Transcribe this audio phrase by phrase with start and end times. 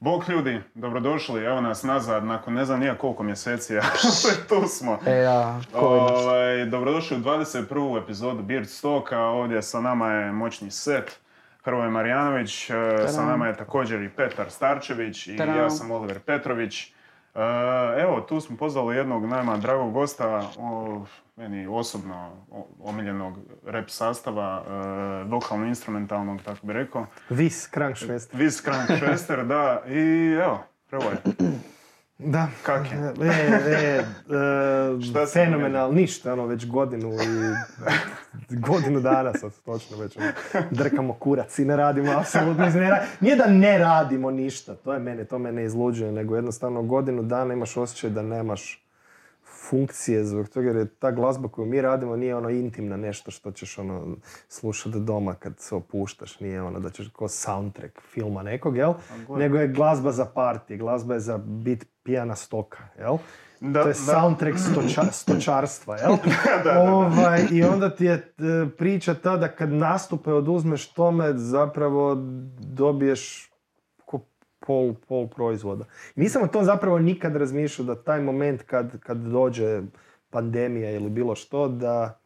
[0.00, 4.98] Bog ljudi, dobrodošli, evo nas nazad nakon ne znam nija koliko mjeseci, ali tu smo.
[5.06, 5.66] E, ja, nas?
[5.74, 8.02] Ovaj, dobrodošli u 21.
[8.02, 11.20] epizodu Beard Stoka, ovdje sa nama je moćni set.
[11.64, 12.74] Hrvoje Marjanović, e,
[13.08, 16.92] sa nama je također i Petar Starčević i ja sam Oliver Petrović.
[17.38, 21.00] E, Evo, tu smo pozvali jednog nama dragog gosta, o,
[21.36, 22.30] meni osobno
[22.80, 24.70] omiljenog rap sastava, e,
[25.24, 27.06] vokalno-instrumentalnog, tako bi rekao.
[27.28, 28.34] Vis, Krankšvest.
[28.34, 28.62] Viz
[28.98, 31.16] Švester, da, i evo, Hrvoje.
[32.18, 32.48] Da.
[32.62, 32.98] Kak je?
[32.98, 34.04] E, e,
[35.16, 37.12] e, se fenomenal, ništa, ono, već godinu
[38.50, 40.26] i godinu dana sad točno već ono,
[40.70, 45.24] drkamo kurac i ne radimo apsolutno, ne nije da ne radimo ništa, to je mene,
[45.24, 48.87] to mene izluđuje, nego jednostavno godinu dana imaš osjećaj da nemaš
[49.68, 53.52] funkcije zbog toga jer je ta glazba koju mi radimo nije ono intimna nešto što
[53.52, 54.16] ćeš ono
[54.48, 58.92] slušati doma kad se opuštaš, nije ono da ćeš ko soundtrack filma nekog, jel?
[59.28, 63.16] Nego je glazba za party, glazba je za bit pijana stoka, jel?
[63.60, 64.12] Da, to je da.
[64.12, 66.16] soundtrack stoča- stočarstva, jel?
[66.44, 66.80] da, da.
[66.80, 68.22] Ovaj, I onda ti je e,
[68.78, 72.14] priča ta da kad nastupe oduzmeš tome zapravo
[72.60, 73.47] dobiješ
[74.68, 75.84] pol, pol proizvoda.
[76.16, 79.82] Nisam o tom zapravo nikad razmišljao da taj moment kad, kad dođe
[80.30, 82.18] pandemija ili bilo što, da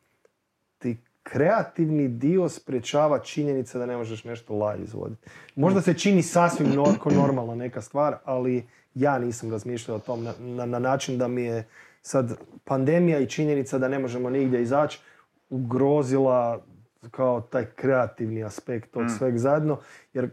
[0.79, 5.31] ti kreativni dio sprečava činjenica da ne možeš nešto live izvoditi.
[5.55, 6.75] Možda se čini sasvim
[7.17, 11.43] normalna neka stvar, ali ja nisam razmišljao o tom na, na, na način da mi
[11.43, 11.65] je
[12.03, 15.01] sad pandemija i činjenica da ne možemo nigdje izaći
[15.51, 16.63] ugrozila
[17.11, 19.79] kao taj kreativni aspekt tog sveg zajedno,
[20.13, 20.31] jer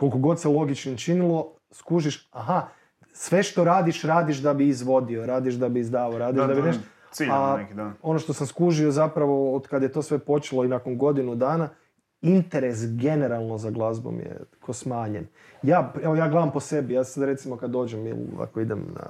[0.00, 2.68] koliko god se logično činilo, skužiš, aha,
[3.12, 6.62] sve što radiš, radiš da bi izvodio, radiš da bi izdavao, radiš Da, da, bi
[6.62, 6.82] nešto...
[7.30, 7.92] A neki, da.
[8.02, 11.68] Ono što sam skužio zapravo od kad je to sve počelo i nakon godinu dana,
[12.22, 15.26] interes generalno za glazbom je ko smanjen.
[15.62, 19.06] Ja, evo ja gledam po sebi, ja sad recimo kad dođem ili ako idem na,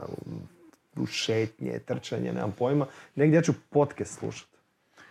[0.96, 4.56] u šetnje, trčanje, nemam pojma, negdje ja ću podcast slušati.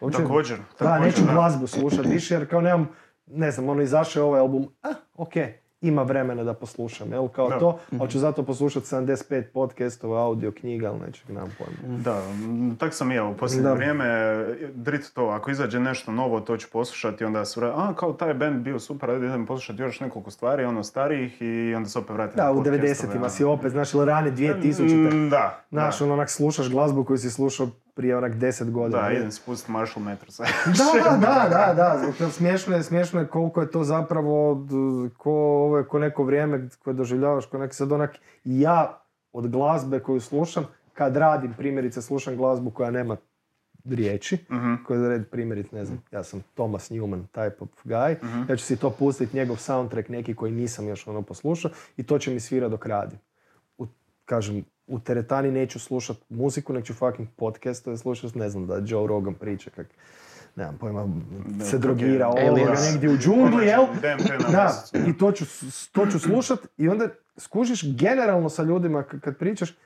[0.02, 2.90] Uopće- Također, Da, neću glazbu slušati više jer kao nemam,
[3.28, 5.34] ne znam, ono izašao je ovaj album, a, ok,
[5.82, 7.60] ima vremena da poslušam, jel, kao Da.
[7.60, 11.98] to, ali ću zato poslušati 75 podcastova, audio, knjiga, ali neću, nemam pojma.
[11.98, 12.22] Da,
[12.80, 14.06] tak sam i ja u posljednje vrijeme,
[14.74, 18.34] drit to, ako izađe nešto novo, to ću poslušati, onda se vrati, a kao taj
[18.34, 22.10] band bio super, ajde idem poslušati još nekoliko stvari, ono starijih i onda se opet
[22.16, 23.30] vratim Da, u podcastove, 90-ima ono.
[23.30, 25.16] si opet, znaš, ili rane 2000-te.
[25.16, 27.68] Mm, Da, Znaš, da, ono, onak slušaš glazbu koju si slušao
[28.00, 29.02] prije onak 10 godina.
[29.02, 30.40] da, idem spustiti Marshall Mathers.
[31.00, 34.66] Da, da, da, da, zbog toga smiješno je, smiješno je koliko je to zapravo
[35.18, 39.02] ko, ovo je ko neko vrijeme koje doživljavaš, ko neki sad onak, ja
[39.34, 43.18] od glazbe koju slušam, kad radim, primjerice, slušam glazbu koja nema
[43.86, 44.74] riječi, Mhm.
[44.88, 48.16] koja je red primjerice, ne znam, ja sam Thomas Newman type of guy,
[48.50, 52.20] ja ću si to pustiti, njegov soundtrack neki koji nisam još ono poslušao i to
[52.20, 53.20] će mi svira dok radim.
[53.78, 53.88] U,
[54.26, 58.68] kažem, u teretani neću slušat muziku, nek ću fucking podcast, to je slušat, ne znam,
[58.68, 59.88] da Joe Rogan priča kak,
[60.56, 61.08] nemam pojma,
[61.64, 62.92] se drogira je ovoga Aliens.
[62.92, 63.86] negdje u džungli, jel?
[64.52, 64.74] Da,
[65.08, 65.46] i to ću,
[65.92, 67.08] to ću slušat i onda
[67.38, 69.78] skužiš generalno sa ljudima k- kad pričaš,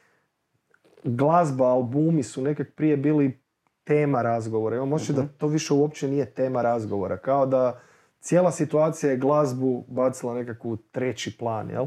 [1.04, 3.40] glazba, albumi su nekak prije bili
[3.84, 4.76] tema razgovora.
[4.76, 7.18] Imam osjećaj da to više uopće nije tema razgovora.
[7.18, 7.80] Kao da
[8.20, 11.86] cijela situacija je glazbu bacila nekako u treći plan, jel?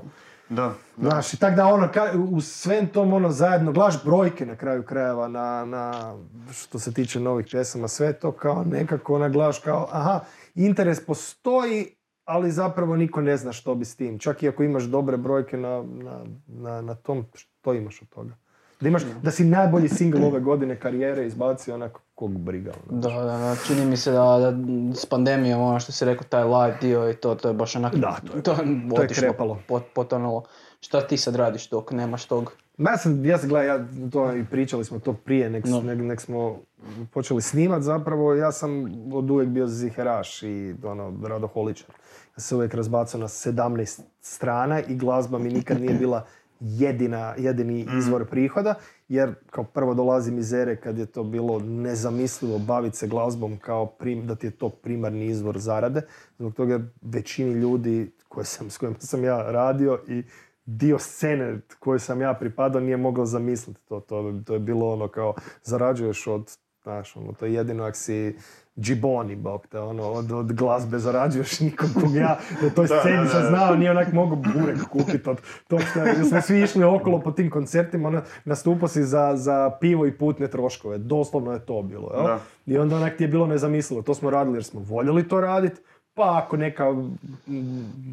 [0.48, 0.74] Da.
[0.98, 4.82] Znaš, i tak da ono, ka- u svem tom ono zajedno, glaš brojke na kraju
[4.82, 6.14] krajeva na, na
[6.52, 10.20] što se tiče novih pjesama, sve to kao nekako ona glaš kao, aha,
[10.54, 11.86] interes postoji,
[12.24, 14.18] ali zapravo niko ne zna što bi s tim.
[14.18, 18.34] Čak i ako imaš dobre brojke na, na, na, na tom, što imaš od toga?
[18.80, 22.72] Da, imaš, da si najbolji single ove godine karijere izbacio, onako, kog briga.
[22.82, 23.00] ono.
[23.00, 24.52] Da, da, da, čini mi se da, da
[24.94, 27.94] s pandemijom, ono što si rekao, taj live dio i to, to je baš onak,
[27.94, 28.56] Da, to je- to
[28.96, 29.58] to je krepalo.
[29.68, 30.42] pot- potonulo.
[30.80, 32.52] Šta ti sad radiš dok nemaš tog?
[32.78, 33.78] Ma ja sam, ja sam gledaj, ja
[34.12, 35.80] to i pričali smo to prije, nek, No.
[35.80, 36.58] nek, nek smo
[37.06, 41.88] počeli snimat zapravo, ja sam od uvijek bio ziheraš i ono, radoholičan.
[42.26, 46.26] Ja sam se uvijek razbacao na 17 strana i glazba mi nikad nije bila
[46.60, 48.74] jedina, jedini izvor prihoda,
[49.08, 53.86] jer kao prvo dolazim iz ere kad je to bilo nezamislivo baviti se glazbom kao
[53.86, 56.02] prim, da ti je to primarni izvor zarade.
[56.38, 60.22] Zbog toga većini ljudi koje sam, s kojima sam ja radio i
[60.66, 64.00] dio scene koju sam ja pripadao nije mogao zamisliti to.
[64.00, 68.36] To, to je bilo ono kao zarađuješ od, znaš, ono, to je jedino ako si
[68.80, 73.22] džiboni, bog te, ono, od, od glazbe zarađuješ nikom kog ja na toj sceni da,
[73.22, 77.20] da, sam znao, nije onak mogu burek kupiti od tog što smo svi išli okolo
[77.20, 81.82] po tim koncertima, ono, nastupao si za, za pivo i putne troškove, doslovno je to
[81.82, 82.24] bilo, jel?
[82.24, 82.38] Da.
[82.66, 85.80] I onda onak ti je bilo nezamislivo, to smo radili jer smo voljeli to raditi,
[86.14, 86.84] pa ako neka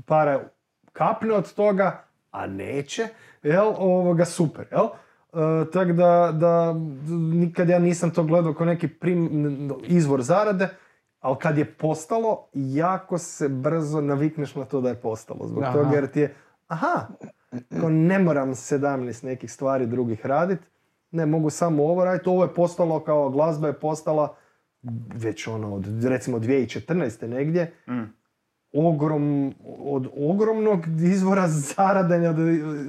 [0.05, 0.39] para
[0.93, 3.07] kapne od toga, a neće,
[3.43, 4.87] jel, ovoga, super, jel?
[5.33, 6.73] E, tako da, da
[7.33, 10.69] nikad ja nisam to gledao kao neki prim, izvor zarade,
[11.19, 15.47] ali kad je postalo, jako se brzo navikneš na to da je postalo.
[15.47, 15.73] Zbog Aha.
[15.73, 16.35] toga jer ti je,
[16.67, 17.07] aha,
[17.79, 20.59] kao ne moram 17 nekih stvari drugih radit,
[21.11, 24.35] ne mogu samo ovo raditi, ovo je postalo kao glazba je postala
[25.15, 27.27] već ono od recimo 2014.
[27.27, 28.13] negdje, Mm.
[28.73, 32.35] ogrom, od ogromnog izvora zarade, od,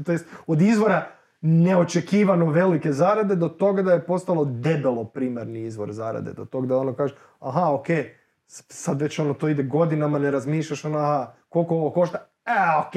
[0.05, 1.06] to jest od izvora
[1.46, 6.76] neočekivano velike zarade do toga da je postalo debelo primarni izvor zarade, do toga da
[6.79, 7.87] ono kaže, aha, ok,
[8.46, 12.94] sad već ono to ide godinama, ne razmišljaš ono, aha, koliko ovo košta, a, ok,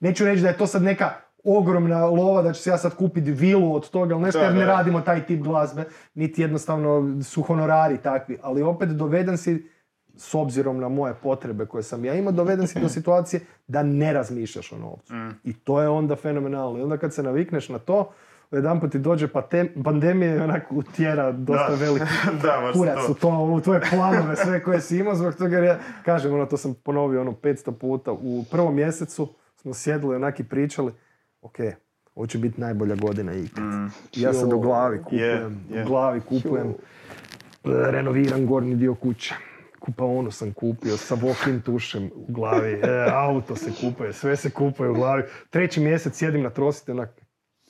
[0.00, 1.10] neću reći da je to sad neka
[1.44, 4.66] ogromna lova, da ću se ja sad kupiti vilu od toga ili nešto, jer ne
[4.66, 9.70] radimo taj tip glazbe, niti jednostavno su honorari takvi, ali opet doveden si
[10.20, 14.12] s obzirom na moje potrebe koje sam ja imao, doveden si do situacije da ne
[14.12, 15.14] razmišljaš o novcu.
[15.14, 15.30] Mm.
[15.44, 16.78] I to je onda fenomenalno.
[16.78, 18.10] I onda kad se navikneš na to,
[18.50, 21.74] jedan ti dođe patem- pandemija i onako utjera dosta Da.
[21.76, 22.04] veliki
[22.42, 23.12] da, baš kurac to.
[23.12, 26.46] u to, u tvoje planove, sve koje si imao, zbog toga jer ja, kažem, ono,
[26.46, 28.12] to sam ponovio ono 500 puta.
[28.12, 30.92] U prvom mjesecu smo sjedili onak i pričali,
[31.42, 31.56] ok,
[32.14, 33.64] ovo će biti najbolja godina ikad.
[33.64, 33.86] Mm.
[34.12, 35.84] I ja sad u glavi kupujem, Je, je.
[35.84, 36.74] u glavi kupujem,
[37.64, 39.34] renoviram gornji dio kuće.
[39.80, 44.90] Kupaonu sam kupio sa walk-in tušem u glavi, e, auto se kupuje, sve se kupuje
[44.90, 45.22] u glavi.
[45.50, 47.10] Treći mjesec sjedim na trosite onak,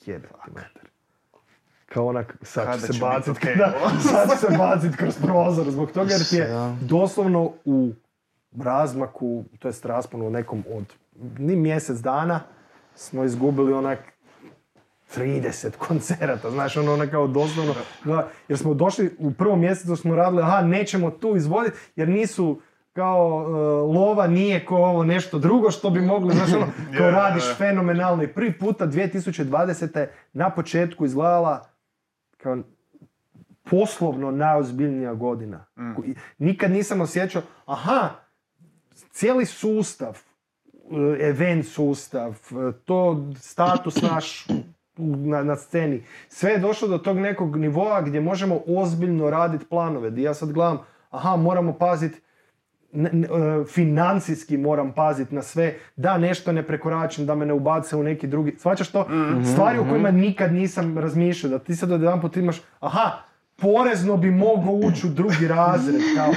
[0.06, 0.90] jebem ti mater.
[1.86, 5.90] Kao onak, sad ću se bacit, okej, da, sad ću se bacit kroz prozor, zbog
[5.92, 6.48] toga jer ti je
[6.80, 7.92] doslovno u
[8.58, 10.84] razmaku, to jest rasponu od nekom od
[11.38, 12.40] ni mjesec dana
[12.94, 13.98] smo izgubili onak
[15.16, 17.74] 30 koncerata, znaš, ono, ono kao doslovno,
[18.04, 22.60] da, jer smo došli, u prvom mjesecu smo radili, aha, nećemo tu izvoditi, jer nisu,
[22.92, 23.52] kao, e,
[23.98, 26.66] lova nije kao ovo nešto drugo što bi mogli, znaš, ono,
[26.98, 29.98] kao radiš fenomenalno i prvi puta 2020.
[29.98, 31.68] je na početku izgledala
[32.36, 32.58] kao
[33.70, 35.66] poslovno najozbiljnija godina.
[36.04, 38.08] I Nikad nisam osjećao, aha,
[39.10, 40.18] cijeli sustav,
[40.74, 44.46] e, event sustav, e, to status naš
[45.00, 50.10] na, na sceni, sve je došlo do tog nekog nivoa gdje možemo ozbiljno raditi planove.
[50.10, 50.78] Gdje ja sad gledam,
[51.10, 52.20] aha, moramo paziti
[52.92, 53.08] e,
[53.68, 58.26] financijski moram paziti na sve, da nešto ne prekoračim, da me ne ubace u neki
[58.26, 59.06] drugi, shvaćaš to?
[59.52, 63.29] Stvari o kojima nikad nisam razmišljao, da ti sad od jedan put imaš, aha,
[63.60, 66.32] porezno bi mogao ući u drugi razred, kao,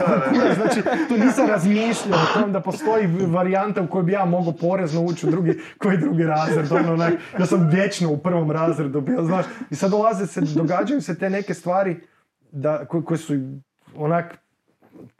[0.58, 5.02] znači, tu nisam razmišljao o tom da postoji varijanta u kojoj bi ja mogao porezno
[5.02, 9.22] ući u drugi, koji drugi razred, ono, onak, ja sam vječno u prvom razredu bio,
[9.22, 12.00] znaš, i sad dolaze se, događaju se te neke stvari
[12.52, 13.34] da, koje, koje su
[13.96, 14.38] onak,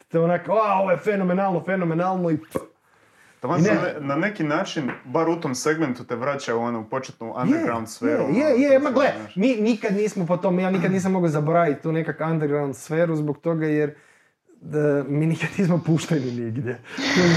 [0.08, 2.38] te onak, a, ovo je fenomenalno, fenomenalno i
[3.44, 7.34] Taman ne- se na neki način, bar u tom segmentu te vraća u onu početnu
[7.42, 8.22] underground sferu.
[8.22, 11.12] Je, je, ono, je, to ma gle, mi nikad nismo po tom, ja nikad nisam
[11.12, 13.94] mogao zaboraviti tu nekak underground sferu zbog toga jer
[14.60, 16.80] da, mi nikad nismo pušteni nigdje.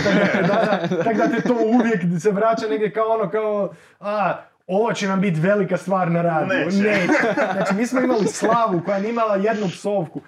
[0.04, 4.38] Tako da, da, tak da te to uvijek se vraća negdje kao ono, kao, a,
[4.68, 6.66] ovo će nam biti velika stvar na radiju.
[6.66, 7.14] Neće.
[7.54, 10.22] Znači, mi smo imali slavu koja nije imala jednu psovku,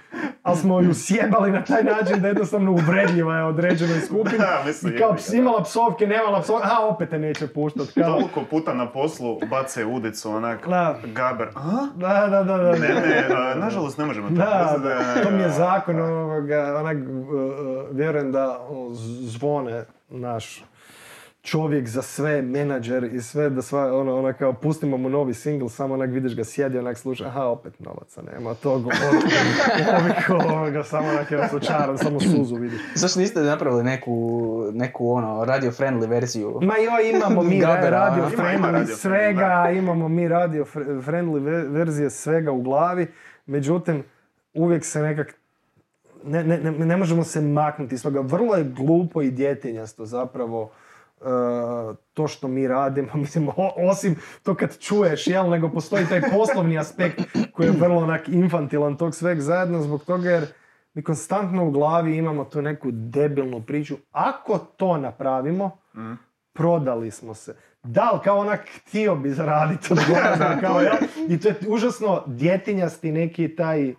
[0.44, 3.44] ali smo ju sjebali na taj način da jednostavno uvredljiva je.
[4.38, 5.38] Da, mislim, I kao da.
[5.38, 7.88] imala psovke, nemala psovke, a opet te neće puštat.
[7.94, 10.96] Kao, Toliko puta na poslu bace udicu, onak, Da.
[11.06, 11.48] gaber.
[11.56, 11.88] A?
[11.96, 12.72] da, da, da, da.
[12.72, 14.36] Ne, ne, nažalost ne možemo to.
[14.36, 16.98] Da, da, to mi je zakon ovoga, onak,
[17.92, 18.60] vjerujem da
[19.22, 20.64] zvone naš
[21.42, 25.68] čovjek za sve, menadžer i sve, da sva, ono, ona kao, pustimo mu novi singl,
[25.68, 28.86] samo onak vidiš ga sjedi, onak sluša, aha, opet novaca nema, tog,
[29.94, 32.80] ovih, ovoga, samo onak je razočaran, samo suzu vidiš.
[32.96, 34.14] Zašto niste napravili neku,
[34.74, 36.60] neku ono, radio-friendly verziju?
[36.62, 40.66] Ma joj, imamo mi ra- Gabera, radio ima, ima friendly radio svega, imamo mi radio
[40.66, 43.08] fr- friendly ve- verzije svega u glavi,
[43.46, 44.04] međutim,
[44.54, 45.36] uvijek se nekak
[46.24, 48.20] ne, ne, ne, ne možemo se maknuti iz toga.
[48.20, 50.72] Vrlo je glupo i djetinjasto zapravo
[52.14, 56.78] to što mi radimo, mislim, o- osim to kad čuješ, jel, nego postoji taj poslovni
[56.80, 57.20] aspekt
[57.54, 60.46] koji je vrlo onak infantilan tog sveg zajedno zbog toga jer
[60.94, 63.96] mi konstantno u glavi imamo tu neku debilnu priču.
[64.12, 65.78] Ako to napravimo,
[66.54, 67.56] prodali smo se.
[67.84, 70.00] Da li kao onak htio bi zaraditi od
[70.62, 70.98] kao ja?
[71.30, 73.94] I to je užasno djetinjasti neki taj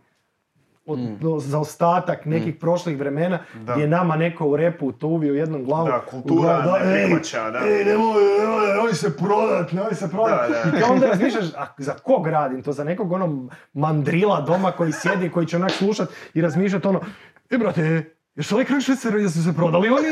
[0.87, 3.73] od, do- zaostatak nekih prošlih vremena Da.
[3.73, 5.87] gdje je nama neko u repu to uvio jednom glavu.
[5.87, 7.59] Da, u kultura glavu, ne ej, prihvaća, da.
[7.59, 10.51] Ej, nemoj, nemoj, nemoj se prodat, nemoj se prodat.
[10.51, 10.79] Da, da.
[10.79, 12.73] I kao onda razmišljaš, a za kog radim to?
[12.73, 13.31] Za nekog onog
[13.73, 17.01] mandrila doma koji sjedi, koji će onak slušat i razmišljat ono,
[17.51, 20.09] e brate, Još ovaj Krank Švecer, jesu se prodali oni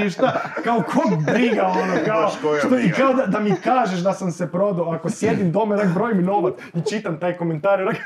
[0.00, 0.40] ili šta?
[0.64, 4.46] Kao kog briga ono, kao, što, i kao da, da mi kažeš da sam se
[4.52, 7.96] prodao, ako sjedim doma, onak brojim novac i čitam taj komentar, onak,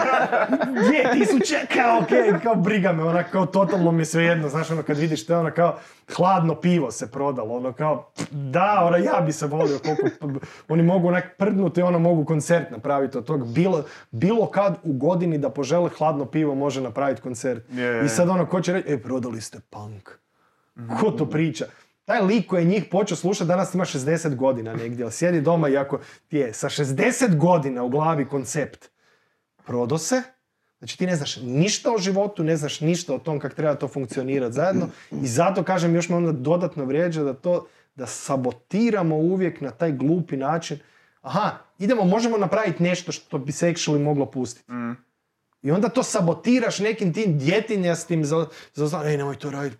[0.86, 4.82] dvije tisuće, kao okej, kao briga me, onak, kao totalno mi je svejedno, znaš, ono,
[4.82, 5.78] kad vidiš to, ono, kao,
[6.16, 11.08] hladno pivo se prodalo, ono, kao, da, ono, ja bi se volio koliko, oni mogu
[11.08, 15.90] onak prdnuti, ono, mogu koncert napraviti od tog, bilo, bilo kad u godini da požele
[15.98, 17.70] hladno pivo može napraviti koncert.
[17.70, 20.10] Je, je, I sad ono, ko će reći, e, prodali ste punk.
[21.00, 21.64] Ko to priča?
[22.04, 25.68] Taj lik koji je njih počeo slušati danas ima 60 godina negdje, ali sjedi doma
[25.68, 28.90] i ako ti je sa 60 godina u glavi koncept
[29.66, 30.22] prodo se,
[30.82, 33.88] znači ti ne znaš ništa o životu, ne znaš ništa o tom kako treba to
[33.88, 39.60] funkcionirati zajedno i zato kažem još me onda dodatno vrijeđa da to, da sabotiramo uvijek
[39.60, 40.78] na taj glupi način.
[41.20, 44.72] Aha, idemo, možemo napraviti nešto što bi se actually moglo pustiti.
[44.72, 44.96] Mm.
[45.62, 49.76] I onda to sabotiraš nekim tim djetinjastim za, za, za ej, nemoj to raditi.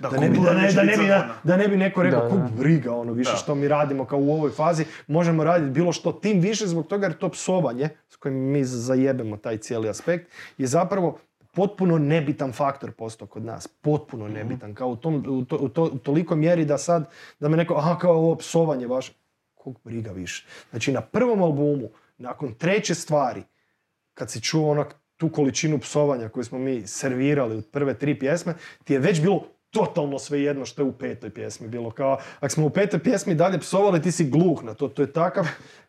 [0.00, 2.28] Da, Da, ne bi, da, ne, da, ne bi, da, da ne bi neko rekao,
[2.28, 2.48] da.
[2.58, 3.36] briga, ono, više Da.
[3.36, 7.06] što mi radimo kao u ovoj fazi, možemo raditi bilo što, tim više zbog toga
[7.06, 11.18] jer to psovanje, s kojim mi zajebemo taj cijeli aspekt, je zapravo
[11.54, 13.66] potpuno nebitan faktor postao kod nas.
[13.66, 14.74] Potpuno nebitan.
[14.74, 17.08] Kao u, tom, u, to, u, to, u toliko mjeri da sad,
[17.40, 19.12] da me neko, aha, kao ovo psovanje baš,
[19.54, 20.46] kog briga više.
[20.70, 23.42] Znači, na prvom albumu, nakon treće stvari,
[24.14, 28.54] kad si čuo onak tu količinu psovanja koju smo mi servirali u prve tri pjesme,
[28.84, 31.90] ti je već bilo totalno svejedno što je u petoj pjesmi bilo.
[31.90, 34.88] Kao, ako smo u petoj pjesmi dalje psovali, ti si gluh na to.
[34.88, 35.46] To je takav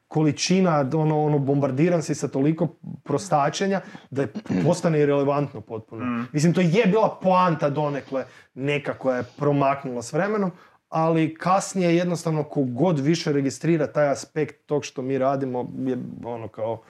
[0.07, 2.67] količina, ono, ono, bombardiran si sa toliko
[3.03, 6.25] prostačenja da je postane irelevantno potpuno.
[6.31, 10.51] Mislim, to je bila poanta donekle neka koja je promaknula s vremenom,
[10.89, 16.81] ali kasnije jednostavno kogod više registrira taj aspekt tog što mi radimo je ono kao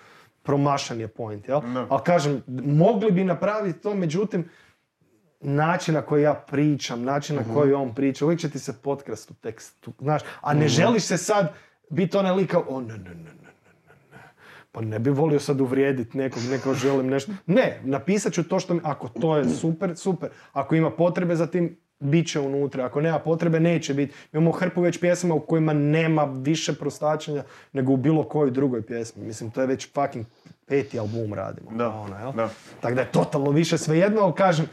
[0.47, 1.61] promašan je point, jel?
[1.61, 1.85] Da.
[1.89, 4.49] Ali kažem, mogli bi napraviti to, međutim,
[5.41, 9.31] način na koji ja pričam, način na koji on priča, uvijek će ti se potkrast
[9.31, 11.53] u tekstu, znaš, a ne želiš se sad
[11.89, 14.23] biti onaj lik kao, o ne, ne, ne, ne, ne.
[14.71, 17.31] Pa ne bi volio sad uvrijediti nekog, nekog želim nešto.
[17.45, 20.29] Ne, napisat ću to što mi, ako to je super, super.
[20.53, 22.85] Ako ima potrebe za tim, bit će unutra.
[22.85, 24.13] Ako nema potrebe, neće biti.
[24.33, 29.25] Imamo hrpu već pjesama u kojima nema više prostačenja nego u bilo kojoj drugoj pjesmi.
[29.25, 30.25] Mislim, to je već fucking
[30.65, 31.71] peti album radimo.
[31.71, 32.31] Da, Ono, jel?
[32.31, 32.49] da.
[32.81, 34.65] Tako da je totalno više svejedno, ali kažem,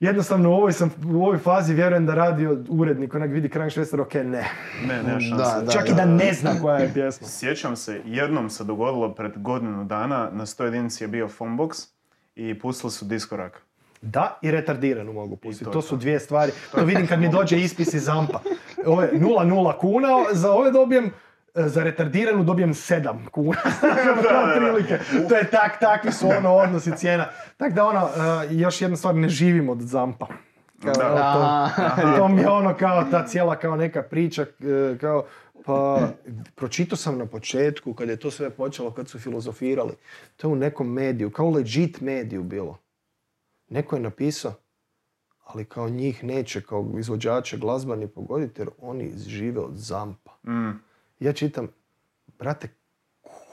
[0.00, 4.00] jednostavno u ovoj, sam, u ovoj fazi vjerujem da radio urednik, onak vidi Krank Švester,
[4.00, 4.44] ok, ne.
[4.86, 5.44] Ne, nema šanse.
[5.44, 5.72] Da, da.
[5.72, 7.26] Čak i da ne zna koja je pjesma.
[7.38, 11.88] Sjećam se, jednom se dogodilo pred godinu dana, na 100 jedinici je bio Phonebox
[12.36, 13.67] i pustili su diskorak.
[14.02, 15.70] Da, i retardiranu mogu pustiti.
[15.70, 16.52] to su dvije stvari.
[16.74, 18.40] To vidim kad mi dođe ispis iz zampa.
[18.86, 21.04] Ovo je 0,0 kuna, za ove dobijem,
[21.54, 23.58] e, za retardiranu dobijem 7 kuna.
[25.28, 27.26] To je tak, takvi su ono odnosi cijena.
[27.56, 30.26] Tako da ono, e, još jedna stvar, ne živim od zampa.
[30.82, 31.70] Kao, Da.
[32.16, 35.24] to mi je ono kao ta cijela kao neka priča, e, kao
[35.64, 36.08] pa
[36.54, 39.92] pročitao sam na početku kad je to sve počelo, kad su filozofirali.
[40.36, 42.78] To je u nekom mediju, kao legit mediju bilo.
[43.68, 44.52] Neko je napisao,
[45.44, 50.32] ali kao njih neće kao izvođače glazbani pogoditi jer oni žive od zampa.
[50.46, 50.70] Mm.
[51.20, 51.68] Ja čitam,
[52.38, 52.68] brate,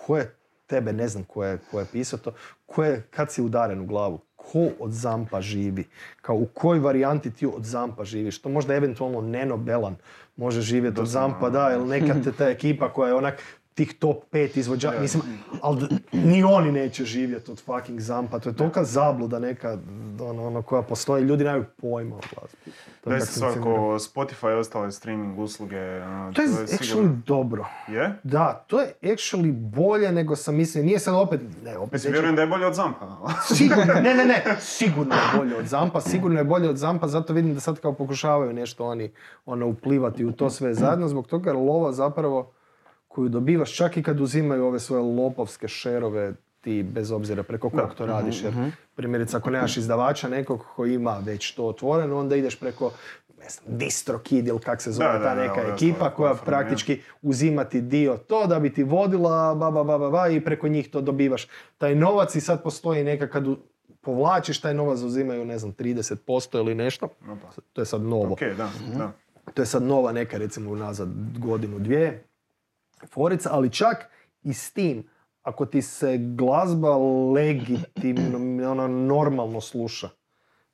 [0.06, 0.36] ko je
[0.68, 2.34] tebe, ne znam ko je, ko je pisao to,
[2.66, 5.88] ko je, kad si udaren u glavu, ko od zampa živi?
[6.22, 8.42] Kao u kojoj varijanti ti od zampa živiš?
[8.42, 9.96] To možda eventualno Neno Belan
[10.36, 13.42] može živjeti od zampa, da, ili neka te, ta ekipa koja je onak
[13.75, 15.24] tih top 5 izvođača, mislim,
[15.62, 15.82] ali
[16.13, 19.77] ni oni neće živjeti od fucking zampa, to je tolika zabluda neka,
[20.22, 22.58] ono, ono, koja postoji, ljudi nemaju pojma o glazbi.
[23.01, 23.60] To Da je se svako
[23.91, 25.77] Spotify i ostale streaming usluge.
[25.96, 27.65] ono, To je sigurno- actually dobro.
[27.88, 28.20] Je?
[28.24, 30.84] Da, to je actually bolje nego sam mislio.
[30.84, 33.17] Nije sad opet, ne, opet Mislim, vjerujem da je bolje od Zampa.
[33.46, 34.44] Sigurno, ne, ne, ne,
[34.77, 37.94] sigurno je bolje od Zampa, sigurno je bolje od Zampa, zato vidim da sad kao
[37.94, 39.12] pokušavaju nešto oni
[39.46, 42.51] ono, uplivati u to sve zajedno, zbog toga jer lova zapravo
[43.16, 47.94] koju dobivaš čak i kad uzimaju ove svoje lopovske šerove ti bez obzira preko kog
[47.94, 48.44] to radiš.
[48.44, 48.54] Jer
[48.96, 52.92] primjerice ako nemaš izdavača nekog koji ima već to otvoreno, onda ideš preko
[53.40, 56.92] ne znam, DistroKid ili kak se zove Da, ta da, neka ekipa koja praktički
[57.22, 61.02] uzimati dio to da bi ti vodila ba, ba, ba, ba, i preko njih to
[61.02, 63.58] dobivaš taj novac i sad postoji neka kad u-
[64.02, 66.16] povlačiš taj novac uzimaju ne znam 30%
[66.56, 67.08] ili nešto.
[67.74, 68.34] To je sad novo.
[68.34, 69.12] Ok, da, da.
[69.54, 72.24] To je sad nova neka recimo unazad godinu dvije
[73.06, 74.10] forica, ali čak
[74.44, 75.04] i s tim
[75.42, 76.96] ako ti se glazba
[77.34, 80.10] legitimno, ono, normalno sluša,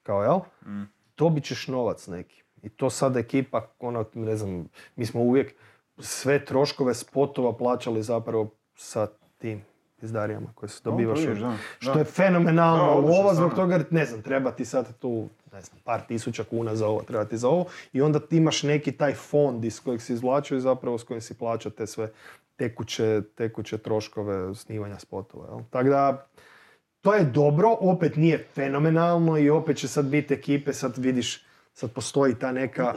[0.04, 0.84] kao jel, Mm.
[1.18, 2.44] dobit ćeš novac neki.
[2.62, 5.56] I to sad ekipa, ono, ne znam, mi smo uvijek
[5.98, 9.62] sve troškove spotova plaćali zapravo sa tim
[10.00, 11.20] pizdarijama koje se dobivaš.
[11.20, 15.28] vidiš, od- da, što je fenomenalno lova zbog toga, ne znam, treba ti sad tu,
[15.54, 18.64] ne znam, par tisuća kuna za ovo, treba ti za ovo i onda ti imaš
[18.64, 22.10] neki taj fond iz kojeg si izvlačio i zapravo s kojim si plaća te sve
[22.56, 25.48] tekuće, tekuće troškove snimanja spotova.
[25.48, 25.60] Jel?
[25.70, 26.26] Tako da,
[27.02, 31.92] to je dobro, opet nije fenomenalno i opet će sad biti ekipe, sad vidiš, sad
[31.92, 32.94] postoji ta neka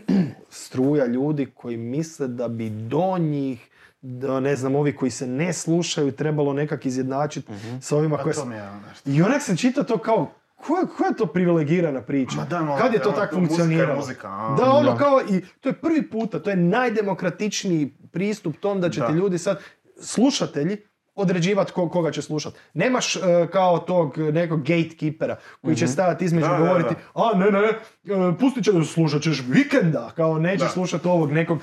[0.50, 3.68] struja ljudi koji misle da bi do njih,
[4.00, 8.34] da, ne znam, ovi koji se ne slušaju trebalo nekak izjednačiti sa ovima Pa koje...
[8.34, 8.82] to se- mi je ono.
[9.04, 12.36] I onak se čita to kao, koja, koja je to privilegirana priča?
[12.36, 13.96] Ma da, no, Kad je to tako muzika funkcioniralo?
[13.96, 14.56] muzika, a.
[14.58, 14.96] da, ono Da.
[14.98, 19.06] kao, i to je prvi puta, to je najdemokratičniji pristup tom da će Da.
[19.06, 19.58] ti ljudi sad,
[20.00, 20.76] slušatelji,
[21.14, 22.54] određivati ko, koga će slušat.
[22.74, 23.20] Nemaš e,
[23.52, 28.64] kao tog nekog gatekeepera koji će stajati između Da, govoriti a ne, ne, e, pustit
[28.64, 31.58] će, slušat ćeš vikenda, kao nećeš slušati ovog nekog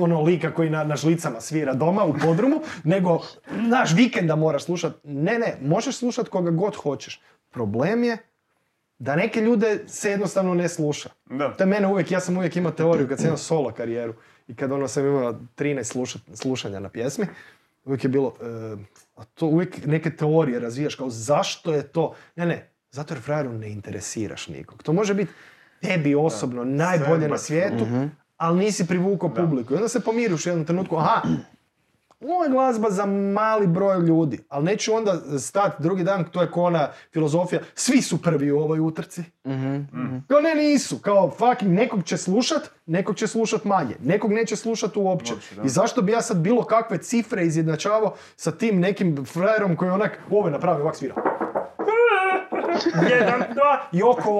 [0.00, 3.18] ono lika koji na, na žlicama svira doma u podrumu, nego
[3.50, 4.92] naš vikenda moraš slušat.
[5.04, 7.20] Ne, ne, možeš slušat koga god hoćeš.
[7.50, 8.16] Problem je
[8.98, 11.08] da neke ljude se jednostavno ne sluša.
[11.26, 11.50] Da.
[11.50, 14.14] To je mene uvijek, ja sam uvijek imao teoriju kad sam imao solo karijeru
[14.48, 17.26] i kad ono sam imao 13 sluša- slušanja na pjesmi,
[17.84, 18.76] uvijek je bilo, e,
[19.16, 23.52] a to uvijek neke teorije razvijaš kao zašto je to, ne ne, zato jer frajeru
[23.52, 24.82] ne interesiraš nikog.
[24.82, 25.32] To može biti
[25.80, 27.86] tebi osobno najbolje na baš- svijetu,
[28.36, 29.72] ali nisi privukao publiku.
[29.72, 31.22] I onda se pomiriš u jednom trenutku, aha,
[32.20, 36.50] ovo je glazba za mali broj ljudi, ali neću onda stati drugi dan, to je
[36.50, 39.22] ko ona filozofija, svi su prvi u ovoj utrci.
[40.26, 40.98] Kao ne, nisu.
[40.98, 43.94] Kao fucking nekog će slušat, nekog će slušat manje.
[44.02, 45.32] Nekog neće slušat uopće.
[45.64, 50.18] I zašto bi ja sad bilo kakve cifre izjednačavao sa tim nekim frajerom koji onak,
[50.30, 51.14] ovo je napravio, ovak svira.
[53.10, 54.30] Jedan, dva, i oko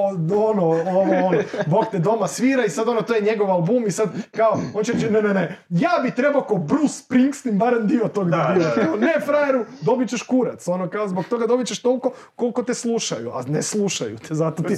[0.50, 3.90] ono, ovo, ono, Bog te doma svira i sad ono, to je njegov album i
[3.90, 7.86] sad kao, on će reći, ne, ne, ne, ja bi trebao ko Bruce Springsteen barem
[7.86, 8.80] dio tog Da, dobivati.
[8.80, 8.88] da, da.
[8.88, 12.74] Kao, Ne, frajeru, dobit ćeš kurac, ono, kao, zbog toga dobit ćeš toliko koliko te
[12.74, 14.76] slušaju, a ne slušaju te, zato ti,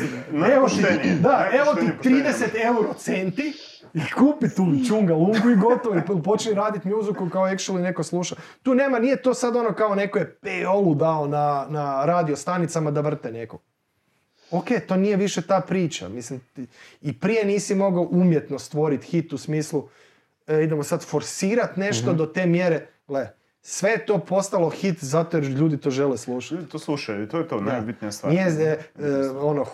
[0.55, 0.83] evo ti,
[1.21, 3.53] da, evo ti najpoštenije 30 euro centi
[3.95, 8.35] i kupi tu čunga lungu i gotovo i počni raditi muziku kao actually neko sluša.
[8.63, 12.91] Tu nema, nije to sad ono kao neko je peolu dao na, na radio stanicama
[12.91, 13.61] da vrte nekog.
[14.51, 16.09] Ok, to nije više ta priča.
[16.09, 16.67] Mislim, ti-
[17.03, 19.89] i prije nisi mogao umjetno stvoriti hit u smislu
[20.47, 22.87] e, idemo sad forsirat nešto do te mjere.
[23.09, 23.29] Gle,
[23.63, 26.55] sve je to postalo hit zato jer ljudi to žele slušati.
[26.55, 28.33] Ljudi to slušaju i to je to najbitnija stvar.
[28.33, 29.67] Nije e, e, ono e,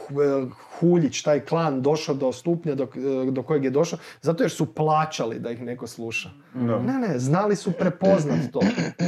[0.79, 2.87] Huljić, taj klan došao do stupnja do,
[3.27, 6.31] e, do kojeg je došao, zato jer su plaćali da ih neko sluša.
[6.55, 6.79] Da.
[6.79, 8.61] Ne, ne, znali su prepoznat to.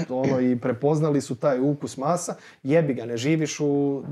[0.09, 2.35] To ono, I prepoznali su taj ukus masa.
[2.63, 4.03] Jebi ga, ne živiš u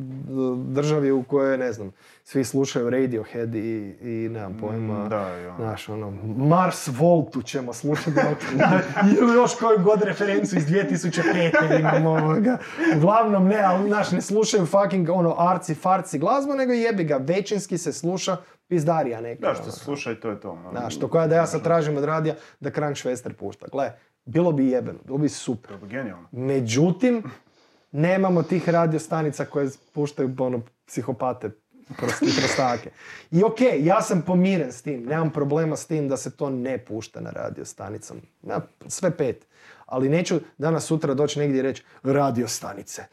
[0.69, 1.93] državi u kojoj, ne znam,
[2.29, 5.05] svi slušaju Radiohead i, i nemam pojma.
[5.05, 5.57] Mm, da, ono.
[5.57, 8.11] Znaš, ono, Mars Voltu ćemo slušati.
[9.21, 11.81] Ili još koju god referencu iz 2005.
[11.81, 12.59] imamo ovoga.
[12.97, 17.79] Uglavnom ne, ali znaš, ne slušaju fucking ono arci farci glazbu, nego jebi ga, većinski
[17.79, 18.37] se sluša
[18.69, 19.49] pizdarija neka.
[19.49, 19.73] Da, što ono.
[19.73, 20.51] slušaj, to je to.
[20.51, 20.71] ono.
[20.71, 23.67] Znaš, to koja da ja sad tražim od radija da Krank Švester pušta.
[23.73, 23.93] Gle,
[24.25, 25.79] bilo bi jebeno, bilo bi super.
[25.79, 26.29] To je genijalno.
[26.33, 27.23] Međutim,
[27.93, 31.51] nemamo tih radiostanica koje puštaju ono, psihopate,
[31.95, 32.91] prostake.
[33.31, 36.79] I ok, ja sam pomiren s tim, nemam problema s tim da se to ne
[36.79, 38.21] pušta na radiostanicama.
[38.43, 39.47] Ja, sve pet.
[39.87, 43.05] Ali neću danas sutra doći negdje i reći radiostanice.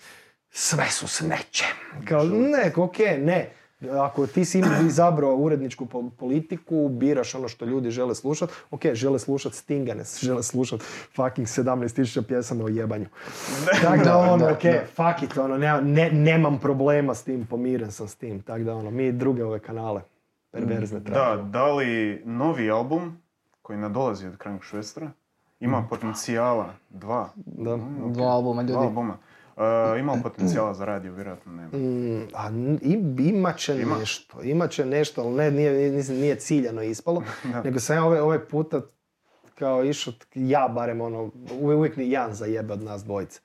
[0.49, 1.65] Sve su smeće.
[2.07, 3.53] Kao, ne, ok, ne.
[3.93, 8.81] Ako ti si im- izabrao uredničku po- politiku, biraš ono što ljudi žele slušat, ok,
[8.85, 13.05] žele slušat Stinga, ne žele slušat fucking 17.000 pjesama o jebanju.
[13.73, 17.45] Tako da, Da, ono, da, ok, fuck it, ono, nema- ne, nemam problema s tim,
[17.45, 18.41] pomiren sam s tim.
[18.41, 20.01] Tako da, ono, mi druge ove kanale
[20.51, 21.43] perverzne Da, tražimo.
[21.43, 21.91] da li
[22.25, 23.17] novi album
[23.61, 25.11] koji nadolazi od Krank Švestra
[25.59, 27.75] ima potencijala, dva, Da.
[27.77, 28.87] Mm, Dva albuma, dva ljudi.
[28.87, 29.17] albuma,
[29.55, 31.77] uh, ima li potencijala za radio, vjerojatno nema.
[31.77, 33.97] Mm, a n- im- imat će Ima.
[33.97, 37.23] nešto, imat će nešto, ali ne, nije, nije, nije ciljano ispalo,
[37.63, 38.81] nego sam ja ove, ove puta
[39.55, 43.39] kao išao, ja barem ono, uvijek, ni jedan zajebe od nas dvojice.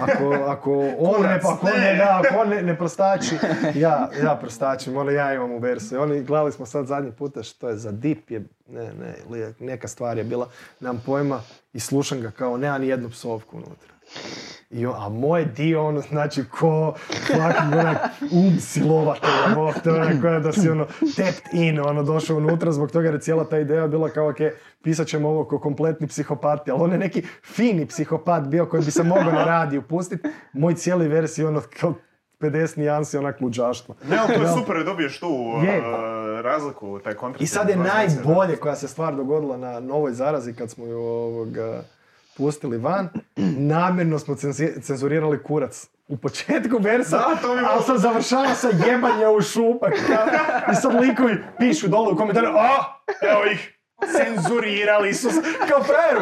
[0.00, 3.34] Ako, ako on ne, pa ako ne, da, ako on ne, ne prostači,
[3.74, 6.00] ja, ja prostačim, ono ja imam u versu.
[6.00, 8.92] Oni gledali smo sad zadnji puta što je za dip je, ne,
[9.30, 10.48] ne, neka stvar je bila,
[10.80, 11.40] nemam pojma,
[11.72, 13.97] i slušam ga kao, nema ni jednu psovku unutra.
[14.70, 17.96] I on, a moj dio, ono, znači, ko fucking onak
[18.32, 19.58] um silovatelja,
[19.96, 23.58] onak, koja da si ono tapped in, ono, došao unutra, zbog toga je cijela ta
[23.58, 24.36] ideja bila kao, ok,
[24.82, 28.90] pisat ćemo ovo ko kompletni psihopati, ali on je neki fini psihopat bio koji bi
[28.90, 30.28] se mogao na radiju pustiti.
[30.52, 31.94] Moj cijeli vers je ono kao
[32.40, 33.94] 50 nijansi onak luđaštva.
[34.08, 35.82] Ne, ali to je super, dobiješ tu uh, Je.
[36.42, 37.42] razliku, taj kontrast.
[37.42, 41.82] I sad je najbolje koja se stvar dogodila na novoj zarazi kad smo ju ovoga
[42.38, 43.08] pustili van,
[43.58, 44.34] namjerno smo
[44.82, 49.92] cenzurirali kurac u početku versa, Da, mi ali sam završava sa jebanje u šupak.
[50.72, 53.00] I sad likovi pišu dole u komentaru, a,
[53.32, 53.78] evo ih,
[54.16, 55.42] cenzurirali su se.
[55.68, 56.20] Kao frajeru,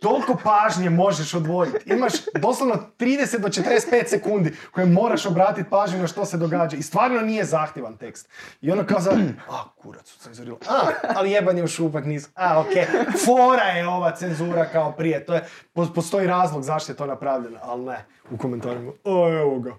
[0.00, 1.90] toliko pažnje možeš odvojiti.
[1.92, 6.76] Imaš doslovno 30 do 45 sekundi koje moraš obratiti pažnju na što se događa.
[6.76, 8.28] I stvarno nije zahtjevan tekst.
[8.60, 9.10] I ono kao za,
[9.50, 10.60] a kurac su cenzurirali.
[10.68, 12.28] A, ali jebanje u šupak nisu.
[12.34, 12.84] A, okej.
[13.24, 15.26] Fora je ova cenzura kao prije.
[15.26, 18.04] To je, po- postoji razlog zašto je to napravljeno, ali ne.
[18.30, 19.74] U komentarima, o evo ga.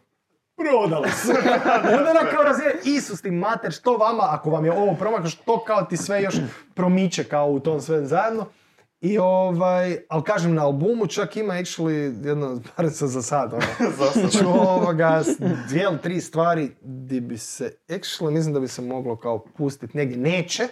[0.56, 1.32] Prodali su.
[1.92, 5.30] I onda ona kao razine, Isus ti mater, što vama, ako vam je ovo promaklo,
[5.30, 6.36] što kao ti sve još
[6.76, 8.46] promiče kao u tom sve zajedno.
[9.02, 14.30] I ovaj, ali kažem na albumu čak ima actually jedno, barem sam za sad, ono,
[14.40, 15.24] ću ovoga,
[15.70, 19.98] dvije ili tri stvari di bi se, actually mislim da bi se moglo kao pustiti
[19.98, 20.68] negdje, neće,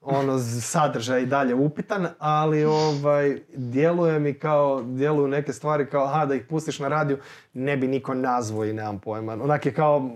[0.00, 6.26] ono, sadržaj i dalje upitan, ali ovaj, djeluje mi kao, djeluju neke stvari kao, aha,
[6.26, 7.18] da ih pustiš na radiju,
[7.52, 9.32] ne bi niko nazvao i nemam pojma.
[9.32, 10.10] Onak je kao,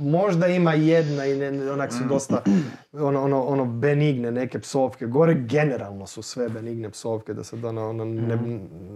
[0.00, 2.42] možda ima jedna i ne, onak su dosta
[2.92, 5.06] ono, ono, ono benigne neke psovke.
[5.06, 8.36] Gore generalno su sve benigne psovke, da sad ono, ono ne,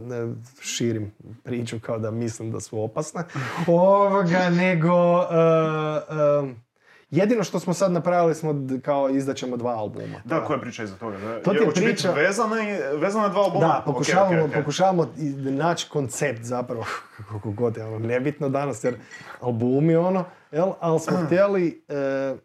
[0.07, 3.23] ne širim priču kao da mislim da su opasne.
[3.67, 5.19] Ovoga, nego...
[5.19, 6.66] uh, um,
[7.11, 10.21] Jedino što smo sad napravili smo kao izdaćemo dva albuma.
[10.25, 11.19] Da, koja je priča iza toga?
[11.19, 11.43] Da?
[11.43, 13.61] To ti je priča- vezana, i- vezana na dva albuma?
[13.61, 14.55] Da, Ok, pokušavamo, ok, ok.
[14.55, 16.85] pokušavamo i naći koncept zapravo,
[17.31, 18.97] kako god je ono nebitno danas, jer
[19.41, 20.73] albumi ono, jel?
[20.81, 22.37] ali smo htjeli e,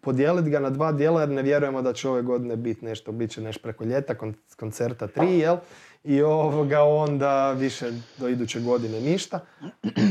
[0.00, 3.30] podijeliti ga na dva dijela jer ne vjerujemo da će ove godine biti nešto, bit
[3.30, 5.56] će nešto preko ljeta, kon- koncerta tri, jel?
[6.04, 9.40] I ovoga onda više do iduće godine ništa.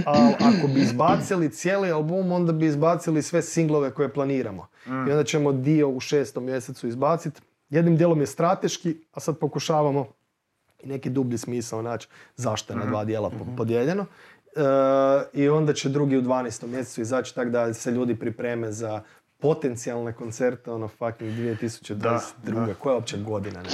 [0.06, 4.68] Ali ako bi izbacili cijeli album, onda bi izbacili sve singlove koje planiramo.
[4.86, 7.42] I onda ćemo dio u šestom mjesecu izbaciti.
[7.70, 10.08] Jednim dijelom je strateški, a sad pokušavamo
[10.84, 14.06] i neki dublji smisao naći zašto je na dva dijela po- podijeljeno.
[14.56, 14.62] E,
[15.34, 16.68] I onda će drugi u 12.
[16.68, 19.02] mjesecu izaći tako da se ljudi pripreme za
[19.42, 21.96] potencijalne koncerte, ono fucking 2022.
[22.66, 23.62] Da, Koja je uopće godina?
[23.62, 23.70] Ne?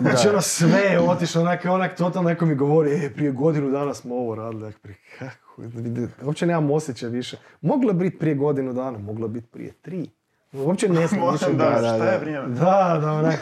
[0.00, 3.94] Znači ono sve je otišlo, onak, onak totalno neko mi govori, e, prije godinu dana
[3.94, 5.62] smo ovo radili, Ak, prije kako,
[6.22, 7.36] uopće nemam osjećaj više.
[7.60, 10.10] Moglo je biti prije godinu dana, moglo je biti prije tri.
[10.54, 11.52] Uopće ne znam više.
[11.52, 12.48] da, da, šta je vrijeme?
[12.48, 13.40] Da, da, onak,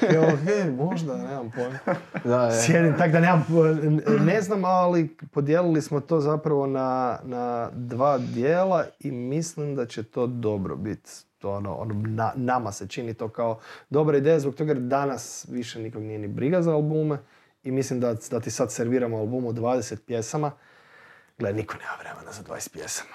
[0.78, 1.78] možda, nemam pojma.
[2.36, 2.62] Da, je.
[2.62, 3.46] Sjedim, tako da nemam,
[4.20, 10.02] ne znam, ali podijelili smo to zapravo na, na dva dijela i mislim da će
[10.02, 11.10] to dobro biti.
[11.38, 13.58] To ono, ono, na- nama se čini to kao
[13.90, 17.18] dobra ideja zbog toga jer danas više nikog nije ni briga za albume
[17.62, 20.50] i mislim da, da ti sad serviramo album od 20 pjesama.
[21.38, 23.10] Gle, niko nema vremena za 20 pjesama.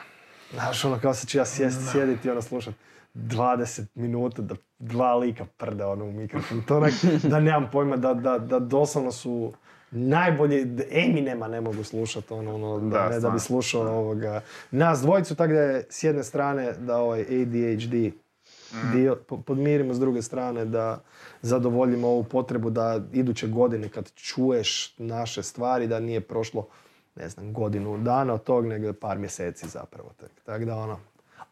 [0.53, 2.73] Znaš, ono kao se ću ja sjesti, sjediti i ono slušat
[3.17, 6.61] 20 minuta da dva lika prde ono u mikrofon.
[6.67, 9.53] To onak, da nemam pojma, da, da, da doslovno su
[9.91, 14.41] najbolji, da Eminema ne mogu slušati, ono, ono, da, Da, ne da bi slušao ovoga,
[14.71, 18.13] nas dvojicu, tako da je s jedne strane da ovaj ADHD
[18.93, 21.03] dio po- podmirimo, s druge strane da
[21.41, 26.67] zadovoljimo ovu potrebu da iduće godine kad čuješ naše stvari da nije prošlo
[27.15, 30.09] ne znam, godinu dana od tog, nego par mjeseci zapravo.
[30.19, 30.31] tek.
[30.43, 30.99] Tako da ono,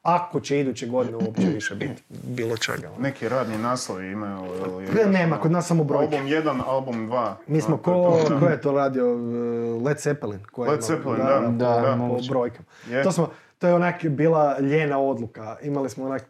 [0.06, 2.04] ako će iduće godine uopće više biti
[2.38, 2.88] bilo čega.
[2.88, 3.00] ono.
[3.00, 4.38] Neki radni naslovi imaju?
[4.58, 6.15] ili- Ne, nema, kod nas samo brojke.
[6.15, 7.34] Album 1, album 2.
[7.48, 7.91] Mi smo ko,
[8.39, 9.13] ko je to radio?
[9.13, 10.39] uh, Led Zeppelin.
[10.46, 11.18] Ko je Led imao- Zeppelin,
[11.58, 12.30] da, da, po moguće.
[12.30, 12.65] brojkama.
[12.88, 13.04] Je.
[13.04, 15.58] To, smo, to je onak bila ljena odluka.
[15.62, 16.24] Imali smo onak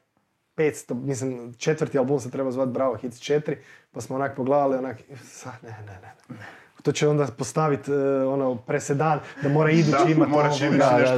[0.56, 3.56] 500, mislim, četvrti album se treba zvati Bravo Hits 4,
[3.92, 6.36] pa smo onak pogledali onak, sa, ne, ne, ne, ne.
[6.86, 7.92] To će onda postaviti
[8.28, 11.16] ono presedan da mora idući imati moraš idući Da, nešto.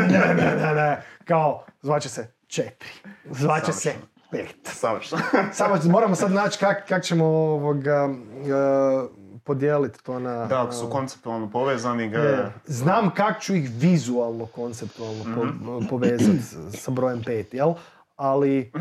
[0.00, 1.02] Ne, ne, ne.
[1.24, 2.88] Kao, zvaće se četiri.
[3.30, 3.94] Zvaće se
[4.30, 4.56] pet.
[4.64, 5.22] Savršeno.
[5.52, 9.08] Samo moramo sad naći kak, kak ćemo ovoga, e,
[9.44, 10.46] podijeliti to na...
[10.46, 12.18] Da, ako su konceptualno povezani ga...
[12.18, 12.52] Je.
[12.64, 15.86] Znam kak ću ih vizualno, konceptualno po, Mhm.
[15.86, 16.38] povezati
[16.78, 17.72] sa brojem 5, jel?
[18.16, 18.72] Ali,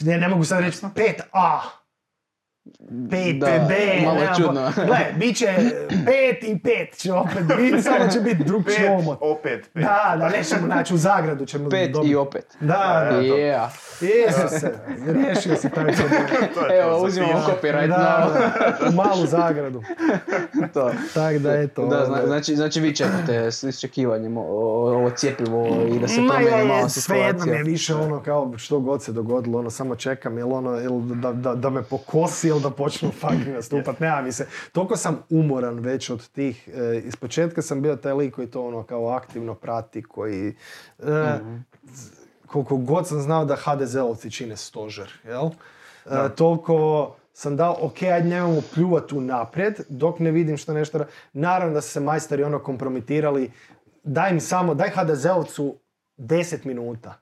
[0.00, 1.60] ne, ne mogu sad reći 5A.
[2.90, 3.74] 5 Da, B,
[4.04, 4.72] malo nemam čudno.
[4.76, 5.56] Gle, bit će 5
[6.42, 9.18] i 5 će opet biti, samo će biti drugčiji Pet, omot.
[9.22, 9.82] opet pet.
[9.82, 12.12] Da, da, nećemo naći u Zagradu ćemo Pet dobiti.
[12.12, 12.56] i opet.
[12.60, 13.20] Da, da.
[13.20, 13.68] Yeah.
[14.28, 14.72] Isuse,
[15.06, 16.20] riješio si taj problem.
[16.54, 18.30] To je Evo, uzimamo copyright Da,
[18.80, 19.82] da, u malu Zagradu.
[20.74, 20.90] to.
[21.14, 21.86] Tak da, eto.
[21.86, 26.40] Da, zna- znači, znači vi čekate s iščekivanjem ovo cjepivo i da se je, malo
[26.40, 27.54] je, svejedno mi situacija.
[27.54, 31.32] je više ono kao što god se dogodilo, ono samo čekam jel ono, jel da,
[31.32, 34.46] da, da me pokosi ili da počnu fucking nastupat, nema mi se.
[34.72, 38.66] Toliko sam umoran već od tih, e, iz početka sam bio taj lik koji to
[38.66, 40.54] ono kao aktivno prati, koji
[40.98, 41.38] e,
[42.46, 45.46] koliko god sam znao da HDZ-ovci čine stožer, jel?
[46.06, 50.98] E, toliko sam dao, ok, ajde nemojmo pljuvati u naprijed, dok ne vidim što nešto...
[50.98, 53.52] ra- Naravno da su se majstori ono kompromitirali,
[54.02, 55.74] daj mi samo, daj HDZ-ovcu
[56.18, 57.20] 10 minuta.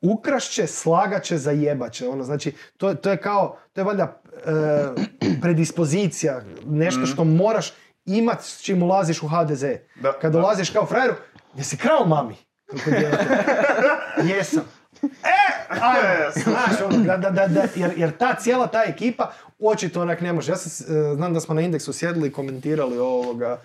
[0.00, 2.08] Ukrašće, slagaće, zajebaće.
[2.08, 7.72] Ono, znači, to, to je kao, to je valjda e, predispozicija, nešto što moraš
[8.04, 9.64] imat s čim ulaziš u HDZ.
[10.02, 10.40] Da, Kad da.
[10.40, 11.14] dolaziš kao frajeru,
[11.56, 12.36] jesi krao mami?
[14.28, 14.64] Jesam.
[15.02, 20.02] E, ajmo, znaš, ono, da, da, da, da, jer, jer ta cijela ta ekipa očito
[20.02, 20.52] onak ne može.
[20.52, 23.60] Ja sam, e, znam da smo na indeksu sjedili i komentirali ovoga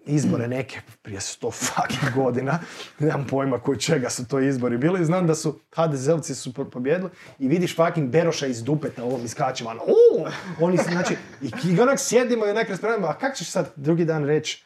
[0.00, 2.58] izbore neke prije sto fucking godina.
[2.98, 5.04] Nemam pojma koji čega su to izbori bili.
[5.04, 9.70] Znam da su HDZ-ovci su po- pobjedili i vidiš fucking Beroša iz dupeta ovom iskačima.
[9.70, 10.26] Ono, "U!"
[10.60, 11.16] oni su, znači,
[11.64, 14.64] i, onak sjedimo i onak raspravljamo, a kak ćeš sad drugi dan reći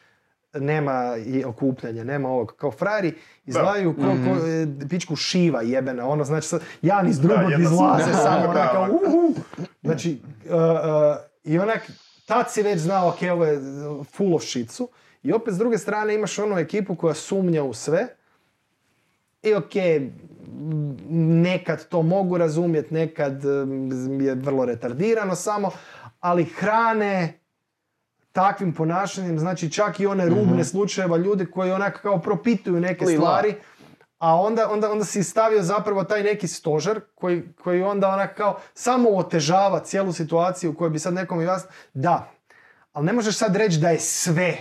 [0.53, 2.53] nema i okupljanja, nema ovog.
[2.57, 3.13] Kao frajeri
[3.45, 8.17] izlaju ko, ko, e, pičku šiva jebena, ono znači sad, jedan iz drugog izlaze se-
[8.17, 8.91] samo, onak kao ovak.
[8.93, 9.33] uhu.
[9.83, 10.59] Znači, uh, uh,
[11.43, 11.91] i onak,
[12.25, 13.59] tad si već znao, ok, ovo je
[14.07, 14.89] full of shitsu.
[15.23, 18.07] I opet s druge strane imaš onu ekipu koja sumnja u sve.
[19.43, 19.71] I ok,
[21.09, 25.71] nekad to mogu razumjeti, nekad m, je vrlo retardirano samo,
[26.19, 27.39] ali hrane
[28.31, 33.19] takvim ponašanjem, znači čak i one rubne slučajeva ljudi koji onak kao propituju neke Lila.
[33.21, 33.55] stvari,
[34.19, 38.59] a onda, onda, onda si stavio zapravo taj neki stožer koji, koji onda onak kao
[38.73, 42.31] samo otežava cijelu situaciju u kojoj bi sad nekom jasno, da,
[42.93, 44.57] ali ne možeš sad reći da je sve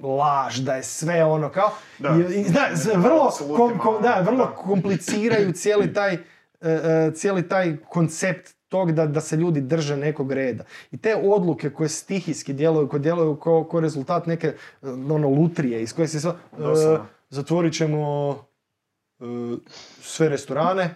[0.00, 2.08] laž, da je sve ono kao, Da.
[2.10, 4.50] i, i, da, vrlo, kom- kom- da, vrlo da.
[4.52, 6.18] kompliciraju cijeli taj, e,
[6.62, 10.64] e, cijeli taj koncept tog da, da se ljudi drže nekog reda.
[10.90, 14.54] I te odluke koje stihijski djeluju, koje djeluju kao, kao rezultat neke e,
[14.88, 17.06] ono, lutrije iz koje se e, Doslovno.
[17.28, 18.30] zatvorit ćemo
[19.20, 19.24] e,
[20.00, 20.94] sve restorane,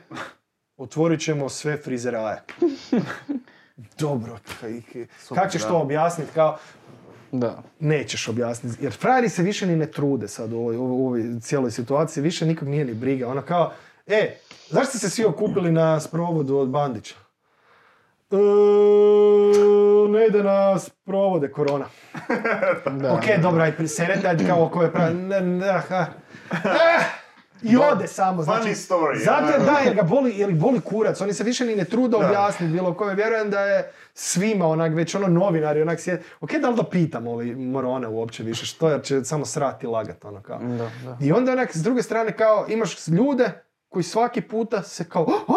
[0.77, 2.43] otvorit ćemo sve frizeraje.
[3.99, 6.59] Dobro, kaj- kako ćeš to objasniti kao,
[7.33, 7.63] Da.
[7.81, 8.85] nećeš objasniti.
[8.85, 12.47] Jer frajeri se više ni ne trude sad u ovoj, u ovoj cijeloj situaciji, više
[12.47, 13.29] nikog nije ni briga.
[13.29, 13.73] Ono kao,
[14.07, 14.37] e,
[14.71, 17.15] zašto ste se svi okupili na sprovodu od Bandića?
[18.31, 18.37] E,
[20.09, 21.85] ne ide na sprovode korona.
[23.01, 23.13] da.
[23.13, 25.15] Ok, dobro, aj priserete, ajde kao ko je pravi.
[25.15, 26.07] Ne, ne, aha.
[26.51, 27.05] Eh,
[27.63, 29.65] I ode samo, znači, Funny story, zato je ono.
[29.65, 32.73] da, jer ga boli, jer ih boli kurac, oni se više ni ne trude objasniti
[32.73, 36.77] bilo kome, vjerujem da je svima onak, već ono novinari onak sjed, ok, da li
[36.77, 40.59] da pitam ovi morone uopće više što, jer će samo srati i lagat, ono kao.
[40.59, 41.17] Da, da.
[41.21, 45.55] I onda onak, s druge strane, kao, imaš ljude koji svaki puta se kao, a,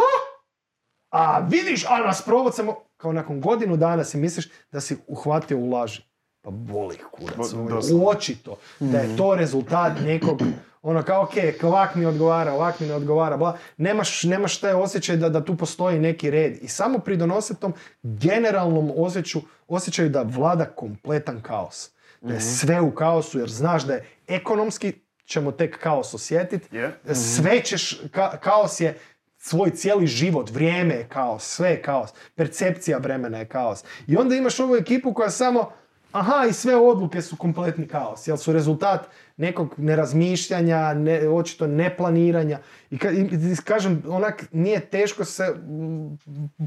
[1.09, 5.57] a vidiš, a nas provod samo, kao nakon godinu dana si misliš da si uhvatio
[5.57, 6.01] u laži.
[6.41, 8.05] Pa boli kurac, Bo- doslovno.
[8.07, 10.41] očito da je to rezultat nekog,
[10.85, 11.31] ono kao, ok,
[11.63, 15.57] ovak mi odgovara, ovak mi ne odgovara, bla, nemaš, nemaš taj osjećaj da, da tu
[15.57, 16.57] postoji neki red.
[16.61, 21.89] I samo pridonose tom generalnom osjeću, osjećaju da vlada kompletan kaos.
[22.21, 24.93] Da je sve u kaosu, jer znaš da je ekonomski
[25.25, 26.99] ćemo tek kaos osjetiti, Je.
[27.13, 28.97] sve ćeš, ka- kaos je
[29.37, 33.83] svoj cijeli život, vrijeme je kaos, sve je kaos, percepcija vremena je kaos.
[34.07, 35.71] I onda imaš ovu ekipu koja samo,
[36.11, 42.59] aha, i sve odluke su kompletni kaos, jer su rezultat nekog nerazmišljanja, ne, očito neplaniranja.
[42.91, 43.29] I, ka, i-
[43.63, 46.17] kažem, onak, nije teško se, mm,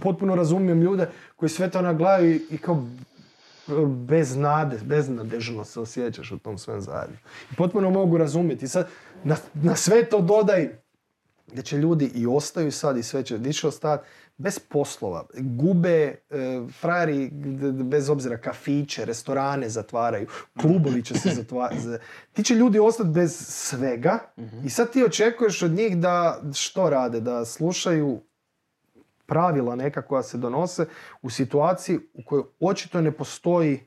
[0.00, 2.86] potpuno razumijem ljude koji sve to nagledaju i, i kao
[3.86, 7.16] bez nade, beznadežno se osjećaš u tom svem zajedno.
[7.52, 8.64] I potpuno mogu razumjeti.
[8.64, 8.88] I sad,
[9.24, 10.68] na, na sve to dodaj
[11.52, 15.26] da će ljudi i ostaju sad i sve će više ostati bez poslova.
[15.34, 16.16] Gube e,
[16.80, 17.30] frajeri,
[17.84, 20.26] bez obzira, kafiće, restorane zatvaraju,
[20.60, 21.80] klubovi će se zatvarati.
[22.32, 24.18] Ti će ljudi ostati bez svega
[24.64, 27.20] i sad ti očekuješ od njih da što rade?
[27.20, 28.20] Da slušaju
[29.26, 30.86] pravila neka koja se donose
[31.22, 33.80] u situaciji u kojoj očito ne postoji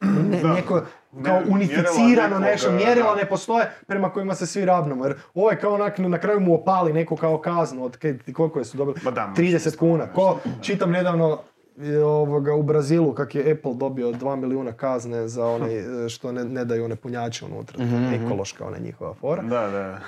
[0.00, 0.82] ne, neko
[1.22, 5.04] kao unificirano nešto, mjerila ne postoje prema kojima se svi ravnamo.
[5.04, 7.98] Jer ovo je kao onak, na kraju mu opali neko kao kaznu od
[8.32, 9.00] koliko je su dobili?
[9.04, 10.06] Da, možda 30 kuna.
[10.12, 11.38] Ko, čitam nedavno
[11.78, 16.32] e, ovoga, u Brazilu kak je Apple dobio 2 milijuna kazne za one e, što
[16.32, 17.84] ne, ne daju one punjače unutra.
[18.14, 19.42] Ekološka ona njihova fora.
[19.42, 19.98] Da, da.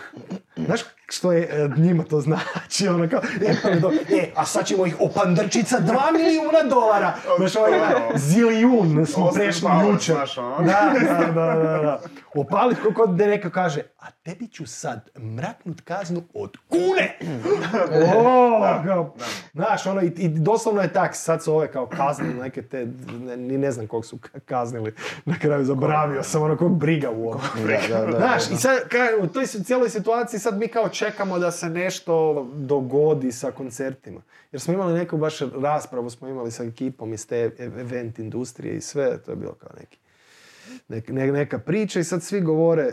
[0.66, 2.88] Znaš što je e, njima to znači?
[2.88, 7.14] Ono kao, Apple je do, e, a sad ćemo ih opandrčit sa 2 milijuna dolara.
[7.38, 7.70] Znaš, ovaj,
[8.14, 10.14] zilijun smo prešli jučer.
[10.14, 10.56] znaš, ono.
[10.58, 10.92] Da,
[11.24, 12.00] da, da, da.
[12.34, 17.18] Opalit kako da neko kaže, a tebi ću sad mraknut kaznu od kune.
[18.16, 19.14] O, kao,
[19.54, 23.36] Znaš, ono, i, i doslovno je tak, sad su ove kao kaznili neke te, ne,
[23.36, 27.28] ni ne znam kog su ka- kaznili, na kraju zaboravio sam ono kog briga u
[27.28, 27.40] ovo.
[27.88, 31.38] Da, da, da, Znaš, i sad ka- u toj cijeloj situaciji sad mi kao čekamo
[31.38, 32.14] da se nešto
[32.54, 34.20] dogodi sa koncertima.
[34.52, 38.80] Jer smo imali neku baš raspravu, smo imali sa ekipom iz te event industrije i
[38.80, 39.98] sve, to je bilo kao neki,
[40.88, 42.92] nek- ne- neka priča i sad svi govore,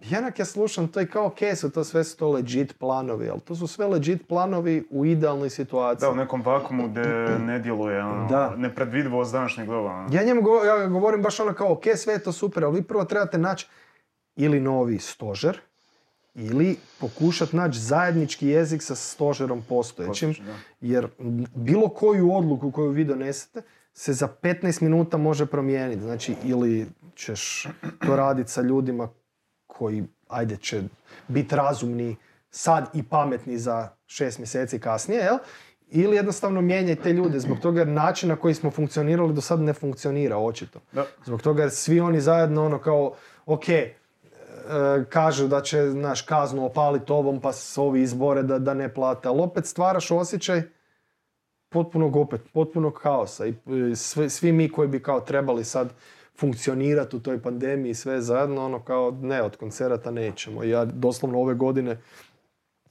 [0.00, 3.40] Janak ja slušam, to je kao ok, su to sve su to legit planovi, ali
[3.40, 6.06] to su sve legit planovi u idealnoj situaciji.
[6.06, 7.02] Da, u nekom vakumu gdje
[7.38, 8.54] ne djeluje, ono, Da.
[8.56, 9.90] nepredvidivost današnjeg doba.
[9.90, 10.08] ono.
[10.12, 12.82] Ja njemu go- ja govorim baš ono kao, ok, sve je to super, ali vi
[12.82, 13.66] prvo trebate naći
[14.36, 15.60] ili novi stožer,
[16.34, 20.34] ili pokušat naći zajednički jezik sa stožerom postojećim,
[20.80, 21.08] jer
[21.54, 26.02] bilo koju odluku koju vi donesete se za 15 minuta može promijeniti.
[26.02, 27.68] Znači, ili ćeš
[28.06, 29.08] to raditi sa ljudima
[29.66, 30.82] koji, ajde, će
[31.28, 32.16] biti razumni
[32.50, 35.38] sad i pametni za šest mjeseci kasnije, jel?
[35.90, 39.60] Ili jednostavno mijenjaj te ljude zbog toga jer način na koji smo funkcionirali do sad
[39.60, 40.80] ne funkcionira očito.
[41.24, 43.14] Zbog toga jer svi oni zajedno ono kao,
[43.46, 43.64] ok,
[45.08, 49.28] kažu da će naš kaznu opaliti ovom pa se ovi izbore da, da ne plate,
[49.28, 50.62] ali opet stvaraš osjećaj
[51.68, 55.88] potpunog opet, potpunog kaosa i e, sve, svi mi koji bi kao trebali sad
[56.38, 60.64] funkcionirati u toj pandemiji sve zajedno, ono kao ne, od koncerata nećemo.
[60.64, 61.98] Ja doslovno ove godine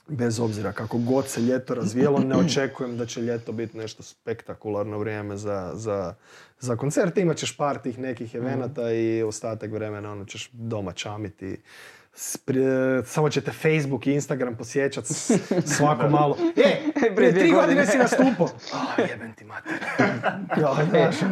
[0.08, 4.98] bez obzira kako god se ljeto razvijelo, ne očekujem da će ljeto biti nešto spektakularno
[4.98, 6.14] vrijeme za, za,
[6.60, 7.20] za koncerte.
[7.20, 11.56] Imat ćeš par tih nekih evenata i ostatak vremena ono ćeš doma čamiti.
[12.14, 15.30] S- prije- samo ćete Facebook i Instagram posjećat s-
[15.66, 16.36] svako malo.
[16.56, 16.80] E,
[17.16, 18.46] prije tri godine si nastupao.
[18.74, 19.72] A, jebem ti mater.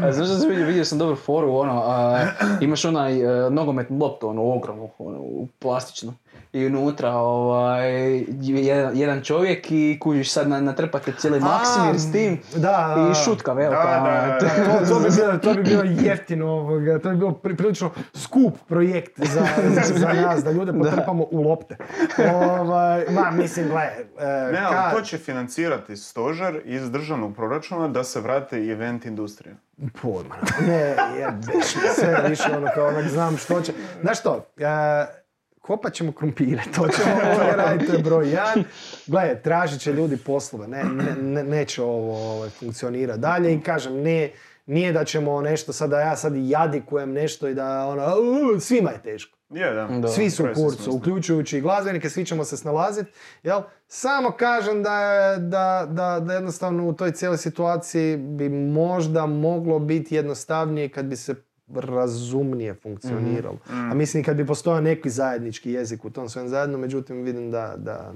[0.01, 2.27] E, znaš, a sam vidio, vidio sam dobru foru, ono, a,
[2.61, 6.15] imaš onaj e, nogometnu loptu, ono, ogromnu, ono, u plastičnu.
[6.53, 12.41] I unutra, ovaj, jedan, jedan čovjek i kužiš sad na, natrpate cijeli Maksimir s tim
[12.55, 13.83] da, i šutka velika.
[13.83, 14.87] Da, da, da, to- da.
[14.89, 19.13] To, bi bilo, to bi bilo jeftino, ovoga, to bi bilo pri- prilično skup projekt
[19.19, 21.77] za, za, za nas, da ljude potrpamo u lopte.
[22.35, 27.89] Ovaj, ma, mislim, gle, e, Ne, kad- ali to će financirati stožer iz državnog proračuna
[27.89, 29.55] da se vrate i event industrija.
[30.03, 30.35] Pojma.
[30.61, 30.79] Ne,
[31.19, 33.73] jebeš me sve više ono kao onak znam što će.
[34.03, 35.22] Znaš što, e,
[35.63, 38.65] kopat ćemo krumpire, to ćemo ovdje raditi, to je broj jedan.
[39.07, 43.93] Gledaj, tražit će ljudi poslove, ne, ne, ne- neće ovo ovaj, funkcionirati dalje i kažem,
[43.95, 44.31] ne,
[44.67, 48.03] nije da ćemo nešto sad, da ja sad jadikujem nešto i da ono,
[48.57, 49.39] "U, svima je teško.
[49.51, 49.87] Je, da.
[49.89, 50.09] Da.
[50.09, 53.11] Svi su u kurcu, uključujući i glazbenike, svi ćemo se snalaziti,
[53.43, 53.61] jel?
[53.89, 59.79] Samo kažem da, je- da, da, da jednostavno u toj cijeloj situaciji bi možda moglo
[59.79, 61.35] biti jednostavnije kad bi se
[61.69, 63.59] razumnije funkcioniralo.
[63.71, 67.75] A mislim kad bi postojao neki zajednički jezik u tom svem zajedno, međutim vidim da,
[67.77, 68.13] da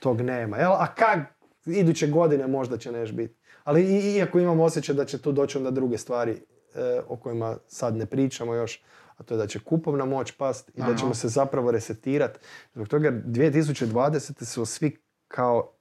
[0.00, 0.56] tog nema.
[0.56, 0.72] Jel?
[0.72, 1.18] A kak
[1.66, 3.34] iduće godine možda će neš biti.
[3.64, 6.42] Ali i- iako imam osjećaj da će tu doći onda druge stvari
[6.74, 8.82] e, o kojima sad ne pričamo još,
[9.16, 12.38] a to je da će kupovna moć past i da ćemo se zapravo resetirati.
[12.74, 14.44] Zbog toga jer 2020.
[14.44, 14.96] su svi
[15.28, 15.72] kao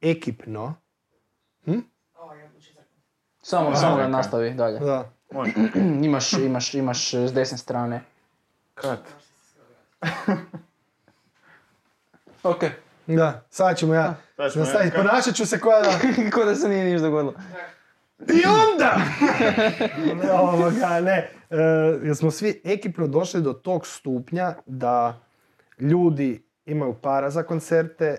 [0.00, 0.74] ekipno,
[3.42, 4.78] Samo, samo da nastavi dalje.
[4.78, 5.52] da, Može.
[6.06, 8.02] imaš, imaš, imaš s desne strane.
[8.74, 8.98] Kad?
[12.42, 12.62] Ok.
[13.06, 15.90] da, sad ćemo ja Sad ćemo ja- ponašat ću se koja da...
[16.34, 17.34] Ko da se nije ništa dogodilo.
[18.18, 18.96] I onda!
[20.22, 21.30] ne, ovoga, ne.
[21.50, 21.56] E,
[22.02, 25.20] jer smo svi ekipno došli do tog stupnja da
[25.78, 28.16] ljudi imaju para za koncerte,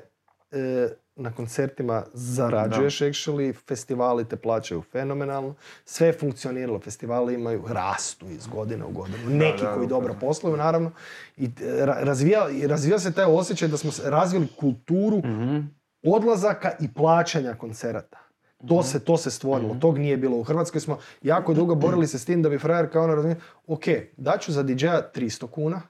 [0.52, 8.26] e, na koncertima zarađuješ actually, festivali te plaćaju fenomenalno, sve je funkcioniralo, festivali imaju, rastu
[8.30, 10.02] iz godine u godinu, neki da, koji upravo.
[10.02, 10.91] dobro posluju naravno,
[11.38, 11.49] i e,
[11.86, 15.21] ra- razvija, razvija se taj osjećaj da smo razvili kulturu
[16.06, 18.17] odlazaka i plaćanja koncerata.
[18.67, 20.38] To se, to se stvorilo, tog nije bilo.
[20.38, 23.39] U Hrvatskoj smo jako dugo borili se s tim da bi frajer kao ono razumije,
[23.67, 23.84] ok,
[24.17, 25.82] daću za DJ-a 300 kuna,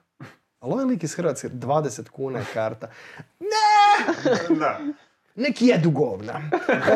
[0.60, 2.90] ali ovaj lik iz Hrvatske 20 kuna je karta.
[4.58, 4.78] Da.
[5.34, 6.50] Neki jedu govna.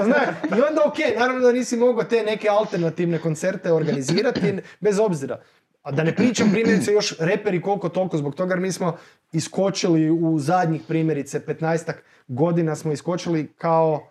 [0.04, 4.40] Znaš, I onda ok, naravno da nisi mogao te neke alternativne koncerte organizirati,
[4.80, 5.40] bez obzira.
[5.82, 8.96] A da ne pričam primjerice još reperi koliko toliko zbog toga jer mi smo
[9.32, 11.92] iskočili u zadnjih primjerice 15
[12.28, 14.08] godina smo iskočili kao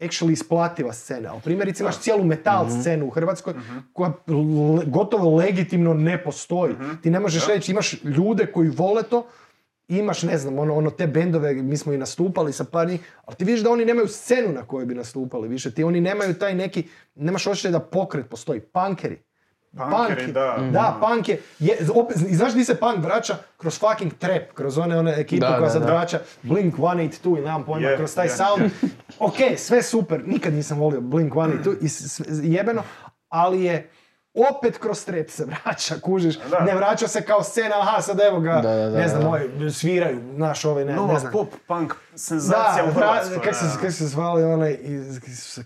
[0.00, 1.30] actually isplativa scena.
[1.32, 3.54] Ali primjerice imaš cijelu metal scenu u Hrvatskoj
[3.92, 6.74] koja le- gotovo legitimno ne postoji.
[7.02, 9.26] Ti ne možeš reći, imaš ljude koji vole to,
[9.88, 13.36] imaš, ne znam, ono, ono te bendove, mi smo i nastupali sa par njih, ali
[13.36, 15.70] ti vidiš da oni nemaju scenu na kojoj bi nastupali više.
[15.70, 16.84] Ti oni nemaju taj neki,
[17.14, 18.60] nemaš osjećaj da pokret postoji.
[18.60, 19.22] Punkeri.
[19.72, 20.56] Punkeri, punk, da.
[20.72, 23.36] da, punk je, je opet, i znaš di se punk vraća?
[23.56, 25.86] Kroz fucking trap, kroz one, one ekipe koja da, sad da.
[25.88, 28.70] vraća Blink-182 ili nemam pojma, Je, kroz taj sound.
[29.18, 32.82] ok, sve super, nikad nisam volio Blink-182 i s- s- jebeno,
[33.28, 33.90] ali je
[34.50, 36.38] opet kroz trap se vraća, kužiš.
[36.40, 36.60] Da.
[36.60, 39.28] Ne vraća se kao scena, aha, sad evo ga, Da, da, da, ne znam, da.
[39.28, 41.32] ovaj, sviraju, znaš, ovaj, ne, Nova ne znam.
[41.32, 43.40] pop punk senzacija Da, u Hrvatskoj.
[43.40, 44.76] kak se, kak se zvali onaj,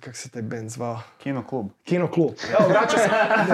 [0.01, 1.01] kak se taj band zvao?
[1.19, 1.67] Kino klub.
[1.85, 2.31] Kino klub.
[2.51, 3.09] Evo, vraća se,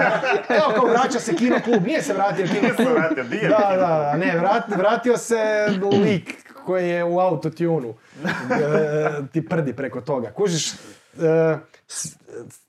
[0.55, 2.93] evo kao vraća se Kino klub, nije se vratio Kino Nije se klub.
[2.93, 6.33] vratio, di je Da, da, da, ne, vrat- vratio se lik
[6.65, 7.93] koji je u autotunu.
[8.51, 10.31] E, ti prdi preko toga.
[10.31, 10.77] Kužiš, e,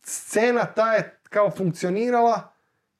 [0.02, 2.52] scena ta je kao funkcionirala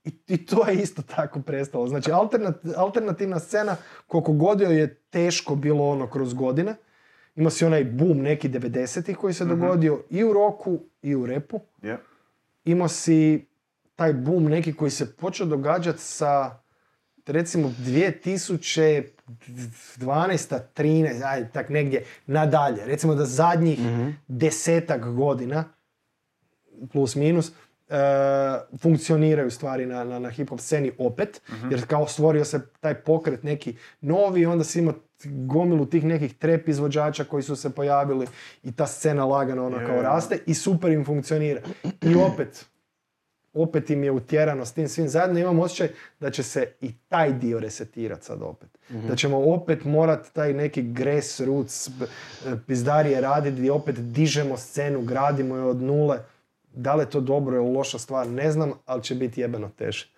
[0.05, 1.89] i, i to je isto tako prestalo.
[1.89, 3.76] Znači, alternat- alternativna scena,
[4.07, 6.74] koliko god joj je teško bilo ono kroz godine,
[7.37, 11.61] ima si onaj boom neki 90-ih koji se dogodio i u roku i u repu
[11.83, 11.99] Je.
[12.64, 13.47] imao si
[13.97, 16.59] taj boom neki koji se počeo događati sa
[17.26, 19.05] recimo 2012.
[20.76, 22.85] 13, ajde tak negdje nadalje.
[22.87, 23.79] Recimo da zadnjih
[24.29, 25.64] desetak godina,
[26.93, 27.53] plus minus,
[27.89, 27.97] e,
[28.78, 33.43] funkcioniraju stvari na, na, na hip hop sceni opet, jer kao stvorio se taj pokret
[33.43, 38.26] neki novi, onda si imao gomilu tih nekih trep izvođača koji su se pojavili
[38.62, 41.61] i ta scena lagano ono kao raste i super im funkcionira.
[42.03, 42.66] I opet,
[43.53, 45.39] opet im je utjerano s tim svim zajedno.
[45.39, 45.89] Imam osjećaj
[46.20, 48.78] da će se i taj dio resetirati sad opet.
[49.09, 51.91] Da ćemo opet morat taj neki grassroots e,
[52.66, 56.18] pizdarije raditi gdje opet dižemo scenu, gradimo je od nule.
[56.79, 60.09] Da li je to dobro ili loša stvar, ne znam, ali će biti jebeno teže.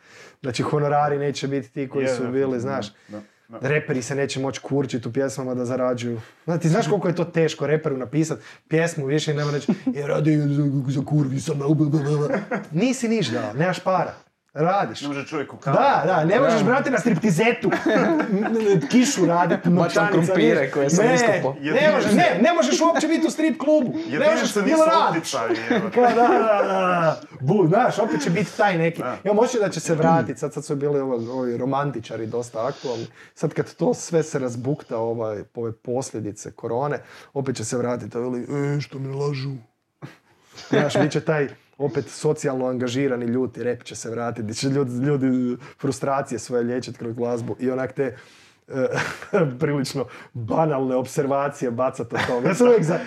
[0.42, 2.92] Znači honorari neće biti ti koji Je, su bili, znaš.
[3.08, 3.68] da, da.
[3.68, 6.20] Reperi se neće moći kurčiti u pjesmama da zarađuju.
[6.44, 8.38] Znači, ti znaš koliko je to teško reperu napisat
[8.68, 11.60] pjesmu više i nema reći je radi za, za kurvi sam.
[12.70, 14.14] Nisi niš dao, nemaš para.
[14.52, 15.00] Radiš.
[15.00, 15.76] Ne može čovjek u kavu.
[15.76, 17.70] Da, da, ne možeš, brate, na striptizetu
[18.90, 20.72] kišu raditi, novčanica, krumpire niš.
[20.72, 21.56] koje sam ne, iskopao.
[21.60, 23.94] ne, možeš, ne, ne možeš uopće biti u strip klubu.
[24.10, 25.32] Ne možeš, ili radiš.
[25.94, 27.20] Kao, da, da, da.
[27.40, 29.02] Bu, znaš, opet će biti taj neki.
[29.02, 29.16] Da.
[29.24, 33.06] Imam osjećaj da će se vratiti, sad, sad su bili ovi, ovi romantičari dosta aktualni.
[33.34, 36.98] Sad kad to sve se razbukta, ovaj, ove posljedice korone,
[37.32, 38.42] opet će se vratiti, veli,
[38.76, 39.50] e, što mi lažu.
[40.68, 41.48] Znaš, bit će taj
[41.80, 47.14] opet socijalno angažirani ljuti rep će se vratiti, će ljudi, ljudi frustracije svoje liječiti kroz
[47.14, 48.16] glazbu i onak te
[49.60, 52.48] prilično banalne observacije bacati od toga.
[52.48, 52.98] Ja sam uvijek za...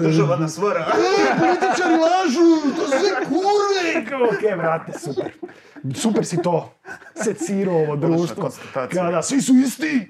[0.00, 0.86] Država nas vara.
[1.30, 3.80] E, političari lažu, to su sve kurve!
[4.30, 5.32] Ok, vrate, super.
[5.94, 6.72] Super si to
[7.24, 8.50] secirao ovo društvo.
[8.92, 10.08] Kada svi su isti.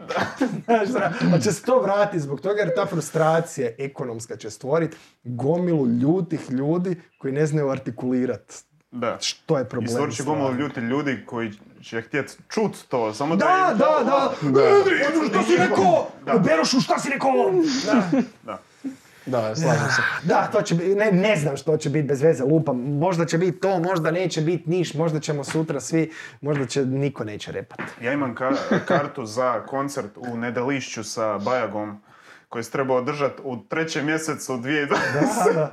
[0.64, 4.96] Znaš, zna, ali će se to vratiti zbog toga jer ta frustracija ekonomska će stvoriti
[5.24, 8.54] gomilu ljutih ljudi koji ne znaju artikulirati
[8.90, 9.16] Da.
[9.20, 9.88] što je I problem.
[9.88, 11.50] stvorit će gomilu ljuti ljudi koji
[11.82, 13.44] će htjet čut to, samo da...
[13.44, 14.60] Da, im- da, da.
[14.60, 16.06] E, Što si rekao?
[16.26, 16.38] Da.
[16.38, 17.32] Berošu, šta si rekao?
[17.86, 18.02] Da.
[18.44, 18.58] Da.
[19.26, 20.02] Da, slažem se.
[20.24, 22.76] Da, to će biti, ne, ne znam što će biti bez veze, lupam.
[22.78, 26.10] Možda će biti to, možda neće biti niš, možda ćemo sutra svi,
[26.40, 27.78] možda će, niko neće repat.
[28.02, 32.00] Ja imam ka- kartu za koncert u Nedelišću sa Bajagom
[32.48, 34.88] koji se treba održati u trećem mjesecu 2020.
[35.54, 35.70] Da,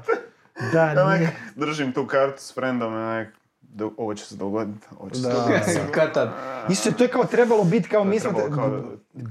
[0.73, 0.93] da.
[0.93, 1.31] Da, nije.
[1.55, 3.27] držim tu kartu s friendom onak,
[3.67, 5.33] do- ovo će se dogoditi, ovo će se Da.
[5.33, 5.71] dogoditi.
[5.91, 6.29] Kad tad?
[6.69, 8.31] Isto to je kao trebalo biti kao mi smo...
[8.31, 8.81] Kao,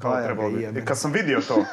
[0.03, 0.85] kao trebalo biti.
[0.85, 1.65] kad sam vidio to,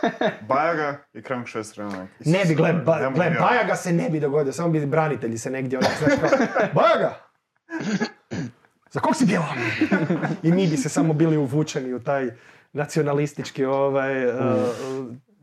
[0.42, 3.30] Bajaga i Krank Šestre, onak, Ne bi, gle, ba, gle.
[3.32, 6.30] Bajaga se ne bi dogodio, samo bi branitelji se negdje onak, znaš kao,
[6.76, 7.14] Bajaga!
[8.92, 9.48] Za kog si pjevao?
[10.44, 12.30] I mi bi se samo bili uvučeni u taj
[12.74, 14.34] nacionalistički ovaj, uh,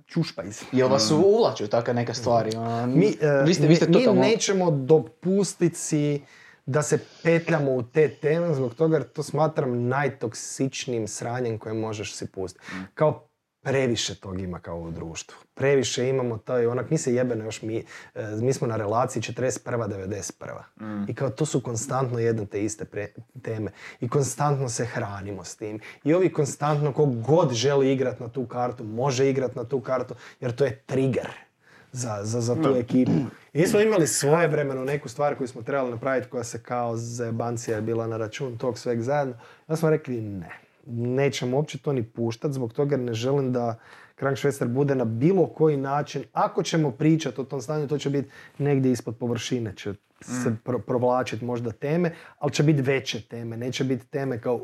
[0.06, 0.62] čušpajz.
[0.72, 2.56] Jel vas uvlaču takve neke stvari?
[2.56, 6.22] ono, Mi, uh, vi ste, vi ste mi- mi nećemo dopustiti si
[6.70, 12.14] da se petljamo u te teme zbog toga jer to smatram najtoksičnijim sranjem koje možeš
[12.14, 12.64] si pustiti.
[12.94, 13.26] Kao
[13.62, 15.38] previše tog ima kao u društvu.
[15.54, 20.62] Previše imamo taj, onak, mi se jebeno još mi, e, mi smo na relaciji 41-91.
[21.08, 23.70] I kao to su konstantno jedne te iste pre- teme.
[24.00, 25.80] I konstantno se hranimo s tim.
[26.04, 30.14] I ovi konstantno, kog god želi igrat na tu kartu, može igrat na tu kartu,
[30.40, 31.49] jer to je trigger
[31.92, 33.12] za, za, za tu ekipu.
[33.52, 36.96] I mi smo imali svoje vremeno neku stvar koju smo trebali napraviti koja se kao
[36.96, 39.34] zebancija je bila na račun tog sveg zajedno.
[39.68, 40.50] Ja smo rekli ne,
[40.86, 43.78] nećemo uopće to ni puštati zbog toga jer ne želim da
[44.14, 48.30] Krankšvester bude na bilo koji način, ako ćemo pričati o tom stanju, to će biti
[48.58, 53.84] negdje ispod površine, će se pro, provlačiti možda teme, ali će biti veće teme, neće
[53.84, 54.60] biti teme kao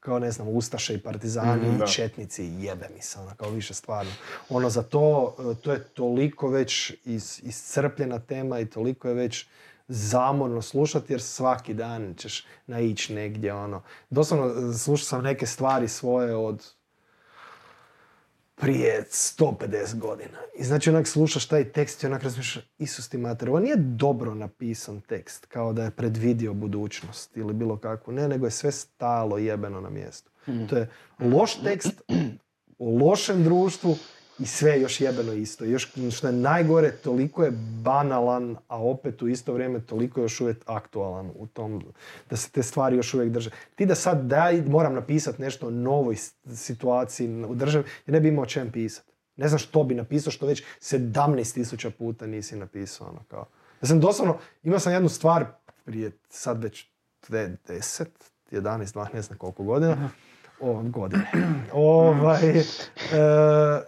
[0.00, 1.84] kao ne znam, Ustaše i Partizani da.
[1.84, 4.12] i Četnici, jebe mi se, ono, kao više stvarno.
[4.48, 9.46] Ono, za to, e, to je toliko već is, iscrpljena tema i toliko je već
[9.88, 13.82] zamorno slušati jer svaki dan ćeš naići negdje ono.
[14.10, 16.79] Doslovno slušao sam neke stvari svoje od
[18.60, 20.38] prije 150 godina.
[20.58, 24.34] I znači onak slušaš taj tekst i onak razmišljaš, Isus ti mater, ovo nije dobro
[24.34, 28.12] napisan tekst, kao da je predvidio budućnost ili bilo kakvu.
[28.12, 30.30] Ne, nego je sve stalo jebeno na mjestu.
[30.68, 32.02] To je loš tekst
[32.78, 33.96] u lošem društvu
[34.40, 35.64] i sve je još jebeno isto.
[35.64, 37.50] Još što je najgore, toliko je
[37.82, 41.82] banalan, a opet u isto vrijeme toliko je još uvijek aktualan u tom,
[42.30, 43.50] da se te stvari još uvijek drže.
[43.74, 46.16] Ti da sad daj, moram napisati nešto o novoj
[46.54, 49.10] situaciji u državi, ja ne bi imao čem pisati.
[49.36, 53.08] Ne znam što bi napisao, što već 17.000 puta nisi napisao.
[53.08, 53.46] Ono, kao.
[53.82, 55.46] Ja sam doslovno, imao sam jednu stvar
[55.84, 56.86] prije sad već
[57.28, 58.06] dve- 10,
[58.50, 60.29] 11, 12, ne znam koliko godina, o,
[60.90, 61.30] godine,
[61.72, 62.64] ovaj, e,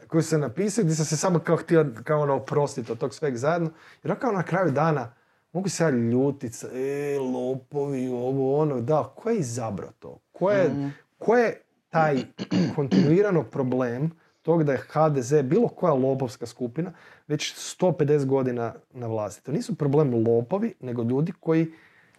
[0.09, 3.37] koju sam napisao gdje sam se samo kao htio kao ono oprostiti od tog sveg
[3.37, 3.71] zajedno.
[4.05, 5.15] Jer kao na kraju dana
[5.53, 10.19] mogu se ja ljutit, e, lopovi, ovo, ono, da, ko je izabrao to?
[10.33, 11.61] Ko je, ko je
[11.91, 12.23] taj
[12.77, 14.11] kontinuirano problem
[14.43, 16.93] tog da je HDZ, bilo koja lopovska skupina,
[17.29, 19.45] već 150 godina na vlasti.
[19.45, 21.73] To nisu problem lopovi, nego ljudi koji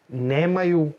[0.09, 0.91] nemaju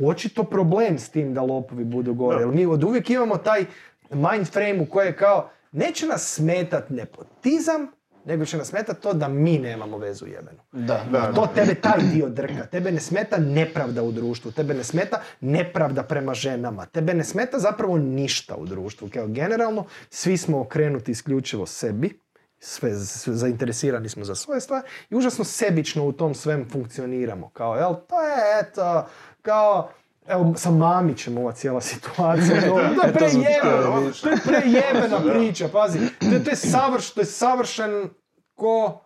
[0.00, 2.40] očito problem s tim da lopovi budu gore.
[2.40, 3.64] Jer mi od uvijek imamo taj
[4.10, 7.86] mind frame u koje je kao, neće nas smetat nepotizam,
[8.24, 10.58] nego će nas smetat to da mi nemamo vezu jebenu.
[10.72, 11.04] Da.
[11.10, 12.66] Da, To tebe taj dio drka.
[12.66, 14.52] Tebe ne smeta nepravda u društvu.
[14.52, 16.86] Tebe ne smeta nepravda prema ženama.
[16.86, 19.08] Tebe ne smeta zapravo ništa u društvu.
[19.14, 22.20] Kao generalno, svi smo okrenuti isključivo sebi.
[22.58, 27.50] Sve, sve- zainteresirani smo za svoje stvari i užasno sebično u tom svem funkcioniramo.
[27.50, 29.06] Kao, jel, to je, eto,
[29.42, 29.90] kao,
[30.26, 32.60] evo, sa Mamićem ova cijela situacija.
[32.60, 32.66] To,
[32.96, 34.22] to je E, to reći.
[34.22, 35.98] to je prejebena priča, pazi.
[36.20, 38.08] To je, to je, savrš, to je savršen
[38.54, 39.00] ko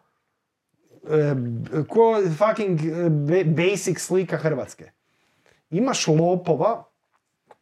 [1.05, 1.35] e,
[1.85, 4.91] ko fucking e, ba- basic slika Hrvatske.
[5.71, 6.85] Imaš lopova,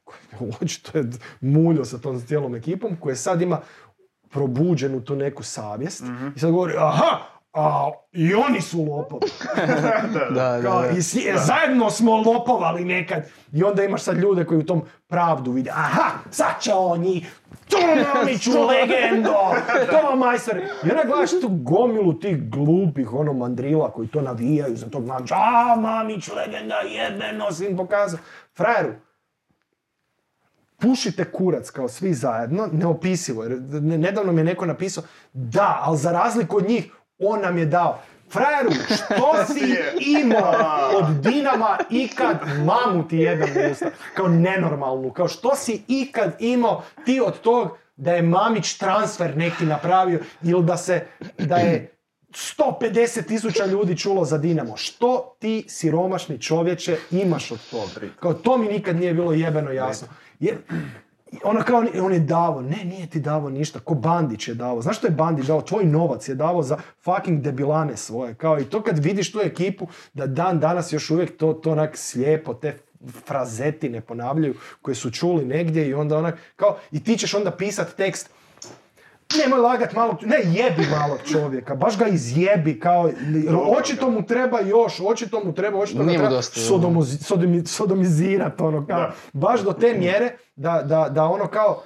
[0.04, 0.18] koji
[0.60, 1.04] očito je
[1.40, 3.60] muljo sa tom cijelom ekipom, koji sad ima
[4.30, 6.02] probuđenu tu neku savjest
[6.36, 7.18] i sad govori, aha,
[7.54, 9.26] a i oni su lopovi.
[10.30, 10.88] Da, da, da.
[10.88, 13.22] i svi- zajedno smo lopovali nekad.
[13.52, 17.40] I onda imaš sad ljude koji u tom pravdu vide, aha, sad će on njih,
[17.68, 17.76] to
[18.14, 19.34] Mamiću, legendo,
[19.90, 20.56] to majstor.
[20.56, 25.34] I onda gledaš tu gomilu tih glupih ono mandrila koji to navijaju za tog Mamića,
[25.36, 28.18] a Mamić, legenda, jebeno si im pokazao.
[28.56, 28.92] Frajeru,
[30.78, 33.42] pušite kurac kao svi zajedno, neopisivo.
[33.42, 36.92] Jer ne- nedavno mi je neko napisao, da, ali za razliku od njih,
[37.24, 37.98] on nam je dao.
[38.30, 39.76] Frajeru, što si
[40.20, 43.90] imao od Dinama ikad mamu ti jedan usta?
[44.14, 45.12] Kao nenormalnu.
[45.12, 50.64] Kao što si ikad imao ti od tog da je Mamić transfer neki napravio ili
[50.64, 51.06] da se,
[51.38, 51.94] da je
[52.30, 54.76] 150 tisuća ljudi čulo za Dinamo.
[54.76, 58.06] Što ti siromašni čovječe imaš od toga?
[58.20, 60.08] Kao to mi nikad nije bilo jebeno jasno.
[60.40, 60.56] Jer,
[61.44, 64.82] ona kao, on- je davo, ne, nije ti davo ništa, ko Bandić je davo.
[64.82, 65.62] Znaš što je Bandić dao?
[65.62, 68.34] Tvoj novac je davo za fucking debilane svoje.
[68.34, 71.96] Kao i to kad vidiš tu ekipu, da dan danas još uvijek to, to onak
[71.96, 72.78] slijepo, te
[73.26, 77.94] frazetine ponavljaju koje su čuli negdje i onda onak, kao, i ti ćeš onda pisat
[77.96, 78.30] tekst,
[79.36, 83.10] Nemoj lagat malog, ne jebi malog čovjeka, baš ga izjebi kao,
[83.70, 86.66] očito mu treba još, očito mu treba, očito mu treba dosta, da.
[86.66, 88.98] sodomozi- sodomi- sodomizirat, ono kao,
[89.32, 91.82] baš do te mjere da, da, da ono kao,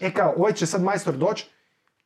[0.00, 1.46] e kao, ovaj će sad majstor doći,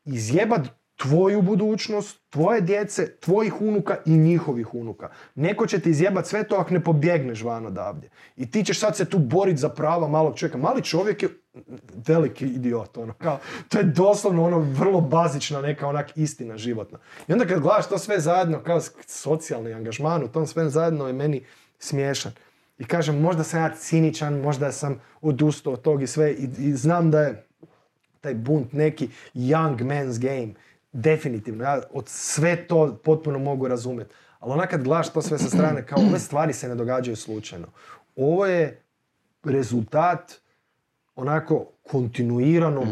[0.04, 0.60] izjebat
[0.96, 5.10] tvoju budućnost, tvoje djece, tvojih unuka i njihovih unuka.
[5.34, 8.10] Neko će ti izjebat sve to ako ne pobjegneš van odavdje.
[8.36, 10.58] I ti ćeš sad se tu boriti za prava malog čovjeka.
[10.58, 11.28] Mali čovjek je
[12.06, 13.38] veliki idiot, ono, kao,
[13.68, 16.98] to je doslovno ono vrlo bazična neka onak istina životna.
[17.28, 21.12] I onda kad gledaš to sve zajedno, kao socijalni angažman u tom sve zajedno je
[21.12, 21.44] meni
[21.78, 22.32] smiješan.
[22.78, 26.72] I kažem, možda sam ja ciničan, možda sam odustao od tog i sve i, i
[26.72, 27.46] znam da je
[28.20, 30.54] taj bunt neki young man's game.
[30.96, 34.14] Definitivno, ja od sve to potpuno mogu razumjeti.
[34.38, 37.66] Ali onak kad gledaš to sve sa strane, kao ove stvari se ne događaju slučajno.
[38.16, 38.82] Ovo je
[39.44, 40.32] rezultat
[41.16, 42.86] onako kontinuiranog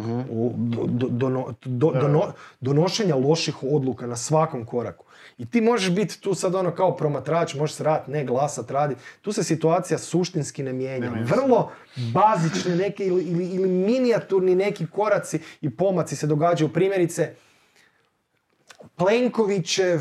[2.61, 5.05] donošenja loših odluka na svakom koraku.
[5.38, 8.94] I ti možeš biti tu sad ono kao promatrač, možeš se rad, ne glasat, radi.
[9.22, 11.11] Tu se situacija suštinski ne mijenja.
[11.24, 16.72] Vrlo bazične neke ili, ili, ili minijaturni neki koraci i pomaci se događaju.
[16.72, 17.34] Primjerice,
[18.97, 20.01] Plenkovićev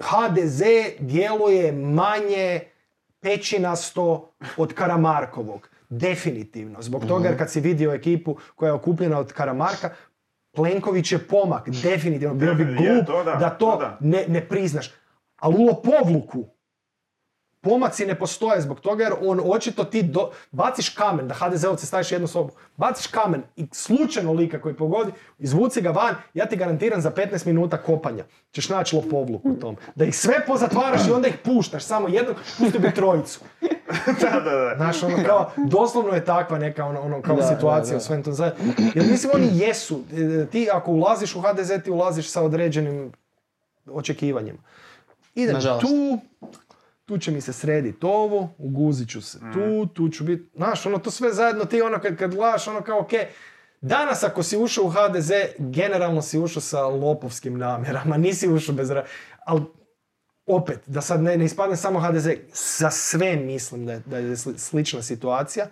[0.00, 0.62] HDZ
[0.98, 2.60] djeluje manje
[3.20, 5.68] pećinasto od Karamarkovog.
[5.88, 6.82] Definitivno.
[6.82, 9.90] Zbog toga jer kad si vidio ekipu koja je okupljena od Karamarka,
[10.52, 11.68] Plenković je pomak.
[11.68, 12.34] Definitivno.
[12.34, 13.06] Bilo bi glup
[13.40, 14.90] da, to ne, ne priznaš.
[15.36, 16.46] Ali u lopovluku
[17.62, 22.12] pomaci ne postoje zbog toga jer on očito ti do- baciš kamen, da HDZ-ovce staviš
[22.12, 27.00] jednu sobu, baciš kamen i slučajno lika koji pogodi, izvuci ga van, ja ti garantiram
[27.00, 29.76] za 15 minuta kopanja ćeš naći lopovluk u tom.
[29.94, 33.40] Da ih sve pozatvaraš i onda ih puštaš, samo jednog, pusti bi trojicu.
[34.20, 34.74] da, da, da.
[34.76, 37.96] Znaš, ono kao, doslovno je takva neka ono, ono kao Da, situacija da, da.
[37.96, 38.64] u svem tom zajedno.
[38.94, 40.00] Jer mislim, oni jesu.
[40.42, 43.12] E, Ti ako ulaziš u HDZ, ti ulaziš sa određenim
[43.86, 44.58] očekivanjima.
[45.34, 45.86] Idem Nažalost.
[45.86, 46.18] tu,
[47.10, 50.98] tu će mi se srediti ovo, uguzit ću se tu, tu ću biti, znaš, ono
[50.98, 53.10] to sve zajedno ti ono kad, kad gledaš ono kao, ok,
[53.80, 58.90] danas ako si ušao u HDZ, generalno si ušao sa lopovskim namjerama, nisi ušao bez
[58.90, 59.04] ra...
[59.46, 59.62] Ali
[60.46, 62.28] opet, da sad ne, ne ispadne samo HDZ,
[62.78, 65.66] za sve mislim da je, da je sli- slična situacija.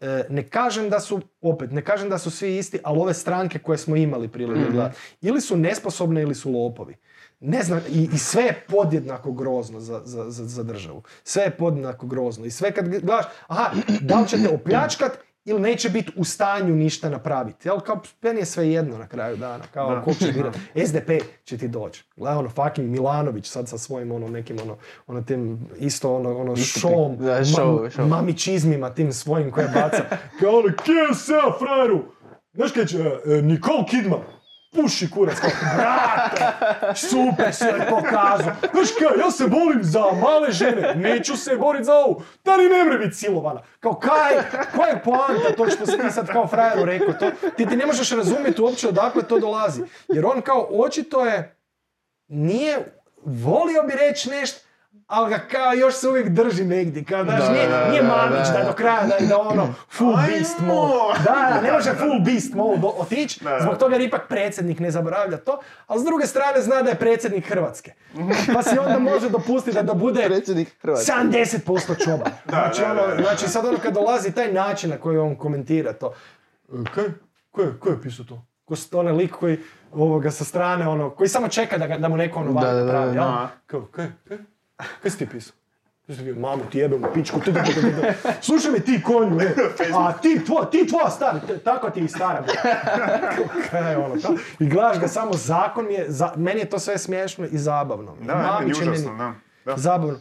[0.00, 3.58] E, ne kažem da su, opet, ne kažem da su svi isti, ali ove stranke
[3.58, 6.96] koje smo imali prilike gledati, ili su nesposobne ili su lopovi.
[7.44, 11.02] Ne znam, i, i sve je podjednako grozno za, za, za, za državu.
[11.24, 12.44] Sve je podjednako grozno.
[12.44, 13.70] I sve kad gledaš, aha,
[14.00, 15.12] da li ćete opljačkat
[15.44, 17.68] ili neće biti u stanju ništa napraviti.
[17.68, 19.64] Jel, kao, meni je sve jedno na kraju dana.
[19.74, 20.02] Kao, Da.
[20.02, 20.54] kog će birat.
[20.86, 21.10] SDP
[21.44, 22.04] će ti doći.
[22.16, 24.76] Gledaj ono fucking Milanović sad sa svojim ono nekim ono,
[25.06, 28.06] ono tim isto ono, ono šovom, Da, show, show.
[28.08, 30.04] mamičizmima tim svojim koje baca.
[30.40, 32.00] Kao ono, kje se frajeru?
[32.54, 34.20] Znaš kaj će, e, Nicole Kidman,
[34.74, 36.46] puši kurac, kao, brate,
[36.94, 38.52] super si joj pokazao.
[38.72, 42.64] Znaš kaj, ja se borim za male žene, neću se borit za ovu, da ni
[42.64, 43.62] ne mre biti silovana.
[43.80, 44.34] Kao, kaj,
[44.76, 47.86] koja je poanta to što si ti sad kao frajeru rekao, to, ti, ti ne
[47.86, 49.82] možeš razumjeti uopće odakle to dolazi.
[50.08, 51.56] Jer on kao, očito je,
[52.28, 54.60] nije, volio bi reći nešto,
[55.06, 58.08] ali ga kao još se uvijek drži negdje, kao znaš, Da, nije, da, nije da,
[58.08, 58.64] Mamić da, da.
[58.64, 60.26] do kraja da, da ono full Ajmo!
[60.28, 61.18] beast mode.
[61.18, 65.36] Da, da, ne može full beast mode otići, zbog toga jer ipak predsjednik ne zaboravlja
[65.38, 67.92] to, ali s druge strane zna da je predsjednik Hrvatske.
[68.54, 71.12] Pa si onda može dopustiti da, da bude Predsjednik Hrvatske.
[71.12, 72.32] 70% čoban.
[72.48, 76.12] Znači, da, ono, znači sad ono kad dolazi taj način na koji on komentira to,
[76.70, 77.04] "E, kaj,
[77.50, 78.42] ko je, ko je pisao to?
[78.64, 79.58] Ko s- onaj lik koji
[79.92, 82.64] ovoga sa strane, ono, koji samo čeka da, ga, da mu neko ono Da, van
[82.66, 83.14] da, da, napravi, jel?
[83.16, 83.48] da.
[83.66, 84.38] Kao, kaj, kaj?
[85.02, 85.54] Kaj si ti pisao?
[86.06, 87.40] Kaj si ti, mamu ti jebem u pičku.
[88.40, 89.54] Slušaj me ti konju, e.
[89.98, 92.44] a ti tvoja, ti tvoja stara, tako ti i stara.
[93.70, 94.34] Kaj, ono, to.
[94.58, 98.16] I gledaš ga samo zakon mi je, za, meni je to sve smiješno i zabavno.
[98.20, 99.76] Da, meni je užasno, da.
[99.76, 100.18] Zabavno.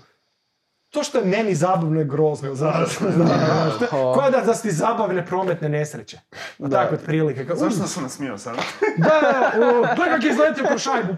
[0.91, 2.55] To što je meni zabavno je grozno.
[2.55, 6.17] Znaš, znaš, to- Ko da, da ti zabavne prometne nesreće.
[6.59, 6.69] Da.
[6.71, 7.45] Tako otprilike.
[7.45, 8.55] Kao, Zašto sam nasmio sad?
[8.97, 11.15] da, o, gledaj kak je izletio kroz šajbu.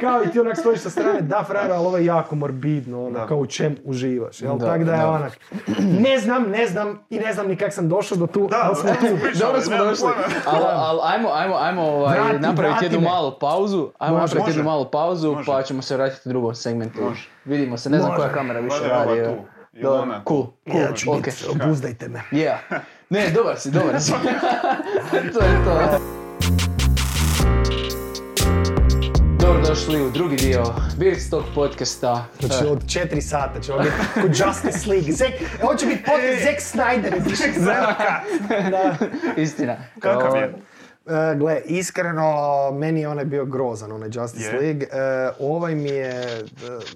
[0.00, 3.18] Kao i ti onak stojiš sa strane, da frajer, ali ovo je jako morbidno, ono,
[3.18, 3.26] Da.
[3.26, 4.58] kao u čem uživaš, jel?
[4.58, 5.08] Da, Tako da je da.
[5.08, 5.38] onak,
[6.00, 8.76] ne znam, ne znam i ne znam ni kak sam došao do tu, Da, ali
[8.76, 9.38] smo tu.
[9.38, 10.08] Dobro smo došli.
[10.46, 13.06] Ali al, ajmo, ajmo, ajmo ovaj, Vrati, napraviti vrati jednu me.
[13.06, 13.90] malu pauzu.
[13.98, 14.24] Ajmo Može.
[14.24, 15.46] napraviti jednu malu pauzu, Može.
[15.46, 16.98] pa ćemo se vratiti u drugom segmentu.
[17.44, 19.50] Vidimo se, ne znam koja kamera više Valjda je ova radi.
[19.72, 20.22] Dobro, ona.
[20.28, 21.24] Cool, cool, Ja ću ok.
[21.24, 22.22] bit, obuzdajte me.
[22.32, 22.56] Yeah.
[23.10, 24.12] Ne, dobar si, dobar si.
[25.34, 26.00] to je to.
[29.40, 30.64] Dobrodošli u drugi dio
[30.96, 32.24] Birds Talk podcasta.
[32.40, 35.12] Znači od četiri sata će ovo biti kod Justice League.
[35.12, 35.32] Zek,
[35.62, 37.10] ovo će biti podcast Zack Snyder.
[38.70, 38.96] Da.
[39.36, 39.76] Istina.
[40.00, 40.54] Kakav je?
[41.06, 42.34] E, gle, iskreno,
[42.72, 44.60] meni je onaj bio grozan, onaj Justice Je?
[44.60, 44.86] League.
[44.92, 46.44] E, ovaj mi je,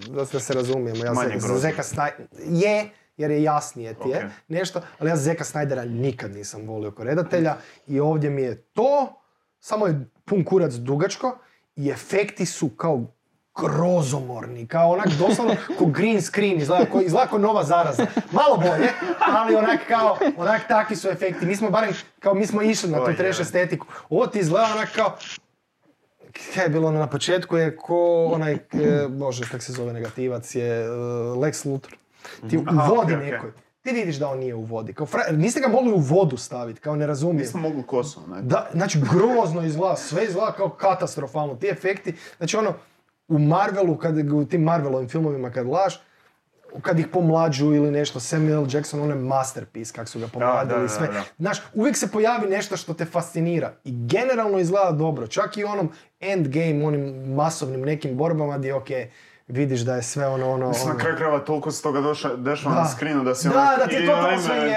[0.09, 1.40] da, da se razumijemo, ja Manje.
[1.59, 4.30] Zeka Snyder, je, jer je jasnije ti je Ok.
[4.48, 9.20] nešto, ali ja Zeka Snydera nikad nisam volio kao redatelja i ovdje mi je to,
[9.61, 11.38] samo je pun kurac dugačko
[11.76, 13.05] i efekti su kao
[13.57, 18.02] grozomorni, kao onak doslovno ko green screen, izgleda ko, izgleda ko nova zaraza.
[18.32, 18.88] Malo bolje,
[19.28, 21.46] ali onak kao, onak takvi su efekti.
[21.46, 23.42] Mi smo barem, kao mi smo išli na tu trash je.
[23.42, 23.86] estetiku.
[24.11, 25.16] Ovo ti izgleda onak kao,
[26.46, 27.96] kaj je bilo ono na početku je ko
[28.26, 28.59] onaj, e,
[29.11, 30.88] bože, kak se zove negativac, je e,
[31.36, 31.96] Lex Luthor.
[32.40, 32.68] Ti u Mhm.
[32.70, 33.30] Aha, vodi okej, okej.
[33.30, 33.50] nekoj.
[33.82, 34.92] Ti vidiš da on nije u vodi.
[34.92, 37.36] Kao fra- niste ga mogli u vodu staviti, kao ne razumijem.
[37.38, 38.42] Nisam mogu kosu, ne?
[38.42, 41.55] Da, znači grozno izgleda, sve izgleda kao katastrofalno.
[41.55, 42.72] Ti efekti, znači ono,
[43.29, 46.01] u Marvelu, kad, u tim Marvelovim filmovima kad gledaš,
[46.83, 48.66] kad ih pomlađu ili nešto, Samuel L.
[48.68, 51.07] Jackson, on je masterpiece, kak su ga pomladili i sve.
[51.07, 51.22] da, da.
[51.39, 55.27] Znaš, uvijek se pojavi nešto što te fascinira i generalno izgleda dobro.
[55.27, 58.87] Čak i onom endgame, onim masovnim nekim borbama gdje, ok,
[59.49, 62.37] vidiš da je sve ono, ono, Mislim, na ono- kraju krajeva toliko se toga došla,
[62.37, 62.81] dešava Da.
[62.81, 64.70] na skrinu da si Da, onak, da ti je totalno "Joj, sve me,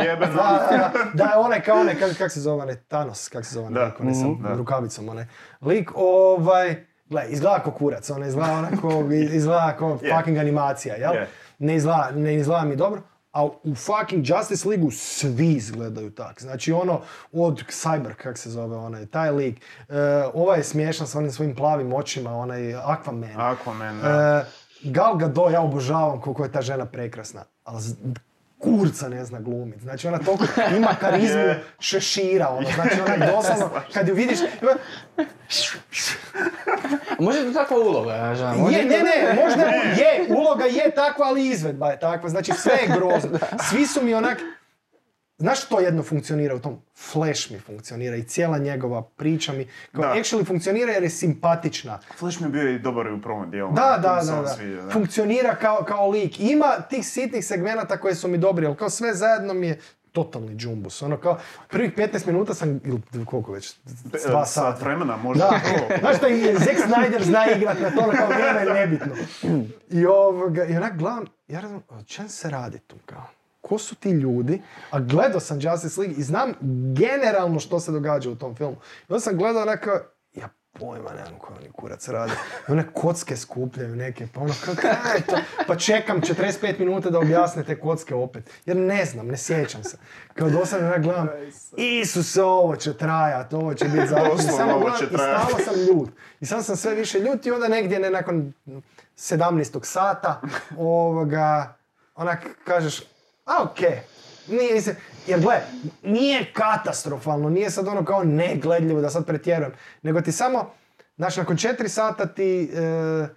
[0.00, 3.54] jebeno." Da, da, je onaj kao onaj, kak, kak se zove onaj Thanos, kak se
[3.54, 3.86] zove onaj, Da.
[3.86, 4.42] lik, onaj sa Mhm.
[4.42, 4.54] Da.
[4.54, 5.26] rukavicom, onaj
[5.60, 9.04] lik, ovaj, gle, izgleda kao kurac, on izgleda onako,
[9.38, 10.14] izgleda kao Je.
[10.16, 11.14] fucking animacija, jel?
[11.14, 11.28] Je.
[11.58, 13.02] Ne izgleda, ne izgleda mi dobro,
[13.32, 16.40] a u fucking Justice League svi izgledaju tak.
[16.42, 17.00] Znači ono,
[17.32, 19.94] od Cyber, kak se zove onaj, taj lik, e,
[20.34, 23.36] ovaj je smiješan sa onim svojim plavim očima, onaj Aquaman.
[23.36, 24.38] Aquaman, da.
[24.38, 24.44] E,
[24.90, 27.82] Gal Gadot, ja obožavam koliko je ta žena prekrasna, ali
[28.60, 29.80] kurca ne zna glumit.
[29.80, 30.44] Znači ona toliko
[30.76, 31.42] ima karizmu
[31.80, 34.76] šešira, ono, znači ona doslovno, kad ju vidiš, ima-
[37.10, 39.62] A Može to takva uloga, ja je, ne, ne, možda
[40.00, 43.38] je, uloga je takva, ali izvedba je takva, znači sve je grozno.
[43.70, 44.38] Svi su mi onak,
[45.40, 46.76] Znaš što jedno funkcionira u tom?
[46.96, 50.08] Flash mi funkcionira i cijela njegova priča mi kao Da.
[50.10, 51.98] actually funkcionira jer je simpatična.
[52.16, 53.72] Flash mi je bio i dobar i u prvom dijelu.
[53.72, 54.48] Da, To da, da, da.
[54.48, 54.90] sviđa, da.
[54.90, 56.40] Funkcionira kao, kao lik.
[56.40, 59.80] Ima tih sitnih segmenata koji su mi dobri, ali kao sve zajedno mi je
[60.12, 61.02] totalni džumbus.
[61.02, 61.38] Ono kao,
[61.68, 63.74] prvih 15 minuta sam, ili koliko već,
[64.26, 64.84] dva Sat sata.
[64.84, 65.44] vremena možda.
[65.44, 65.60] Da,
[66.00, 69.14] znaš šta, i Zack Snyder zna igrat na to, kao vrijeme je nebitno.
[70.00, 73.26] I, ovoga, i onak gledam, ja razumijem, o čem se radi tu kao?
[73.60, 74.62] Ko su ti ljudi?
[74.90, 76.52] A gledao sam Justice League i znam
[76.94, 78.76] generalno što se događa u tom filmu.
[79.00, 79.90] I onda sam gledao onako,
[80.32, 82.32] ja pojma nemam koji oni kurac rade.
[82.68, 85.36] I one kocke skupljaju neke, pa ono kako je to?
[85.66, 88.50] Pa čekam 45 minuta da objasne te kocke opet.
[88.66, 89.98] Jer ne znam, ne sjećam se.
[90.34, 91.28] Kao doslovno onak gledam,
[91.76, 93.98] Isuse, ovo će trajat, ovo će biti.
[93.98, 95.40] I Doslovno samo ovo gledam će i trajat.
[95.48, 96.10] stalno sam ljut.
[96.40, 98.52] I sam sam sve više ljut i onda negdje ne nakon
[99.16, 99.84] 17.
[99.84, 100.40] sata
[100.78, 101.74] ovoga,
[102.14, 103.02] onak kažeš,
[103.50, 104.00] a okej,
[104.48, 104.96] nije se,
[105.26, 105.60] jer gle,
[106.02, 109.72] nije katastrofalno, nije sad ono kao negledljivo da sad pretjerujem,
[110.02, 110.70] nego ti samo,
[111.16, 113.28] znaš, nakon 4 sata ti e,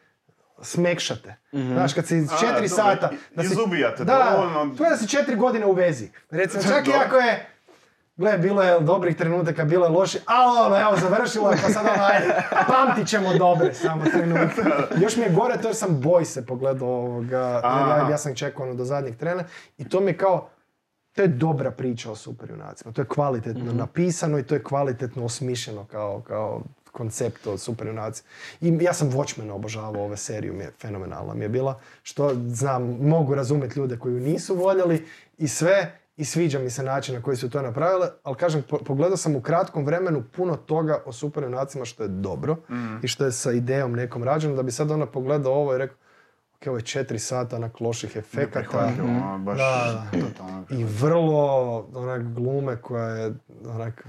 [0.61, 1.36] smekšate.
[1.51, 3.09] Znaš, kad si 4 A, dobro, sata...
[3.14, 4.76] i- Da izubijate da, dovoljno.
[4.76, 6.09] to je da si 4 godine u vezi.
[6.32, 7.01] Recimo, čak i Dobro.
[7.01, 7.49] ako je,
[8.16, 11.86] Gle, bilo je dobrih trenutaka, bilo je loši, ali ono, evo, završilo je, pa sad
[11.86, 12.34] ono, ajde,
[12.68, 14.61] pamtit ćemo dobre, samo trenutke.
[15.01, 17.61] Još mi je gore to jer sam boj se pogledao ovoga,
[18.09, 19.43] ja, sam čekao ono do zadnjeg trena
[19.78, 20.49] i to mi je kao,
[21.16, 25.86] to je dobra priča o superjunacima, to je kvalitetno napisano i to je kvalitetno osmišljeno
[25.86, 26.61] kao, kao
[26.91, 28.30] koncept o superjunacima.
[28.61, 32.84] I ja sam Watchmen obožavao ove seriju, mi je fenomenalna mi je bila, što znam,
[33.01, 35.07] mogu razumjeti ljude koji ju nisu voljeli
[35.38, 38.78] i sve, i sviđa mi se način na koji su to napravile, ali kažem, po-
[38.78, 42.55] pogledao sam u kratkom vremenu puno toga o superjunacima što je dobro
[43.03, 45.97] i što je sa idejom nekom rađeno, da bi sad ona pogledao ovo i rekao,
[46.55, 48.61] ok, ovo je četiri sata onak loših efekata.
[49.01, 50.76] Ono, baš Da, da.
[50.76, 51.45] I vrlo
[51.93, 53.34] onak glume koja je
[53.68, 54.07] onak,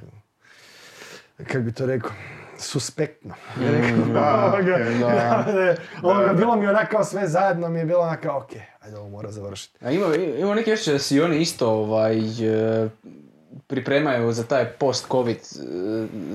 [1.46, 2.10] kak bi to rekao,
[2.58, 3.34] suspektno.
[3.62, 4.98] Ja rekao, da, ovoga, okej.
[4.98, 8.50] da, ne, ovoga, bilo mi onak kao sve zajedno mi je bilo onak kao, ok,
[8.80, 9.84] ajde ovo mora završiti.
[9.84, 12.88] A ima, ima neki osjećaj da si oni isto ovaj, e,
[13.66, 15.60] pripremaju za taj post-covid e,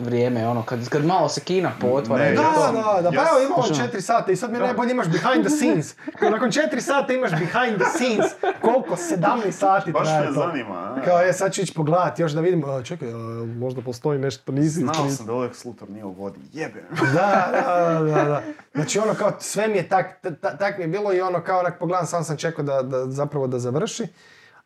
[0.01, 2.29] vrijeme, ono, kad, kad malo se kina pootvara.
[2.29, 2.71] I Da, to.
[2.71, 5.45] da, da, pa ja evo imamo četiri sata i sad mi je najbolje imaš behind
[5.45, 5.95] the scenes.
[6.19, 8.31] Kao nakon četiri sata imaš behind the scenes.
[8.61, 8.95] Koliko?
[8.95, 10.33] 17 sati Baš traje me to.
[10.33, 11.01] zanima, a.
[11.05, 13.07] Kao je, sad ću ići pogledat još da vidim, čekaj,
[13.59, 16.39] možda postoji nešto, nisi Znao sam da Lex Luthor nije u vodi.
[16.53, 16.83] Jebe.
[17.13, 18.41] Da, da, da, da.
[18.75, 20.05] Znači ono kao sve mi je tak,
[20.41, 23.05] ta- tak mi je bilo i ono kao onak pogledam, sam sam čekao da, da
[23.05, 24.07] zapravo da završi.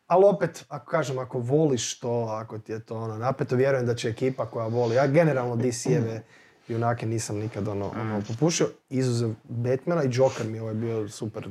[0.07, 3.95] Ali opet, ako kažem, ako voliš to, ako ti je to ono napeto, vjerujem da
[3.95, 4.95] će ekipa koja voli.
[4.95, 6.23] Ja generalno DC-eve
[6.67, 8.67] junake nisam nikad ono, ono popušio.
[8.89, 11.47] Izuzev Batmana i Joker mi je ovaj bio super.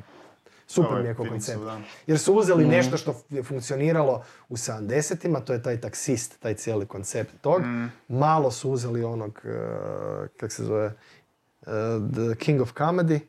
[0.67, 1.61] Super Ovaj mi je koncept.
[1.65, 1.81] da.
[2.07, 6.87] Jer su uzeli nešto što je funkcioniralo u 70-ima, to je taj taksist, taj cijeli
[6.87, 7.63] koncept tog.
[8.09, 11.69] Malo su uzeli onog, uh, kak se zove, uh,
[12.13, 13.21] The King of Comedy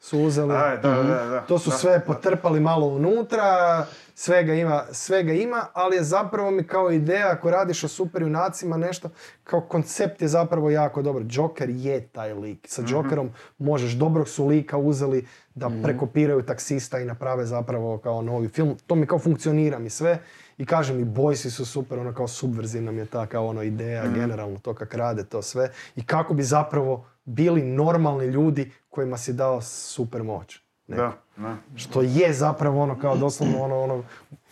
[0.00, 0.54] su uzeli.
[0.54, 1.40] Aj, da, da, da.
[1.40, 1.76] To su Da.
[1.76, 7.50] sve potrpali malo unutra, svega ima, svega ima, ali je zapravo mi kao ideja ako
[7.50, 9.08] radiš o superjunacima nešto,
[9.44, 11.22] kao koncept je zapravo jako dobar.
[11.30, 12.66] Joker je taj lik.
[12.68, 18.48] Sa Jokerom možeš, dobrog su lika uzeli da prekopiraju taksista i naprave zapravo kao novi
[18.48, 18.76] film.
[18.86, 20.18] To mi kao funkcionira mi sve.
[20.58, 24.06] I kažem i Boysi su super, ono kao subverzivna mi je ta kao ono ideja,
[24.14, 25.70] generalno to kak rade to sve.
[25.96, 30.60] I kako bi zapravo bili normalni ljudi kojima si dao super moć.
[30.88, 31.56] Da, da.
[31.76, 34.04] Što je zapravo ono kao doslovno ono, ono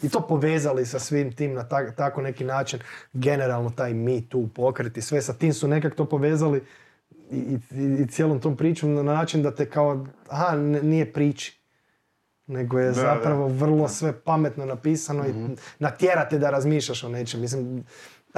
[0.03, 2.81] i to povezali sa svim tim na tak- tako neki način,
[3.12, 6.62] generalno taj Me Too pokret i sve sa tim su nekak to povezali
[7.31, 7.37] i,
[7.70, 11.59] i, i cijelom tom pričom na način da te kao, aha, n- nije priči.
[12.47, 15.33] Nego je Da, zapravo vrlo sve pametno napisano i
[15.79, 17.41] natjerate da razmišljaš o nečem.
[17.41, 17.85] Mislim,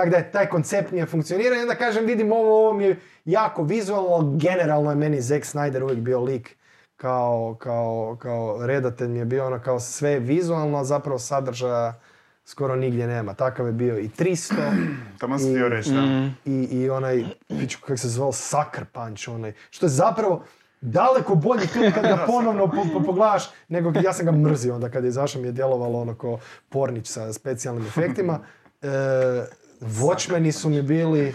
[0.00, 3.00] tako da je taj koncept nije funkcionira i onda kažem, vidim ovo, ovo mi je
[3.24, 6.56] jako vizualno, generalno je meni Zack Snyder uvijek bio lik
[6.96, 12.00] kao, kao, kao redatelj mi je bio ono kao sve vizualno, a zapravo sadržaja
[12.44, 13.34] skoro nigdje nema.
[13.34, 14.54] Takav je bio i 300
[15.20, 16.30] Tamo sam htio reći, da.
[16.44, 20.44] i, i onaj, piću, kako se zvao, Sucker Punch, onaj, što je zapravo
[20.80, 24.90] daleko bolji film kad ga ponovno po, po- pogledaš, nego ja sam ga mrzio onda
[24.90, 26.38] kad je izašao mi je djelovalo ono ko
[26.68, 28.38] pornić sa specijalnim efektima.
[28.82, 29.46] E,
[29.80, 31.34] Watchmeni su mi bili,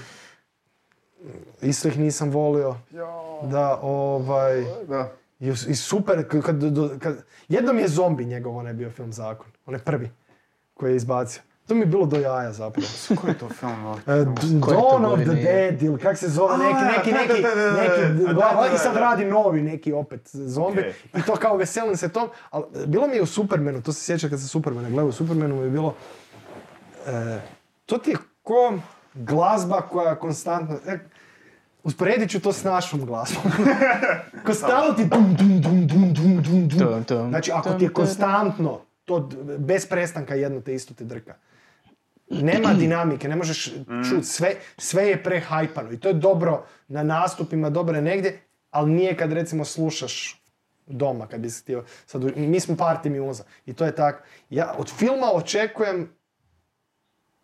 [1.61, 2.75] isto ih nisam volio.
[3.43, 4.65] Da, ovaj...
[4.87, 5.11] Da.
[5.39, 6.43] I, i super, kad,
[6.99, 10.11] kad, jednom je zombi njegov onaj bio film Zakon, onaj prvi
[10.73, 11.41] koji je izbacio.
[11.67, 12.87] To mi je bilo do jaja zapravo.
[13.21, 13.71] Koji je to film?
[14.07, 15.43] E, Dawn of the je?
[15.43, 17.41] Dead ili kak se zove, neki, neki, neki,
[18.27, 22.63] neki, i sad radi novi neki opet zombi i to kao veselim se tom, ali
[22.85, 25.63] bilo mi je u Supermanu, to se sjeća kad se Supermana gledao, u Supermanu mi
[25.63, 25.95] je bilo,
[27.07, 27.39] e,
[27.85, 28.73] to ti je ko
[29.13, 30.99] glazba koja konstantno, e,
[31.83, 33.43] usporedit ću to s našom glazbom.
[34.45, 37.29] Konstantno ti dum, dum, dum, dum, dum, dum, dum.
[37.29, 41.35] Znači, ako ti je konstantno, to bez prestanka jedno te isto te drka.
[42.29, 43.73] Nema dinamike, ne možeš
[44.09, 48.39] čuti, sve, sve je prehajpano i to je dobro na nastupima, dobro je negdje,
[48.71, 50.41] ali nije kad recimo slušaš
[50.87, 54.23] doma, kad bi se htio, sad, mi smo party muza i to je tako.
[54.49, 56.09] Ja od filma očekujem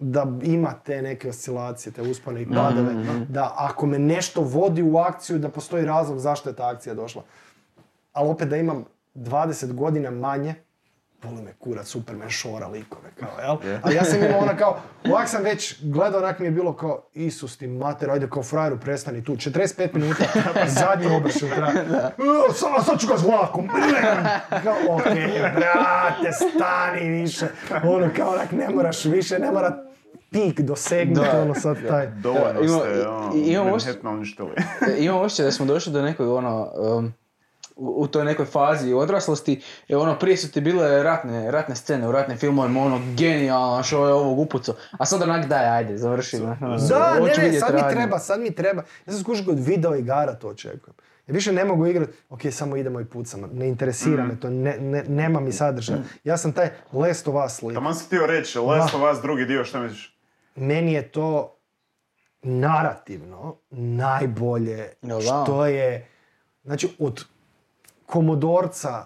[0.01, 2.93] da ima te neke oscilacije, te uspone i padove,
[3.27, 7.23] da ako me nešto vodi u akciju, da postoji razlog zašto je ta akcija došla.
[8.13, 8.85] Ali opet da imam
[9.15, 10.55] 20 godina manje,
[11.23, 13.57] voli me kurac Superman šora likove, kao, jel?
[13.83, 17.03] A ja sam imao ona kao, ovak sam već gledao, onak mi je bilo kao,
[17.13, 20.23] Isus ti mater, ajde kao frajeru prestani tu, 45 minuta,
[20.81, 21.79] zadnji obršen traje.
[21.79, 23.67] "E, Sad, sad ću ga s vlakom,
[24.63, 27.47] kao, okej, brate, stani više,
[27.83, 29.83] ono kao, onak, ne moraš više, ne mora
[30.31, 31.41] pik dosegnuti, Da.
[31.41, 32.07] ono sad taj.
[32.07, 33.07] Dovoljno Ima- ste,
[33.57, 34.49] ono, Manhattan uništili.
[34.99, 37.13] Imam osjećaj da smo došli do nekoj ono, um,
[37.75, 42.11] u, toj nekoj fazi odraslosti, je ono, prije su ti bile ratne, ratne scene u
[42.11, 46.37] ratnim filmovima, ono, genijalno, što je ovog upucao, a sad onak daj, ajde, završi.
[46.37, 48.83] znaš, ono, Da, ne, ne, sad mi treba, sad mi treba.
[49.07, 50.95] Ja sam skušao kod video igara to očekujem.
[51.27, 53.47] Ja više ne mogu igrati, ok, samo idemo i pucamo.
[53.47, 55.99] Ne interesira me to, ne, ne- nema mi sadržaja.
[56.23, 57.73] Ja sam taj Last of Us lik.
[57.73, 60.10] Taman sam htio reći, Last of Us drugi dio, šta misliš?
[60.55, 61.57] Meni je to
[62.41, 66.07] narativno najbolje što je,
[66.63, 67.25] znači od
[68.05, 69.05] komodorca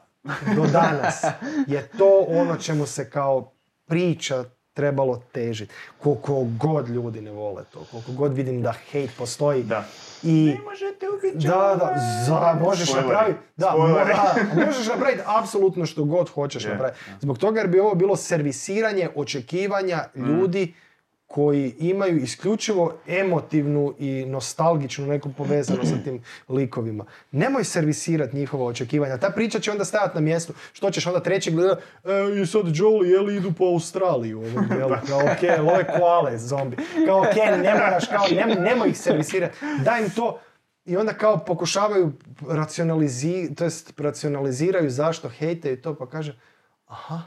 [0.56, 1.24] do danas
[1.74, 3.52] je to ono čemu se kao
[3.86, 4.44] priča
[4.76, 5.74] trebalo težiti.
[6.00, 9.64] Koliko god ljudi ne vole to, koliko god vidim da hate postoji.
[9.64, 9.86] Da.
[10.24, 11.96] I možete ubiti da, da,
[12.28, 13.74] za, možeš napraviti, da,
[14.06, 14.36] da,
[14.66, 17.00] možeš napraviti apsolutno što god hoćeš napraviti.
[17.22, 20.74] Zbog toga jer bi ovo bilo servisiranje očekivanja ljudi
[21.36, 27.06] koji imaju isključivo emotivnu i nostalgičnu neku povezanost sa tim likovima.
[27.32, 29.18] Nemoj servisirati njihova očekivanja.
[29.18, 30.54] Ta priča će onda stajati na mjestu.
[30.74, 34.40] Što ćeš onda treći gledat, e, i sad Jolie, je li idu po Australiju?
[34.40, 36.78] Ovo, jel, kao, ok, ovo je koale, zombi.
[37.06, 39.58] Kao, ok, ne moraš, kao, nemoj, nemoj ih servisirati.
[39.84, 40.40] Daj im to
[40.86, 42.12] i onda kao pokušavaju
[42.50, 46.40] racionalizi, to jest racionaliziraju zašto hejtaju to, pa kaže,
[46.88, 47.22] aha,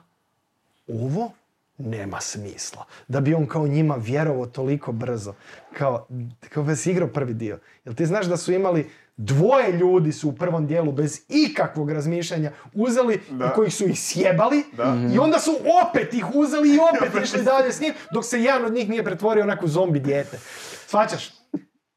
[0.88, 1.32] ovo
[1.78, 2.84] nema smisla.
[3.08, 5.34] Da bi on kao njima vjerovao toliko brzo.
[5.72, 6.06] Kao,
[6.48, 7.58] kao bez igrao prvi dio.
[7.84, 12.52] Jel ti znaš da su imali dvoje ljudi su u prvom dijelu bez ikakvog razmišljanja
[12.74, 13.46] uzeli Da.
[13.46, 14.96] i kojih su ih sjebali Da.
[15.14, 15.50] i onda su
[15.88, 19.04] opet ih uzeli i opet išli dalje s njim dok se jedan od njih nije
[19.04, 20.38] pretvorio onako zombi dijete.
[20.86, 21.37] Svaćaš?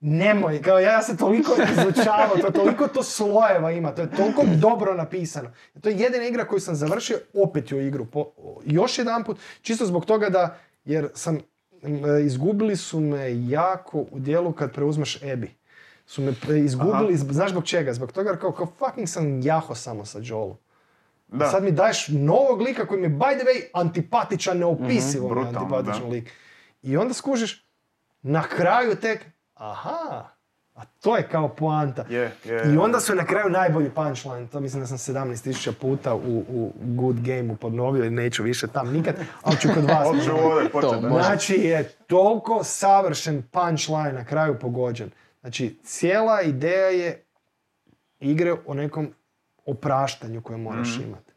[0.01, 4.93] Nemoj, kao ja sam toliko izučavao, to toliko to slojeva ima, to je toliko dobro
[4.93, 5.51] napisano.
[5.81, 8.31] To je jedina igra koju sam završio, opet ju igru po,
[8.65, 11.39] još jedan put, čisto zbog toga da, jer sam,
[12.25, 15.47] izgubili su me jako u dijelu kad preuzmeš Abby.
[16.05, 17.93] Su me izgubili, zb- znaš zbog čega?
[17.93, 20.57] Zbog toga jer kao, kao fucking sam jaho samo sa Joelom.
[21.27, 21.49] Da.
[21.49, 25.59] Sad mi daješ novog lika koji mi je by the way antipatičan, neopisivo je brutalno,
[25.59, 26.15] antipatičan da.
[26.15, 26.31] lik.
[26.81, 27.65] I onda skužiš,
[28.21, 29.25] na kraju tek,
[29.61, 30.27] aha,
[30.75, 32.05] a to je kao poanta.
[32.09, 32.73] Je, je.
[32.73, 36.73] I onda su na kraju najbolji punchline, to mislim da sam 17.000 puta u, u
[36.81, 40.07] Good Game-u ponovio i neću više tam nikad, ali ću kod vas.
[40.81, 40.99] To.
[41.23, 45.09] Znači je toliko savršen punchline na kraju pogođen.
[45.41, 47.23] Znači cijela ideja je
[48.19, 49.13] igre o nekom
[49.65, 51.07] opraštanju koje moraš Mhm.
[51.07, 51.31] imati.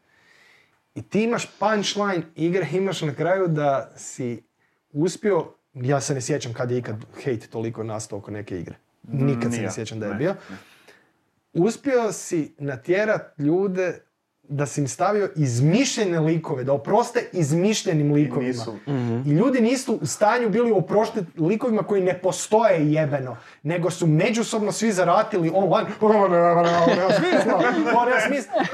[0.95, 4.43] I ti imaš punchline igre, imaš na kraju da si
[4.91, 5.45] uspio,
[5.75, 8.75] ja se ne sjećam kad je ikad hate toliko nastao oko neke igre.
[9.03, 10.35] Nikad se ne sjećam da je Ne, bio.
[11.53, 13.99] Uspio si natjerat ljude
[14.49, 18.47] da si im stavio izmišljene likove, da oproste izmišljenim likovima.
[18.47, 18.75] nisu.
[19.25, 24.71] I ljudi nisu u stanju bili oproštiti likovima koji ne postoje jebeno, nego su međusobno
[24.71, 25.89] svi zaratili online.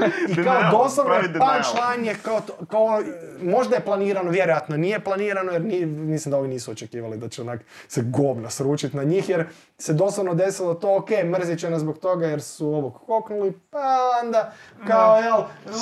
[0.32, 3.04] I kao doslovno je punchline je kao, to- kao,
[3.44, 7.42] možda je planirano, vjerojatno nije planirano, jer nije, mislim da ovi nisu očekivali da će
[7.42, 9.46] onak se govna sručiti na njih, jer
[9.82, 13.80] se doslovno desilo to, ok, mrzit će nas zbog toga jer su ovog koknuli, pa
[14.24, 14.52] onda,
[14.88, 15.38] kao, jel,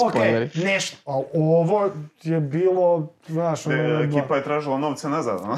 [0.05, 0.13] ok,
[0.55, 1.89] nešto, ali ovo
[2.21, 5.53] je bilo, znaš, ono, E, Ekipa je tražila novce nazad, ono.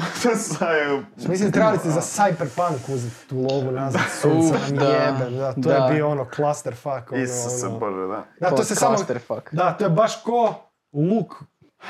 [0.72, 5.30] Je- Mislim, trebali ste za Cyberpunk uzeti tu lovu nazad, sunce Uf, nam da, jebe,
[5.30, 5.74] da, to da.
[5.74, 7.78] je bio ono clusterfuck, ono, Isuse ono.
[7.78, 8.24] Bože, da.
[8.40, 9.48] Da, to se samo, Clusterfuck.
[9.52, 10.54] da, to je baš ko
[10.92, 11.34] luk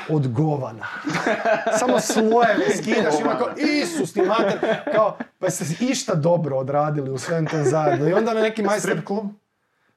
[0.09, 0.85] od govana.
[1.79, 7.17] Samo slojeve skidaš i onako, Isus ti mater, kao, pa ste išta dobro odradili u
[7.17, 8.09] svem tom zajedno.
[8.09, 9.25] I onda na neki majstor, Strip klub?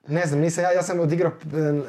[0.09, 1.33] ne znam, nisam, ja, ja sam odigrao,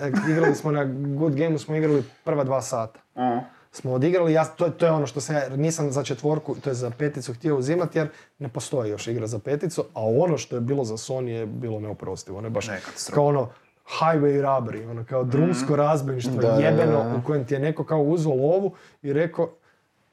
[0.01, 2.99] e, igrali smo na Good Gameu, smo igrali prva dva sata.
[3.15, 3.39] O,
[3.71, 6.69] Smo odigrali, ja, to, je- to je ono što sam ja, nisam za četvorku, to
[6.69, 8.07] je za peticu htio uzimati jer
[8.39, 11.79] ne postoji još igra za peticu, a ono što je bilo za Sony je bilo
[11.79, 12.37] neoprostivo.
[12.37, 13.15] Ono je baš Ne, katastrofa.
[13.15, 13.49] kao ono
[13.91, 17.15] highway robbery, ono kao drumsko razbojništvo Da, da, jebeno da.
[17.15, 18.71] u kojem ti je neko kao uzeo lovu
[19.01, 19.49] i rekao,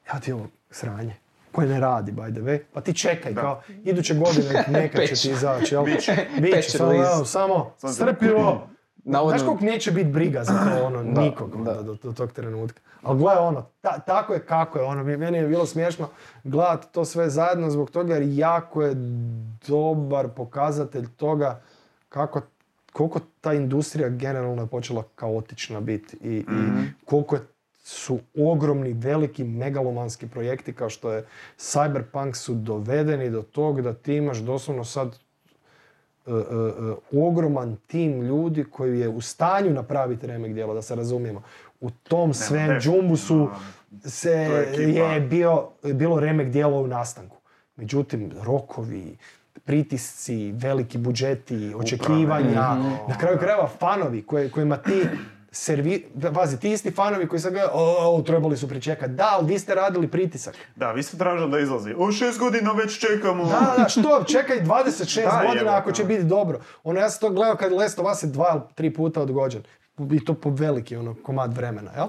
[0.06, 1.14] evo ti ovo sranje
[1.52, 5.30] koje ne radi, by the way, pa ti čekaj, kao, iduće godine neka će ti
[5.30, 5.84] izaći, jel?
[5.84, 6.16] Biće.
[6.38, 8.66] Biće, samo, evo, samo strpljivo.
[9.28, 11.82] Znaš koliko neće biti briga za to, ono, Da, nikog onda da.
[11.82, 12.80] do, do tog trenutka.
[13.02, 16.08] Ali gledaj ono, ta- tako je kako je ono, meni je bilo smiješno
[16.44, 18.94] gledati to sve zajedno zbog toga jer jako je
[19.66, 21.60] dobar pokazatelj toga
[22.08, 22.40] kako,
[22.94, 26.44] koliko ta industrija generalno je počela kaotična biti i, i
[27.04, 27.42] koliko je-
[27.82, 31.26] su ogromni, veliki, megalomanski projekti kao što je
[31.58, 35.08] Cyberpunk su dovedeni do tog da ti imaš doslovno sad
[36.26, 40.94] e, e, e, ogroman tim ljudi koji je u stanju napraviti remek djelo, da se
[40.94, 41.42] razumijemo.
[41.80, 43.48] U tom svem džumbusu
[44.04, 47.36] se je je bio, bilo remek djelo u nastanku.
[47.76, 49.16] Međutim, rokovi,
[49.64, 52.74] pritisci, veliki budžeti, očekivanja,
[53.08, 55.02] na kraju krajeva fanovi koje, kojima ti
[55.50, 56.06] servi...
[56.34, 59.12] Pazi, ti isti fanovi koji sad gledaju, o, trebali su pričekati.
[59.12, 60.54] Da, ali vi ste radili pritisak.
[60.76, 61.94] Da, vi ste tražili da izlazi.
[61.98, 63.44] O, šest godina već čekamo.
[63.44, 66.60] Da, da, što, čekaj 26 Da, godina ako će biti dobro.
[66.84, 69.62] Ono, ja sam to gledao kad Last of Us je dva ili tri puta odgođen.
[70.12, 72.06] I to po veliki ono, komad vremena, jel?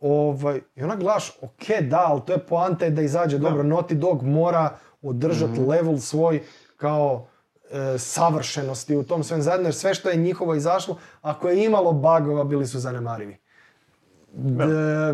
[0.00, 3.62] Ovaj, I ona gledaš, ok, da, ali to je poanta da izađe dobro.
[3.62, 4.70] Naughty Dog mora
[5.02, 5.68] održati Mhm.
[5.68, 6.42] level svoj
[6.78, 7.26] kao
[7.70, 11.92] e, savršenosti u tom svem zajedno, jer sve što je njihovo izašlo, ako je imalo
[11.92, 13.36] bugova, bili su zanemarivi.
[14.32, 14.64] D-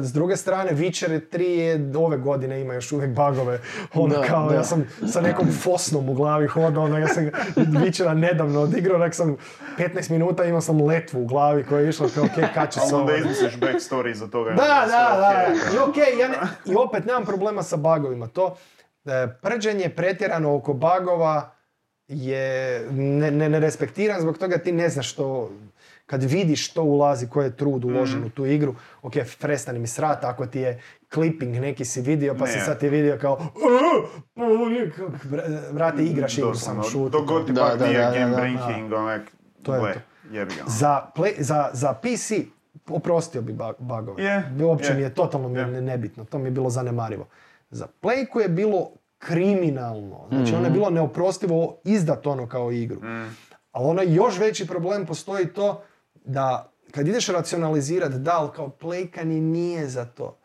[0.03, 3.61] s druge strane, Witcher 3 je ove godine ima još uvijek bugove.
[3.95, 4.55] Ono Da, kao, da.
[4.55, 7.25] ja sam sa nekom fosnom u glavi hodao, ono, ja sam
[7.57, 9.37] Witchera nedavno odigrao, onak sam
[9.79, 12.87] 15 minuta imao sam letvu u glavi koja je išla kao, ok, kad će se
[12.87, 13.19] Ali onda ovo...
[13.21, 14.51] izmisliš backstory za toga.
[14.51, 14.87] Da, da,
[15.21, 15.45] da.
[15.47, 15.77] okej.
[15.77, 18.27] I okej, ja ne- i opet nemam problema sa bugovima.
[18.27, 18.57] To
[19.05, 19.11] e,
[19.43, 21.54] prđenje pretjerano oko bugova
[22.09, 22.47] je
[22.91, 25.51] ne, ne, ne respektiram, zbog toga ti ne znaš što,
[26.07, 28.27] kad vidiš što ulazi, koji je trud uložen Mhm.
[28.27, 30.81] u tu igru, ok, prestani mi srat, ako ti je
[31.11, 32.65] clipping neki si vidio, pa si Ne.
[32.65, 33.41] sad ti vidio kao
[35.73, 37.11] vrati igraš igru samo šuti.
[37.11, 39.23] Dok god ti pak da, nije game breaking, onak,
[39.63, 40.01] To je to.
[40.31, 40.63] jebi ga.
[40.69, 42.33] Za, play- za, za PC
[42.89, 44.23] oprostio bi bug- bugove.
[44.25, 44.95] Je, Uopće je.
[44.95, 45.81] mi je totalno Je.
[45.81, 47.27] nebitno, to mi je bilo zanemarivo.
[47.71, 48.91] Za Playku je bilo
[49.27, 53.01] kriminalno, znači ono je bilo neoprostivo izdat ono kao igru.
[53.73, 55.83] Ali onaj još veći problem postoji to
[56.25, 60.39] da kad ideš racionalizirati, da, ali kao Playka ni nije za to.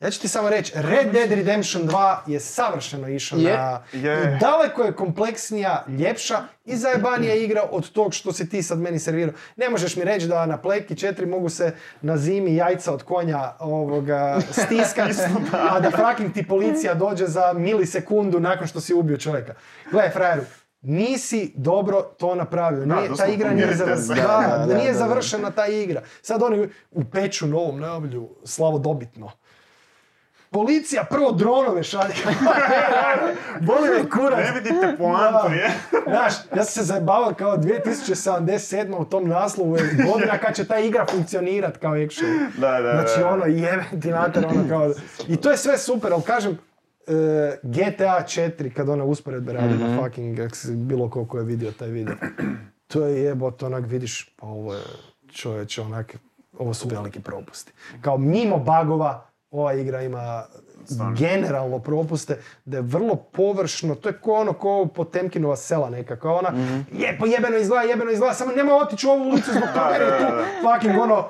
[0.00, 3.52] Ja ću ti samo reći, Red Dead Redemption 2 je savršeno išao Je.
[3.52, 3.82] na...
[3.92, 4.36] Je.
[4.36, 6.34] I daleko je kompleksnija, ljepša
[6.64, 9.34] i zajebanija igra od tog što si ti sad meni servirao.
[9.56, 13.52] Ne možeš mi reći da na Playki 4 mogu se na zimi jajca od konja
[13.58, 15.10] ovoga, stiskat,
[15.70, 19.54] a da fucking ti policija dođe za milisekundu nakon što si ubio čovjeka.
[19.90, 20.42] Gledaj, frajeru,
[20.80, 22.86] nisi dobro to napravio.
[22.86, 24.14] Da, Nije, ta igra nije, pomirite zavr- se.
[24.14, 26.02] da, Da, da, nije završena ta igra.
[26.22, 29.30] Sad oni u peću novom najavlju slavodobitno.
[30.50, 32.14] Policija prvo dronove šalje.
[33.60, 34.38] Boli me kurac.
[34.38, 35.70] Ne vidite poantu, je?
[36.04, 38.96] Znaš, ja sam se zajebavao kao 2077.
[38.96, 42.30] u tom naslovu je godina kad će ta igra funkcionirat kao action.
[42.58, 42.92] Da, da, da.
[42.92, 44.92] Znači ono, jebem ti mater, ono kao...
[45.28, 46.58] I to je sve super, ali kažem,
[47.06, 47.12] e,
[47.62, 51.72] GTA 4, kad ona usporedbe radi na fucking, ak si- bilo ko ko je vidio
[51.72, 52.14] taj video,
[52.88, 54.80] to je jebot, onak vidiš, pa ovo je
[55.32, 56.16] čovječe, onak,
[56.58, 57.72] ovo su veliki propusti.
[58.00, 60.44] Kao mimo bagova, ova igra ima
[60.84, 61.16] Stvarno.
[61.16, 66.36] generalno propuste, da je vrlo površno, to je ko ono, ko Potemkinova sela neka, kao
[66.36, 66.52] ona,
[66.92, 70.02] je, pa jebeno izgleda, jebeno izgleda, samo nemoj otići u ovu ulicu zbog toga jer
[70.02, 70.24] je tu
[70.62, 71.28] fucking ono,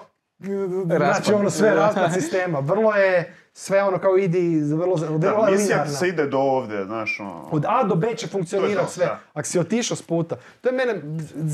[0.96, 2.58] znači ono sve raspad sistema.
[2.58, 7.20] Vrlo je sve ono kao idi, vrlo, vrlo Da, misija se ide do ovdje, znaš,
[7.20, 7.48] ono...
[7.52, 9.06] Od A do B će funkcionirati sve.
[9.06, 9.18] da.
[9.32, 10.36] Ako si otišao s puta.
[10.60, 11.02] To je mene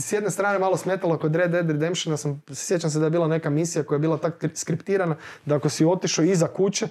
[0.01, 2.17] s jedne strane malo smetalo kod Red Dead Redemptiona.
[2.17, 5.69] Sam, sjećam se da je bila neka misija koja je bila tako skriptirana da ako
[5.69, 6.89] si otišao iza kuće,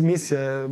[0.00, 0.68] misija je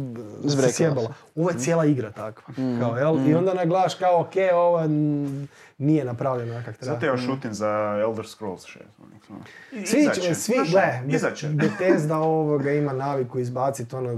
[0.71, 1.15] sjebala.
[1.35, 2.55] Ovo je cijela igra takva.
[2.57, 2.81] Mm.
[2.81, 3.29] Kao, jel?
[3.29, 6.95] I onda naglaš kao, ok, ovo n- nije napravljeno kak treba.
[6.95, 7.68] Sad ja šutim za
[8.03, 8.79] Elder Scrolls 6.
[8.99, 9.41] ono,
[9.87, 11.49] Svi, Izaće, će- svi, gle, izaće.
[11.49, 14.12] Bethesda ovoga ima naviku izbaciti ono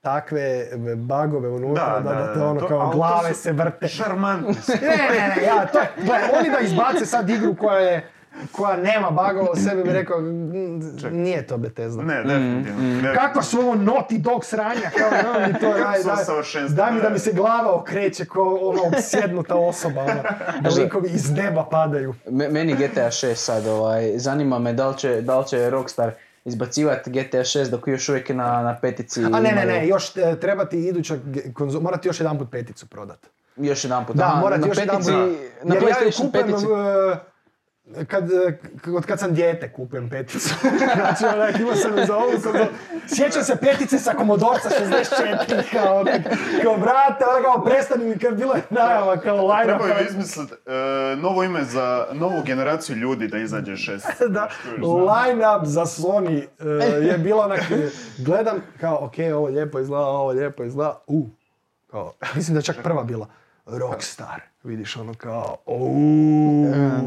[0.00, 0.66] takve
[0.96, 3.88] bagove unutra da, da, te ono to- kao glave su se vrte.
[3.88, 4.72] Šarmantni su.
[4.72, 8.10] Ne, ne, ne, ja, to je, gle, oni da izbace sad igru koja je
[8.52, 11.12] koja nema bagova u sebi bi rekao, "Mm, Ček.
[11.12, 12.02] nije to Bethesda.
[12.02, 12.62] Ne, definitivno.
[12.72, 13.14] definitivno.
[13.14, 16.24] Kakva su ovo Naughty Dog sranja, kao da mi to daj, daj,
[16.68, 20.22] daj mi da mi se glava okreće kao ono obsjednuta osoba, ono,
[20.62, 22.14] da likovi iz neba padaju.
[22.26, 26.10] Me- Meni GTA 6 sad, ovaj, zanima me da li će, da li će Rockstar
[26.44, 30.36] izbacivati GTA 6 dok još uvijek na, na petici A ne, ne, ne, još e,
[30.36, 31.14] treba ti iduća
[31.46, 33.18] konzo- mora ti još jedan put peticu prodat.
[33.56, 34.16] Još jedan put.
[34.16, 35.64] Da, mora ti na još jedan petici, put.
[35.64, 36.66] na Jer ja ju PlayStation kupujem, petici.
[38.08, 38.30] Kad,
[38.96, 40.54] od kad sam dijete kupujem peticu.
[40.94, 42.66] znači, onak, imao sam za ovu, sam za...
[43.16, 46.04] Sjećam se petice sa Komodorca 64, kao,
[46.62, 51.16] kao, brate, ono kao, prestani mi, kad bila je najava, kao, line Trebaju izmisliti e,
[51.16, 54.06] novo ime za novu generaciju ljudi da izađe šest.
[54.28, 57.60] da, line-up za Sony e, je bilo onak,
[58.18, 61.26] gledam, kao, ok, ovo lijepo izgleda, ovo lijepo izgleda, u,
[61.90, 63.26] kao, mislim da je čak prva bila,
[63.66, 66.66] Rockstar, vidiš ono kao, uuu,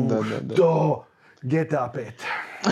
[0.09, 0.55] Da, da, da.
[0.55, 1.05] to,
[1.41, 2.11] GTA 5.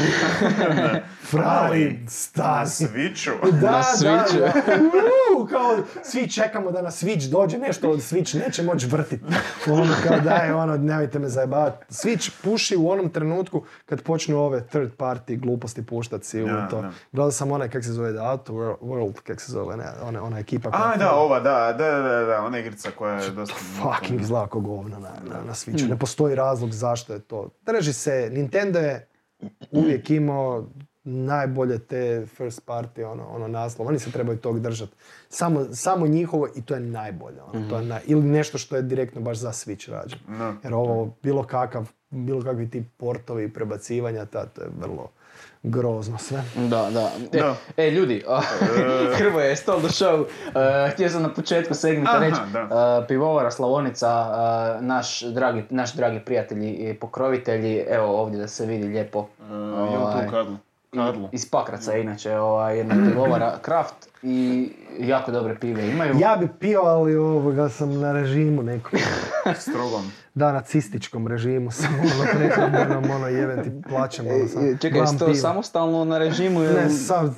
[1.22, 2.66] Frali, Na stani.
[2.68, 3.32] Switchu.
[3.44, 4.40] Da, Na da, Switchu.
[4.40, 4.54] da.
[5.36, 9.22] Uuu, kao, svi čekamo da na Switch dođe nešto od Switch, neće moći vrtit.
[9.68, 11.86] Ono kao daj, ono, nemojte me zajebavati.
[11.90, 16.68] Switch puši u onom trenutku kad počnu ove third party gluposti puštat si u Ja,
[16.68, 16.82] to.
[16.82, 16.92] da.
[17.12, 20.40] Gledao sam onaj, kak se zove, The Outer World, kak se zove, ne, ona, ona
[20.40, 20.92] ekipa koja...
[20.94, 23.56] A, da, ova, da, da, da, da, ona igrica koja je dosta...
[23.56, 25.90] Fucking izgleda govna na, na, na Switchu.
[25.90, 27.50] Ne postoji razlog zašto je to.
[27.66, 29.08] Drži se, Nintendo je
[29.72, 30.68] uvijek imao
[31.04, 33.88] najbolje te first party ono, ono naslov.
[33.88, 34.96] Oni se trebaju tog držati.
[35.30, 37.42] Samo, samo njihovo i to je najbolje.
[37.42, 40.22] Ono, to je naj, ili nešto što je direktno baš za Switch rađeno.
[40.64, 45.12] Jer ovo, bilo kakav, bilo kakvi ti portovi i prebacivanja, ta, to je vrlo
[45.64, 46.44] grozno sve.
[46.56, 47.12] Da, da.
[47.34, 47.56] E, Da.
[47.78, 48.42] e, ljudi, a,
[49.18, 50.26] Hrvoje je stol do show.
[50.88, 52.40] E, htio sam na početku segmenta reći,
[53.04, 54.08] e, pivovara Slavonica,
[54.80, 59.20] e, naš dragi, naš dragi prijatelji i pokrovitelji, evo ovdje da se vidi lijepo.
[59.20, 60.58] Uh, Ovaj, tu kadlu?
[60.94, 61.30] Kadlu.
[61.32, 64.70] Iz Pakraca inače ovaj, jedna pivovara Kraft i
[65.00, 66.14] jako dobre pive imaju.
[66.20, 69.00] Ja bi pio, ali ovoga sam na režimu nekom.
[69.60, 70.12] Strogom.
[70.34, 74.66] Da, na cističkom režimu sam ono prehrambenom, ono jebem ti plaćam, ono sam.
[74.66, 76.74] E, Čekaj, jesi to samostalno na režimu ili...
[76.74, 77.34] Ne, sad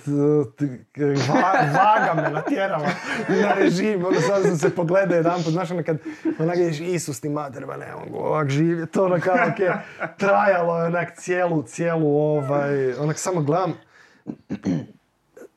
[0.57, 1.03] t-
[1.33, 2.89] va- vaga me natjerala
[3.29, 5.97] na režim, ono sad sam se pogledao jedan put, znaš ono kad
[6.39, 9.73] onak ideš Isus ti mater, ba ne mogu ovak živjet, to ono kao je
[10.17, 13.73] trajalo je onak cijelu, cijelu ovaj, onak samo gledam,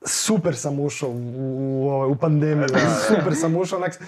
[0.07, 2.69] super sam ušao u, u, ovaj, u pandemiju,
[3.09, 3.99] super sam ušao, onak,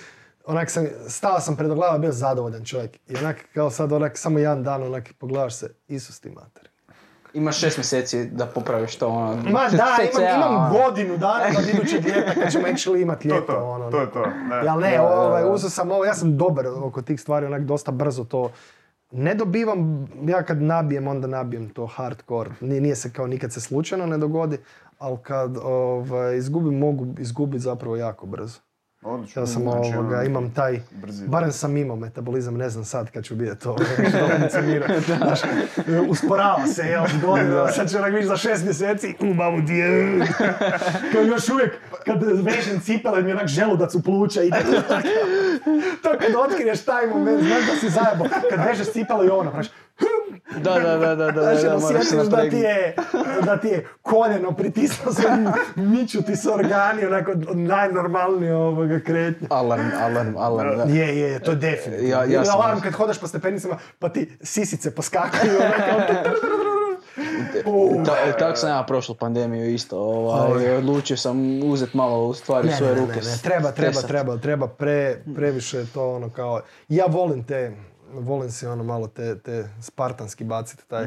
[0.47, 4.39] onak sam, stao sam pred ogledalom, bio zadovoljan čovjek i onak kao sad onak samo
[4.39, 6.69] jedan dan onak pogledaš se, Isus ti mater.
[7.35, 9.35] Imaš šest mjeseci da popraviš to ono...
[9.35, 10.79] Ma da, imam, imam ono.
[10.79, 13.53] godinu dana od idućeg ljeta kad ćemo actually imat To, ljeto.
[13.53, 14.25] to, ono, to je to.
[14.65, 15.49] Jel ne, Da, da, ovaj, da.
[15.49, 18.51] uzeo sam ovo, ja sam dobar oko tih stvari, onak dosta brzo to
[19.17, 22.51] ne dobivam, ja kad nabijem, onda nabijem to hardcore.
[22.61, 24.59] Nije, nije se kao nikad se slučajno ne dogodi,
[25.05, 28.61] ali kad ovaj, izgubim, mogu izgubiti zapravo jako brzo.
[29.03, 29.43] Odlično.
[29.43, 31.29] Ja sam Znači, ovoga, ono, imam taj, brzi.
[31.29, 33.77] barem sam imao metabolizam, ne znam sad kad ću vidjeti to,
[34.09, 34.87] što funkcionira.
[35.07, 35.41] Znaš,
[36.09, 40.19] usporava se, jel, godina, sad ću onak za šest mjeseci, u mamu ti je,
[41.13, 41.73] kao još uvijek,
[42.05, 44.57] kad vežem cipele, mi onak želudac u pluća ide.
[46.03, 49.67] to kad otkriješ taj moment, znaš da si zajebo, kad vežeš cipele i ono, znaš,
[50.55, 52.97] Da, da, da, da, da, Znaš, da, ono, osjetiš da ti je,
[53.43, 55.23] da ti je koljeno pritisnuo se,
[55.77, 59.47] miču ti se organi, onako najnormalnije ovoga kretnje.
[59.51, 60.83] Alarm, alarm, alarm, da.
[60.85, 62.09] Je, je, je, to je definitivno.
[62.11, 65.53] Ja- ja sam- alarm kad hodaš po stepenicama pa ti sisice poskakaju.
[65.57, 66.31] onako.
[67.67, 68.03] U.
[68.05, 72.95] Ta- Tako sam ja prošlu pandemiju isto, ovaj, odlučio sam uzet malo u stvari svoje
[72.95, 73.15] ne, ne, ruke.
[73.17, 77.73] ne, ne, treba, treba, treba, treba pre, previše to ono kao, ja volim te,
[78.21, 81.07] volim si ono malo te, te spartanski baciti taj,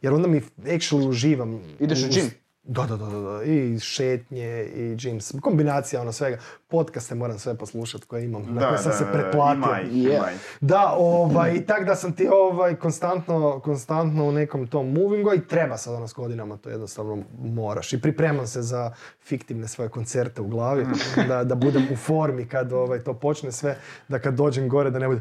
[0.00, 1.50] jer onda mi actually uživam.
[1.50, 1.84] Mhm.
[1.84, 2.30] Ideš u gym?
[2.66, 6.38] Da, da, da, da, da, i šetnje, i gyms, kombinacija ono svega,
[6.68, 9.56] podcaste moram sve poslušati koje imam, na Da, koje sam da, se da, pretplatio.
[9.56, 10.16] Ima ih, Je.
[10.16, 10.56] ima ih.
[10.60, 15.46] Da, ovaj, i tak da sam ti ovaj, konstantno, konstantno u nekom tom movingu i
[15.46, 17.92] treba sad ono s godinama, to jednostavno moraš.
[17.92, 18.92] I pripremam se za
[19.24, 20.86] fiktivne svoje koncerte u glavi,
[21.28, 23.76] da, da budem u formi kad ovaj, to počne sve,
[24.08, 25.20] da kad dođem gore da ne bude...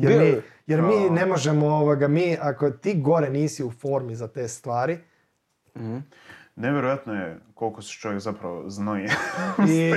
[0.00, 0.36] Jer mi,
[0.66, 4.98] jer mi ne možemo ovoga, mi ako ti gore nisi u formi za te stvari,
[6.56, 9.04] Nevjerojatno je koliko se čovjek zapravo znoji.
[9.68, 9.92] I-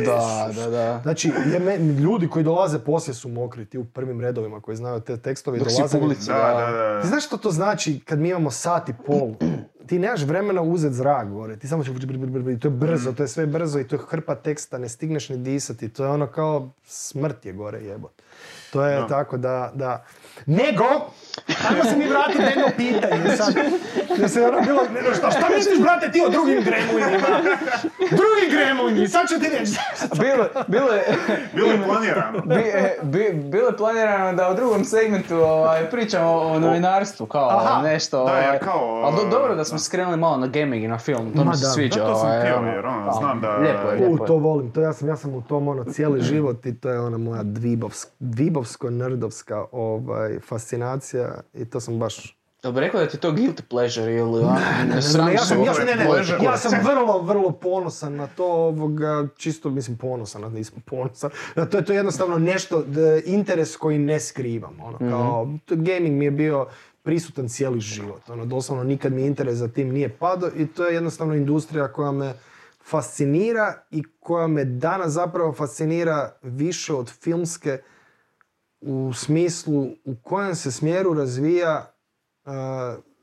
[0.06, 1.00] Da, da, da.
[1.02, 5.00] Znači, je me- ljudi koji dolaze poslije su mokri, ti u prvim redovima koji znaju
[5.00, 5.96] te tekstove Dok si dolaze.
[5.96, 6.34] u publici, Da,
[6.66, 7.00] da, da.
[7.02, 9.34] Ti znaš što to znači kad mi imamo sat i pol?
[9.86, 12.68] Ti nemaš vremena uzeti zrak gore, ti samo ćeš br- br- br- br- i to
[12.68, 15.88] je brzo, to je sve brzo i to je hrpa teksta, ne stigneš ni disati,
[15.88, 18.22] to je ono kao smrt je gore jebot.
[18.72, 19.06] To je Da.
[19.08, 20.04] tako da, da...
[20.46, 20.84] Nego,
[21.70, 23.54] ajmo se mi vratiti na jedno pitanje sad.
[24.18, 27.26] Jer se ono bilo, ne, šta, šta misliš, brate, ti o drugim gremlinima?
[28.10, 29.72] Drugi gremlini, sad ću ti reći.
[30.14, 31.02] Bilo, bilo je...
[31.54, 32.40] Bilo je planirano.
[32.40, 37.48] Bi, e, bi, bilo je planirano da u drugom segmentu ovaj, pričamo o novinarstvu, kao
[37.50, 38.16] Aha, nešto.
[38.16, 39.78] da, ovaj, ja kao, ali do- dobro da smo da.
[39.78, 41.70] skrenuli malo na gaming i na film, to Ma mi se da.
[41.70, 42.00] sviđa.
[42.00, 44.24] Da, to sam ovaj, htio, ono, jer ono, pa, znam da- Lijepo je, U, lijepo
[44.24, 44.26] je.
[44.26, 47.00] to volim, to ja sam, ja sam u tom ono cijeli život i to je
[47.00, 52.38] ona moja dvibovsk, dvibovsko-nerdovska ovaj, fascinacija i to sam baš...
[52.62, 55.44] Jel bi rekao da ti je to guilty pleasure ili Ne, ne, ne, sramiš ja
[55.44, 56.44] sam, ja, u- sam, ne, ne, pleasure.
[56.44, 61.30] ja sam vrlo, vrlo ponosan na to, ovoga, čisto mislim ponosan, nisam ponosan.
[61.56, 64.76] Da, to je to jednostavno nešto, da, interes koji ne skrivam.
[64.82, 66.66] Ono, kao, to gaming mi je bio
[67.02, 68.30] prisutan cijeli život.
[68.30, 72.12] Ono, doslovno nikad mi interes za tim nije padao i to je jednostavno industrija koja
[72.12, 72.34] me
[72.84, 77.78] fascinira i koja me danas zapravo fascinira više od filmske
[78.80, 79.74] u smislu
[80.04, 81.92] u kojem se smjeru razvija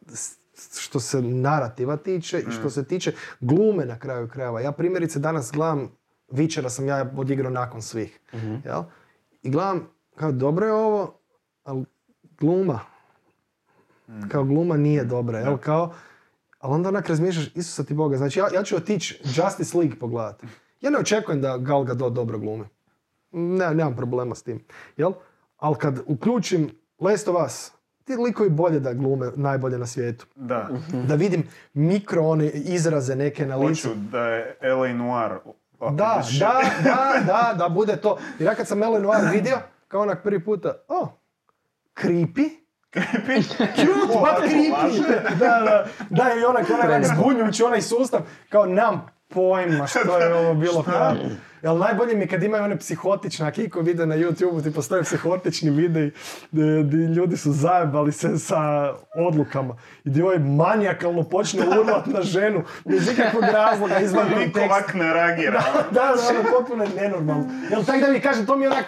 [0.07, 0.37] s-
[0.77, 4.61] što se narativa tiče i što se tiče glume na kraju krajeva.
[4.61, 5.91] Ja primjerice danas gledam,
[6.29, 8.19] Vičera sam ja odigrao nakon svih,
[8.63, 8.83] jel?
[9.41, 11.19] I gledam, kao dobro je ovo,
[11.63, 11.85] ali
[12.31, 12.79] gluma,
[14.29, 15.57] kao gluma nije dobra, jel?
[15.57, 15.93] Kao,
[16.59, 20.47] ali onda onak razmišljaš, Isusa ti Boga, znači ja, ja ću otići Justice League pogledati.
[20.81, 22.65] Ja ne očekujem da Gal Gadot dobro glumi.
[23.31, 24.63] Ne, nemam problema s tim.
[24.97, 25.11] Jel?
[25.65, 26.69] Ali kad uključim
[26.99, 27.71] Last of Us,
[28.03, 30.25] ti likovi bolje da glume najbolje na svijetu.
[30.35, 30.69] Da.
[31.07, 33.87] Da vidim mikro one izraze neke na licu.
[33.87, 34.93] Hoću da je L.A.
[34.93, 35.31] Noir.
[35.79, 38.17] Oh, Da, da, da, da, da bude to.
[38.39, 41.07] Jer ja kad sam Ellen Noir vidio, kao onak prvi puta, o,
[41.95, 42.49] creepy,
[43.75, 45.37] cute, but creepy.
[45.39, 50.33] Da, da, da, i onak, onak, onak zbunjujući onaj sustav, kao nemam pojma što je
[50.35, 50.83] ovo bilo
[51.65, 55.69] Jel najbolje mi kad imaju one psihotične, ako iko vide na YouTube, ti postoje psihotični
[55.69, 56.11] videi
[56.51, 62.63] gdje, ljudi su zajebali se sa odlukama i gdje ovaj manijakalno počne urlat na ženu
[62.85, 64.63] bez ikakvog razloga izvan Niko konteksta.
[64.63, 65.63] ovak ne reagira.
[65.91, 67.45] Da, da, ono potpuno je nenormalno.
[67.71, 68.85] Jel tako da mi kažem, to mi je onak,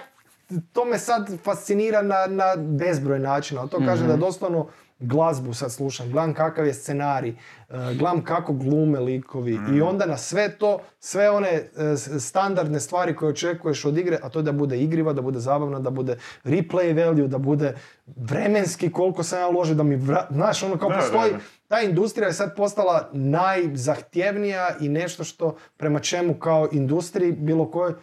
[0.74, 3.62] to me sad fascinira na, na bezbroj načina.
[3.62, 4.68] Ali to kažem da doslovno
[5.00, 7.36] glazbu sad slušam, gledam kakav je scenarij, eh,
[7.70, 11.62] gledam kako glume likovi i onda na sve to, sve one
[11.96, 15.40] s- standardne stvari koje očekuješ od igre, a to je da bude igriva, da bude
[15.40, 17.74] zabavna, da bude replay value, da bude
[18.08, 20.28] vremenski koliko sam ja uložio, da mi, vra...
[20.32, 21.40] znaš, ono kao Da, da, postoji, da.
[21.68, 27.94] ta industrija je sad postala najzahtjevnija i nešto što prema čemu kao industriji, bilo kojoj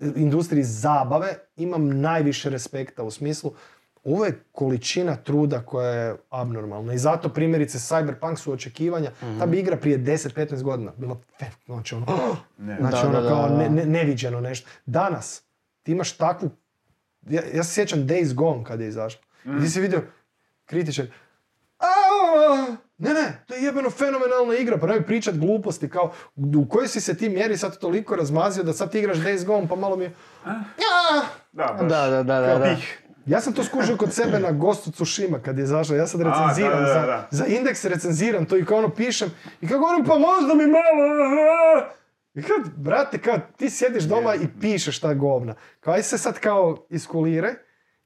[0.00, 1.26] industriji zabave,
[1.56, 3.52] imam najviše respekta u smislu
[4.04, 9.58] ovo je količina truda koja je abnormalna i zato primjerice Cyberpunk su očekivanja, ta bi
[9.58, 11.16] igra prije 10-15 godina bila
[11.66, 12.06] znači ono,
[12.58, 12.76] Ne.
[12.80, 13.56] znači Da, ono da, kao da.
[13.56, 14.68] ne- ne- neviđeno nešto.
[14.86, 15.42] Danas
[15.82, 16.50] ti imaš takvu,
[17.22, 19.20] ja, ja se sjećam Days Gone kad je izašlo.
[19.46, 20.02] I ti si vidio
[20.64, 21.06] kritičar,
[21.78, 21.86] "A,
[22.98, 27.00] ne, ne, to je jebeno fenomenalna igra, pa nemoj pričat gluposti, kao u kojoj si
[27.00, 30.04] se ti mjeri sad toliko razmazio da sad ti igraš Days Gone, pa malo mi
[30.04, 30.12] je,
[30.46, 31.22] "Ja."
[31.52, 31.76] Da.
[31.80, 32.76] Da, da, da, da.
[33.26, 36.80] Ja sam to skužio kod sebe na Gostu Tsushima kad je izašao, ja sad recenziram,
[36.82, 37.28] da, da, za, da.
[37.30, 39.30] za indeks recenziram to i kao ono pišem
[39.60, 41.86] i kao govorim pa možda mi malo...
[42.34, 45.54] I kao, brate, kao ti sjediš doma i pišeš ta govna.
[45.80, 47.52] Kao aj se sad kao iskuliraj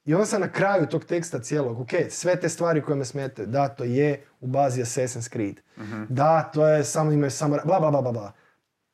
[0.05, 3.49] i onda sam na kraju tog teksta cijelog, ok, sve te stvari koje me smetaju,
[3.49, 5.61] da, to je u bazi Assassin's Creed.
[6.09, 8.33] Da, to je samo, imaju samo, bla, bla, bla, bla, bla.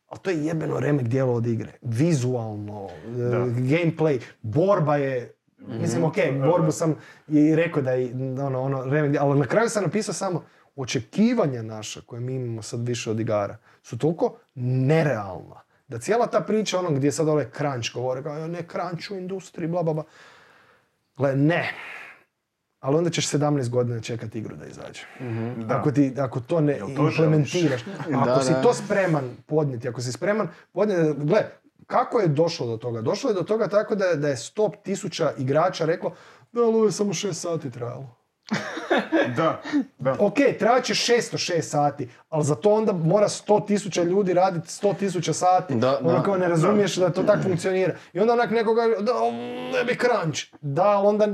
[0.07, 1.73] Ali to je jebeno remek dijelo od igre.
[1.83, 3.11] Vizualno, e,
[3.47, 5.35] gameplay, borba je,
[5.69, 6.15] mislim, ok,
[6.45, 6.95] borbu sam
[7.29, 8.13] i rekao da je
[8.43, 8.79] ono, ono,
[9.21, 10.45] ali na kraju sam napisao samo
[10.77, 15.63] očekivanja naša koje mi imamo sad više od igara su toliko nerealna.
[15.89, 19.69] Da cijela ta priča ono gdje sad ovaj crunch govore, kao ne crunch u industriji,
[19.69, 20.05] bla bla bla.
[21.17, 21.73] Gle, ne.
[22.81, 25.03] Ali onda ćeš 17 godina čekati igru da izađe.
[25.67, 25.79] Da.
[25.79, 27.81] Ako, ti, ako to ne to implementiraš,
[28.15, 28.63] ako Da, si da.
[28.63, 31.43] to spreman podnijeti, ako si spreman podnijeti, gle,
[31.87, 33.01] kako je došlo do toga?
[33.01, 36.15] Došlo je do toga tako da je, da je 100 tisuća igrača reklo
[36.53, 38.17] da, ali ovo je samo 6 sati trajalo.
[39.37, 39.63] Da,
[39.99, 40.17] da.
[40.19, 44.97] Ok, trajat će 606 sati, ali za to onda mora 100 tisuća ljudi raditi 100
[44.97, 45.75] tisuća sati.
[45.75, 46.23] Da, ono da.
[46.23, 47.95] kao ne razumiješ da to tako funkcionira.
[48.13, 49.13] I onda onak neko kaže, da,
[49.79, 50.41] ne bi crunch.
[50.61, 51.29] Da, ali onda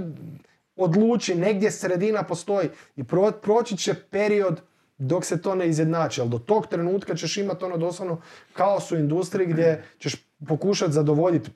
[0.76, 4.60] odluči, negdje sredina postoji i pro, proći će period
[4.98, 6.20] dok se to ne izjednači.
[6.20, 8.20] Ali do tog trenutka ćeš imati ono doslovno
[8.52, 10.16] kaos u industriji gdje ćeš
[10.48, 11.50] pokušati zadovoljiti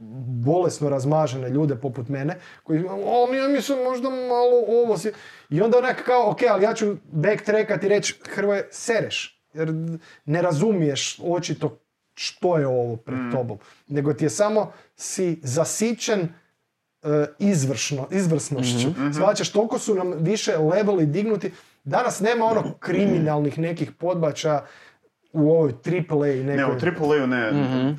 [0.45, 5.13] bolesno razmažene ljude poput mene, koji o, ja mislim možda malo ovo si...
[5.51, 9.43] I onda onak kao, ok, ali ja ću backtrackat i reći, Hrvoje, sereš.
[9.55, 9.73] Jer
[10.25, 11.79] ne razumiješ očito
[12.15, 13.59] što je ovo pred tobom.
[13.89, 18.89] Nego ti je samo si zasićen e, izvršno, izvrsnošću.
[19.15, 21.53] Shvaćaš, toliko su nam više leveli dignuti.
[21.85, 24.65] Danas nema ono kriminalnih nekih podbačaja
[25.33, 26.45] u ovoj AAA nekoj...
[26.45, 27.53] Ne, u AAA-u ne,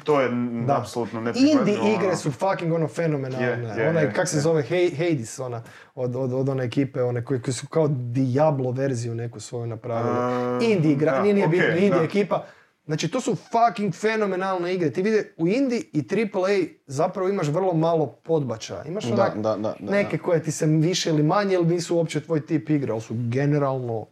[0.03, 0.30] to je
[0.68, 0.77] Da.
[0.77, 1.60] apsolutno neprihvatljivo.
[1.77, 1.95] Indie ono.
[1.95, 3.47] igre su fucking ono fenomenalne.
[3.47, 5.61] Je, je, Onaj, je, kak se zove, He- Hades, ona,
[5.95, 10.15] od, od, od one ekipe, one koji, koji su kao Diablo verziju neku svoju napravili.
[10.18, 12.03] A, Indie igra, da, nije, nije okej, bitno, Indie da.
[12.03, 12.43] ekipa.
[12.85, 14.91] Znači, to su fucking fenomenalne igre.
[14.91, 18.84] Ti vidi, u Indie i AAA zapravo imaš vrlo malo podbačaja.
[18.84, 21.95] Imaš Da, onak da, da, da, neke koje ti se više ili manje ili nisu
[21.95, 24.05] uopće tvoj tip igre, ali su generalno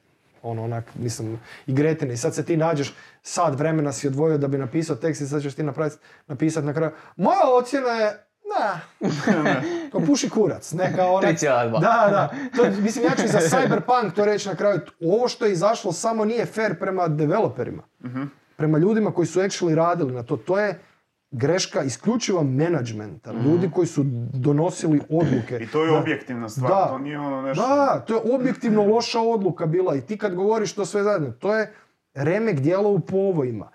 [0.44, 2.14] ono onak, mislim, igretine.
[2.14, 5.42] I sad se ti nađeš, sat vremena si odvojio da bi napisao tekst i sad
[5.42, 8.26] ćeš ti napraviti, napisati na kraju, moja ocjena je,
[8.58, 8.80] na,
[9.92, 11.72] kao puši kurac, ne kao onak, 3,2.
[11.72, 15.46] da, da, to, mislim ja ću i za Cyberpunk to reći na kraju, ovo što
[15.46, 17.84] je izašlo samo nije fair prema developerima,
[18.56, 20.80] prema ljudima koji su actually radili na to, to je
[21.32, 24.04] greška isključivo menadžmenta, ljudi koji su
[24.34, 25.60] donosili odluke.
[25.62, 25.98] I to je Da.
[25.98, 26.88] objektivna stvar, Da.
[26.88, 27.68] to nije ono nešto...
[27.68, 31.56] Da, to je objektivno loša odluka bila i ti kad govoriš to sve zajedno, to
[31.56, 31.74] je
[32.14, 33.70] remek dijela u povojima.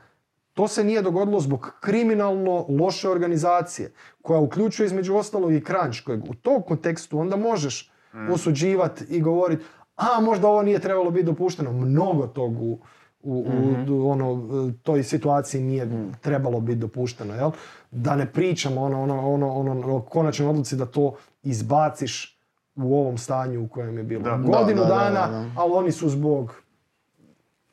[0.53, 3.93] To se nije dogodilo zbog kriminalno loše organizacije,
[4.23, 7.93] koja uključuje između ostalog i crunch, kojeg u tom kontekstu onda možeš
[8.31, 9.65] osuđivati i govoriti
[9.97, 11.73] a možda ovo nije trebalo biti dopušteno.
[11.73, 12.79] Mnogo tog u,
[13.27, 13.47] u,
[13.89, 14.41] u- u ono,
[14.75, 15.89] toj situaciji nije
[16.21, 17.35] trebalo biti dopušteno.
[17.35, 17.51] Jel?
[17.91, 22.39] Da ne pričamo ono, ono, ono, ono, o konačnoj odluci da to izbaciš
[22.77, 24.23] u ovom stanju u kojem je bilo.
[24.23, 24.37] Da.
[24.37, 25.45] Godinu Da, da, da, dana, da.
[25.57, 26.55] ali oni su zbog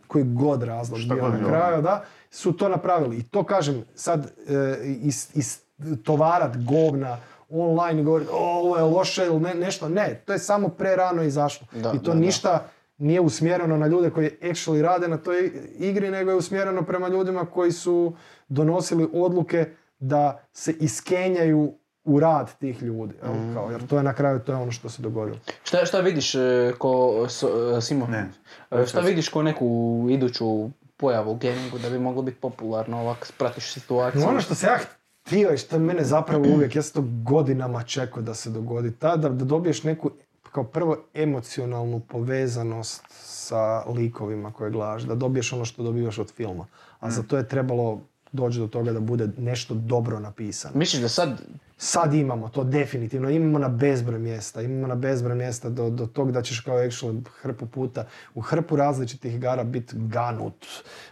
[0.07, 3.17] koji god razlog Šta bio na kraju, da, su to napravili.
[3.17, 5.61] I to kažem, sad e, is, is,
[6.03, 7.17] tovarat govna
[7.49, 9.89] online i govoriti "O, ovo je loše ili ne, nešto.
[9.89, 11.67] Ne, to je samo prerano izašlo.
[11.73, 12.19] Da, I to da, da.
[12.19, 12.63] ništa
[12.97, 17.45] nije usmjereno na ljude koji actually rade na toj igri, nego je usmjereno prema ljudima
[17.45, 18.13] koji su
[18.47, 19.65] donosili odluke
[19.99, 23.13] da se iskenjaju u rad tih ljudi.
[23.23, 23.53] Mhm.
[23.53, 25.37] kao, jer to je na kraju to je ono što se dogodilo.
[25.63, 26.89] Šta, šta vidiš e, ko,
[27.27, 28.07] so- e, Simo?
[28.07, 28.29] Ne.
[28.71, 29.67] E, Šta vidiš ko neku
[30.09, 34.21] iduću pojavu u gamingu da bi moglo biti popularno ovak, pratiš situaciju?
[34.27, 34.77] Ono što se ja
[35.25, 39.15] htio i što mene zapravo uvijek, ja sam to godinama čekao da se dogodi, ta
[39.15, 40.11] da, da dobiješ neku,
[40.53, 46.65] kao prvo, emocionalnu povezanost sa likovima koje gledaš, da dobiješ ono što dobivaš od filma.
[46.99, 48.01] A za to je trebalo
[48.31, 50.77] doći do toga da bude nešto dobro napisano.
[50.77, 51.41] Misliš da sad,
[51.77, 56.31] Sad imamo to definitivno, imamo na bezbroj mjesta, imamo na bezbroj mjesta do, do tog
[56.31, 58.05] da ćeš kao actually hrpu puta
[58.35, 60.65] u hrpu različitih igara biti ganut,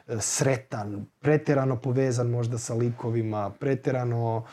[0.08, 4.46] e, sretan, pretjerano povezan možda sa likovima, pretjerano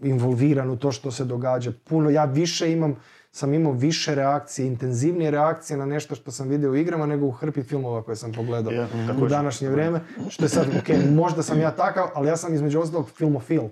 [0.00, 1.72] involviran u to što se događa.
[1.84, 2.96] Puno, ja više imam,
[3.36, 7.30] sam imao više reakcije, intenzivnije reakcije na nešto što sam vidio u igrama nego u
[7.30, 8.86] hrpi filmova koje sam pogledao Je,
[9.22, 10.00] u današnje vrijeme.
[10.28, 13.62] Što je sad, ok, možda sam ja takav, ali ja sam između ostalog filmofil.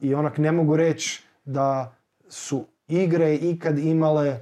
[0.00, 1.96] I onak ne mogu reći da
[2.28, 4.40] su igre ikad imale,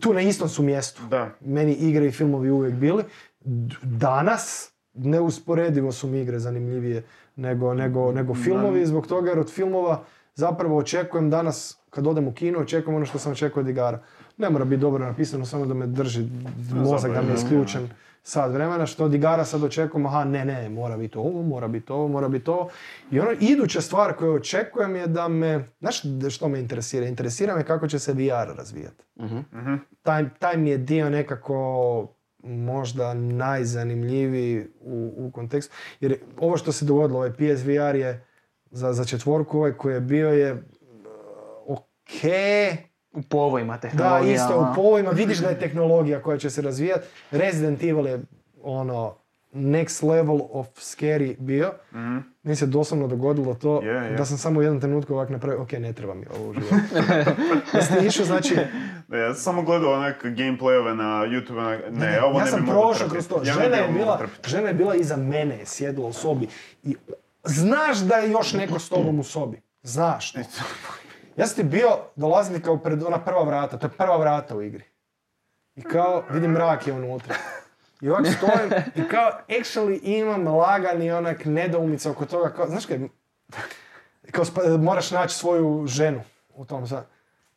[0.00, 1.02] tu na istom su mjestu.
[1.10, 1.30] Da.
[1.40, 3.04] Meni igre i filmovi uvijek bili.
[3.82, 7.02] Danas neusporedivo su mi igre zanimljivije
[7.36, 10.04] nego, nego, nego filmovi zbog toga jer od filmova
[10.34, 14.00] zapravo očekujem danas kad odem u kino očekujem ono što sam očekuje od igara.
[14.36, 16.26] Ne mora biti dobro napisano, samo da me drži
[16.74, 17.88] mozak, da mi je isključen
[18.22, 21.92] sat vremena, što od igara sad očekujem, aha ne, ne, mora biti ovo, mora biti
[21.92, 22.68] ovo, mora biti ovo.
[23.10, 27.06] I ono iduća stvar koju očekujem je da me, znaš što me interesira?
[27.06, 29.04] Interesira me kako će se VR razvijati
[30.02, 32.06] taj, taj mi je dio nekako
[32.42, 35.74] možda najzanimljiviji u, u kontekstu.
[36.00, 38.24] Jer ovo što se dogodilo, ovaj PSVR je
[38.70, 40.62] za, za četvorku, ovaj koji je bio je
[43.12, 44.34] u povojima da, tehnologija?
[44.34, 44.70] isto ono?
[44.70, 47.06] u povojima vidiš da je tehnologija koja će se razvijati.
[47.30, 48.20] Resident Evil je
[48.62, 49.14] ono
[49.52, 51.72] next level of scary bio.
[51.92, 52.18] Mhm.
[52.42, 53.82] Meni se doslovno dogodilo to
[54.16, 56.74] da sam samo u jednom trenutku ovak napravio, ok, ne treba mi ovo u životu.
[57.72, 58.56] da ste išao, znači,
[59.08, 62.60] Ne, ja sam samo gledao onak gameplayove na YouTube, onak, ne, ovo ja ne sam
[62.60, 63.44] bi prošao kroz trpiti.
[63.44, 63.50] to.
[63.50, 66.48] Ja ne žena, je bila, žena je bila iza mene, je sjedila u sobi.
[66.82, 66.96] I
[67.44, 69.60] znaš da je još neko s tobom u sobi.
[69.82, 70.40] Znaš to.
[71.38, 74.56] Ja sam ti bio, dolazim ti kao pred ona prva vrata, to je prva vrata
[74.56, 74.84] u igri.
[75.76, 77.34] I kao, vidim mrak je unutra.
[78.00, 82.98] I ovak stojim i kao, actually imam lagani onak nedoumica oko toga, kao, znaš kaj,
[84.30, 86.20] kao spa- moraš naći svoju ženu
[86.54, 87.06] u tom sad.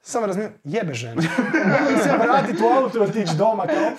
[0.01, 1.21] Samo razumijem, jebe ženu.
[1.79, 3.91] Mogu se vratit u auto i otići doma kao,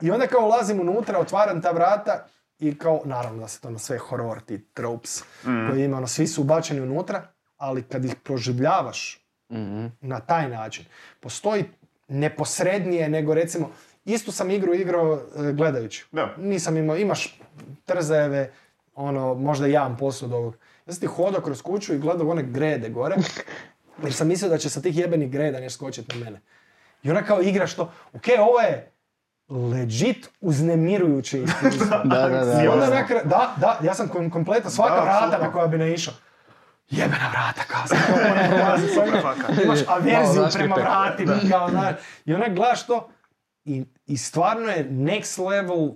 [0.00, 2.26] I onda kao ulazim unutra, otvaram ta vrata
[2.58, 5.24] i kao, naravno da se to na sve horor, ti tropes
[5.70, 7.22] koji ima, ono, svi su ubačeni unutra,
[7.56, 9.86] ali kad ih proživljavaš Mhm.
[10.00, 10.84] na taj način,
[11.20, 11.64] postoji
[12.10, 13.70] neposrednije nego recimo,
[14.04, 16.06] istu sam igru igrao e, gledajući.
[16.12, 16.34] Da.
[16.38, 17.38] Nisam imao, imaš
[17.84, 18.52] trzajeve,
[18.94, 20.56] ono, možda jedan posto od ovog.
[20.86, 23.16] Ja sam ti hodao kroz kuću i gledao one grede gore,
[24.02, 26.40] jer sam mislio da će sa tih jebenih greda nešto skočiti na mene.
[27.02, 28.90] I ona kao igraš to, ok, ovo je
[29.50, 31.86] legit uznemirujuće iskustvo.
[32.04, 32.62] Da, da, da.
[32.62, 32.94] I onda Jasno.
[32.94, 36.14] na kraju- da, da, ja sam kom- kompletno, svaka Da, vrata na koja bi naišao.
[36.90, 39.64] Jebena vrata, kao sad imaš- Fakat.
[39.64, 41.94] imaš Malo averziju prema vratima, kao, znaš,
[42.24, 43.08] i onak gledaš to
[43.64, 45.94] i, i stvarno je next level uh,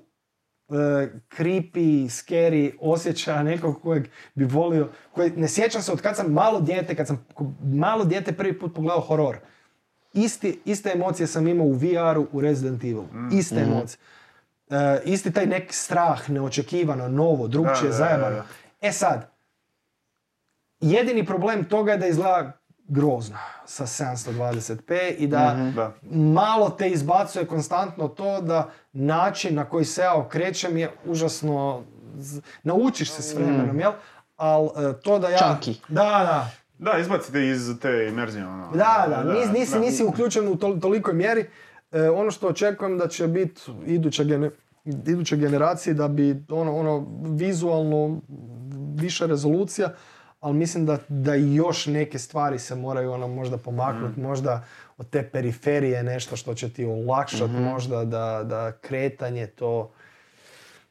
[1.31, 4.05] creepy, scary osjećaja nekog kojeg
[4.35, 7.27] bi volio, koji, ne sjećam se od kad sam malo dijete, kad sam
[7.65, 9.37] malo dijete prvi put pogledao horor.
[10.13, 13.03] Isti, iste emocije sam imao u VR-u, u Resident Evil.
[13.33, 13.99] Iste emocije.
[14.71, 18.43] E, isti taj neki strah, neočekivano, novo, drugčije, zajebano.
[18.81, 19.30] E sad,
[20.83, 22.53] jedini problem toga je da izgleda
[22.85, 23.37] grozno
[23.67, 25.93] sa 720p i da Da.
[26.13, 31.83] malo te izbacuje konstantno to da način na koji se ja okrećem je užasno...
[32.15, 33.93] z- Naučiš se s vremenom, jel?
[34.37, 35.39] Ali to da ja...
[35.39, 35.75] Chunky.
[35.89, 36.51] Da, da.
[36.83, 38.47] Da, izbacite iz te imerzije.
[38.47, 38.69] Ono.
[38.69, 39.79] Da, da, nis- nisi, da.
[39.79, 41.47] nisi uključen u tol- tolikoj mjeri.
[41.93, 44.51] E, ono što očekujem da će biti iduća, gene,
[44.85, 48.21] iduće generacije da bi ono, ono vizualno
[48.95, 49.89] viša rezolucija,
[50.41, 54.65] ali mislim da, da još neke stvari se moraju ono možda pomaknuti, možda
[54.99, 59.91] od te periferije nešto što će ti olakšati, možda da, da kretanje to...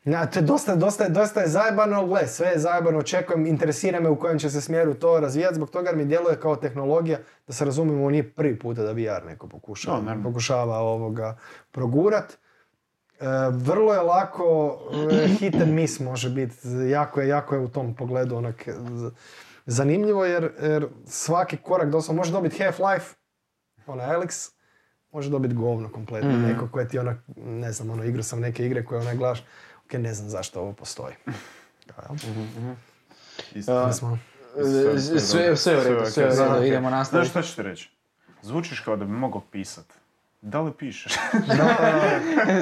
[0.06, 4.10] Ja, to je dosta, dosta, dosta je zajebano, gle, sve je zajebano, očekujem, interesira me
[4.10, 7.54] u kojem će se smjeru to razvijati, zbog toga jer mi djeluje kao tehnologija, da
[7.54, 10.24] se razumijemo, ovo nije prvi puta da VR neko pokušava, naravno.
[10.24, 11.38] pokušava ovoga
[11.72, 12.38] progurat.
[13.20, 14.78] E, vrlo je lako,
[15.14, 16.56] e, hit and miss može biti,
[16.90, 19.12] jako je, jako je u tom pogledu onak z-
[19.66, 23.14] zanimljivo jer, jer svaki korak doslovno može dobiti Half-Life,
[23.88, 24.52] onaj Alex,
[25.12, 28.86] može dobiti govno kompletno, neko koje ti onak, ne znam, ono, igrao sam neke igre
[28.86, 29.44] koje onaj gledaš,
[29.86, 31.14] ok, ne znam zašto ovo postoji.
[33.56, 33.74] Isto.
[33.76, 34.20] Da smo-
[34.54, 37.30] Sve, sve, sve u redu, sve u redu, idemo Znaš nastaviti.
[37.30, 37.92] što ću ti reći?
[38.42, 39.86] Zvučiš kao da bi mogao pisat.
[40.42, 41.14] Da li pišeš?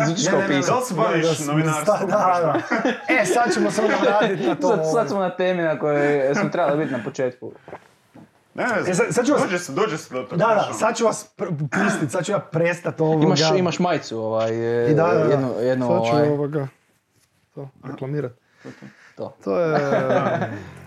[0.05, 0.65] Zvučiš kao pisac.
[0.65, 1.99] Da li se baviš Da, da, novinarstvom?
[2.01, 2.81] Da, da.
[3.11, 4.67] E, sad ćemo se vratiti na to.
[4.67, 7.51] Sad, sad smo na temi na kojoj smo trebali biti na početku.
[8.53, 10.35] Ne, ne E, sad- sad ću vas- dođe se, dođe se do toga.
[10.37, 10.73] Da, da, ono.
[10.73, 13.25] sad ću vas pr- pustiti, sad ću ja prestati ovoga.
[13.25, 14.51] Imaš, imaš majicu, ovaj,
[14.85, 15.31] e, I da, da, da.
[15.31, 16.67] jednu, jednu, sad ću ovaj, ovoga,
[17.55, 18.35] to reklamirati.
[19.15, 19.35] to.
[19.43, 19.79] To je,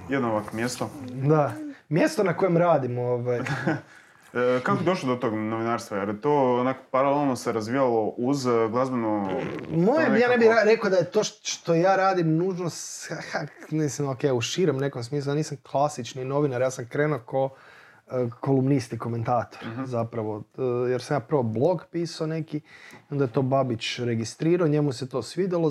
[0.09, 0.91] Jedno ovako mjesto.
[1.05, 1.53] da,
[1.89, 3.41] mjesto na kojem radimo, ovaj.
[4.33, 5.97] E, kako došlo do tog novinarstva?
[5.97, 9.29] Jer je to onako paralelno se razvijalo uz e, glazbenu...
[9.71, 12.71] Moje, to ja ne bih nekako- ra- rekao da je to što ja radim nužno,
[12.71, 13.39] s- ha,
[13.71, 17.49] mislim, ok, u širem nekom smislu, ja nisam klasični novinar, ja sam krenuo ko
[18.09, 22.61] e, kolumnist i komentator zapravo, e, jer sam ja prvo blog pisao neki,
[23.11, 25.71] onda je to Babić registrirao, njemu se to svidjelo,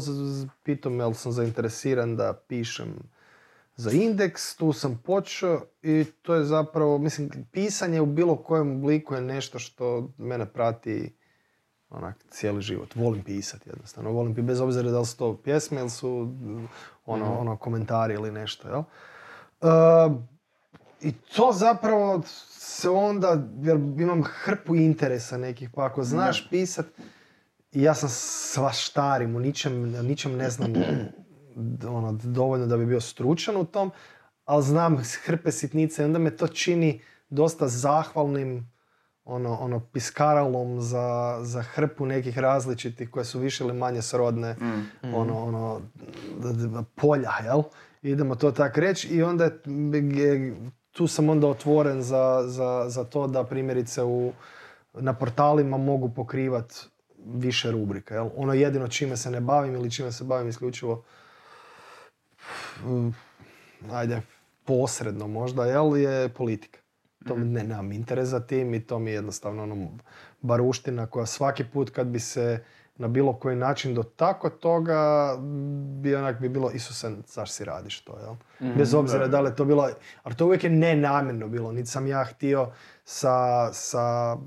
[0.64, 2.94] pitao me jel sam zainteresiran da pišem
[3.80, 9.16] za indeks, tu sam počeo i to je zapravo, mislim, pisanje u bilo kojem obliku
[9.16, 11.14] je nešto što mene prati
[11.90, 12.96] onak cijeli život.
[12.96, 16.34] Volim pisati jednostavno, volim pi- bez obzira da li su to pjesme ili su
[17.06, 18.84] ono, ono komentari ili nešto, jel?
[19.62, 20.10] E,
[21.02, 26.86] I to zapravo se onda, jer imam hrpu interesa nekih, pa ako znaš pisat,
[27.72, 30.74] ja sam svaštarim, u ničem, ničem ne znam
[31.88, 33.92] ono, dovoljno da bi bio stručan u tom,
[34.46, 38.72] ali znam hrpe sitnice i onda me to čini dosta zahvalnim
[39.26, 44.56] ono, ono piskaralom za, za hrpu nekih različitih koje su više ili manje srodne
[45.16, 45.82] ono, ono,
[46.40, 47.62] d- d- polja, jel?
[48.02, 49.50] Idemo to tako reći i onda
[50.92, 54.32] tu sam onda otvoren za, za, za to da primjerice u,
[54.94, 56.74] na portalima mogu pokrivat
[57.26, 58.30] više rubrika, jel?
[58.36, 61.19] Ono jedino čime se ne bavim ili čime se bavim isključivo mm,
[63.92, 64.22] ajde,
[64.66, 66.80] posredno možda, jel, je politika.
[67.28, 69.88] To mi ne, nemam interes za tim i to mi je jednostavno ono
[70.42, 72.64] baruština koja svaki put kad bi se
[73.00, 75.36] na bilo koji način dotakao toga,
[76.02, 78.36] bi onak bi bilo, Isuse, zašto si radiš to, jel?
[78.76, 79.90] Bez obzira da li je to bilo,
[80.24, 82.72] ali to uvijek je nenamjerno bilo, niti sam ja htio
[83.04, 84.38] sa, sa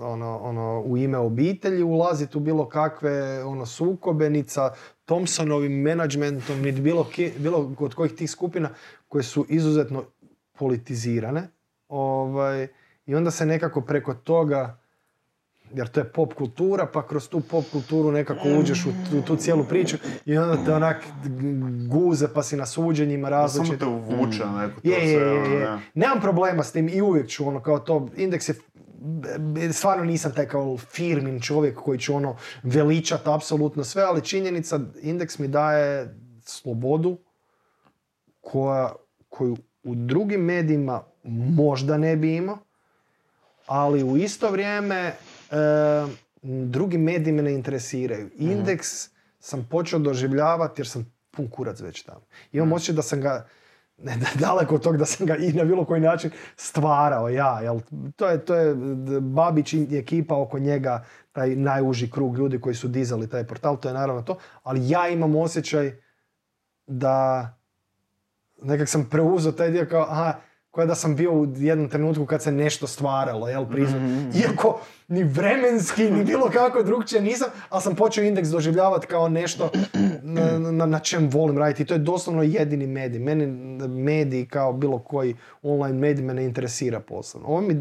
[0.00, 4.72] ono, ono, u ime obitelji ulaziti u bilo kakve ono, sukobe, niti sa
[5.04, 8.70] Thompsonovim menadžmentom, niti bilo, ki- bilo kod kojih tih skupina
[9.08, 10.04] koje su izuzetno
[10.54, 11.48] politizirane.
[11.88, 12.68] Ovaj,
[13.06, 14.78] I onda se nekako preko toga
[15.72, 19.36] jer to je pop kultura, pa kroz tu pop kulturu nekako uđeš u tu, tu
[19.36, 20.96] cijelu priču i onda te onak
[21.88, 23.78] guze pa si na suđenjima Samo različite.
[23.78, 25.78] te uvuče na neko to Je, je, ono, je.
[25.94, 28.54] Nemam problema s tim i uvijek ću ono kao to, indeks je
[29.72, 35.38] stvarno nisam taj kao firmin čovjek koji će ono veličat apsolutno sve, ali činjenica, indeks
[35.38, 37.18] mi daje slobodu
[38.40, 38.92] koja,
[39.28, 41.02] koju u drugim medijima
[41.56, 42.58] možda ne bi imao,
[43.66, 45.14] ali u isto vrijeme e,
[46.42, 48.30] drugi mediji me ne interesiraju.
[48.36, 48.88] Indeks
[49.40, 52.26] sam počeo doživljavati jer sam pun kurac već tamo.
[52.52, 53.46] Imam osjećaj da sam ga,
[54.40, 57.60] daleko od tog da sam ga i na bilo koji način stvarao ja.
[57.60, 57.80] Jel?
[58.16, 58.74] To je, to je
[59.20, 63.88] Babić i ekipa oko njega, taj najuži krug ljudi koji su dizali taj portal, to
[63.88, 64.38] je naravno to.
[64.62, 65.92] Ali ja imam osjećaj
[66.86, 67.48] da
[68.62, 70.34] nekak sam preuzeo taj dio kao, aha,
[70.74, 74.00] kao da sam bio u jednom trenutku kad se nešto stvaralo, jel, prizor.
[74.42, 79.70] Iako ni vremenski, ni bilo kako drugčije nisam, ali sam počeo indeks doživljavati kao nešto
[80.22, 81.82] na, na, na čem volim raditi.
[81.82, 83.20] I to je doslovno jedini medij.
[83.20, 83.46] Meni
[83.88, 87.48] medij kao bilo koji online medij me ne interesira posebno.
[87.48, 87.72] Ovo mi,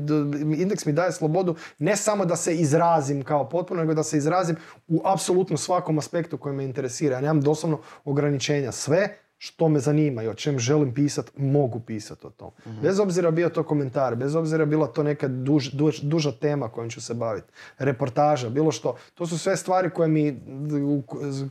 [0.58, 4.56] indeks mi daje slobodu ne samo da se izrazim kao potpuno, nego da se izrazim
[4.88, 7.16] u apsolutno svakom aspektu koji me interesira.
[7.16, 8.72] Ja nemam doslovno ograničenja.
[8.72, 12.52] Sve što me zanima i o čem želim pisat, mogu pisat o tom.
[12.82, 16.90] Bez obzira bio to komentar, bez obzira bila to neka duž, duž- duža tema kojom
[16.90, 17.48] ću se baviti,
[17.78, 18.96] reportaža, bilo što.
[19.16, 20.40] To su sve stvari koje, mi,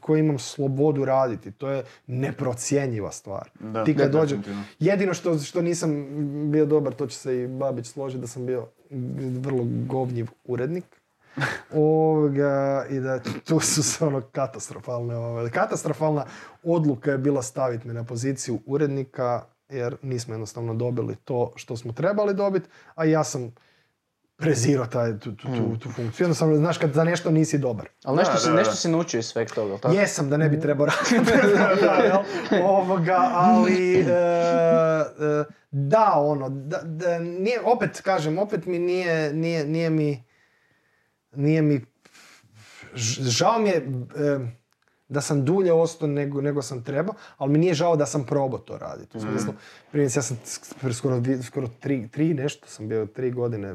[0.01, 1.53] koje imam slobodu raditi.
[1.53, 3.51] To je neprocjenjiva stvar.
[3.61, 4.39] Da, Ti kad dođe,
[4.79, 6.07] jedino što, što nisam
[6.53, 8.67] bio dobar, to će se i Babić složiti, da sam bio
[9.41, 11.02] vrlo govnjiv urednik.
[11.75, 16.25] Ovoga, I da tu su se ono katastrofalne, ovaj, katastrofalna
[16.63, 21.93] odluka je bila staviti me na poziciju urednika jer nismo jednostavno dobili to što smo
[21.93, 23.55] trebali dobiti, a ja sam
[24.37, 26.25] prezirao taj, tu, tu, tu, tu funkciju.
[26.25, 27.89] Jednostavno, znaš, kad za nešto nisi dobar.
[28.05, 28.77] Ali nešto, Da, si, da, nešto da.
[28.77, 29.95] si naučio iz sveg toga, tako?
[29.95, 31.31] Jesam da ne bi trebao raditi.
[32.65, 39.67] Ovoga, ali e, e, da, ono, da, da, nije, opet kažem, opet mi nije, nije,
[39.67, 40.25] nije mi,
[41.35, 41.81] nije mi,
[42.95, 43.89] žao mi je
[45.13, 48.59] da sam dulje ostao nego, nego sam trebao, ali mi nije žao da sam probao
[48.59, 49.19] to raditi.
[49.19, 49.53] U smislu,
[49.91, 50.39] primjerice, ja sam
[50.93, 53.75] skoro, skoro tri, tri nešto sam bio, tri godine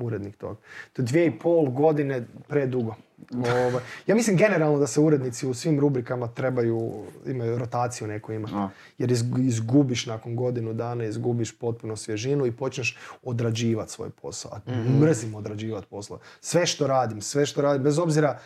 [0.00, 0.56] urednik toga.
[0.92, 2.94] To je dvije i pol godine predugo.
[3.66, 6.92] Ovaj, ja mislim generalno da se urednici u svim rubrikama trebaju,
[7.26, 8.48] imaju rotaciju neku ima.
[8.52, 8.68] A.
[8.98, 14.52] Jer izgu- izgubiš nakon godinu dana, izgubiš potpuno svježinu i počneš odrađivati svoj posao.
[14.54, 14.60] A
[15.00, 16.22] mrzim odrađivati poslove.
[16.40, 18.38] Sve što radim, sve što radim, bez obzira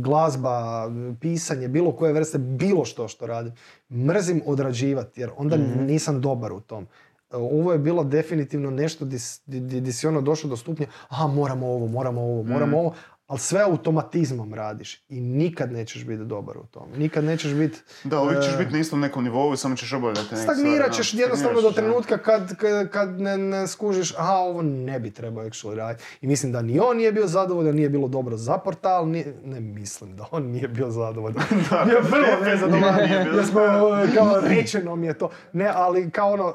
[0.00, 0.88] glazba,
[1.20, 3.52] pisanje, bilo koje vrste, bilo što što radim,
[3.90, 5.56] mrzim odrađivati jer onda
[5.86, 6.86] nisam dobar u tom.
[7.32, 9.04] E, Ovo je bilo definitivno nešto
[9.46, 12.94] di si ono došao do stupnja, aha, moramo ovo, moramo ovo, moramo ovo,
[13.26, 16.88] ali sve automatizmom radiš i nikad nećeš biti dobar u tom.
[16.96, 17.78] Nikad nećeš biti...
[18.04, 20.36] Da, uvijek ćeš e, biti na istom nekom nivou i samo ćeš obavljati neke.
[20.36, 20.92] Stagnirat da.
[20.92, 21.74] ćeš jednostavno do da.
[21.74, 26.04] trenutka kad, kad, kad ne, ne skužiš, aha, ovo ne bi trebao actually raditi.
[26.20, 29.60] I mislim da ni on nije bio zadovoljan, nije bilo dobro za portal, nije- ne
[29.60, 31.42] mislim da on nije bio zadovoljan.
[31.86, 35.30] Bio vrlo nezadovoljan, jer smo, e, kao rečeno mi je to.
[35.52, 36.52] Ne, ali kao ono, e,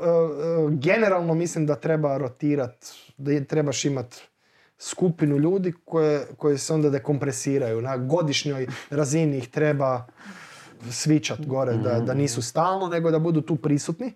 [0.71, 2.85] generalno mislim da treba rotirat,
[3.17, 4.30] da je- trebaš imat
[4.81, 7.81] skupinu ljudi koje, koje se onda dekompresiraju.
[7.81, 10.05] Na godišnjoj razini ih treba
[10.89, 14.13] svičat gore, da, da nisu stalno, nego da budu tu prisutni,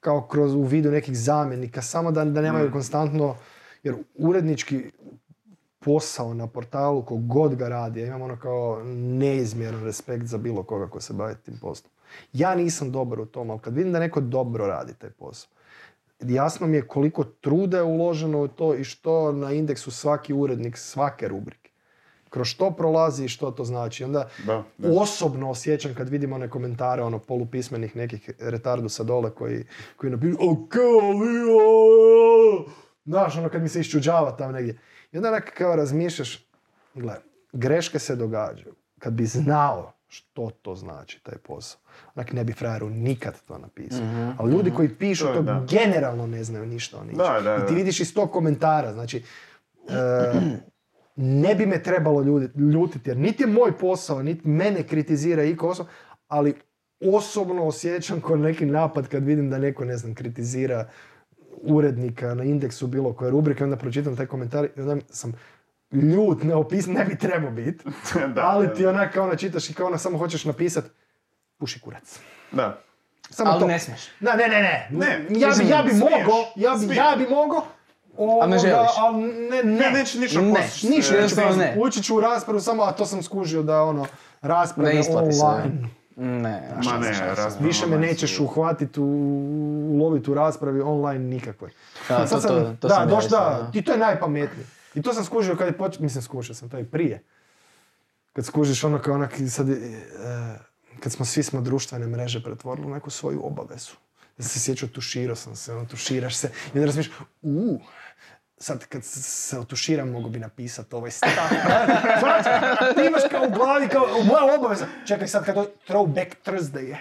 [0.00, 3.36] kao kroz u vidu nekih zamjenika, samo da, da nemaju konstantno,
[3.82, 4.90] jer urednički
[5.78, 10.62] posao na portalu, ko god ga radi, ja imam ono kao neizmjeran respekt za bilo
[10.62, 11.90] koga ko se bavi tim poslom.
[12.32, 15.50] Ja nisam dobar u tom, ali kad vidim da neko dobro radi taj posao,
[16.20, 20.76] jasno mi je koliko truda je uloženo u to i što na indeksu svaki urednik
[20.76, 21.70] svake rubrike.
[22.30, 24.04] Kroz što prolazi i što to znači.
[24.04, 25.00] Onda Da, da.
[25.00, 29.64] osobno osjećam kad vidim one komentare ono polupismenih nekih retardusa dole koji,
[29.96, 31.58] koji napišu o kao li, o,
[32.58, 32.64] o."
[33.04, 34.78] Znaš, ono kad mi se iščuđava tamo negdje.
[35.12, 36.46] I onda onak kao razmišljaš,
[36.94, 37.14] gle,
[37.52, 38.74] greške se događaju.
[38.98, 41.80] Kad bi znao što to znači, taj posao,
[42.14, 44.06] onak ne bi frajeru nikad to napisao.
[44.38, 45.66] Ali ljudi koji pišu To to, da.
[45.70, 47.18] generalno ne znaju ništa o ničem.
[47.56, 49.22] I ti vidiš iz tog komentara, znači,
[49.88, 50.40] e,
[51.16, 55.56] ne bi me trebalo ljudi- ljutiti, jer niti je moj posao, niti mene kritizira i
[55.60, 55.88] osoba,
[56.28, 56.54] ali
[57.02, 60.88] osobno osjećam kao neki napad kad vidim da neko, ne znam, kritizira
[61.62, 65.32] urednika na indeksu bilo koje rubrike, onda pročitam taj komentar i onda sam
[65.92, 67.84] ljut, neopis, ne bi trebao biti.
[68.42, 70.84] Ali ti onak kao ono čitaš i kao ono samo hoćeš napisat
[71.58, 72.18] puši kurac.
[72.52, 72.78] Da.
[73.30, 73.66] Samo Ali to.
[73.66, 74.00] ne smiješ.
[74.20, 74.88] Ne, ne, ne, ne.
[74.92, 77.64] Ne, ja, bi, ja bi mogao, ja bi, ja bi mogao,
[78.16, 78.90] ovoga, želiš?
[78.98, 80.88] ali ne, ne, Ne, neće ništa Ne, postići.
[80.88, 81.66] Ništa Jednostavno postići.
[81.68, 81.80] ne.
[81.80, 84.06] Ući ću u raspravu samo, a to sam skužio da ono,
[84.42, 85.44] rasprave Ne isplati se.
[85.44, 85.88] online.
[86.16, 89.04] Ne, Ma ne, rasprava Više me online nećeš uhvatiti, u,
[89.92, 91.70] uloviti u raspravi online nikakvoj.
[92.08, 93.70] Da, Sad to- sam- to- to da, sam ja doš, isto, da, da.
[93.74, 94.66] i to je najpametnije.
[94.94, 97.22] I to sam skužio kad je počeo, mislim skužio sam to i prije.
[98.32, 99.74] Kad skužiš ono kao onak, sad, e,
[101.00, 103.92] kad smo svi smo društvene mreže pretvorili u neku svoju obavezu.
[104.38, 107.80] Ja sam se sjećao, tuširao sam se, ono, tuširaš se i onda razmišljaš, uuu,
[108.58, 111.30] sad kad se otuširam mogu bi napisati ovaj stav.
[112.94, 114.86] Ti imaš kao u glavi, kao moja obaveza.
[115.06, 116.98] Čekaj sad kad to throwback Thursday je.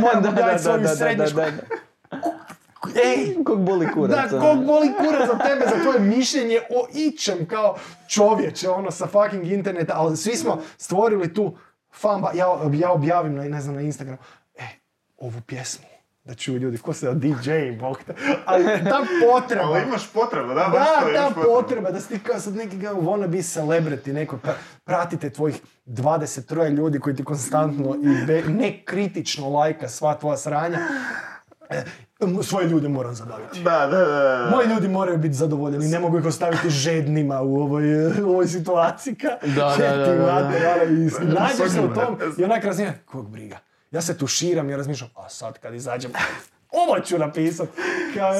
[0.00, 1.46] Moram Da, da, da, svoju da, da, da, da.
[3.04, 4.30] Ej, Kog boli kurac.
[4.30, 4.46] da, ono.
[4.46, 7.76] kog boli kurac za tebe, za tvoje mišljenje o ičem kao
[8.08, 11.56] čovječe, ono sa fucking interneta, ali svi smo stvorili tu
[11.98, 14.18] famba, ja, ja objavim na, ne znam, na Instagramu,
[14.56, 14.62] e,
[15.16, 15.84] ovu pjesmu,
[16.24, 18.14] da čuju ljudi, ko se DJ, bog te,
[18.44, 21.48] ali ta potreba, Ali imaš potrebu, da, baš to da, ta potrebu.
[21.50, 24.54] potreba da si ti kao sad neki kao wannabe celebrity, neko, pra-
[24.84, 25.56] pratite tvojih
[25.86, 30.78] 23 ljudi koji ti konstantno i be- nekritično lajka sva tvoja sranja.
[32.42, 33.62] Svoje ljude moram zadaviti.
[33.62, 34.48] Da, da, da.
[34.50, 37.84] Moji ljudi moraju biti zadovoljeni, ne mogu ih ostaviti žednima u ovoj,
[38.22, 39.14] u ovoj situaciji.
[39.14, 40.32] Ka, Da, da, da, Ti da, da.
[40.34, 43.58] mater, i Nađeš se u tom i onak razmišljam, kog briga.
[43.90, 46.10] Ja se tuširam i razmišljam, a sad kad izađem,
[46.72, 47.68] ovo ću napisat.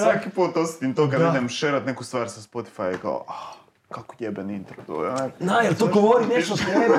[0.03, 1.29] Svaki put osjetim to kad Da.
[1.29, 3.33] idem šerat neku stvar sa Spotify i kao, ah,
[3.89, 5.13] kako jeben intro to je.
[5.39, 6.95] Na, jel to govori nešto o tebi?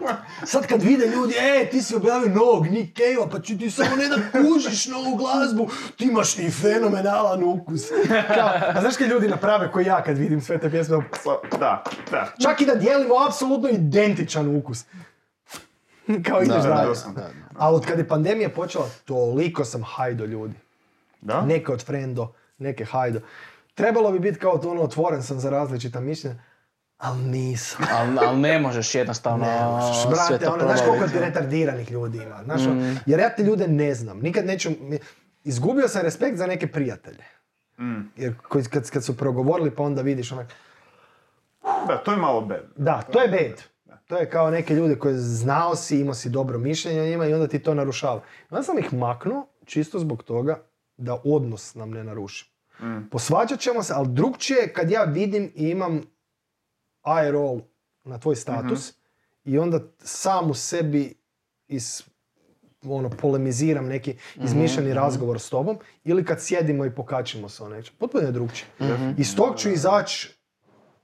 [0.52, 3.96] Sad kad vide ljudi, e, ti si objavio novog Nick Cave-a, pa ću ti samo
[3.96, 7.82] ne da kužiš novu glazbu, ti imaš i fenomenalan ukus.
[8.34, 10.96] Kao, a znaš kad ljudi naprave koji ja kad vidim sve te pjesme,
[11.60, 12.32] Da, da.
[12.42, 14.84] čak i da dijelimo apsolutno identičan ukus.
[16.28, 16.94] Kao ideš Da, dalje.
[17.58, 20.54] A od kad je pandemija počela, toliko sam hajdo ljudi.
[21.20, 21.40] Da?
[21.46, 23.20] Neke od frendo, neke hajdo.
[23.74, 26.36] Trebalo bi biti kao to ono, otvoren sam za različita mišljenja,
[26.98, 27.86] ali nisam.
[27.98, 31.90] Ali al ne možeš jednostavno Ne možeš, sve brate, to ono, znaš koliko ti retardiranih
[31.90, 34.70] ljudi ima, znaš, ono, jer ja te ljude ne znam, nikad neću,
[35.44, 37.24] izgubio sam respekt za neke prijatelje,
[37.78, 38.00] Mm.
[38.16, 40.46] jer koji, kad, kad su progovorili pa onda vidiš onak,
[41.86, 42.62] Da, to je malo bad.
[42.76, 43.62] da, to je bed.
[44.06, 47.34] To je kao neke ljude koje znao si, imao si dobro mišljenje o njima i
[47.34, 48.20] onda ti to narušava.
[48.50, 50.58] Onda sam ih maknuo čisto zbog toga
[50.96, 52.51] da odnos nam ne naruši.
[52.82, 53.08] Mm.
[53.10, 56.02] Posvađat ćemo se, ali drugčije je kad ja vidim i imam
[57.02, 57.60] eye roll
[58.04, 58.92] na tvoj status
[59.44, 61.14] i onda sam u sebi
[61.68, 62.02] is,
[62.82, 67.94] ono, polemiziram neki izmišljeni razgovor s tobom ili kad sjedimo i pokačimo se o nečem.
[67.98, 68.68] Potpuno je drugčije.
[69.18, 70.34] Iz tog ću izaći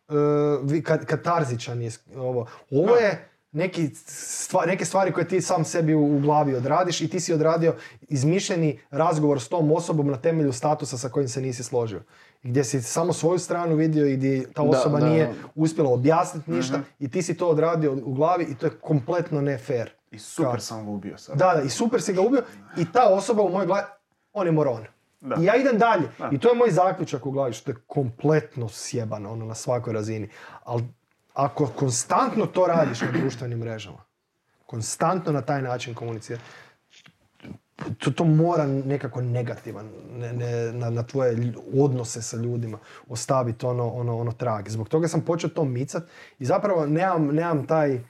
[0.08, 2.46] uh, kad, katarzičan je ovo.
[2.70, 7.20] Ovo je neki stva- neke stvari koje ti sam sebi u, glavi odradiš i ti
[7.20, 12.02] si odradio izmišljeni razgovor s tom osobom na temelju statusa sa kojim se nisi složio.
[12.42, 15.08] Gdje si samo svoju stranu vidio i gdje ta Da, osoba da.
[15.08, 15.24] nije
[15.54, 19.58] uspjela objasniti ništa i ti si to odradio u glavi i to je kompletno ne
[19.58, 19.90] fair.
[20.10, 21.38] I super Kao- sam ga ubio sad.
[21.38, 22.42] Da, da, i super si ga ubio
[22.76, 23.86] i ta osoba u mojoj glavi,
[24.32, 24.84] on je moron.
[25.20, 25.36] Da.
[25.36, 26.08] I ja idem dalje.
[26.18, 26.28] Da.
[26.32, 30.28] I to je moj zaključak u glavi, što je kompletno sjebano ono, na svakoj razini.
[30.64, 30.84] Ali
[31.38, 33.98] ako konstantno to radiš na društvenim mrežama,
[34.66, 36.42] konstantno na taj način komuniciraš,
[37.98, 39.88] to, to mora nekako negativan
[40.18, 42.78] ne, ne, na, na tvoje odnose sa ljudima
[43.08, 44.68] ostaviti ono, ono, ono trag.
[44.68, 46.02] Zbog toga sam počeo to micat
[46.38, 48.00] i zapravo nemam, nemam taj, e,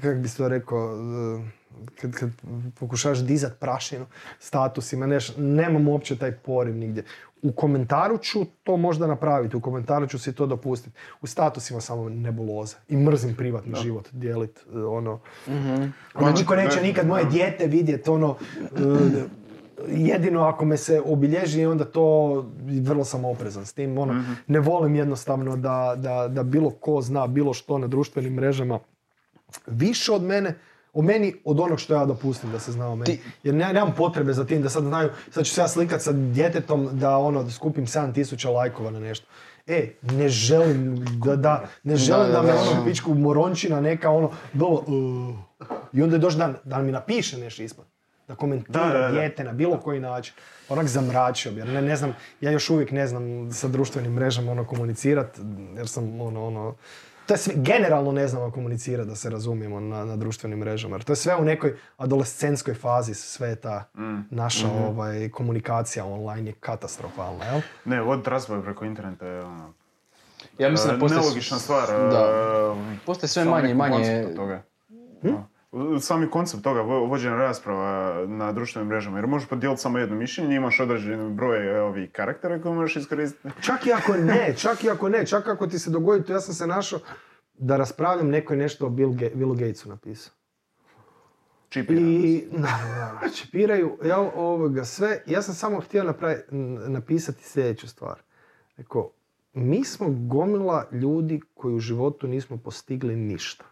[0.00, 1.59] kako bi se to rekao, e,
[2.00, 2.30] kad, kad
[2.80, 4.06] pokušavaš dizat prašinu
[4.38, 7.04] statusima, neš, nemam uopće taj poriv nigdje.
[7.42, 10.96] U komentaru ću to možda napraviti, u komentaru ću si to dopustiti.
[11.20, 12.76] U statusima samo nebuloza.
[12.88, 15.20] I mrzim privatni život dijelit e, ono,
[16.14, 19.40] ono, niko neće nikad moje dijete vidjeti, ono, e,
[19.88, 22.34] jedino ako me se obilježi, onda to
[22.82, 23.98] vrlo sam oprezan s tim.
[23.98, 28.78] Ono, Ne volim jednostavno da, da, da bilo ko zna bilo što na društvenim mrežama
[29.66, 30.54] više od mene,
[30.92, 33.04] o meni od onog što ja dopustim da se zna o meni.
[33.16, 36.02] Ti- Jer ne, nemam potrebe za tim da sad znaju, sad ću se ja slikat
[36.02, 39.26] sa djetetom da ono, da skupim 7000 lajkova na nešto.
[39.66, 44.30] E, ne želim da, da ne želim da, da, me ono pičku morončina neka ono,
[44.52, 45.34] bilo, uh,
[45.92, 47.84] i onda je došlo da, da mi napiše nešto ispod.
[48.28, 50.34] Da komentira dijete na bilo koji način.
[50.68, 54.52] Onak zamračio bi, jer ne, ne znam, ja još uvijek ne znam sa društvenim mrežama
[54.52, 55.38] ono komunicirat,
[55.76, 56.74] jer sam ono, ono,
[57.30, 60.96] to je sve, generalno ne znamo komunicirati da se razumijemo na, na društvenim mrežama.
[60.96, 63.84] Jer to je sve u nekoj adolescentskoj fazi, sve je ta
[64.30, 67.60] naša ovaj, komunikacija online je katastrofalna, jel?
[67.84, 69.72] Ne, od razvoja preko interneta je ono...
[70.58, 71.20] Ja mislim da e, postoje...
[71.20, 71.90] nelogična stvar.
[71.90, 72.76] e, Da.
[73.06, 74.26] Postoje sve manje i manje...
[74.36, 74.62] toga.
[75.22, 75.34] Hm?
[76.00, 77.86] Sami koncept toga vo- vođenja rasprava
[78.26, 82.62] na društvenim mrežama, jer možeš podijeliti samo jedno mišljenje, imaš određeni broj e, ovih karaktera
[82.62, 83.48] koje možeš iskoristiti.
[83.62, 86.40] Čak i ako ne, čak i ako ne, čak ako ti se dogodi, to ja
[86.40, 86.98] sam se našao
[87.54, 90.32] da raspravljam, neko je nešto o Bill Ga- Billu Gatesu napisao.
[91.68, 92.00] Čipira.
[92.00, 96.42] I, naravno, naravno, čipiraju, ja ovoga sve, ja sam samo htio napravi-
[96.88, 98.18] napisati sljedeću stvar.
[98.76, 99.10] Rekao,
[99.52, 103.64] mi smo gomila ljudi koji u životu nismo postigli ništa.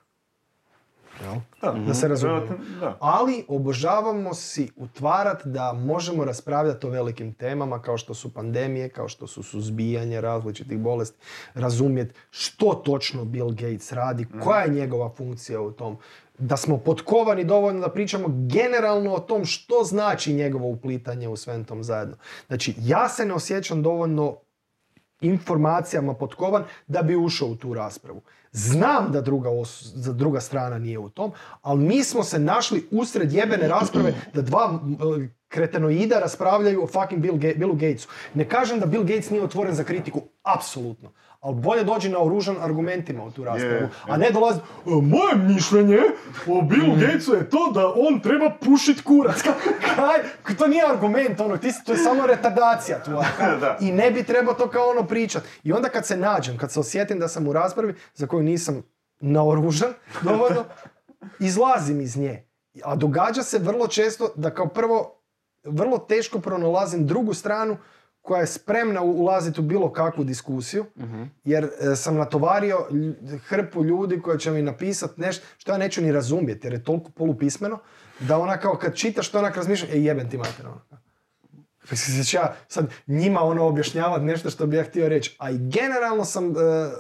[1.23, 1.35] Jel?
[1.87, 2.41] Da se razumijemo.
[2.41, 2.97] Vjerojatno, Da.
[3.01, 9.09] Ali obožavamo si utvarat da možemo raspravljati o velikim temama kao što su pandemije, kao
[9.09, 11.19] što su suzbijanje različitih bolesti,
[11.55, 15.97] razumjeti što točno Bill Gates radi, koja je njegova funkcija u tom,
[16.39, 21.65] da smo potkovani dovoljno da pričamo generalno o tom što znači njegovo uplitanje u svem
[21.65, 22.17] tom zajedno.
[22.47, 24.37] Znači, ja se ne osjećam dovoljno
[25.21, 28.21] informacijama potkovan da bi ušao u tu raspravu.
[28.53, 31.33] Znam da druga, os- druga strana nije u tom,
[31.63, 34.81] ali mi smo se našli usred jebene rasprave da dva
[35.49, 38.09] kretenoida raspravljaju o fucking Bill Ga- Billu Gatesu.
[38.35, 41.11] Ne kažem da Bill Gates nije otvoren za kritiku, apsolutno.
[41.49, 45.99] Ali bolje dođi na oružan argumentima u tu raspravu, a ne dolazi "E, moje mišljenje
[46.47, 49.43] o Billu Gatesu je to da on treba pušit kurac.
[49.97, 50.57] Kaj?
[50.59, 52.99] To nije argument, ono, ti, to je samo retardacija.
[53.61, 53.77] Da.
[53.81, 55.43] I ne bi trebao to kao ono pričat.
[55.65, 58.83] I onda kad se nađem, kad se osjetim da sam u raspravi za koju nisam
[59.21, 59.93] naoružan
[60.23, 60.65] dovoljno,
[61.41, 62.45] izlazim iz nje.
[62.85, 65.15] A događa se vrlo često da kao prvo
[65.65, 67.77] vrlo teško pronalazim drugu stranu
[68.29, 70.85] koja je spremna ulaziti u bilo kakvu diskusiju,
[71.45, 72.87] jer e, sam natovario
[73.47, 77.11] hrpu ljudi koji će mi napisati nešto što ja neću ni razumjeti, jer je toliko
[77.11, 77.79] polupismeno,
[78.21, 80.67] da ona kao kad čitaš to onak razmišlja, e jebem ti mater.
[81.91, 85.37] Mislim, će ja sad njima ono objašnjavati nešto što bi ja htio reći.
[85.39, 86.91] A i generalno sam, e, e,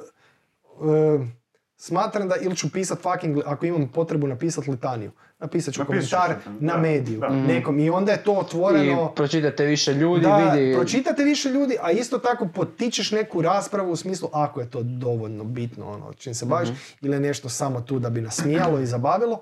[1.81, 6.53] smatram da ili ću pisat fucking, ako imam potrebu napisat litaniju, napisat ću Napisat komentar
[6.61, 7.29] na da, mediju, da.
[7.29, 7.79] nekom.
[7.79, 9.13] I onda je to I otvoreno...
[9.15, 10.75] pročitate više ljudi, Da, vidi...
[10.75, 15.45] pročitate više ljudi, a isto tako potičeš neku raspravu u smislu ako je to dovoljno
[15.45, 16.69] bitno, ono, čim se baviš,
[17.01, 19.41] ili je nešto samo tu da bi nasmijalo i zabavilo,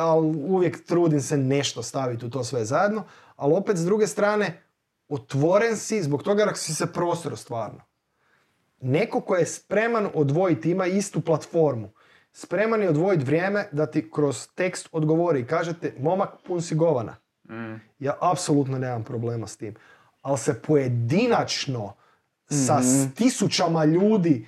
[0.00, 3.04] ali uvijek trudim se nešto staviti u to sve zajedno,
[3.36, 4.62] ali opet s druge strane,
[5.08, 7.80] otvoren si zbog toga jer si se prostor stvarno.
[8.80, 11.90] Neko ko je spreman odvojiti, ima istu platformu,
[12.32, 17.16] spreman je odvojiti vrijeme da ti kroz tekst odgovori i kažete, momak pun si govana.
[17.50, 17.74] Mm.
[17.98, 19.74] Ja apsolutno nemam problema s tim.
[20.22, 21.92] Ali se pojedinačno
[22.50, 24.46] sa s tisućama ljudi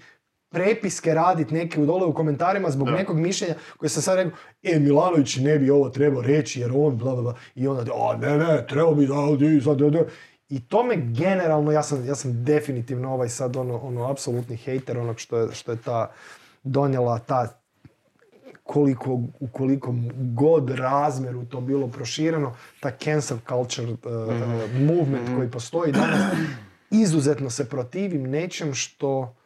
[0.48, 2.94] prepiske radit neke u dole u komentarima zbog Da.
[2.94, 4.32] nekog mišljenja koje sam sad rekao,
[4.62, 7.34] e, Milanović ne bi ovo trebao reći jer on bla bla bla.
[7.54, 9.14] I onda, a ne, ne, trebao bi da,
[9.64, 9.80] sad.
[10.48, 14.98] I to me generalno, ja sam, ja sam definitivno ovaj sad ono, ono apsolutni hejter
[14.98, 16.12] onog što je, što je ta
[16.62, 17.60] donijela ta
[18.62, 19.94] koliko, u koliko
[20.34, 23.98] god razmjeru to bilo prošireno, ta cancel culture uh,
[24.80, 26.20] movement koji postoji danas,
[26.90, 29.36] izuzetno se protivim nečem što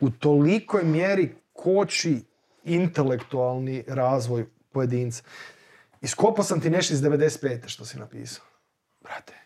[0.00, 2.22] u tolikoj mjeri koči
[2.64, 5.22] intelektualni razvoj pojedinca.
[6.00, 7.68] Iskopao sam ti nešto iz 95.
[7.68, 8.44] što si napisao.
[9.00, 9.43] Brate,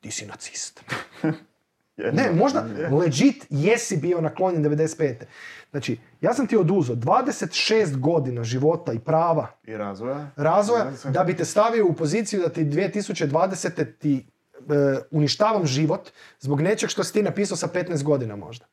[0.00, 0.80] ti si nacist.
[2.12, 5.14] Ne, možda legit jesi bio naklonjen 95.
[5.70, 10.30] Znači, ja sam ti oduzeo 26 godina života i prava I razvoja.
[10.36, 13.86] razvoja Ja da bi te stavio u poziciju da ti 2020.
[13.98, 14.60] ti e,
[15.10, 16.10] uništavam život
[16.40, 18.66] zbog nečeg što si ti napisao sa 15 godina možda.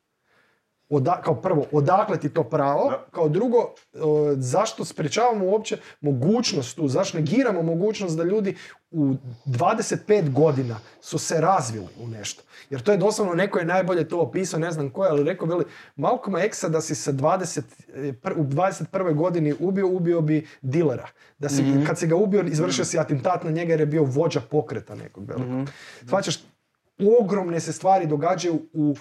[0.90, 2.90] Oda, kao prvo, odakle ti to pravo?
[2.90, 3.06] Da.
[3.12, 3.58] Kao drugo,
[3.94, 3.98] e,
[4.36, 8.56] zašto sprečavamo uopće mogućnost tu, zašto negiramo mogućnost da ljudi
[8.92, 9.14] u
[9.46, 12.44] 25 godina su se razvili u nešto.
[12.70, 15.48] Jer to je doslovno, neko je najbolje to opisao, ne znam ko je, ali rekao,
[15.48, 17.62] veli, Malcolma Xa da si sa 20,
[17.94, 19.14] e, u 21.
[19.16, 21.08] godini ubio, ubio bi dilera.
[21.38, 24.42] Da si, kad si ga ubio, izvršio si atentat na njega jer je bio vođa
[24.42, 25.70] pokreta nekog velikog.
[26.06, 26.40] Shvaćaš,
[27.22, 28.96] ogromne se stvari događaju u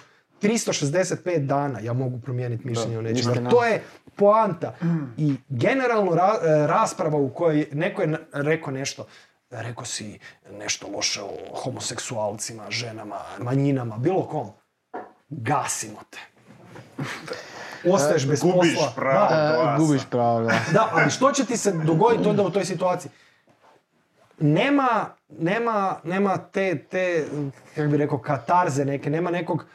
[0.45, 3.35] 365 dana ja mogu promijeniti mišljenje o nečemu.
[3.35, 3.49] Jer.
[3.49, 3.83] To je
[4.15, 4.75] poanta.
[5.17, 9.05] I generalno ra- e, rasprava u kojoj neko je rekao nešto,
[9.49, 10.19] rekao si
[10.51, 14.47] nešto loše o homoseksualcima, ženama, manjinama, bilo kom.
[15.29, 16.17] Gasimo te.
[17.85, 18.91] Ostaješ bez Gubiš posla.
[18.95, 19.29] pravo.
[19.29, 20.53] Da, E, gubiš pravo, da.
[20.73, 23.11] da, ali što će ti se dogoditi onda u toj situaciji?
[24.39, 27.25] Nema, nema, nema te, te,
[27.75, 29.65] kako bi rekao, katarze neke, nema nekog e,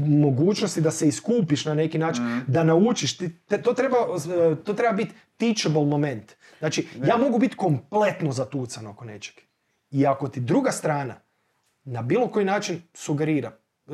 [0.00, 3.16] mogućnosti da se iskupiš na neki način, da naučiš.
[3.18, 6.32] Te- to, treba, e, to treba biti teachable moment.
[6.58, 9.34] Znači, ja mogu biti kompletno zatucan oko nečeg.
[9.90, 11.14] I ako ti druga strana
[11.84, 13.92] na bilo koji način sugerira e,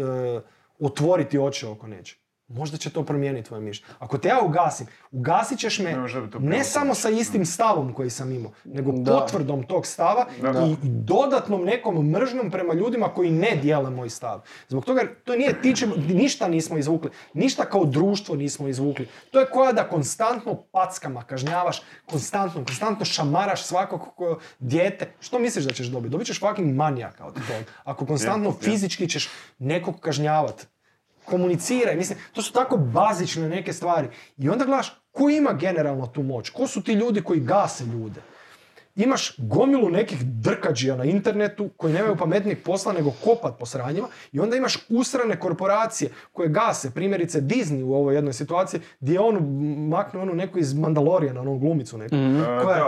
[0.81, 2.19] otvoriti oči oko nečeg,
[2.49, 3.95] možda će to promijeniti tvoje mišljenje.
[3.99, 5.97] Ako te ja ugasim, ugasit ćeš me
[6.39, 9.13] Ne ne samo sa istim stavom koji sam imao, nego Da.
[9.13, 10.51] potvrdom tog stava Da.
[10.61, 14.41] i, i dodatnom nekom mržnjom prema ljudima koji ne dijele moj stav.
[14.69, 19.09] Zbog toga to nije tiče, ništa nismo izvukli, ništa kao društvo nismo izvukli.
[19.31, 25.13] To je koja da konstantno packama kažnjavaš, konstantno, konstantno šamaraš svakog ko- dijete.
[25.21, 26.13] Što misliš da ćeš dobiti?
[26.13, 27.47] Dobit ćeš fucking manijaka od toga.
[27.85, 29.29] Ako konstantno fizički ćeš
[29.59, 30.67] nekog kažnjavati
[31.27, 34.09] komuniciraj, mislim, to su tako bazične neke stvari.
[34.37, 36.51] I onda gledaš, ko ima generalno tu moć?
[36.51, 38.21] Ko su ti ljudi koji gase ljude?
[38.97, 44.41] Imaš gomilu nekih drkađija na internetu koji nemaju pametnijeg posla nego kopat po sranjima i
[44.41, 49.35] onda imaš usrane korporacije koje gase, primjerice Disney u ovoj jednoj situaciji gdje je on
[49.89, 52.15] maknuo onu neku iz Mandalorijana, onu glumicu neku.
[52.15, 52.85] E, Koja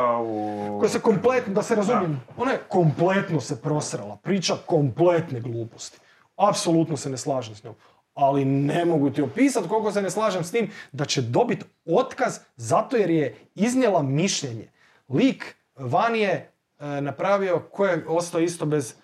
[0.78, 5.98] koja se kompletno, da se razumijem, ona je kompletno se prosrala, priča kompletne gluposti.
[6.36, 7.74] Apsolutno se ne slažem s njom.
[8.18, 12.38] Ali ne mogu ti opisati koliko se ne slažem s tim da će dobiti otkaz
[12.56, 14.68] zato jer je iznijela mišljenje.
[15.08, 18.94] Lik van je e, napravio, ko je ostao isto bez...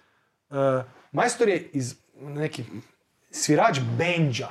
[0.50, 0.82] e,
[1.12, 2.64] majstor je iz neki
[3.30, 4.48] svirač Benja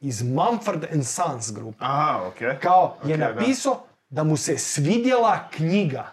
[0.00, 2.58] iz Mumford and Sons grupe Aha, okej.
[2.62, 3.28] kao je Ok, da.
[3.34, 3.80] napisao
[4.10, 4.24] da.
[4.24, 6.10] mu se svidjela knjiga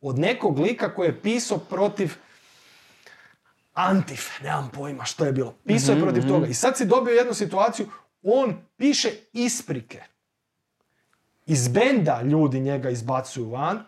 [0.00, 2.14] od nekog lika koji je pisao protiv
[3.78, 5.54] Antif, nemam pojma što je bilo.
[5.66, 6.46] Pisao je protiv toga.
[6.46, 7.86] I sad si dobio jednu situaciju,
[8.22, 10.02] on piše isprike.
[11.46, 13.84] Iz benda ljudi njega izbacuju van.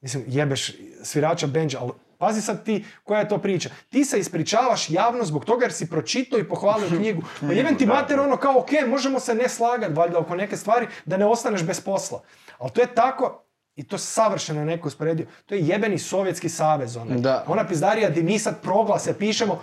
[0.00, 0.72] Mislim, jebeš
[1.02, 3.70] svirača benđa, ali pazi sad ti koja je to priča.
[3.88, 7.22] Ti se ispričavaš javno zbog toga jer si pročitao i pohvalio knjigu.
[7.40, 10.86] Pa jebem ti mater ono kao, ok, možemo se ne slagati valjda oko neke stvari
[11.04, 12.22] da ne ostaneš bez posla.
[12.58, 13.43] Ali to je tako,
[13.76, 16.96] i to savršeno neko usporedio, to je jebeni Sovjetski savez.
[16.96, 17.18] Onaj.
[17.18, 17.44] Da.
[17.46, 19.62] Ona pizdarija gdje mi sad proglase pišemo,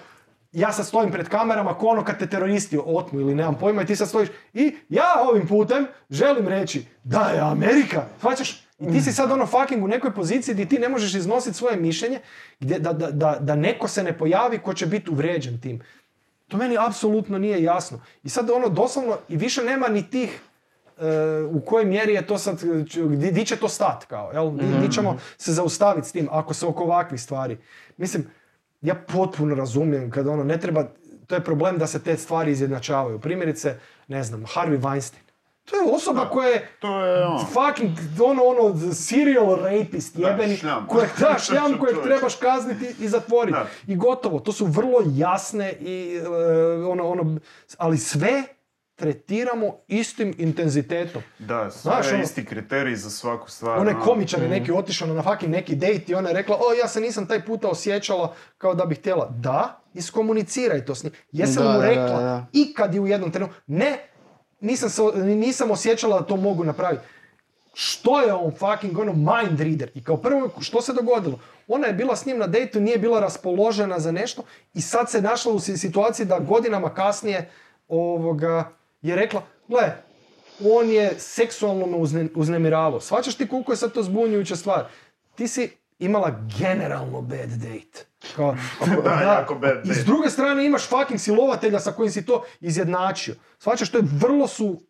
[0.51, 3.85] ja sad stojim pred kamerama ko ono kad te teroristi otmu ili nemam pojma i
[3.85, 8.67] ti sad stojiš i ja ovim putem želim reći da je Amerika, shvaćaš?
[8.79, 11.77] I ti si sad ono fucking u nekoj poziciji gdje ti ne možeš iznositi svoje
[11.77, 12.19] mišljenje
[12.59, 15.81] gdje, da, da, da, da neko se ne pojavi ko će biti uvrijeđen tim.
[16.47, 18.01] To meni apsolutno nije jasno.
[18.23, 20.41] I sad ono doslovno, i više nema ni tih
[21.51, 22.61] u kojoj mjeri je to sad,
[23.33, 24.51] di će to stat kao, jel?
[24.51, 27.57] Di, di ćemo se zaustaviti s tim ako se oko ovakvih stvari.
[27.97, 28.27] Mislim,
[28.81, 30.83] ja potpuno razumijem kada ono ne treba,
[31.27, 33.19] to je problem da se te stvari izjednačavaju.
[33.19, 35.31] Primjerice, ne znam, Harvey Weinstein.
[35.65, 37.45] To je osoba koja je To je on.
[37.45, 37.91] fucking
[38.23, 43.57] ono, ono, serial rapist jebeni, kojeg, da, šljam kojeg trebaš kazniti i zatvoriti.
[43.87, 46.27] I gotovo, to su vrlo jasne i e,
[46.85, 47.39] ono, ono,
[47.77, 48.43] ali sve
[49.01, 51.21] tretiramo istim intenzitetom.
[51.39, 53.77] Da, sve Znaš, je ono- isti kriterij za svaku stvar.
[53.77, 54.03] Onaj ono.
[54.03, 57.01] komičar je neki otišao na fucking neki date i ona je rekla, o ja se
[57.01, 59.29] nisam taj puta osjećala kao da bih htjela.
[59.31, 61.13] Da, iskomuniciraj to s njim.
[61.31, 62.45] Jesam Da, mu rekla da, da.
[62.53, 63.97] i kad je u jednom trenutku, ne,
[64.61, 67.03] nisam, se, nisam osjećala da to mogu napraviti.
[67.73, 69.91] Što je on fucking ono mind reader?
[69.93, 71.39] I kao prvo, što se dogodilo?
[71.67, 75.21] Ona je bila s njim na dejtu, nije bila raspoložena za nešto i sad se
[75.21, 77.49] našla u si- situaciji da godinama kasnije
[77.87, 78.71] ovoga,
[79.01, 79.93] je rekla, gle,
[80.65, 82.99] on je seksualno me uzne, uznemiravao.
[82.99, 84.85] Svačaš ti koliko je sad to zbunjujuća stvar?
[85.35, 85.69] Ti si
[85.99, 88.05] imala generalno bad date.
[88.35, 88.55] Kao,
[89.03, 90.01] Da, jako bad I date.
[90.01, 93.35] s druge strane imaš fucking silovatelja sa kojim si to izjednačio.
[93.59, 94.81] Svačaš, to je vrlo su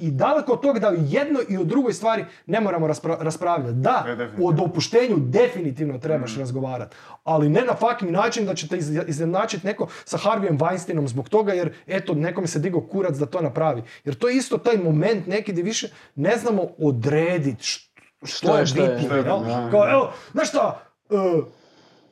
[0.00, 3.72] i daleko od toga da o jednoj i o drugoj stvari ne moramo raspra- raspravljati.
[3.74, 4.04] Da,
[4.42, 6.40] o dopuštenju definitivno trebaš Mm.
[6.40, 6.96] razgovarati.
[7.24, 11.52] Ali ne na fucking način da ćete iz- izjednačiti neko sa Harveyem Weinsteinom zbog toga
[11.52, 13.82] jer eto nekome se digao kurac da to napravi.
[14.04, 17.86] Jer to je isto taj moment neki gdje više ne znamo odrediti što,
[18.24, 18.88] što je, je što je.
[18.88, 19.68] je bitno.
[19.70, 21.14] Kao, evo, znaš šta, e,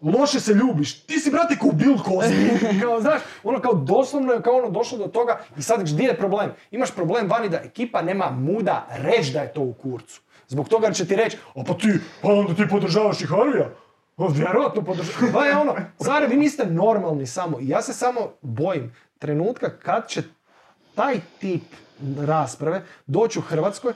[0.03, 4.43] loše se ljubiš, ti si brate ko Bill Cosby, kao, znaš, ono kao doslovno je
[4.43, 6.51] kao ono došlo do toga i sad gdje je problem?
[6.71, 10.21] Imaš problem vani da ekipa nema muda reći da je to u kurcu.
[10.49, 11.93] Zbog toga će ti reći, a pa ti,
[12.23, 13.71] pa onda ti podržavaš i Harvija.
[14.19, 15.33] Vjerojatno podržavaš.
[15.33, 17.61] Pa je ono, zar vi niste normalni samo.
[17.61, 20.23] I ja se samo bojim trenutka kad će
[20.95, 21.63] taj tip
[22.27, 23.93] rasprave doći u Hrvatskoj,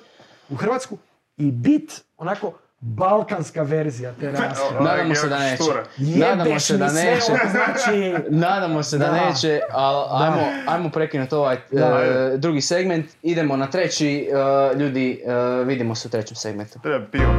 [0.50, 0.98] u Hrvatsku
[1.36, 2.52] i bit onako
[2.82, 4.84] balkanska verzija te rasprave.
[4.84, 5.64] Nadamo se da neće.
[5.98, 7.32] Nadamo se da neće.
[7.50, 8.14] znači...
[8.46, 9.12] Nadamo se da, Da.
[9.12, 13.06] neće, ali ajmo, ajmo prekinuti ovaj e, drugi segment.
[13.22, 14.28] Idemo na treći,
[14.74, 16.78] e, ljudi, e, vidimo se u trećem segmentu.
[16.82, 17.32] Treba pivo.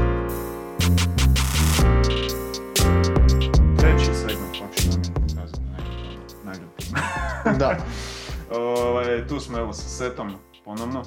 [3.79, 4.57] Treći segment
[6.43, 7.59] najljubljeniji.
[7.59, 7.77] Da.
[8.59, 10.33] Ovaj, tu smo evo sa setom
[10.65, 11.03] ponovno.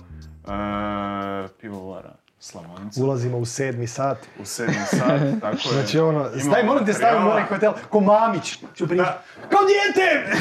[1.60, 3.04] Pivovara Slavonica.
[3.04, 4.18] Ulazimo u sedmi sat.
[4.40, 5.72] U sedmi sat, tako je.
[5.72, 7.30] Znači ono, staj, moram te u materijala.
[7.30, 9.18] onaj hotel, ko Mamić ću pričati.
[9.50, 10.36] Kao dijete!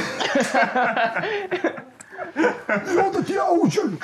[2.94, 3.98] I onda ti ja uđem,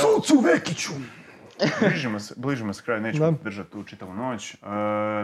[0.00, 0.92] sucu Vekiću.
[1.80, 3.36] bližimo se, bližimo se kraju, nećemo Da.
[3.44, 4.54] držati tu čitavu noć.
[4.54, 4.56] E,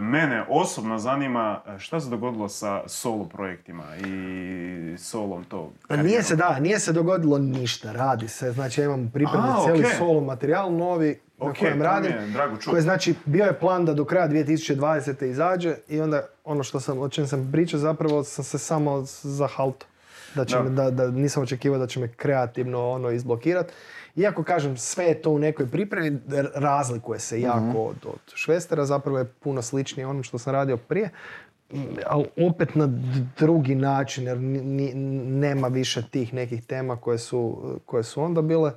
[0.02, 5.72] mene osobno zanima e, šta se dogodilo sa solo projektima i solom to.
[5.88, 9.84] A nije se, da, nije se dogodilo ništa, radi se, znači ja imam pripremljen cijeli
[9.98, 12.12] solo materijal novi na Ok, kojem to radim.
[12.12, 15.24] je drago znači, bio je plan da do kraja 2020.
[15.24, 19.86] izađe i onda ono što sam, o čem sam pričao zapravo sam se samo zahalto.
[20.34, 20.62] Da, će Da.
[20.62, 23.72] me- da, da nisam očekivao da će me kreativno ono izblokirat.
[24.16, 26.18] Iako kažem, sve je to u nekoj pripremi,
[26.54, 31.10] razlikuje se jako od, od Švestera, zapravo je puno sličnije onom što sam radio prije,
[32.06, 32.98] ali opet na d-
[33.38, 34.94] drugi način, jer ni-
[35.30, 38.72] nema više tih nekih tema koje su, koje su onda bile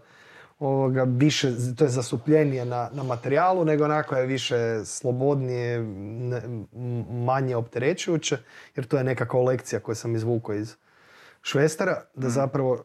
[0.60, 4.56] ovoga, više, to je zastupljenije na, na materijalu, nego onako je više
[4.86, 6.42] slobodnije, ne-
[7.26, 8.38] manje opterećujuće,
[8.76, 10.76] jer to je neka kolekcija koju sam izvukao iz
[11.42, 12.84] Švestera, da zapravo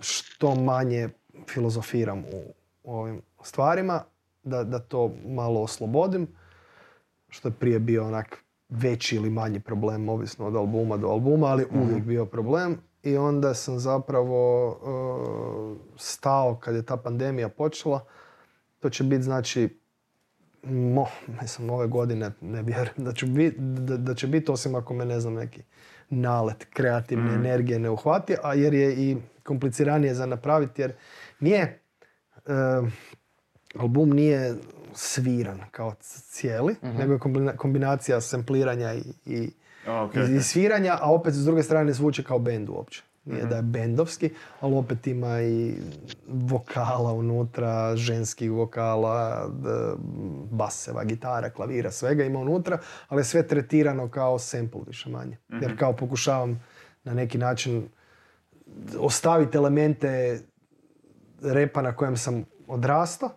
[0.00, 1.08] što manje
[1.48, 2.42] filozofiram u,
[2.82, 4.02] u ovim stvarima,
[4.42, 6.26] da, da to malo oslobodim,
[7.28, 11.66] što je prije bio onak veći ili manji problem, ovisno od albuma do albuma, ali
[11.74, 12.78] uvijek bio problem.
[13.02, 18.04] I onda sam zapravo uh, stao kad je ta pandemija počela.
[18.78, 19.78] To će biti znači
[20.62, 21.06] mo,
[21.40, 25.04] mislim, ove godine ne vjerujem da, ću bit, da, da će biti osim ako me
[25.04, 25.62] ne znam neki
[26.10, 29.16] nalet kreativne energije ne uhvati, a jer je i
[29.46, 30.92] kompliciranije za napraviti jer
[31.40, 32.50] nije e,
[33.76, 34.54] album nije
[34.94, 39.50] sviran kao cijeli, nego je kombina- kombinacija sampliranja i, i,
[39.86, 43.02] A, ok, i- sviranja, a opet s druge strane zvuči kao bend uopće.
[43.24, 45.74] Nije da je bendovski, ali opet ima i
[46.28, 49.48] vokala unutra, ženskih vokala,
[50.50, 52.78] baseva, gitara, klavira, svega ima unutra,
[53.08, 55.36] ali je sve tretirano kao sample više manje.
[55.52, 56.64] Jer kao pokušavam
[57.04, 57.88] na neki način
[58.98, 60.40] ostaviti elemente
[61.42, 63.30] repa na kojem sam odrastao,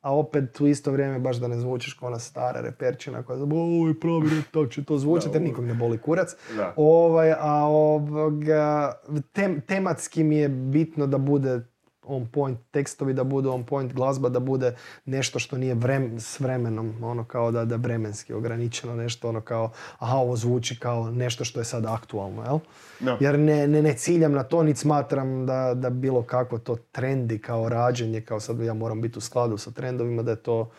[0.00, 3.44] a opet u isto vrijeme baš da ne zvučiš kao ona stara reperčina koja zna,
[3.54, 6.36] ovo je pravi rep, tako će to zvučati, jer nikog ne boli kurac.
[6.56, 6.74] Da.
[6.76, 8.92] Ovaj, a ovoga,
[9.32, 11.60] tem- tematski mi je bitno da bude
[12.02, 14.74] on point, tekstovi da budu on point, glazba da bude
[15.04, 19.70] nešto što nije vrem, s vremenom, ono kao da da vremenski ograničeno, nešto ono kao,
[19.98, 22.58] aha, ovo zvuči kao nešto što je sad aktualno, jel?
[23.00, 23.16] Da.
[23.20, 27.38] Jer ne, ne, ne ciljam na to, niti smatram da, da bilo kakvo to trendi
[27.38, 30.70] kao rađenje, kao sad ja moram biti u skladu sa trendovima, da je to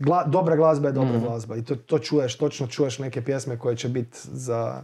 [0.00, 3.76] Gla- dobra glazba je dobra glazba i to, to čuješ, točno čuješ neke pjesme koje
[3.76, 4.82] će biti za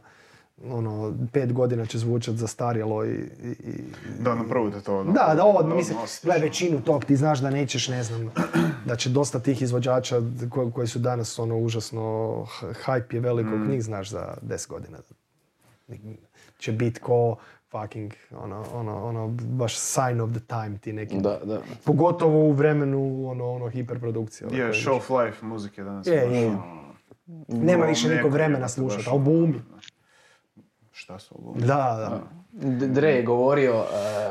[0.64, 3.84] ono, pet godina će zvučati zastarjelo i, i, i-
[4.20, 4.98] Da, napravo te to.
[4.98, 8.30] ono, da, da, ovo, da mislim, gledaj, većinu tog, ti znaš da nećeš, ne znam,
[8.84, 10.20] da će dosta tih izvođača
[10.50, 12.00] ko- koji su danas, ono, užasno,
[12.84, 13.68] hype je veliko, Mm.
[13.68, 14.98] njih znaš za 10 godina.
[16.58, 17.36] Će biti ko
[17.70, 21.16] fucking, ono, ono, ono, baš sign of the time ti neki.
[21.16, 21.60] Da, da.
[21.84, 24.46] Pogotovo u vremenu, ono, ono, hiperprodukcije.
[24.48, 26.06] ove Je, koje show life muzike danas.
[26.06, 26.46] Je, je.
[26.46, 26.62] ono,
[27.48, 29.62] Nema ono, više nikog vremena slušati, albumi.
[30.96, 31.60] Šta su albumi?
[31.60, 32.20] Da,
[32.52, 32.86] da.
[32.86, 33.86] Dre je govorio, uh,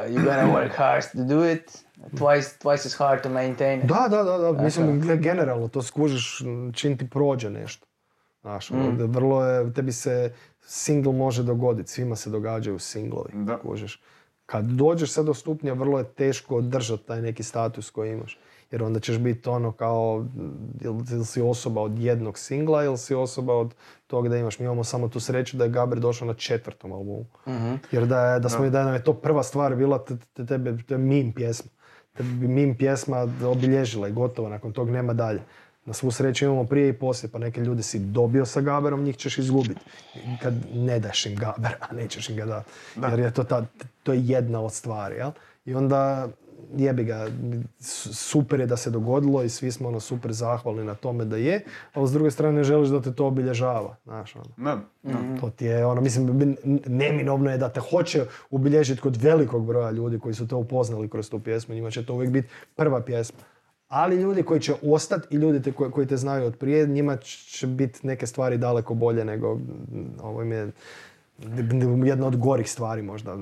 [0.07, 3.85] you gotta work hard to do it, twice, twice as hard to maintain it.
[3.85, 4.51] Da, da, da, da.
[4.53, 6.41] Mislim, ge- generalno to skužiš
[6.73, 7.87] čim ti prođe nešto.
[8.41, 8.77] Znaš, Mm.
[8.99, 13.57] vrlo je, tebi se single može dogoditi, svima se događaju singlovi, Da.
[13.57, 14.01] kužiš.
[14.45, 18.39] Kad dođeš sad do stupnja, vrlo je teško održati taj neki status koji imaš.
[18.71, 20.25] Jer onda ćeš biti ono kao,
[20.81, 23.73] ili ili si osoba od jednog singla ili si osoba od
[24.07, 24.59] toga da imaš.
[24.59, 27.25] Mi imamo samo tu sreću da je Gaber došao na četvrtom albumu.
[27.91, 30.77] Jer da, je, da, smo, da nam je to prva stvar bila, te, te, tebe,
[30.87, 31.71] to je mim pjesma.
[32.17, 35.41] Tebe bi mim pjesma obilježila i gotovo, nakon tog nema dalje.
[35.85, 39.17] Na svu sreću imamo prije i poslije, pa neke ljude si dobio sa Gaberom, njih
[39.17, 39.81] ćeš izgubiti.
[40.41, 42.71] Kad ne daš im Gaber, a nećeš im ga dati.
[43.09, 43.65] Jer je to, ta,
[44.03, 45.31] to je jedna od stvari, jel?
[45.65, 46.27] I onda
[46.77, 47.27] jebi ga,
[47.79, 51.37] su- super je da se dogodilo i svi smo ono super zahvalni na tome da
[51.37, 51.63] je,
[51.93, 54.45] ali s druge strane ne želiš da te to obilježava, znaš ono.
[54.57, 55.39] Da, da.
[55.41, 56.55] To ti je ono, mislim,
[56.85, 61.29] neminovno je da te hoće obilježiti kod velikog broja ljudi koji su te upoznali kroz
[61.29, 63.39] tu pjesmu, njima će to uvijek biti prva pjesma.
[63.87, 67.17] Ali ljudi koji će ostati i ljudi te, koji, koji te znaju od prije, njima
[67.17, 69.59] će biti neke stvari daleko bolje nego,
[70.21, 70.71] ovo im je
[72.05, 73.37] jedna od gorih stvari možda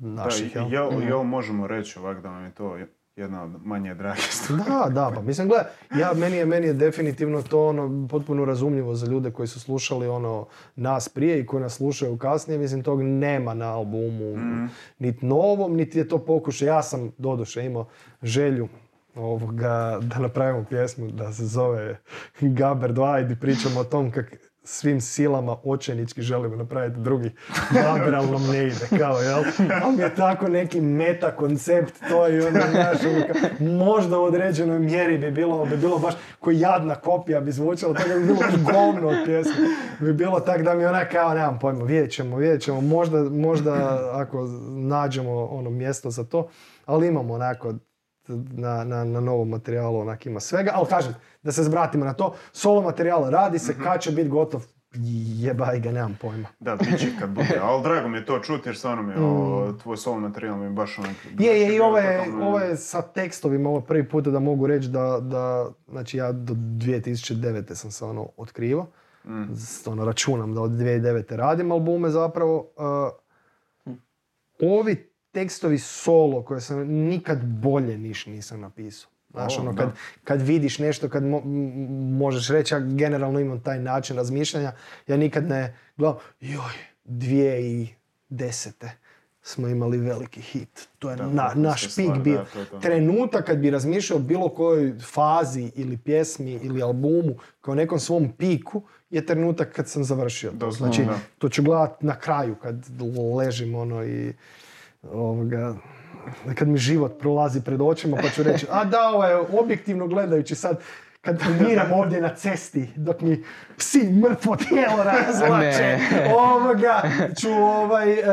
[0.00, 0.54] naših.
[0.54, 0.72] Da, jel?
[0.72, 2.76] jel, jel možemo reći ovak da nam je to
[3.18, 4.62] jedna od manje drage stvari?
[4.66, 5.66] Da, da, pa mislim, gledaj,
[5.98, 10.06] ja, meni, je, meni je definitivno to ono, potpuno razumljivo za ljude koji su slušali
[10.06, 10.46] ono,
[10.76, 14.38] nas prije i koji nas slušaju kasnije, mislim, tog nema na albumu,
[14.98, 16.68] niti novom, niti je to pokušaj.
[16.68, 17.86] Ja sam, doduše, imao
[18.22, 18.68] želju
[19.14, 22.00] ovoga, da napravimo pjesmu da se zove
[22.40, 24.36] Gaber 2 i pričamo o tom kak
[24.68, 27.30] svim silama očajnički želimo napraviti drugi,
[27.86, 29.42] lateralno ne ide, kao, jel?
[29.82, 32.98] Ali mi je tako neki meta koncept, to je ono, znaš,
[33.60, 38.08] možda u određenoj mjeri bi bilo, bi bilo baš koji jadna kopija bi zvučalo, tako
[38.08, 38.40] bi bilo
[38.72, 39.54] govno od pjesme.
[40.00, 44.00] Bi bilo tak da mi ona kao, nemam pojma, vidjet ćemo, vidjet ćemo, možda, možda
[44.12, 46.48] ako nađemo ono mjesto za to,
[46.86, 47.74] ali imamo onako
[48.28, 51.14] na, na, na novom materijalu onak ima svega, ali kažem,
[51.48, 54.64] da se zvratimo na to, solo materijal radi se, kad će biti gotov,
[55.36, 56.48] jebaj ga, nemam pojma.
[56.60, 57.58] Da, bit će kad bude.
[57.62, 60.64] Ali drago mi je to čuti jer stvarno mi je ovo, tvoj solo materijal mi
[60.64, 61.10] je baš onak...
[61.10, 61.42] Mm.
[61.42, 64.40] Je, je, i ovo je, totalno- ovo je sa tekstovima, ovo je prvi put da
[64.40, 67.74] mogu reći da, da, znači ja do 2009.
[67.74, 68.86] sam se ono otkrivo,
[69.24, 69.42] Mm.
[69.86, 71.36] Ono računam da od 2009.
[71.36, 72.70] radim albume zapravo.
[72.76, 73.94] Uh,
[74.70, 79.10] ovi tekstovi solo koje sam nikad bolje niš nisam napisao.
[79.30, 79.88] Znaš, ono, kad,
[80.24, 81.44] kad vidiš nešto, kad mo-
[82.18, 84.72] možeš reći, ja generalno imam taj način razmišljanja,
[85.06, 86.72] ja nikad ne gledam, joj,
[87.04, 88.88] 2010.
[89.42, 90.88] smo imali veliki hit.
[90.98, 92.44] To je Da, na, naš pik bio.
[92.72, 92.80] da.
[92.80, 98.82] Trenutak kad bi razmišljao bilo kojoj fazi ili pjesmi ili albumu kao nekom svom piku
[99.10, 100.70] je trenutak kad sam završio to.
[100.70, 101.18] Znači, da.
[101.38, 102.86] to ću gledat na kraju kad
[103.36, 104.32] ležim ono i
[105.12, 105.74] ovoga,
[106.54, 110.54] kad mi život prolazi pred očima pa ću reći, a da, ovo je objektivno gledajući
[110.54, 110.80] sad
[111.20, 113.44] kad miram ovdje na cesti dok mi
[113.76, 115.98] psi mrtvo tijelo razlače,
[116.34, 117.02] ovoga,
[117.40, 118.24] ću ovaj, e,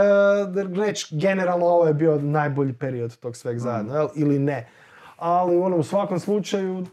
[0.86, 4.08] reći generalno ovo je bio najbolji period tog sveg zajedno, jel?
[4.16, 4.68] ili ne.
[5.18, 6.86] Ali ono, u svakom slučaju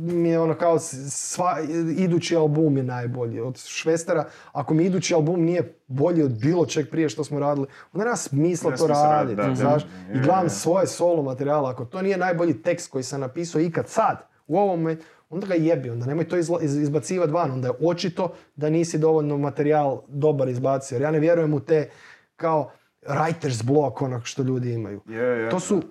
[0.00, 1.56] mi je ono kao sva,
[1.96, 4.24] idući album je najbolji od Švestera.
[4.52, 8.16] Ako mi idući album nije bolji od bilo čeg prije što smo radili, onda nema
[8.16, 9.36] smisla Nema to raditi.
[9.36, 9.82] da, znaš?
[9.84, 10.12] da.
[10.14, 10.50] I gledam je.
[10.50, 11.70] svoje solo materijala.
[11.70, 14.96] Ako to nije najbolji tekst koji sam napisao ikad sad, u ovome,
[15.30, 17.50] onda ga jebi, onda nemoj to izla, iz, izbacivati van.
[17.50, 20.94] Onda je očito da nisi dovoljno materijal dobar izbacio.
[20.96, 21.90] Jer ja ne vjerujem u te
[22.36, 22.70] kao
[23.06, 25.00] writer's block onog što ljudi imaju.
[25.08, 25.50] Je, je.
[25.50, 25.82] To su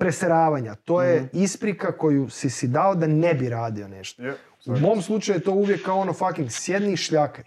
[0.00, 0.74] preseravanja.
[0.74, 4.22] To je isprika koju si si dao da ne bi radio nešto.
[4.66, 7.44] U mom slučaju je to uvijek kao ono fucking sjedni i šljakaj.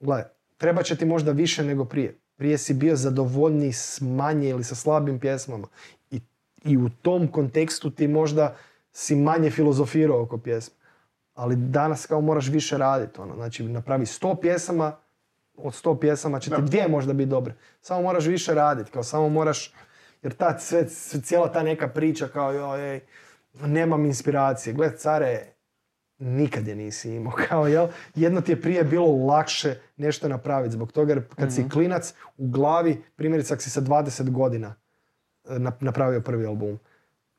[0.00, 0.24] Gle,
[0.56, 2.18] treba će ti možda više nego prije.
[2.36, 5.66] Prije si bio zadovoljniji s manje ili sa slabim pjesmama.
[6.10, 6.20] I,
[6.64, 8.56] I u tom kontekstu ti možda
[8.92, 10.74] si manje filozofirao oko pjesme.
[11.34, 13.20] Ali danas kao moraš više raditi.
[13.20, 13.34] Ono.
[13.34, 14.96] Znači napravi sto pjesama,
[15.56, 17.54] od sto pjesama će ti dvije možda biti dobre.
[17.80, 18.90] Samo moraš više raditi.
[18.90, 19.74] Kao samo moraš,
[20.22, 23.00] jer ta sve, sve- cijela ta neka priča kao joj, ej,
[23.60, 24.74] nemam inspiracije.
[24.74, 25.46] Gle, care,
[26.18, 27.32] nikad je nisi imao.
[27.48, 27.88] Kao, jel?
[28.14, 32.48] Jedno ti je prije bilo lakše nešto napraviti zbog toga jer kad si klinac u
[32.48, 34.74] glavi, primjerice ako si sa 20 godina
[35.48, 36.78] e, nap- napravio prvi album,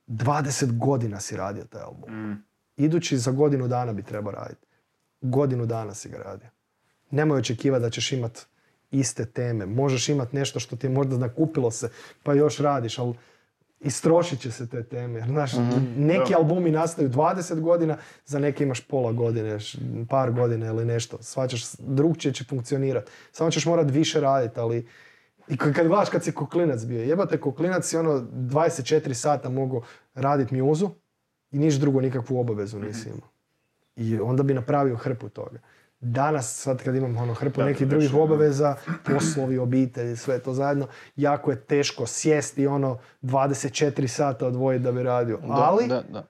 [0.07, 2.13] 20 godina si radio taj album.
[2.29, 2.43] Mm.
[2.77, 4.67] Idući za godinu dana bi trebao raditi.
[5.21, 6.49] Godinu dana si ga radio.
[7.11, 8.47] Nemoj očekivati da ćeš imat
[8.91, 9.65] iste teme.
[9.65, 11.89] Možeš imat nešto što ti je možda nakupilo se,
[12.23, 13.13] pa još radiš, ali
[13.79, 15.21] istrošit će se te teme.
[15.27, 15.51] Znaš,
[15.97, 16.37] neki Da.
[16.37, 19.57] albumi nastaju 20 godina, za neke imaš pola godine,
[20.09, 21.17] par godina ili nešto.
[21.21, 23.11] Svačaš, drugčije će funkcionirati.
[23.31, 24.87] Samo ćeš morat više raditi, ali
[25.47, 29.83] i kad, kad gledaš kad si koklinac bio, jebate koklinac si ono 24 sata mogu
[30.15, 30.89] raditi mjuzu
[31.51, 33.29] i niš drugo nikakvu obavezu nisi imao.
[33.95, 35.59] I onda bi napravio hrpu toga.
[36.01, 38.17] Danas, sad kad imam ono hrpu Da, nekih drugih da.
[38.17, 44.91] obaveza, poslovi, obitelji, sve to zajedno, jako je teško sjesti ono 24 sata odvojiti da
[44.91, 45.37] bi radio.
[45.37, 46.23] Da, Ali, da, da.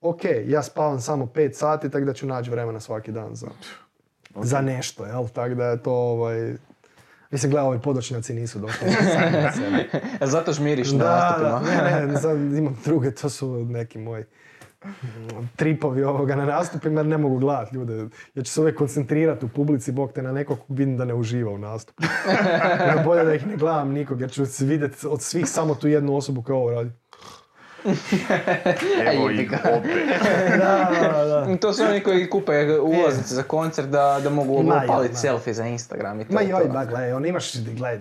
[0.00, 3.46] ok, ja spavam samo 5 sati, tako da ću naći vremena svaki dan za,
[4.36, 5.28] za nešto, jel?
[5.28, 6.54] Tako da je to ovaj...
[7.30, 8.86] Mislim, gledaj, ovi podočnjaci nisu došli.
[10.20, 11.60] E, Zato žmiriš na Da, nastupima.
[11.76, 14.24] da, ne, ne, sad imam druge, to su neki moji
[15.56, 18.08] tripovi ovoga na nastupima jer ne mogu gledat ljude.
[18.34, 21.50] Ja ću se uvijek koncentrirati u publici, bog te na nekog vidim da ne uživa
[21.50, 22.02] u nastupu.
[22.80, 26.16] Ja bolje da ih ne gledam nikog jer ću vidjeti od svih samo tu jednu
[26.16, 26.90] osobu koja ovo radi.
[29.06, 29.90] Evo ih opet.
[30.58, 31.56] Da, da, da.
[31.56, 34.54] To su oni koji kupe ulaznice za koncert da, da mogu
[34.84, 36.34] upaliti selfie za Instagram i to.
[36.34, 38.00] Ma joj, ba, gledaj, on imaš, gledaj,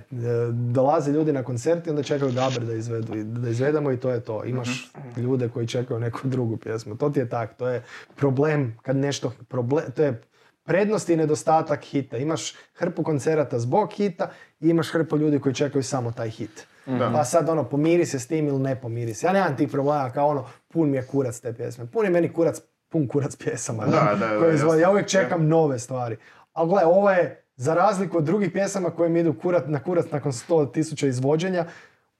[0.51, 4.19] dolaze ljudi na koncerti, onda čekaju Gaber da izvedu, i- da izvedemo i to je
[4.19, 4.43] to.
[4.45, 6.95] Imaš ljude koji čekaju neku drugu pjesmu.
[6.95, 7.83] To ti je tak, to je
[8.15, 10.21] problem kad nešto, problem, to je
[10.63, 12.17] prednost i nedostatak hita.
[12.17, 14.29] Imaš hrpu koncerata zbog hita
[14.59, 16.67] i imaš hrpu ljudi koji čekaju samo taj hit.
[16.85, 17.11] Da.
[17.13, 19.27] Pa sad ono, pomiri se s tim ili ne pomiri se.
[19.27, 21.85] Ja nemam tih problema kao ono, pun mi je kurac te pjesme.
[21.85, 23.85] Pun je meni kurac, pun kurac pjesama.
[23.85, 24.81] Da, da, da, koje.
[24.81, 26.17] Ja uvijek čekam nove stvari.
[26.53, 30.11] Ali gle, ovo je, za razliku od drugih pjesama koje mi idu kurat, na kurac
[30.11, 31.65] nakon 100.000 izvođenja,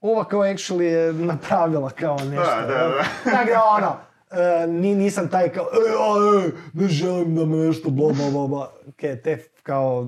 [0.02, 2.62] ova kao actually je napravila kao nešto.
[2.68, 2.90] da, jel?
[2.90, 3.04] da.
[3.32, 3.96] Tako da ono,
[4.32, 8.48] e, ni, nisam taj kao, e, a, e, ne želim da me nešto bla bla
[8.48, 8.72] bla.
[8.88, 10.08] Ok, te kao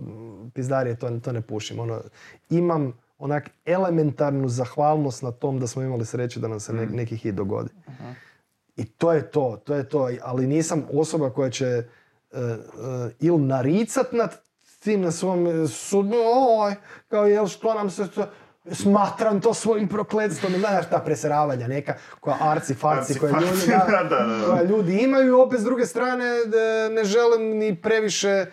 [0.54, 1.80] pizdarije to, to ne pušim.
[1.80, 2.02] Ono,
[2.50, 7.16] imam onak elementarnu zahvalnost na tom da smo imali sreće da nam se ne- neki
[7.18, 7.70] hit dogodi.
[8.76, 10.10] I to je to, to je to.
[10.24, 11.84] Ali nisam osoba koja će e,
[12.34, 12.58] e,
[13.20, 14.42] ili naricat nad
[14.80, 16.16] tim na svom sudbu,
[16.60, 16.76] oj,
[17.08, 18.26] kao jel što nam se to,
[18.72, 23.68] smatram to svojim prokletstvom, I znaš ta preseravanja neka, koja arci, farci, koje farci, ljudi,
[23.68, 24.46] da, da, da, da.
[24.46, 26.26] koja ljudi imaju, opet s druge strane
[26.92, 28.46] ne želim ni previše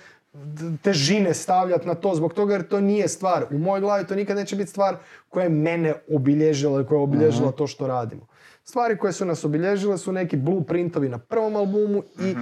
[0.83, 3.47] težine stavljati na to, zbog toga jer to nije stvar.
[3.51, 4.97] U mojoj glavi to nikad neće biti stvar
[5.29, 8.27] koja je mene obilježila i koja je obilježila to što radimo.
[8.65, 12.35] Stvari koje su nas obilježile su neki blueprintovi na prvom albumu i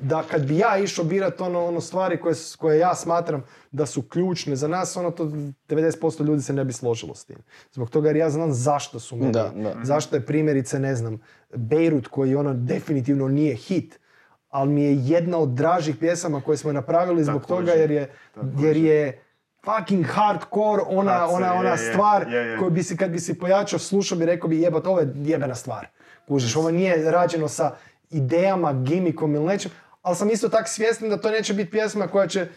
[0.00, 4.02] da kad bi ja išao birat ono, ono stvari koje, koje ja smatram da su
[4.02, 7.36] ključne za nas, ono to 90% ljudi se ne bi složilo s tim.
[7.72, 9.74] Zbog toga jer ja znam zašto su meni, Da, da.
[9.82, 11.18] zašto je primjerice, ne znam,
[11.54, 14.00] Beirut koji ono definitivno nije hit,
[14.48, 18.10] ali mi je jedna od dražih pjesama koje smo napravili zbog Također, toga jer je,
[18.34, 18.66] također.
[18.66, 19.22] jer je
[19.64, 22.58] fucking hardcore ona, ona, ona je, je, stvar je, je.
[22.58, 25.54] koju bi si, kad bi si pojačao, slušao bi, rekao bi jebat, ovo je jebena
[25.54, 25.86] stvar.
[26.28, 27.74] Kužiš, ovo nije rađeno sa
[28.10, 29.70] idejama, gimikom ili nečem,
[30.02, 32.48] ali sam isto tak svjestan da to neće biti pjesma koja će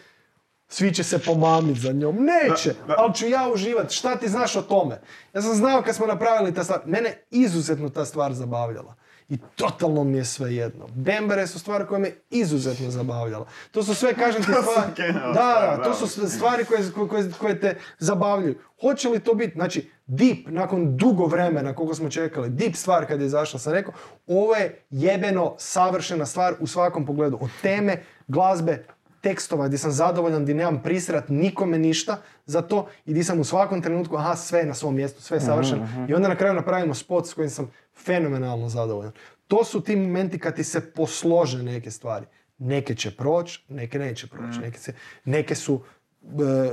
[0.68, 2.16] svi će se pomamit za njom.
[2.16, 2.94] Neće, Da, da.
[2.98, 3.90] ali ću ja uživat.
[3.90, 5.00] Šta ti znaš o tome?
[5.34, 6.80] Ja sam znao kad smo napravili ta stvar.
[6.86, 8.94] Mene izuzetno ta stvar zabavljala.
[9.28, 10.86] I totalno mi je sve jedno.
[10.94, 13.46] Bembere su stvari koje me izuzetno zabavljala.
[13.70, 15.12] To su sve, kažem ti, stvari...
[15.12, 18.58] Da, da, to su stvari koje, koje, koje te zabavljaju.
[18.80, 23.20] Hoće li to biti, znači, Deep, nakon dugo vremena, koliko smo čekali, Deep stvar kad
[23.20, 23.94] je izašla, sam rekao,
[24.26, 27.38] ovo je jebeno savršena stvar u svakom pogledu.
[27.40, 28.84] Od teme, glazbe,
[29.20, 33.44] tekstova gdje sam zadovoljan, gdje nemam prisrat nikome ništa za to i gdje sam u
[33.44, 35.88] svakom trenutku, aha, sve je na svom mjestu, sve je savršeno.
[36.08, 37.70] I onda na kraju napravimo spot s kojim sam
[38.04, 39.12] fenomenalno zadovoljan.
[39.48, 42.26] To su ti momenti kad ti se poslože neke stvari.
[42.58, 44.58] Neke će proći, neke neće proći.
[44.58, 44.94] Neke, se,
[45.24, 45.82] neke su...
[46.22, 46.72] e,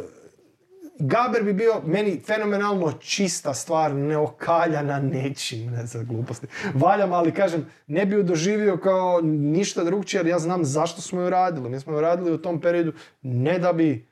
[1.01, 6.47] Gaber bi bio meni fenomenalno čista stvar, neokaljana nečim, ne znam, gluposti.
[6.73, 11.21] Valjam, ali kažem, ne bi ju doživio kao ništa drugčije, jer ja znam zašto smo
[11.21, 11.69] ju radili.
[11.69, 14.08] Mi smo ju radili u tom periodu ne da bi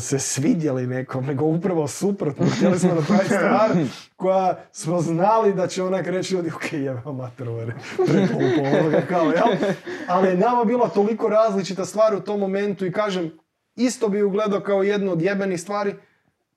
[0.00, 2.46] se svidjeli nekom, nego upravo suprotno.
[2.56, 3.70] Htjeli smo napraviti stvar
[4.16, 9.72] koja smo znali da će onak reći ljudi, ok, jebe mater, ovoga, kao, jel?
[10.08, 13.38] Ali je nama bila toliko različita stvar u tom momentu i kažem,
[13.76, 15.94] isto bi ju gledao kao jednu od jebenih stvari,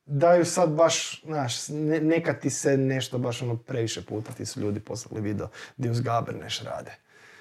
[0.06, 4.46] da ju sad baš, znaš, ne, neka ti se nešto baš ono previše puta ti
[4.46, 6.92] su ljudi poslali video gdje uz Gaber neš rade.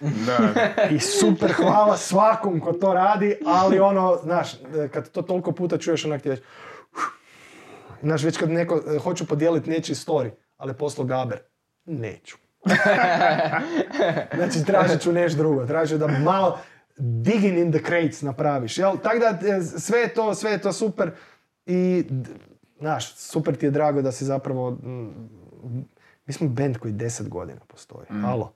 [0.01, 0.39] Da,
[0.95, 4.51] I super, hvala svakom ko to radi, ali ono, znaš,
[4.93, 6.41] kad to toliko puta čuješ, onak ti već...
[8.03, 11.39] Znaš, već kad neko, e, hoću podijeliti nečiji story, ali je poslao Gaber,
[11.85, 12.37] neću.
[14.37, 16.59] znači, tražit ću nešto drugo, tražit da malo
[16.97, 18.97] digging in the crates napraviš, jel?
[19.03, 21.11] Tako da, e, sve je to, sve je to super
[21.67, 22.05] i,
[22.79, 25.11] znaš, super ti je drago da si zapravo, mm,
[26.27, 28.53] mi smo band koji 10 godina postoji, halo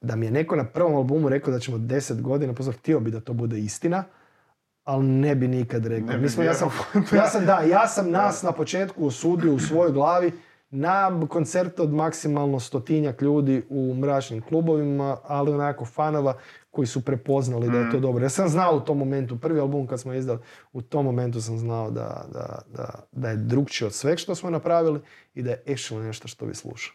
[0.00, 3.10] da mi je neko na prvom albumu rekao da ćemo 10 godina, pozor, htio bi
[3.10, 4.04] da to bude istina,
[4.84, 6.08] ali ne bi nikad rekao.
[6.08, 6.68] Bi Mi smo- ja, sam,
[7.12, 10.32] ja sam, da, ja sam nas na početku osudio u svojoj glavi
[10.70, 16.34] na koncerte od maksimalno stotinjak ljudi u mračnim klubovima, ali onako fanova
[16.70, 18.24] koji su prepoznali da je to dobro.
[18.24, 20.38] Ja sam znao u tom momentu, prvi album kad smo izdali,
[20.72, 24.50] u tom momentu sam znao da, da, da, da je drugčije od sveg što smo
[24.50, 25.00] napravili
[25.34, 26.94] i da je actually nešto što bi slušao.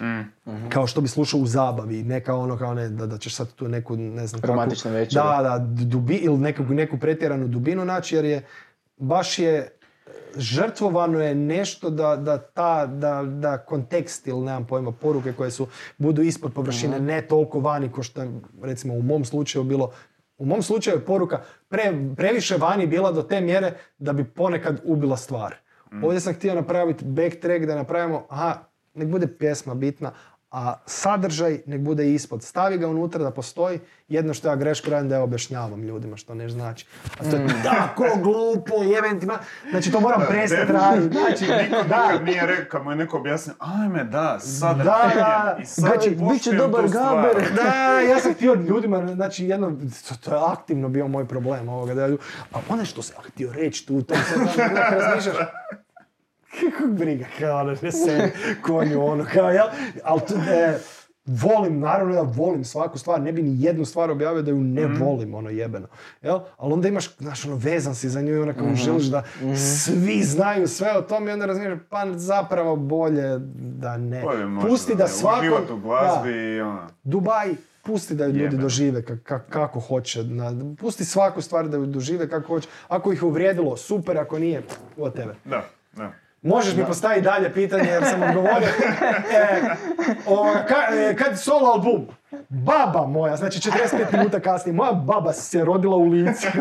[0.00, 0.68] Mm.
[0.68, 3.52] Kao što bi slušao u zabavi, ne kao ono kao ne, da, da ćeš sad
[3.52, 5.24] tu neku, ne znam Romantične kakvu, večeri.
[5.24, 8.46] Da, da, dubi, ili neku, neku pretjeranu dubinu naći, jer je,
[8.96, 9.78] baš je,
[10.36, 15.66] žrtvovano je nešto da, da ta, da, da kontekst ili nemam pojma, poruke koje su,
[15.98, 18.22] budu ispod površine, ne toliko vani ko što
[18.62, 19.92] recimo u mom slučaju bilo,
[20.38, 24.80] u mom slučaju je poruka pre, previše vani bila do te mjere da bi ponekad
[24.84, 25.54] ubila stvar.
[26.02, 28.54] Ovdje sam htio napraviti backtrack da napravimo, aha,
[28.96, 30.12] nek bude pjesma bitna,
[30.50, 32.42] a sadržaj nek bude ispod.
[32.42, 36.34] Stavi ga unutra da postoji, jedno što ja greško radim da ja objašnjavam ljudima što
[36.34, 36.86] ne znači.
[37.18, 39.38] A to je tako glupo, jebem ti ma...
[39.70, 41.16] Znači to moram prestati raditi.
[41.18, 45.56] Znači, Niko da, nije rekao, mu je neko objasnio, ajme da, sad Da, da.
[45.62, 46.88] i sad Znači, bit će dobar.
[46.88, 47.52] Gaber.
[47.56, 49.72] Da, ja sam htio ljudima, znači jedno,
[50.08, 52.04] to, to je aktivno bio moj problem ovoga, da
[52.52, 54.56] a ono što sam htio reći tu, to onak
[55.00, 55.36] razmišljaš,
[56.60, 58.30] kako briga, kao ono, ne se
[58.62, 59.66] konju, ono, kao, jel?
[60.04, 60.78] Ali tu, e,
[61.26, 64.86] volim, naravno da volim svaku stvar, ne bi ni jednu stvar objavio da ju ne
[64.86, 65.86] volim, ono jebeno.
[66.22, 66.38] Jel?
[66.56, 69.22] Ali onda imaš, znaš, ono, vezan si za nju i onako želiš da
[69.56, 74.22] svi znaju sve o tome i onda razmišljaš, pa zapravo bolje da ne.
[74.22, 75.40] Bolje Pusti da ne, svako...
[75.40, 76.38] uživat u glazbi Da.
[76.38, 76.86] i ono.
[77.04, 77.48] Dubaj,
[77.82, 78.62] pusti da ju ljudi Jebeno.
[78.62, 80.24] dožive ka- ka- kako hoće.
[80.24, 82.68] Na, pusti svaku stvar da ju dožive kako hoće.
[82.88, 84.62] Ako ih je uvrijedilo, super, ako nije,
[84.96, 85.34] o tebe.
[85.44, 86.12] Da, da.
[86.46, 88.68] Možeš mi postaviti dalje pitanje jer sam odgovorio.
[89.32, 89.60] E,
[90.26, 92.06] o, ka- e, kad solo album?
[92.48, 93.78] Baba moja, znači 45
[94.12, 96.46] minuta kasnije, moja baba se rodila u licu.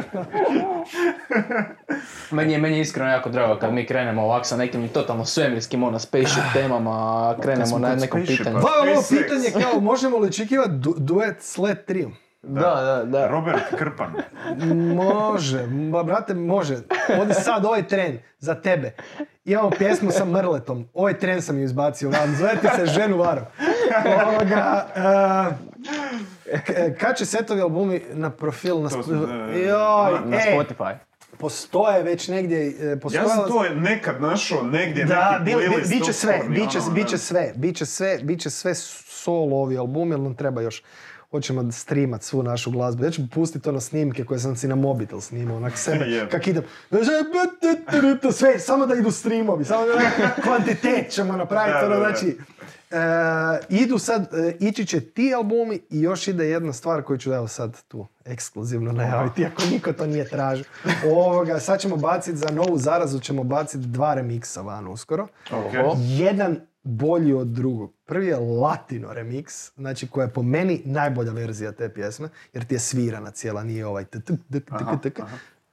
[2.32, 5.84] Meni je, meni je iskreno jako drago kad mi krenemo ovak sa nekim totalno svemirskim,
[5.84, 8.44] ono, spaceship temama, krenemo na nekom spaceshipa.
[8.44, 8.60] pitanju.
[8.62, 12.12] Pa ovo pitanje kao, možemo li očekivati du- duet Sled Trio?
[12.46, 13.28] Da, da, da.
[13.28, 14.14] Robert Krpan.
[14.96, 16.78] Može, ba, brate, može.
[17.20, 18.92] Ovdje sad ovaj tren za tebe.
[19.46, 20.88] Imamo pjesmu sa Mrletom.
[20.94, 22.36] Ovaj tren sam ju izbacio van.
[22.36, 23.46] Zovete se Ženu Varo.
[24.24, 24.86] Ovoga,
[26.58, 28.82] k- kad će setovi albumi na profil?
[28.82, 29.00] Na sp-
[29.54, 30.94] eh, Joj, Na ej, Spotify.
[31.38, 32.68] postoje već negdje...
[32.82, 36.34] eh, Ja sam to nekad našao negdje da, neki bil, bi, playlist bit će sve,
[36.34, 40.20] obskurni, bit će, ono, sve, bit će sve, bit će sve solo ovi albumi, jer
[40.20, 40.84] nam treba još
[41.32, 43.04] hoćemo streamat svu našu glazbu.
[43.04, 46.48] Ja ću pustiti to na snimke koje sam si na mobitel snimao, onak sebe, kak
[46.48, 46.64] idem.
[48.32, 51.86] Sve, samo da idu streamovi, samo da kvantitet ćemo napraviti.
[51.86, 52.38] Ono, znači,
[52.92, 52.98] e,
[53.70, 57.48] idu sad, e, ići će ti albumi i još ide jedna stvar koju ću evo
[57.48, 60.66] sad tu ekskluzivno najaviti, ako niko to nije tražio.
[61.06, 65.28] Ovoga, sad ćemo baciti za novu zarazu, ćemo baciti dva remiksa van uskoro.
[65.98, 67.94] Jedan bolji od drugog.
[68.06, 72.76] Prvi je Latino remix, znači koja je po meni najbolja verzija te pjesme, jer ti
[72.76, 74.06] je svirana cijela, nije ovaj.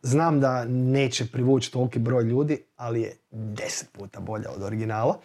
[0.02, 5.20] Znam da neće privući toliki broj ljudi, ali je deset puta bolja od originala.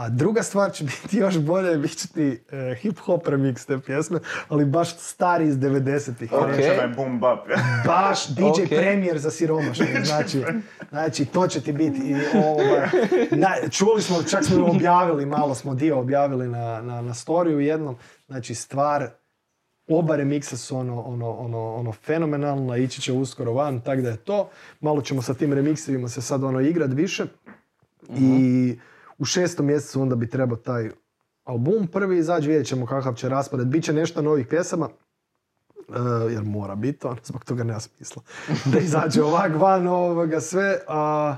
[0.00, 4.18] A druga stvar će biti još bolje, bit će ti eh, hip-hop remix te pjesme,
[4.48, 6.32] ali baš stari iz 90-ih.
[6.32, 6.46] Ok.
[6.46, 7.38] Reče da je boom bap.
[7.86, 8.68] Baš DJ Ok.
[8.68, 10.44] premijer za siromašne, znači,
[10.90, 11.98] znači to će ti biti.
[11.98, 12.88] I, ovaj,
[13.30, 17.96] na, čuli smo, čak smo objavili, malo smo dio objavili na, na, na storiju jednom,
[18.26, 19.08] znači stvar,
[19.88, 24.16] oba remiksa su ono, ono, ono, ono fenomenalna, ići će uskoro van, tako da je
[24.16, 24.50] to.
[24.80, 27.24] Malo ćemo sa tim remiksevima se sad ono igrat više.
[28.18, 28.78] I
[29.20, 30.90] u šestom mjesecu onda bi trebao taj
[31.44, 33.66] album prvi izaći, vidjet ćemo kakav će raspored.
[33.66, 34.88] Biće nešto novih pjesama,
[35.90, 38.22] E, jer mora biti, ono, zbog toga nema smisla
[38.72, 41.36] da izađe ovak van ovoga sve, a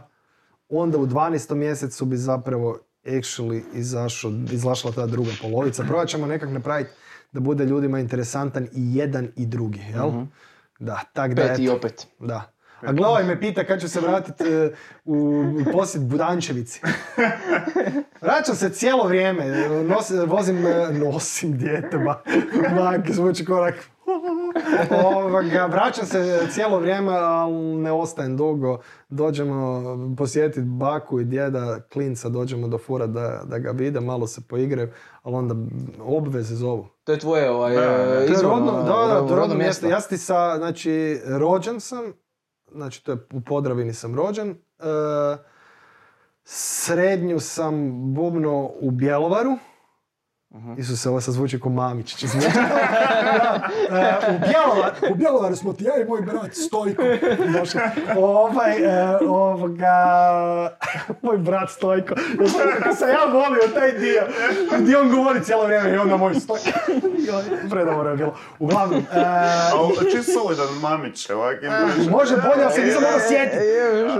[0.69, 1.55] onda u 12.
[1.55, 5.85] mjesecu bi zapravo actually izašao, izašla ta druga polovica.
[5.85, 6.91] Probat ćemo nekak napraviti
[7.33, 10.11] da bude ljudima interesantan i jedan i drugi, jel?
[10.79, 12.07] Da, tak da Pet i opet.
[12.19, 12.52] Da.
[12.87, 14.73] A gledaj me pita kad ću se vratiti e,
[15.05, 16.81] u posjet Budančevici.
[18.23, 22.23] Vraćam se cijelo vrijeme, nosim, vozim, e, nosim dijete, ba,
[22.77, 23.75] bak, zvuči korak.
[25.05, 28.79] Ovoga, vraćam se cijelo vrijeme, ali ne ostajem dugo.
[29.09, 29.83] Dođemo
[30.17, 34.89] posjetiti baku i djeda, klinca, dođemo do fura da, da ga vide, malo se poigraju,
[35.23, 35.55] ali onda
[36.01, 36.87] obveze zovu.
[37.05, 39.89] To je tvoje ovaj, e, izvorno, rodno, da, da, rodno mjesto.
[39.89, 42.13] Ja sam ti sa, znači, rođen sam,
[42.75, 44.51] znači to je u Podravini sam rođen.
[44.51, 44.57] E,
[46.45, 47.75] srednju sam
[48.15, 49.57] bubno u Bjelovaru.
[50.79, 52.15] Isuse, ovo sad zvuči ko Mamić.
[52.15, 52.47] će zvuči.
[53.33, 57.03] Da, e, u, Bjelovar, u Bjelovaru smo ti ja i moj brat Stojko.
[58.17, 59.97] Ovaj, e, ovoga,
[61.23, 62.15] moj brat Stojko.
[62.79, 64.23] Kako sam ja volio taj dio.
[64.79, 66.79] Gdje on govori cijelo vrijeme i onda moj Stojko.
[67.71, 68.35] Predobro je bilo.
[68.59, 69.21] Uglavnom, e,
[69.73, 71.57] A ovo čisto solidan mamić, ovak
[72.11, 73.65] može bolje, ali se nisam mogao sjetiti.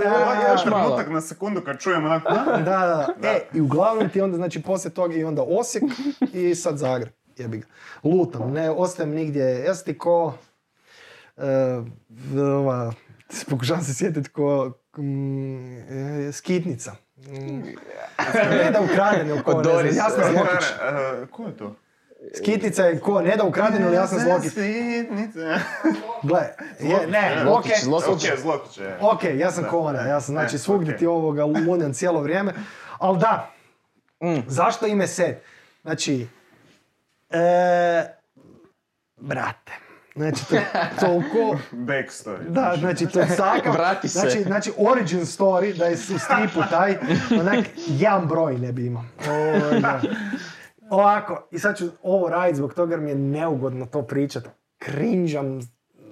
[0.07, 0.83] Ovak E, jedan još malo.
[0.83, 2.33] trenutak na sekundu kad čujem onako?
[2.33, 3.27] Da, da, da.
[3.27, 5.83] E, i uglavnom ti onda, znači, poslije toga i onda Osijek
[6.33, 7.13] i sad Zagreb.
[7.37, 7.65] Jebi ga.
[8.03, 9.63] Lutam, ne ostajem nigdje.
[9.63, 10.33] Ja sam ti ko...
[11.37, 11.43] e,
[12.39, 12.93] ova,
[13.49, 14.71] pokušavam se sjetiti ko...
[14.97, 15.77] mm,
[16.27, 16.91] e, skitnica.
[17.27, 17.63] Mm,
[18.49, 20.65] ne da ukradene u ko, ne znam, jasna Zlokić.
[21.23, 21.75] E, Ko je to?
[22.37, 24.51] Skitnica je ko, ne da ukradene, ali jasna Zlokić.
[24.53, 25.39] Svitnice.
[26.23, 26.41] Gle,
[26.79, 27.75] je, ne, okej.
[27.83, 28.07] Zlokić.
[28.31, 28.79] Ok, zlokić.
[29.01, 32.53] Ok, ja sam ko ona, ja sam znači E, svugdje ti ovoga lunjam cijelo vrijeme.
[32.97, 33.49] Ali da,
[34.23, 34.41] Mm.
[34.47, 35.43] zašto ime Set?
[35.83, 36.27] Znači,
[37.29, 38.05] e,
[39.17, 39.71] brate,
[40.15, 40.55] znači to
[40.99, 41.57] toliko,
[41.87, 42.47] Backstory.
[42.49, 44.19] da, znači to je takav, Vrati se.
[44.19, 46.97] znači, znači origin story, da je u stripu taj,
[47.39, 49.03] onak, jedan broj ne bi imao.
[50.89, 54.43] Ovako, i sad ću ovo raditi zbog toga jer mi je neugodno to pričat.
[54.77, 55.59] Krinđam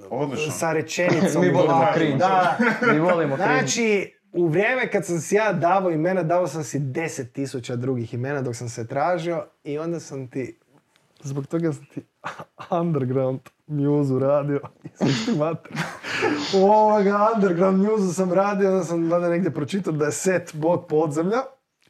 [0.10, 0.52] Odlično.
[0.52, 1.42] sa rečenicom.
[1.46, 2.18] Mi volimo cringe.
[2.18, 2.58] Da,
[2.94, 3.54] Mi volimo cringe.
[3.60, 8.42] Znači, u vrijeme kad sam si ja davao imena, dao sam si 10.000 drugih imena
[8.42, 10.58] dok sam se tražio i onda sam ti
[11.24, 12.02] Zbog toga sam ti
[12.82, 14.60] underground muzu radio.
[15.40, 15.72] Mater.
[16.56, 21.42] Ovoga underground muzu sam radio, onda sam valjda negdje pročitao da je set bog podzemlja.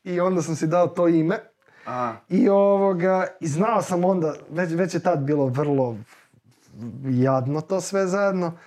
[0.04, 1.40] I onda sam si dao to ime.
[1.88, 5.98] A, I ovoga, i znao sam onda, već, već je tad bilo vrlo
[7.04, 8.58] jadno to sve zajedno,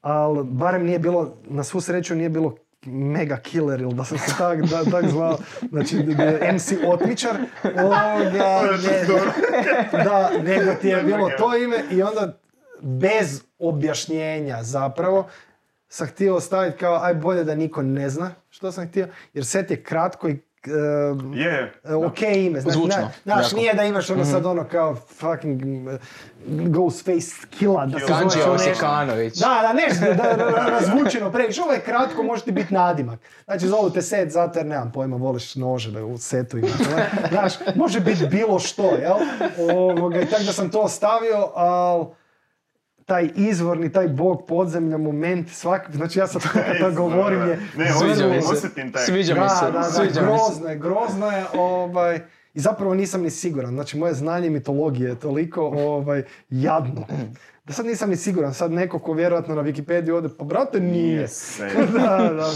[0.00, 2.54] ali barem nije bilo, na svu sreću nije bilo
[2.86, 5.38] mega killer ili da sam se tak, da, tak zvao,
[5.70, 5.96] znači
[6.54, 7.36] MC Otmičar,
[7.78, 12.38] ovoga, ne, da, nego ti je bilo to ime i onda
[12.80, 15.28] bez objašnjenja zapravo
[15.88, 19.70] sam htio ostaviti kao aj bolje da niko ne zna što sam htio, jer set
[19.70, 21.72] je kratko i e, je.
[21.84, 23.56] E, ok ime, znači, Zvučno, na- znaš, jako.
[23.56, 25.92] nije da imaš ono sad ono kao fucking uh,
[26.46, 28.52] Ghostface killa, da Kanđi ono.
[28.52, 29.38] Osikanović.
[29.38, 31.62] Da, da, nešto, da, da, da, razvučeno previše.
[31.62, 33.20] Ovo je kratko, može ti biti nadimak.
[33.44, 36.68] Znači, zovu te set zato jer nemam pojma, voliš noževe u setu ima.
[37.30, 39.16] Znaš, može biti bilo što, jel?
[39.70, 42.06] Ovoga, i tako da sam to ostavio, ali
[43.10, 47.92] taj izvorni, taj bog podzemlja moment, svakak, znači ja sad kad to govorim je Ne,
[47.92, 49.04] Sviđa mi osjetim- se.
[49.06, 49.64] Sviđa mi se.
[49.64, 52.20] da, da, da, Sviđa grozno je, grozno je, ovaj,
[52.54, 57.06] i zapravo nisam ni siguran, znači moje znanje mitologije je toliko ovaj, jadno,
[57.64, 61.26] da sad nisam ni siguran, sad neko ko vjerojatno na Wikipediju ode, pa brate nije.
[61.26, 61.60] Yes,
[61.94, 62.50] da, da,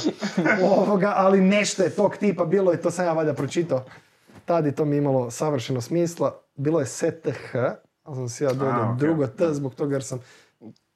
[0.67, 3.85] ovoga, ali nešto je tog tipa bilo i to sam ja valjda pročitao.
[4.45, 7.55] Tad je to mi imalo savršeno smisla, bilo je STH,
[8.05, 10.19] ali sam si ja dodao drugo T zbog toga jer sam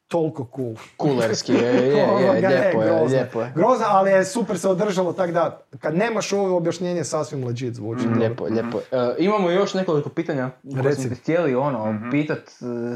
[0.09, 0.75] toliko cool.
[0.97, 3.05] Kulerski, je, je, je, lijepo je, grozno.
[3.09, 3.53] lijepo je.
[3.55, 8.03] Grozno, ali je super se održalo tak da kad nemaš ovo objašnjenje sasvim legit zvuči.
[8.05, 8.19] dobro.
[8.19, 8.79] Lijepo, je, lijepo.
[8.79, 8.85] je.
[8.93, 11.03] E, imamo još nekoliko pitanja koje Reci.
[11.03, 12.39] smo htjeli ono, pitat,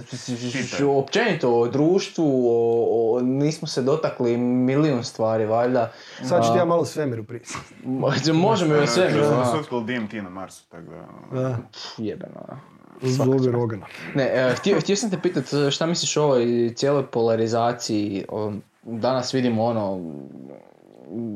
[0.02, 2.84] š- š- š- općenito o društvu, o,
[3.16, 5.92] o- nismo se dotakli milijun stvari, valjda.
[6.20, 7.58] Sad ću ti ja malo svemiru pričati.
[7.84, 10.84] mo- Možemo i o svemu, Čuo sam da ono, su otkrili DMT na Marsu, tako
[11.32, 11.56] da...
[11.72, 12.40] Pff, jebeno.
[13.00, 13.86] Zbog Rogana.
[14.14, 18.24] Ne, e, htio, htio sam te pitat e, šta misliš o ovoj cijeloj polarizaciji,
[18.82, 20.00] danas vidimo ono,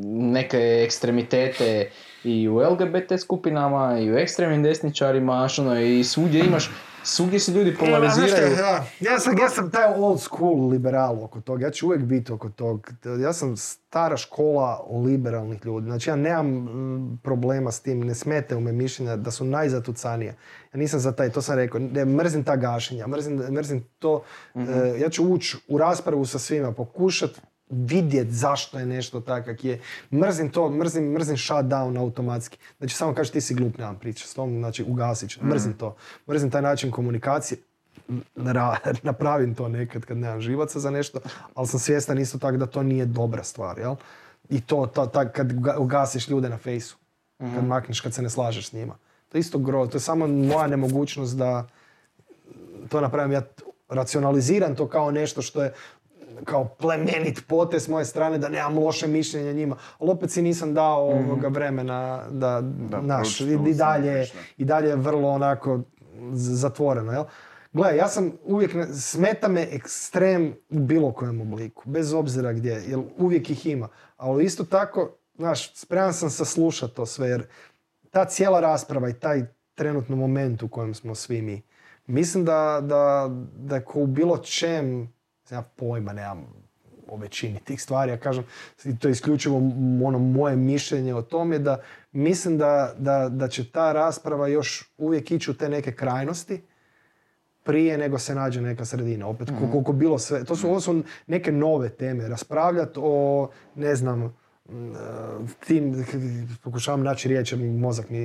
[0.04, 1.90] neke ekstremitete
[2.24, 6.70] i u LGBT skupinama i u ekstremnim desničarima, ono, i svugdje imaš,
[7.06, 8.52] svugdje se ljudi polariziraju.
[8.52, 12.32] Ja, ja, sam, ja sam taj old school liberal oko toga, ja ću uvijek biti
[12.32, 12.90] oko tog.
[13.22, 18.56] Ja sam stara škola liberalnih ljudi, znači ja nemam mm, problema s tim, ne smete
[18.56, 20.36] u me mišljenja da su najzatucanije.
[20.72, 24.22] Ja nisam za taj, to sam rekao, ne, mrzim ta gašenja, mrzim, mrzim to,
[24.54, 24.60] e,
[25.00, 27.30] ja ću ući u raspravu sa svima, pokušat
[27.70, 29.80] vidjet zašto je nešto tak kak je.
[30.12, 32.58] Mrzim to, mrzim, mrzim shutdown automatski.
[32.78, 35.44] Znači samo kažeš ti si glup, nemam priča s tom, znači ugasit ću.
[35.44, 35.96] Mrzim to.
[36.28, 37.58] Mrzim taj način komunikacije.
[38.36, 41.20] Ra- napravim to nekad kad nemam živaca za nešto,
[41.54, 43.94] ali sam svjestan isto tako da to nije dobra stvar, jel?
[44.48, 46.96] I to, to tak kad ga- ugasiš ljude na fejsu,
[47.38, 48.96] kad makneš, kad se ne slažeš s njima.
[49.28, 51.68] To je isto gro, to je samo moja nemogućnost da
[52.88, 53.32] to napravim.
[53.32, 53.42] Ja
[53.88, 55.72] racionaliziram to kao nešto što je
[56.44, 60.74] kao plemenit potez s moje strane da nemam loše mišljenje njima, ali opet si nisam
[60.74, 64.26] dao ovoga vremena da, Da, naš, i, i dalje,
[64.56, 65.80] i dalje je vrlo onako
[66.32, 67.24] zatvoreno, jel?
[67.72, 72.98] Gle, ja sam uvijek, smeta me ekstrem u bilo kojem obliku, bez obzira gdje, jer
[73.18, 73.88] uvijek ih ima.
[74.16, 77.46] Ali isto tako, znaš, spreman sam saslušati to sve, jer
[78.10, 81.62] ta cijela rasprava i taj trenutno moment u kojem smo svi mi,
[82.06, 85.12] mislim da, da, da ko u bilo čem,
[85.50, 86.46] ja pojma nemam
[87.08, 88.44] o većini tih stvari, ja kažem,
[88.84, 89.56] i to je isključivo
[90.04, 91.80] ono moje mišljenje o tom je da
[92.12, 96.62] mislim da, da, da će ta rasprava još uvijek ići u te neke krajnosti,
[97.64, 99.26] prije nego se nađe neka sredina.
[99.26, 99.70] Opet, Mhm.
[99.72, 102.28] koliko bilo sve, to su, ovo su neke nove teme.
[102.28, 104.36] Raspravljati o, ne znam,
[105.66, 106.06] tim,
[106.62, 108.18] pokušavam naći riječ, mozak mi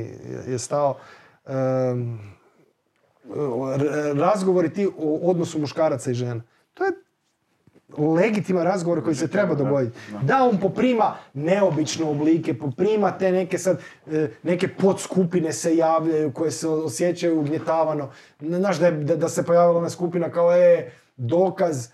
[0.48, 0.98] je stao,
[4.15, 6.41] razgovori ti o odnosu muškaraca i žena.
[6.73, 6.91] To je
[7.97, 9.97] legitiman razgovor koji se treba dogoditi.
[10.22, 10.43] da.
[10.43, 13.80] On poprima neobične oblike, poprima te neke sad,
[14.11, 18.09] e, neke podskupine se javljaju koje se osjećaju ugnjetavano.
[18.39, 21.88] Znaš da, je, da, da se pojavila ona skupina kao e, dokaz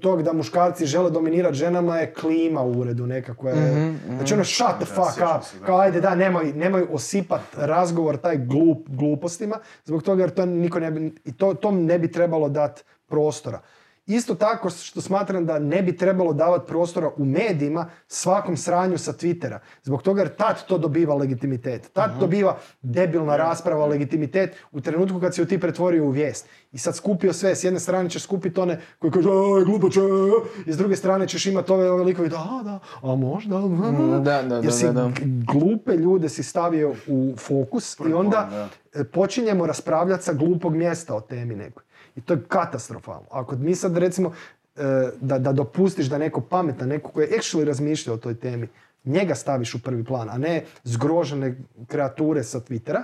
[0.00, 3.94] tog da muškarci žele dominirati ženama je klima u uredu neka koja je...
[4.16, 5.60] Znači ono shut the fuck sjećam up.
[5.60, 5.66] da.
[5.66, 10.80] Kao ajde da, nemoj, nemoj osipat razgovor taj glup, glupostima, zbog toga jer to niko
[10.80, 13.60] ne bi, i to, tom ne bi trebalo dati prostora.
[14.06, 19.12] Isto tako što smatram da ne bi trebalo davati prostora u medijima svakom sranju sa
[19.12, 19.58] Twittera.
[19.82, 21.92] Zbog toga jer tad to dobiva legitimitet.
[21.92, 26.46] Tad dobiva debilna rasprava legitimitet u trenutku kad si ju ti pretvorio u vijest.
[26.72, 30.00] I sad skupio sve, s jedne strane ćeš skupiti one koji kažu aj glupače,
[30.66, 34.42] i s druge strane ćeš imati ove, ove likovi da, da, a možda, Mm, da,
[34.42, 35.10] da, jer da, si da, da.
[35.52, 39.00] glupe ljude si stavio u fokus i onda da.
[39.00, 41.82] e, počinjemo raspravljati sa glupog mjesta o temi nekoj.
[42.16, 43.26] I to je katastrofalno.
[43.30, 44.32] Ako mi sad recimo
[44.76, 48.68] e, da, da dopustiš da neko pametan, neko koji je actually razmišlja o toj temi,
[49.04, 51.56] njega staviš u prvi plan, a ne zgrožene
[51.86, 53.02] kreature sa Twittera,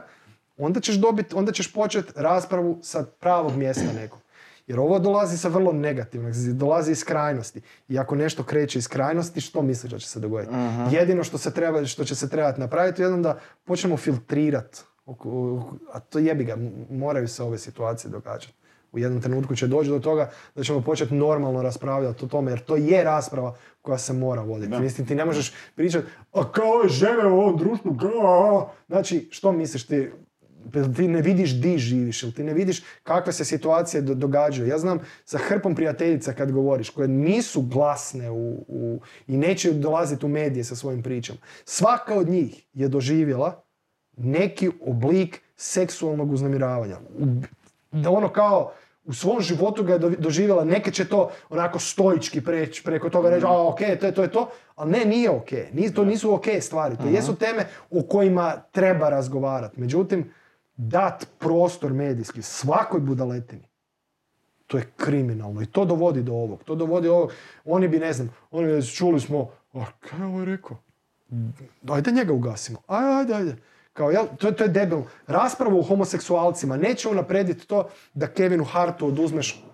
[0.59, 4.19] onda ćeš dobiti, onda ćeš početi raspravu sa pravog mjesta nekog.
[4.67, 7.61] Jer ovo dolazi sa vrlo negativnog, dolazi iz krajnosti.
[7.89, 10.55] I ako nešto kreće iz krajnosti, što misliš da će se dogoditi?
[10.91, 14.81] Jedino što, se treba, što će se trebati napraviti je da počnemo filtrirati.
[15.93, 16.57] A to jebi ga,
[16.91, 18.58] moraju se ove situacije događati.
[18.93, 22.61] U jednom trenutku će doći do toga da ćemo početi normalno raspravljati o tome, jer
[22.61, 24.71] to je rasprava koja se mora voditi.
[24.81, 28.71] Mislim, ti ne možeš pričati, a kao ove žene u ovom društvu, kao...
[28.89, 30.11] Znači, što misliš ti,
[30.97, 34.69] ti ne vidiš di živiš, ili ti ne vidiš kakve se situacije do- događaju.
[34.69, 40.27] Ja znam sa hrpom prijateljica kad govoriš, koje nisu glasne u, u- i neće dolaziti
[40.27, 41.39] u medije sa svojim pričama.
[41.65, 43.63] Svaka od njih je doživjela
[44.17, 46.97] neki oblik seksualnog uznemiravanja.
[47.93, 48.73] Da ono kao
[49.05, 53.31] u svom životu ga je do- doživjela, neke će to onako stoički preći preko toga
[53.31, 55.51] reći, a ok, to je to, je to, ali ne, nije ok.
[55.73, 56.97] Ni- to nisu ok stvari.
[56.97, 59.81] To jesu teme o kojima treba razgovarati.
[59.81, 60.31] Međutim,
[60.77, 63.69] dat prostor medijski svakoj budaletini,
[64.67, 66.65] to je kriminalno i to dovodi do ovog.
[66.65, 67.33] To dovodi do ovog.
[67.65, 70.77] Oni bi, ne znam, oni bi čuli smo, a kaj je ovo rekao?
[71.89, 72.79] Ajde njega ugasimo.
[72.87, 73.57] Ajde, ajde, ajde.
[73.99, 74.99] Kao, jel, to, to je debil.
[75.27, 77.85] Rasprava o homoseksualcima neće unaprijediti to
[78.15, 79.65] da Kevinu Hartu oduzmeš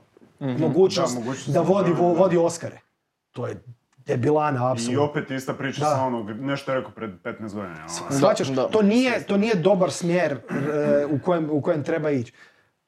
[0.40, 2.02] mogućnost Da, mogućnost vodi, da, da.
[2.02, 2.80] vo- vodi Oskare.
[3.32, 3.62] To je
[3.98, 5.04] debilana, I apsolutno.
[5.04, 5.86] opet ista priča Da.
[5.86, 7.88] sa onog, nešto je rekao pred 15 godina.
[8.10, 8.48] Shvaćaš?
[8.48, 8.68] Da, da.
[8.68, 10.38] To, nije, to nije dobar smjer e,
[11.06, 12.32] u, kojem, u kojem treba ići.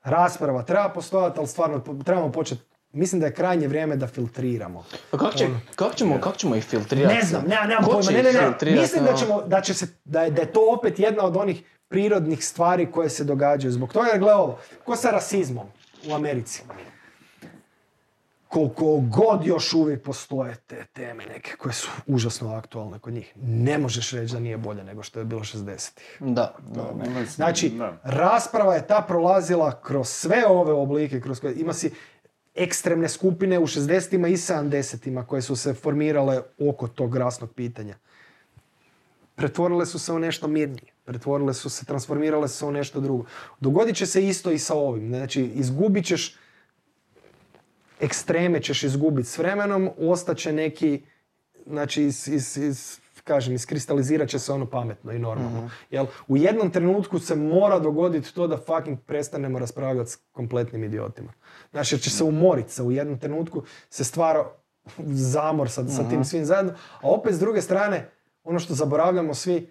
[0.03, 2.63] Rasprava treba postojati, ali stvarno trebamo početi.
[2.97, 4.85] Mislim da je krajnje vrijeme da filtriramo.
[5.11, 7.15] Pa kako, će, kako, ćemo, kako ćemo ih filtrirati?
[7.15, 8.11] Ne znam, ne, nemam pojma.
[8.11, 8.81] Ne, ne, ne.
[8.81, 9.19] Mislim da, ono?
[9.19, 12.91] ćemo, da, će se, da, je, da je to opet jedna od onih prirodnih stvari
[12.91, 13.73] koje se događaju.
[13.73, 15.67] Zbog toga, jer gle ovo, ko sa rasizmom
[16.11, 16.63] u Americi.
[18.49, 23.79] Koliko god još uvijek postoje te teme neke koje su užasno aktualne kod njih, ne
[23.79, 26.17] možeš reći da nije bolje nego što je bilo 60-ih.
[26.21, 26.83] Da, da.
[26.83, 27.97] Da, mislim, Znači, da.
[28.03, 31.91] rasprava je ta prolazila kroz sve ove oblike, kroz koje ima si
[32.57, 37.97] ekstremne skupine u 60-ima i 70-ima koje su se formirale oko tog rasnog pitanja.
[39.35, 40.93] Pretvorile su se u nešto mirnije.
[41.05, 43.25] Pretvorile su se, transformirale su se u nešto drugo.
[43.61, 45.09] Dogodit će se isto i sa ovim.
[45.09, 46.37] Znači, izgubit ćeš
[48.01, 51.03] ekstreme ćeš izgubiti s vremenom, ostaće neki,
[51.67, 55.71] znači, iz, iz, iz, kažem, iskristalizirat će se ono pametno i normalno.
[55.91, 61.33] Jel, u jednom trenutku se mora dogoditi to da fucking prestanemo raspravljati s kompletnim idiotima.
[61.77, 64.45] Znači, jer će se umoriti se u jednom trenutku, se stvara
[65.07, 66.73] zamor sa, sa tim svim zajedno,
[67.03, 68.09] a opet s druge strane,
[68.45, 69.71] ono što zaboravljamo svi,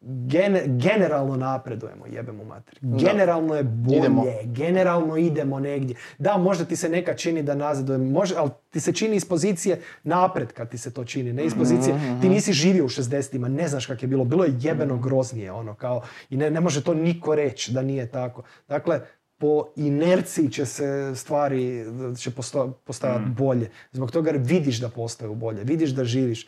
[0.00, 2.78] gene- generalno napredujemo, jebemo mater.
[2.80, 4.24] Generalno je bolje, Idemo.
[4.44, 5.96] generalno idemo negdje.
[6.18, 9.80] Da, možda ti se neka čini da nazadujemo, može, ali ti se čini iz pozicije
[10.02, 13.86] napretka ti se to čini, ne iz pozicije, ti nisi živio u 60-ima, ne znaš
[13.86, 17.34] kak je bilo, bilo je jebeno groznije, ono, kao, i ne, ne može to niko
[17.34, 18.42] reći da nije tako.
[18.68, 19.00] Dakle,
[19.44, 21.84] po inerciji će se stvari,
[22.18, 23.70] će posto, postajati bolje.
[23.92, 26.46] Zbog toga jer vidiš da postaju bolje, vidiš da živiš.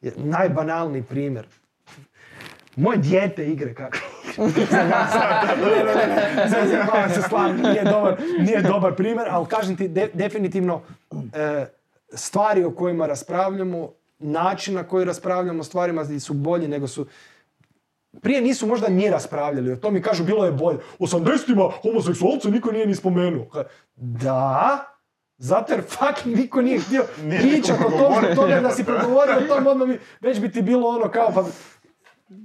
[0.00, 1.46] Jer Najbanalniji primjer,
[2.76, 3.96] moje dijete igre kako.
[7.14, 7.20] se
[7.62, 10.80] nije dobar, nije dobar primjer, ali kažem ti de- definitivno
[11.12, 11.66] e,
[12.12, 17.06] stvari o kojima raspravljamo, način na koji raspravljamo stvarima su bolji nego su
[18.20, 20.78] prije nisu možda ni raspravljali o tom i kažu bilo je bolje.
[20.98, 23.46] U 80-ima homoseksualce niko nije ni spomenuo.
[23.96, 24.84] Da,
[25.38, 27.04] zato jer fucking niko nije htio
[27.40, 30.62] pričati o tom, zbog toga da si progovorio o tom, odmah bi, već bi ti
[30.62, 31.44] bilo ono kao pa...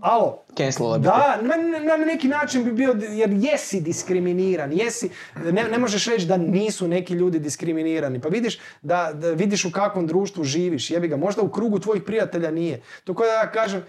[0.02, 5.64] Alo, Cancelala da, na, na- na neki način bi bio, jer jesi diskriminiran, jesi, ne,
[5.64, 10.07] ne možeš reći da nisu neki ljudi diskriminirani, pa vidiš da, da vidiš u kakvom
[10.07, 12.81] društvu živiš, jebi ga, možda u krugu tvojih prijatelja nije.
[13.03, 13.84] To kao da ja kažem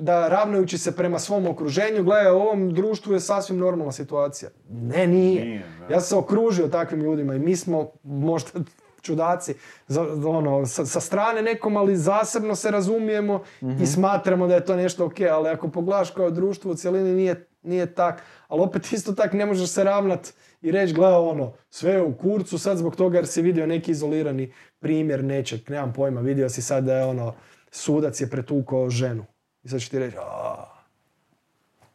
[0.00, 4.50] da ravnajući se prema svom okruženju, gledaj, u ovom društvu je sasvim normalna situacija.
[4.70, 5.44] Ne, nije.
[5.44, 5.62] Nije.
[5.90, 8.50] Ja sam se okružio takvim ljudima i mi smo možda
[9.02, 9.54] čudaci
[9.86, 13.42] za, ono, sa, sa strane nekom, ali zasebno se razumijemo
[13.82, 17.46] i smatramo da je to nešto ok, ali ako pogledaš kao društvo u cjelini nije,
[17.62, 20.32] nije tak, ali opet isto tak ne možeš se ravnat
[20.62, 23.90] i reći gle ono, sve je u kurcu sad zbog toga jer si vidio neki
[23.90, 27.34] izolirani primjer nečeg, nemam pojma, vidio si sad da je ono,
[27.70, 29.24] sudac je pretukao ženu.
[29.64, 30.64] I sad ću ti reći, a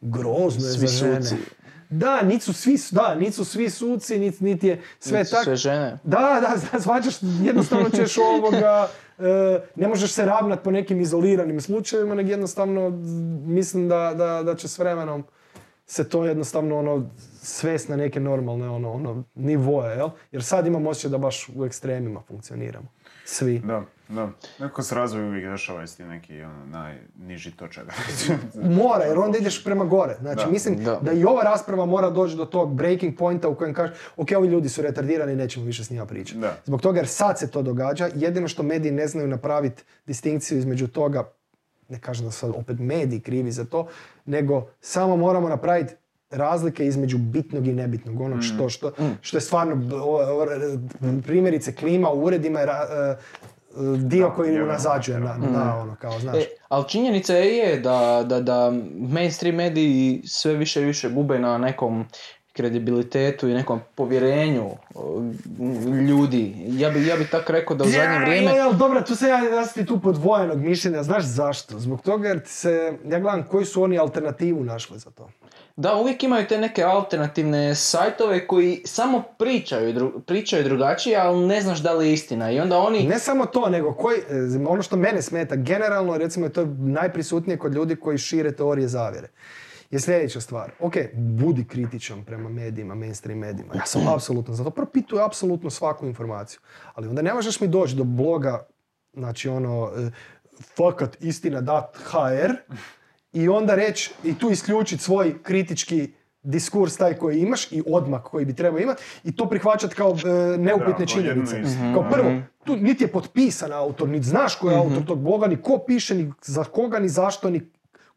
[0.00, 1.22] grozno je Svi za žene.
[1.22, 1.36] suci.
[1.90, 5.44] Da, niti su svi, da, niti su svi suci, niti, niti je sve tako.
[5.44, 5.98] sve žene.
[6.04, 8.88] Da, da, da, shvaćaš, jednostavno ćeš ovoga,
[9.18, 12.90] e, ne možeš se ravnat po nekim izoliranim slučajevima, nego jednostavno
[13.46, 15.24] mislim da, da, da će s vremenom
[15.86, 17.10] se to jednostavno ono
[17.42, 20.08] svest na neke normalne ono, ono nivoje, jel?
[20.32, 22.86] Jer sad imam osjećaj da baš u ekstremima funkcioniramo.
[23.24, 23.58] Svi.
[23.58, 24.28] Da, da.
[24.58, 27.84] Neko se razvoj uvijek dešava isti neki ono, najniži točak.
[28.82, 30.16] Mora, jer onda ideš prema gore.
[30.20, 30.50] Znači, Da.
[30.50, 30.98] mislim da.
[31.02, 31.12] Da.
[31.12, 34.68] i ova rasprava mora doći do tog breaking pointa u kojem kažeš, ok, ovi ljudi
[34.68, 36.40] su retardirani, nećemo više s njima pričati.
[36.40, 36.56] Da.
[36.64, 40.86] Zbog toga jer sad se to događa, jedino što mediji ne znaju napraviti distinkciju između
[40.86, 41.30] toga,
[41.88, 43.88] ne kažem da su sad opet mediji krivi za to,
[44.26, 45.94] nego samo moramo napraviti
[46.30, 49.76] razlike između bitnog i nebitnog, onog što, što, što je stvarno,
[51.26, 53.16] primjerice klima u uredima je e,
[53.96, 56.36] dio Da, koji je, unazađuje na, na ono, kao, znaš.
[56.36, 61.58] E, ali činjenica je da, da, da mainstream mediji sve više i više gube na
[61.58, 62.06] nekom
[62.52, 64.70] kredibilitetu i nekom povjerenju
[66.08, 66.54] ljudi.
[66.68, 68.56] Ja bi, ja bi tako rekao da u zadnje Ja, vrijeme...
[68.56, 71.78] ja, dobro, tu se ja, ja sam ti tu podvojenog mišljenja, znaš zašto?
[71.78, 75.28] Zbog toga jer se, ja gledam koji su oni alternativu našli za to.
[75.76, 81.60] Da, uvijek imaju te neke alternativne sajtove koji samo pričaju, dru- pričaju drugačije, ali ne
[81.60, 82.50] znaš da li je istina.
[82.50, 83.06] I onda oni...
[83.06, 87.58] Ne samo to, nego koji, e, ono što mene smeta, generalno, recimo, to je najprisutnije
[87.58, 89.28] kod ljudi koji šire teorije zavjere.
[89.90, 90.70] Je sljedeća stvar.
[90.80, 93.74] Ok, budi kritičan prema medijima, mainstream medijima.
[93.74, 94.70] Ja sam apsolutno za to.
[94.70, 96.60] Propituj apsolutno svaku informaciju.
[96.94, 98.66] Ali onda ne možeš mi doći do bloga,
[99.14, 100.10] znači ono, e,
[100.76, 102.52] fakat istina.hr
[103.36, 108.44] i onda reći i tu isključiti svoj kritički diskurs taj koji imaš i odmak koji
[108.44, 110.16] bi trebao imati i to prihvaćati kao
[110.54, 111.60] e, neupitne činjenice.
[111.60, 111.94] istinu.
[111.94, 112.30] Kao prvo,
[112.64, 116.14] tu niti je potpisan autor, niti znaš ko je autor tog bloga, ni ko piše,
[116.14, 117.70] ni za koga, ni zašto, ni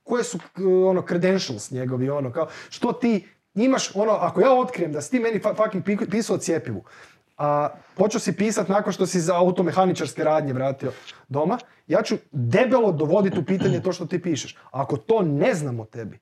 [0.03, 0.43] koje su k-
[0.85, 3.25] ono credentials njegovi, ono kao, što ti
[3.55, 6.83] imaš, ono, ako ja otkrijem da si ti meni fucking pi- pisao o cjepivu,
[7.39, 10.91] a počeo si pisat nakon što si za automehaničarske radnje vratio
[11.27, 11.57] doma,
[11.87, 14.55] ja ću debelo dovoditi u pitanje to što ti pišeš.
[14.55, 16.19] A ako to ne znam o tebi,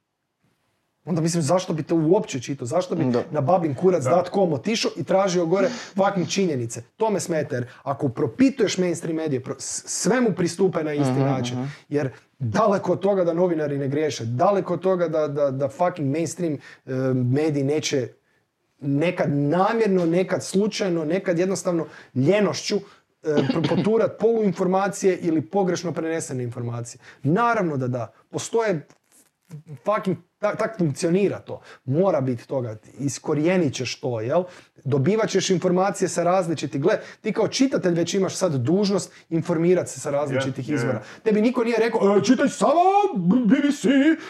[1.06, 3.24] onda mislim zašto bi to uopće čitao, zašto bi Da.
[3.32, 6.82] na babinkurac.com otišao i tražio gore fucking činjenice.
[6.98, 11.58] To me smeta jer ako propituješ mainstream medije, pro- sve mu pristupe na isti način.
[11.90, 16.12] Jer daleko od toga da novinari ne griješe, daleko od toga da, da, da fucking
[16.12, 16.60] mainstream e,
[17.14, 18.08] mediji neće
[18.80, 22.82] nekad namjerno, nekad slučajno, nekad jednostavno ljenošću e,
[23.70, 27.02] poturat poluinformacije ili pogrešno prenesene informacije.
[27.24, 28.12] Naravno da da.
[28.30, 28.88] Postoje
[29.86, 31.62] fucking, tak, tak funkcionira to.
[31.86, 32.76] Mora biti toga.
[33.00, 34.44] Iskorijenit ćeš to, jel?
[34.84, 36.82] Dobivat ćeš informacije sa različitih.
[36.82, 40.76] Gle, ti kao čitatelj već imaš sad dužnost informirati se sa različitih je.
[40.76, 41.02] izvora.
[41.24, 42.82] Tebi niko nije rekao, e, čitaj samo
[43.16, 43.84] BBC,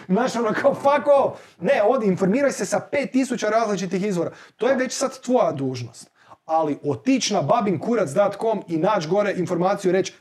[0.07, 1.41] znaš ono kao fuck off.
[1.60, 4.31] Ne, odi, informiraj se sa 5000 različitih izvora.
[4.56, 6.11] To je već sad tvoja dužnost.
[6.45, 10.14] Ali otići na babinkurac.com i naći gore informaciju i reći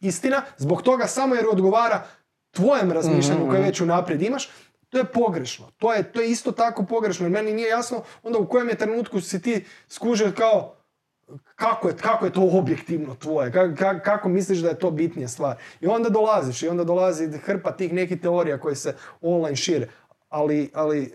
[0.00, 2.02] istina, zbog toga samo jer odgovara
[2.52, 4.50] tvojem razmišljanju koje već unaprijed imaš,
[4.88, 5.70] to je pogrešno.
[5.78, 7.26] To je, to je isto tako pogrešno.
[7.26, 10.74] Jer meni nije jasno onda u kojem je trenutku si ti skužio kao
[11.56, 15.28] kako je, kako je to objektivno tvoje, Ka- ka- kako misliš da je to bitnija
[15.28, 15.56] stvar.
[15.80, 19.88] I onda dolaziš i onda dolazi hrpa tih nekih teorija koje se online šire.
[20.28, 21.10] Ali, ali e,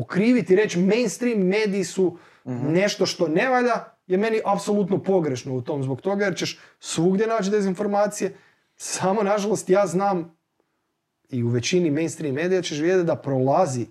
[0.00, 5.62] okriviti i reći mainstream mediji su nešto što ne valja je meni apsolutno pogrešno u
[5.62, 8.36] tom zbog toga jer ćeš svugdje naći dezinformacije.
[8.76, 10.36] Samo nažalost ja znam
[11.32, 13.86] i u većini mainstream medija ćeš vidjeti da prolazi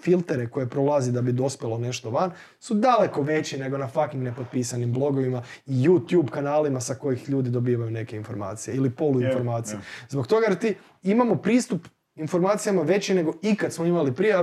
[0.00, 4.92] filtere koje prolazi da bi dospjelo nešto van su daleko veći nego na fucking nepotpisanim
[4.92, 9.74] blogovima i YouTube kanalima sa kojih ljudi dobivaju neke informacije ili poluinformacije.
[9.74, 10.08] Je, je.
[10.08, 14.34] Zbog toga jer ti imamo pristup informacijama veći nego ikad smo imali prije,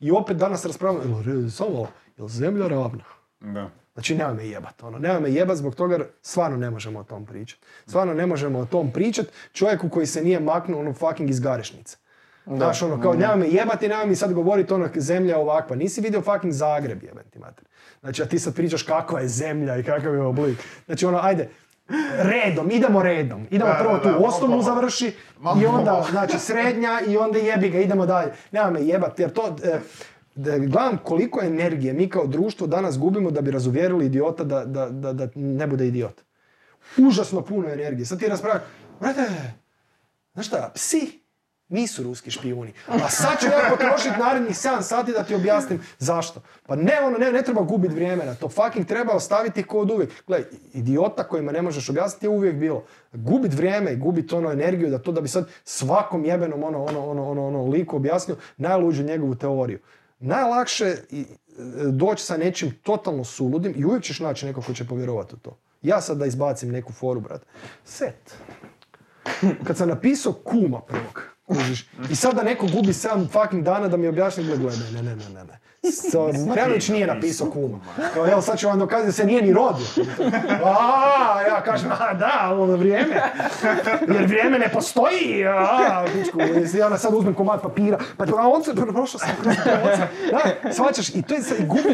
[0.00, 3.04] i opet danas raspravljamo, samo malo, jel zemlja ravna?
[3.40, 3.81] Da.
[3.94, 7.04] Znači, nemoj me jebat, ono, nemoj me jebat zbog toga jer stvarno ne možemo o
[7.04, 7.62] tom pričati.
[7.86, 11.96] Stvarno ne možemo o tom pričati čovjeku koji se nije maknuo ono fucking iz garešnice.
[12.46, 15.76] Znaš, ono, kao, nemoj me jebati, nemoj mi sad govoriti ono, zemlja ovakva.
[15.76, 17.64] Nisi vidio fucking Zagreb, jebem ti mater.
[18.00, 20.58] Znači, a ti sad pričaš kakva je zemlja i kakav je oblik.
[20.86, 21.48] Znači, ono, ajde,
[22.18, 23.46] redom, idemo redom.
[23.50, 24.62] Idemo Da, prvo da, tu da, osnovnu malo.
[24.62, 25.62] završi Malo.
[25.62, 28.32] i onda, znači, srednja i onda jebi ga, idemo dalje.
[28.52, 29.56] Nemoj me jebati, jer to...
[30.34, 34.88] da gledam koliko energije mi kao društvo danas gubimo da bi razuvjerili idiota da, da,
[34.90, 36.20] da, da ne bude idiot.
[36.98, 38.06] Užasno puno energije.
[38.06, 38.62] Sad ti raspravljaš,
[39.00, 39.30] brate,
[40.34, 41.22] znaš šta, psi
[41.72, 42.72] nisu ruski špijuni.
[42.88, 46.42] A sad ću ja potrošiti narednih 7 sati da ti objasnim zašto.
[46.66, 48.48] Pa ne, ono, ne, ne treba gubiti vrijeme na to.
[48.48, 50.10] Fucking treba ostaviti kod uvijek.
[50.26, 52.84] Gle, idiota kojima ne možeš objasniti je uvijek bilo.
[53.12, 57.06] Gubit vrijeme i gubit ono energiju da to da bi sad svakom jebenom ono, ono,
[57.06, 59.78] ono, ono, ono liku objasnio najluđu njegovu teoriju.
[60.22, 61.24] Najlakše e,
[61.90, 65.58] doći sa nečim totalno suludim i uvijek ćeš naći neko ko će povjerovati u to.
[65.82, 67.46] Ja sad da izbacim neku foru, brate.
[67.84, 68.34] Set.
[69.66, 71.88] Kad sam napisao kuma prvog, Kužiš.
[72.10, 75.16] I sad da neko gubi 7 fucking dana da mi objašnji, gle, ne, ne, ne,
[75.16, 75.58] ne, ne.
[75.90, 77.78] So, Marjanović nije napisao kuma.
[78.14, 79.86] Kao, evo sad ću vam dokazati da se nije ni rodio.
[80.64, 83.22] A, ja kažem, a da, ono vrijeme.
[84.08, 85.46] Jer vrijeme ne postoji.
[85.46, 86.38] A, pičku,
[86.86, 87.98] ona sad uzmem komad papira.
[88.16, 89.28] Pa a on se, prošao sam
[90.30, 91.40] Da, shvaćaš, i to je,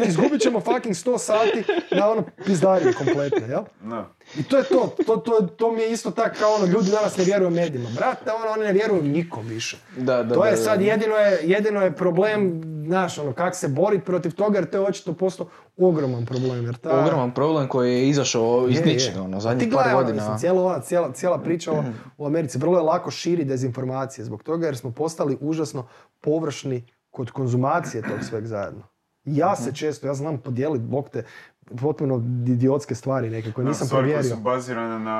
[0.07, 3.63] izgubit ćemo fucking 100 sati na ono pizdarije kompletne, jel?
[3.81, 4.05] Da.
[4.37, 7.17] I to je to, to, to, to mi je isto tako kao ono, ljudi danas
[7.17, 7.89] ne vjeruju medijima.
[7.95, 9.77] Brate, ono, oni ne vjeruju nikom više.
[9.97, 13.67] Da, da, to je da, sad, jedino je, jedino je problem, znaš, ono, kako se
[13.67, 16.65] boriti protiv toga, jer to je očito postao ogroman problem.
[16.65, 20.15] Jer ta, Ogroman problem koji je izašao iz ničega, ono, zadnjih par ono, godina.
[20.15, 21.83] mislim, cijela, ova, cijela, cijela priča o,
[22.17, 25.87] u Americi, vrlo je lako širi dezinformacije zbog toga jer smo postali užasno
[26.21, 28.83] površni kod konzumacije tog sveg zajedno.
[29.25, 29.63] Ja Mhm.
[29.63, 31.23] se često, ja znam podijeliti, bog te,
[31.77, 32.15] potpuno
[32.47, 34.35] idiotske stvari neke koje Da, nisam stvari koje provjerio.
[34.35, 35.19] su bazirane na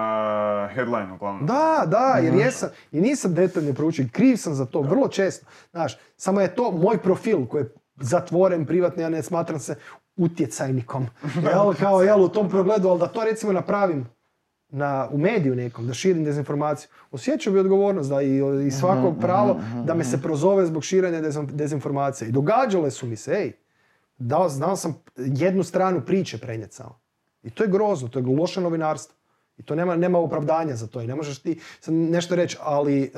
[0.73, 1.45] headline uglavnom.
[1.45, 5.45] Da, da, jer jesam, i nisam detaljno proučio, kriv sam za to, vrlo često.
[5.71, 9.75] Znaš, samo je to moj profil koji je zatvoren, privatni, ja ne smatram se
[10.17, 11.07] utjecajnikom.
[11.45, 14.05] Jel, kao, jel, u tom pogledu, ali da to recimo napravim
[14.69, 18.37] na, u mediju nekom, da širim dezinformaciju, osjećao bi odgovornost da i,
[18.67, 19.55] i svako pravo
[19.85, 22.29] da me se prozove zbog širenja dezin- dezinformacije.
[22.29, 23.51] I događale su mi se, ej,
[24.19, 26.99] dao, znao sam jednu stranu priče prenijeti samo.
[27.43, 29.15] I to je grozno, to je loše novinarstvo.
[29.57, 33.09] I to nema, nema opravdanja za to i ne možeš ti nešto reći, ali e,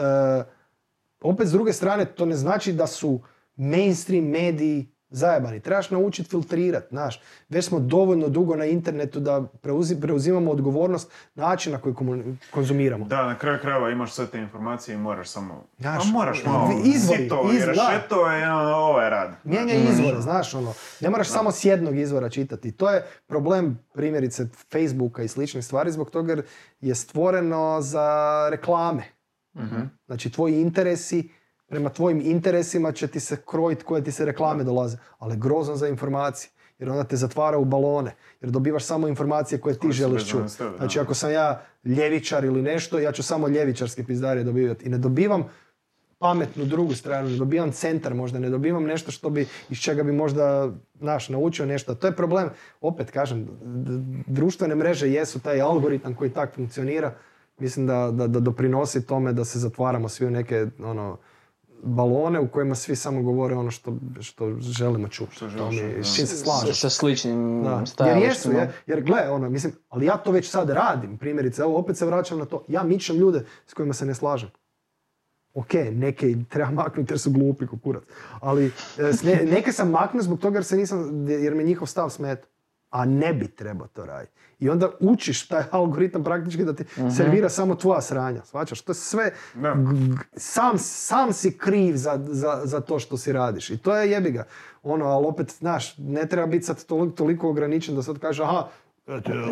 [1.21, 3.19] opet s druge strane to ne znači da su
[3.55, 5.59] mainstream mediji zajebani.
[5.59, 7.21] Trebaš naučiti filtrirati, znaš.
[7.49, 13.05] Već smo dovoljno dugo na internetu da preuzi- preuzimamo odgovornost načina koji komu- konzumiramo.
[13.05, 15.63] Da, na kraju krajeva imaš sve te informacije i moraš samo...
[15.79, 19.31] Znaš, a moraš malo izvori, sito i izvori, rešeto i ono, ovo je rad.
[19.43, 20.73] Mijenjaj izvore, znaš ono.
[20.99, 22.71] Ne moraš samo s jednog izvora čitati.
[22.71, 26.43] To je problem primjerice Facebooka i sličnih stvari zbog toga jer
[26.81, 28.07] je stvoreno za
[28.51, 29.03] reklame.
[30.07, 31.29] Znači tvoji interesi,
[31.71, 34.97] prema tvojim interesima će ti se krojiti koje ti se reklame dolaze.
[35.19, 36.51] Ali grozno za informacije.
[36.79, 38.15] Jer onda te zatvara u balone.
[38.41, 40.53] Jer dobivaš samo informacije koje ti želiš čuti.
[40.77, 44.85] Znači ako sam ja ljevičar ili nešto, ja ću samo ljevičarske pizdarije dobivati.
[44.85, 45.43] I ne dobivam
[46.19, 50.11] pametnu drugu stranu, ne dobivam centar možda, ne dobivam nešto što bi, iz čega bi
[50.11, 51.95] možda, naš, naučio nešto.
[51.95, 52.49] To je problem,
[52.81, 53.47] opet kažem,
[54.27, 57.13] društvene mreže jesu taj algoritam koji tak funkcionira,
[57.59, 61.17] mislim da, da, da doprinosi tome da se zatvaramo svi u neke, ono,
[61.83, 65.35] balone u kojima svi samo govore ono što, što želimo čuti.
[65.35, 66.03] Što To želiš, mi- da.
[66.03, 66.73] s čim se slažem.
[66.73, 67.83] sa sličnim Da.
[67.99, 71.77] Jer jesu, jer, jer gle, ono, mislim, ali ja to već sad radim, primjerice, evo
[71.77, 74.49] opet se vraćam na to, ja mičem ljude s kojima se ne slažem.
[75.53, 78.03] Ok, neke treba maknuti jer su glupi kurac.
[78.39, 82.47] Ali e, neke sam maknuo zbog toga jer, se nisam, jer me njihov stav smeta.
[82.91, 84.31] A ne bi trebao to raditi.
[84.59, 86.83] I onda učiš taj algoritam praktički da ti
[87.17, 88.41] servira samo tvoja sranja.
[88.43, 89.73] Svačaš, to je sve, Da.
[89.73, 93.69] g- g- sam, sam si kriv za, za, za to što si radiš.
[93.69, 94.43] I to je jebiga.
[94.83, 98.67] Ono, ali opet, znaš, ne treba biti sad toliko, toliko ograničen da sad kaže, aha,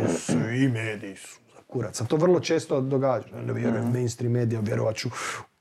[0.10, 2.02] svi mediji su za kurac.
[2.02, 3.28] A to vrlo često događa.
[3.38, 5.10] Ne vjerujem mainstream medija, vjerovat ću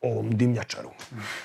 [0.00, 0.90] ovom dimnjačaru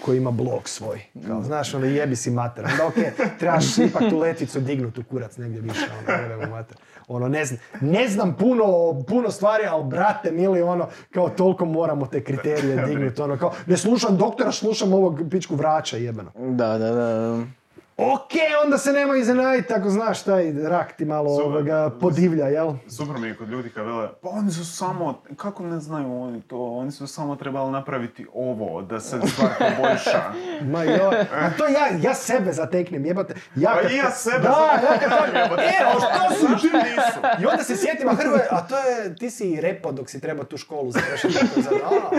[0.05, 1.01] koji ima blog svoj.
[1.27, 2.65] Kao, znaš, ono, jebi si mater.
[2.71, 5.85] Onda okej, trebaš ipak tu letvicu dignuti u kurac negdje više.
[6.39, 6.77] Ono, mater.
[7.07, 8.65] Ono, ne znam, ne znam puno,
[9.07, 13.21] puno stvari, ali brate mili, ono, kao toliko moramo te kriterije dignuti.
[13.21, 16.31] Ono, kao, ne slušam doktora, slušam ovog pičku vraća jebeno.
[16.35, 17.43] Da, da, da.
[18.11, 18.31] Ok,
[18.63, 21.51] onda se nema iznenaditi ako znaš taj rak ti malo Super.
[21.51, 22.73] ovoga, podivlja, jel?
[22.87, 26.41] Super mi je kod ljudi kad vele, pa oni su samo, kako ne znaju oni
[26.41, 30.21] to, oni su samo trebali napraviti ovo, da se stvar poboljša.
[30.61, 33.35] Ma joj, a to ja, ja sebe zateknem, jebate.
[33.55, 35.63] Ja Pa i ja sebe Da, ja kad zateknem, jebote.
[35.63, 36.47] E, a što su?
[36.47, 37.41] Zašto nisu?
[37.41, 40.43] I onda se sjetim, a Hrvoje, a to je, ti si repo dok si treba
[40.43, 41.33] tu školu završiti.
[41.81, 42.11] Kao,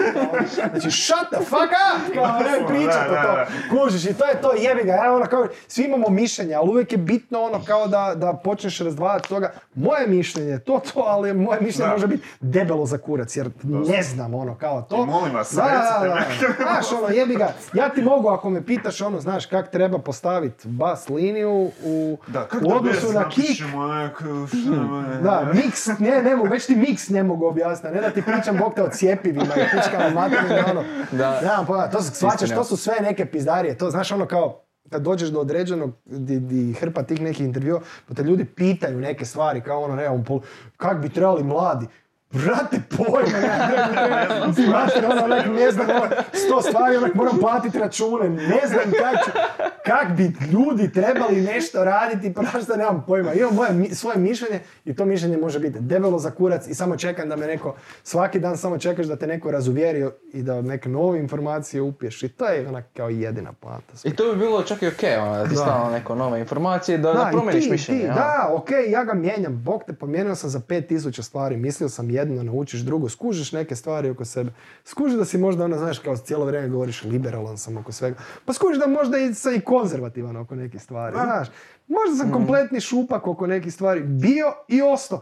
[0.70, 2.14] Znači, shut the fuck up!
[2.14, 3.44] Kao, ne pričat o to.
[3.70, 4.92] Kužiš, i to je to, jebi ga.
[4.92, 8.78] Ja, ono, kao, svi imamo mišljenja, ali uvijek je bitno ono kao da, da počneš
[8.80, 9.52] razdvajati toga.
[9.74, 11.92] Moje mišljenje je to to, ali moje mišljenje Da.
[11.92, 14.96] može biti debelo za kurac, jer ne znam ono kao to.
[14.96, 16.20] I molim vas, da, da, da, da.
[16.64, 20.68] Znaš, ono, jebi ga, ja ti mogu ako me pitaš ono, znaš, kak treba postaviti
[20.68, 21.50] bas liniju
[21.84, 23.64] u, Da, u odnosu na kick, šta-
[25.22, 28.58] da, miks, ne, ne mogu, već ti miks ne mogu objasniti, ne da ti pričam
[28.58, 30.84] bog te o cijepivima i pičkama materina, ono.
[31.12, 31.40] Da.
[31.40, 31.98] Nemam pojma, to
[32.54, 36.72] to su sve neke pizdarije, to znaš ono kao, kad dođeš do određenog, di, di
[36.72, 40.24] hrpa tih nekih intervjua, pa te ljudi pitaju neke stvari, kao ono, ne, on
[40.76, 41.86] kak bi trebali mladi,
[42.34, 48.28] Brate, pojma, ne, Brate, ono, onak, ne znam, ono, sto stvari, onak, moram platiti račune,
[48.28, 49.30] ne znam kak, ću-
[49.84, 53.32] kak bi ljudi trebali nešto raditi, prosto nemam pojma.
[53.32, 57.28] Imam moje, svoje mišljenje i to mišljenje može biti debelo za kurac i samo čekam
[57.28, 61.18] da me neko, svaki dan samo čekaš da te neko razuvjeri i da neke nove
[61.18, 63.92] informacije upiješ i to je onak kao jedina poanta.
[64.04, 67.12] I to bi bilo čak i okej, ono, da ti stalno neko nove informacije, da,
[67.12, 68.00] da, Da, ti, mišljenje.
[68.00, 68.14] ti, ono.
[68.14, 72.52] da, ok, ja ga mijenjam, bog te, promijenio sam za 5000 stvari, mislio sam jedno,
[72.52, 74.52] naučiš drugo, skužiš neke stvari oko sebe.
[74.84, 78.16] Skužiš da si možda, ono, znaš, kao cijelo vrijeme govoriš liberalan sam oko svega.
[78.44, 81.48] Pa skužiš da možda i sam i konzervativan oko nekih stvari, znaš.
[81.88, 85.20] Možda sam kompletni šupak oko nekih stvari, bio i ostao.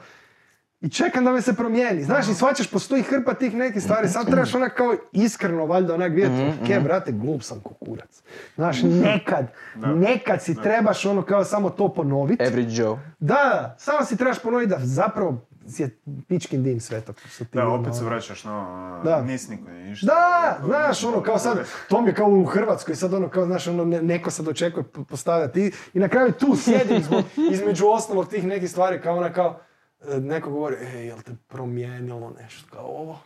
[0.83, 2.03] I čekam da me se promijeni.
[2.03, 4.09] Znaš, i svačaš, postoji hrpa tih nekih stvari.
[4.09, 8.23] Sad trebaš onak kao iskreno, valjda onak vidjeti, ok, brate, glup sam kukurac.
[8.55, 12.45] Znaš, nekad, nekad si trebaš ono kao samo to ponoviti.
[12.45, 12.99] Average Joe.
[13.19, 17.13] Da, samo si trebaš ponoviti da zapravo je pičkin dim sve to.
[17.27, 19.23] što ti Da, ono, opet se vraćaš na ono, Da.
[19.23, 20.07] nis niko nije ništa.
[20.07, 21.59] Da, znaš, ono, kao sad,
[21.89, 24.85] to mi je kao u Hrvatskoj, sad ono, kao, znaš, ono, ne- neko sad očekuje
[24.85, 25.63] po- postavljati
[25.95, 29.61] i na kraju tu sjedim zbog, između ostalog tih nekih stvari, kao ona, kao,
[30.09, 33.19] e, neko govori, e, jel te promijenilo nešto, kao ovo?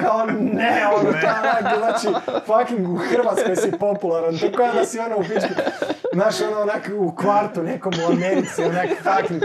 [0.00, 4.98] Kao ne, ono, ta, onak, znači, fucking u Hrvatskoj si popularan, to kao da si
[4.98, 5.62] ono u pičku,
[6.12, 9.42] znaš, ono, onak u kvartu nekom u Americi, onak, fucking,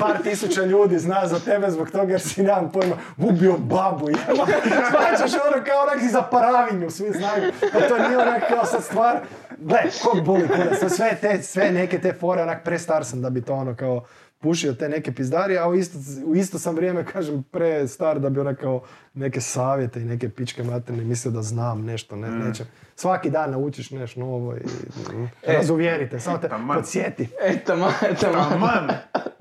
[0.00, 4.46] par tisuća ljudi zna za tebe zbog toga jer si, nemam pojma, ubio babu, jeba,
[4.90, 8.84] svačaš ono kao onak i za paravinju, svi znaju, pa to nije onak kao sad
[8.84, 9.16] stvar,
[9.58, 13.30] gle, kog boli kurac, to sve te, sve neke te fore, onak prestar sam da
[13.30, 14.04] bi to ono kao,
[14.44, 18.30] pušio te neke pizdarije, a u isto, u isto sam vrijeme, kažem, pre star da
[18.30, 18.82] bi onak kao
[19.14, 22.64] neke savjete i neke pičke materne mislio da znam nešto, ne, neće.
[22.96, 24.60] Svaki dan naučiš nešto novo i
[25.42, 25.52] E.
[25.56, 27.28] razuvjerite, samo te podsjeti.
[27.42, 28.88] E, taman, taman, Aman!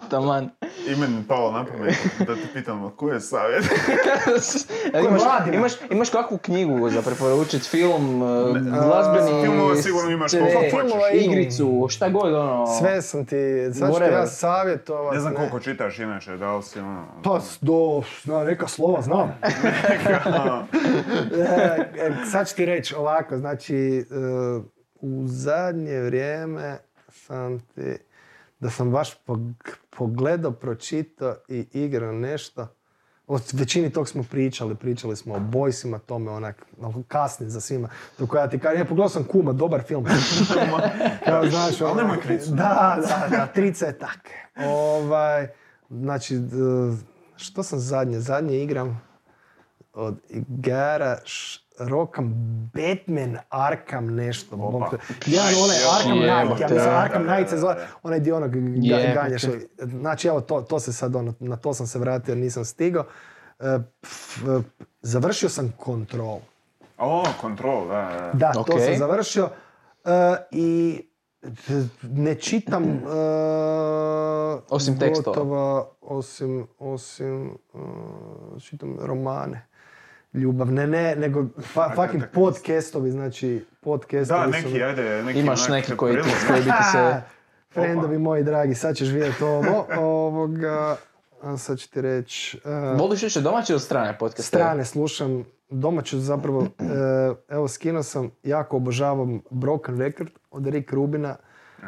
[0.10, 0.50] Taman.
[0.88, 3.66] I meni palo na pamet da te pitam, koji je savjet?
[5.10, 5.22] Imaš,
[5.54, 9.44] imaš, imaš kakvu knjigu za preporučiti, film, e, glazbeni...
[9.44, 10.38] filmova sigurno imaš CD,
[10.72, 11.26] koliko hoćeš.
[11.26, 12.68] Igricu, šta god ono...
[12.80, 15.14] Sve sam ti, sad ću ja savjetovat.
[15.14, 17.06] Ne znam koliko čitaš inače, da li si ono...
[17.24, 19.34] Pa do, zna, neka slova znam.
[21.34, 24.06] E, e, sad ću ti reći ovako, znači
[25.02, 26.78] u zadnje vrijeme
[27.12, 27.98] sam ti,
[28.64, 29.54] da sam baš pog-
[29.90, 32.68] pogledao, pročitao i igrao nešto.
[33.28, 37.90] O većini tog smo pričali, pričali smo o bojsima, tome onak, ono, kasni za svima.
[38.20, 40.06] Dok ja ti kažem, ja pogledao sam Kuma, dobar film.
[41.26, 42.52] Kao, znaš, Ali ono- nemoj tricu.
[42.52, 44.20] Da, da, da, trica je tak.
[44.60, 45.48] Ovaj,
[45.90, 46.40] znači,
[47.36, 48.20] što sam zadnje?
[48.20, 49.02] Zadnje igram
[49.94, 52.34] od igara š- Rokam
[52.66, 54.56] Batman Arkham nešto.
[55.26, 59.42] Jedan onaj Arkham Knight, ja mislim Arkham Knight se zove, onaj dio onog ga- ganjaš.
[59.80, 63.06] Znači evo, to, to se sad ono, na to sam se vratio jer nisam stigao.
[63.60, 63.66] E,
[64.04, 64.44] f-
[65.02, 66.40] završio sam kontrol.
[66.98, 68.32] O, kontrol, da, da.
[68.36, 69.50] Da, to sam završio.
[70.06, 70.10] E,
[70.52, 71.02] I
[72.04, 72.98] ne čitam e,
[74.70, 75.36] Osim tekstova.
[75.36, 77.78] gotovo, osim, osim e,
[78.60, 79.68] čitam romane.
[80.34, 85.96] Ljubavne, ne, nego fa, fucking podcastovi, znači podcastovi Da, neki, mi- ajde, neki Imaš neki
[85.96, 87.22] koji ti, koji bi ti se...
[87.74, 90.96] Friendovi moji dragi, sad ćeš vidjeti ovo, ovoga,
[91.42, 94.44] a sad ću ti reći, e, Voliš više domaće ili strane podcaste?
[94.58, 96.84] strane slušam, domaću zapravo, e,
[97.56, 101.36] evo skinuo sam, jako obožavam Broken Record od Rick Rubina,
[101.82, 101.86] e,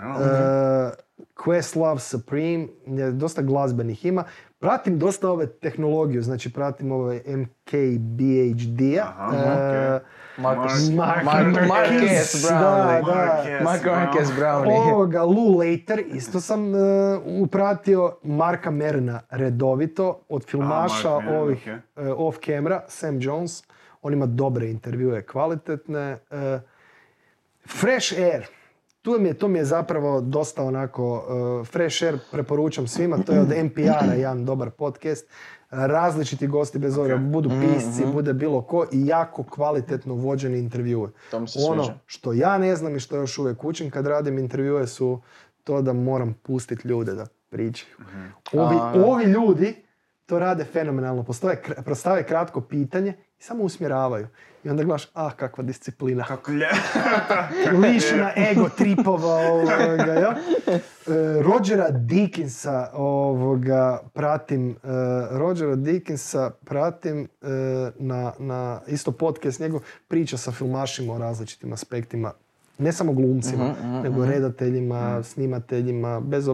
[1.45, 4.23] Questlove Supreme, je dosta glazbenih ima.
[4.59, 9.13] Pratim dosta ove tehnologiju, znači pratim ove MKBHD-a.
[9.17, 9.99] Aha, e.
[10.37, 12.49] Marcus, Mark- Mark, Marquez da,
[14.39, 14.75] Brownlee.
[14.75, 14.81] da.
[14.93, 16.77] Ovoga, Lou Later, isto sam e,
[17.41, 23.63] upratio Marka Merna redovito od filmaša ovih e, off camera, Sam Jones.
[24.01, 26.17] On ima dobre intervjue, kvalitetne.
[26.31, 26.59] E,
[27.67, 28.47] Fresh Air.
[29.05, 31.25] Tu mi je, to mi je zapravo dosta onako,
[31.61, 35.25] e, Fresh Air preporučam svima, to je od NPR-a jedan dobar podcast.
[35.69, 41.09] Različiti gosti, bez obzira, budu pisci, bude bilo ko i jako kvalitetno vođeni intervjue.
[41.31, 41.47] Ono
[41.83, 41.99] sviđa.
[42.05, 45.21] što ja ne znam i što još uvijek učim kad radim intervjue su
[45.63, 47.95] to da moram pustiti ljude da pričaju.
[48.53, 49.05] Ovi, A, da.
[49.05, 49.75] ovi ljudi
[50.25, 51.23] to rade fenomenalno.
[51.23, 54.27] Postoje, kr- postave kratko pitanje i samo usmjeravaju.
[54.63, 56.23] I onda gledaš, ah, kakva disciplina.
[56.23, 56.67] Kako lje...
[57.81, 60.35] Lišena ego tripova ovoga, ja?
[60.67, 60.81] E,
[61.41, 64.75] Rogera Dickinsa ovoga pratim, e,
[65.31, 67.27] Rogera Dickinsa pratim e,
[67.99, 72.31] na, na isto podcast njegov priča sa filmašima o različitim aspektima
[72.77, 73.73] ne samo glumcima,
[74.03, 76.45] nego redateljima, snimateljima, bez,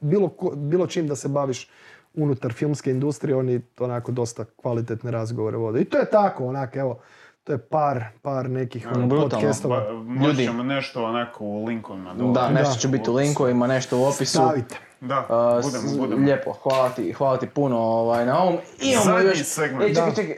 [0.00, 1.70] bilo, ko- bilo čim da se baviš
[2.14, 5.80] unutar filmske industrije, oni onako dosta kvalitetne razgovore vode.
[5.80, 6.98] I to je tako, onak, evo,
[7.44, 9.92] to je par, par nekih ono, podcastova.
[9.94, 10.44] Možda Ljudi.
[10.44, 12.32] ćemo nešto onako u linkovima dole.
[12.32, 12.78] Da, nešto Da.
[12.78, 14.24] će biti u linkovima, nešto u opisu.
[14.32, 14.76] Stavite.
[15.00, 16.24] Da, Uh, budemo, s- budemo.
[16.24, 18.56] Lijepo, hvala ti, hvala ti puno ovaj, na ovom.
[18.80, 19.38] Imamo Zadnji još...
[19.38, 19.82] segment.
[19.82, 20.36] E, čekaj, čekaj,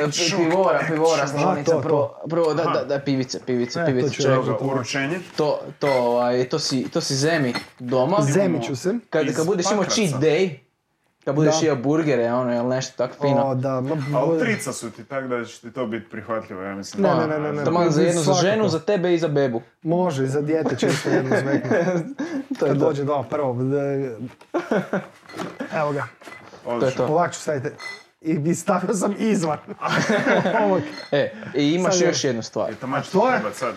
[0.00, 1.28] e, Action, pivora, pivora, action.
[1.30, 4.62] slavonica, A, to, prvo, prvo, da, da, da, pivice, pivice, E, pivice, to ću čovjek.
[4.62, 5.18] uručenje.
[5.36, 8.16] To, to, ovaj, to si, to si zemi doma.
[8.22, 8.94] Zemiću se.
[9.10, 10.54] Kad, kad budeš imao cheat day,
[11.24, 13.42] kad budeš jeo burgere, ono, ili nešto tako fino.
[13.42, 16.74] O, da, ma, Ali trica su ti tak da će ti to biti prihvatljivo, ja
[16.74, 17.02] mislim.
[17.02, 17.64] Ne, ne, ne, ne, ne.
[17.64, 19.62] Taman za jednu za ženu, za tebe i za bebu.
[19.82, 21.84] Može, i za dijete čisto jedno zvekne.
[22.58, 23.54] To je Kad dođe doma prvo.
[23.54, 24.16] da-
[25.72, 26.06] Evo ga,
[26.64, 27.06] To je to.
[27.06, 27.68] ovako ću staviti.
[28.22, 29.58] I, stavio sam izvan.
[31.12, 32.72] E, i imaš Sad je- još jednu stvar.
[32.72, 33.40] I će to je?
[33.52, 33.74] sad.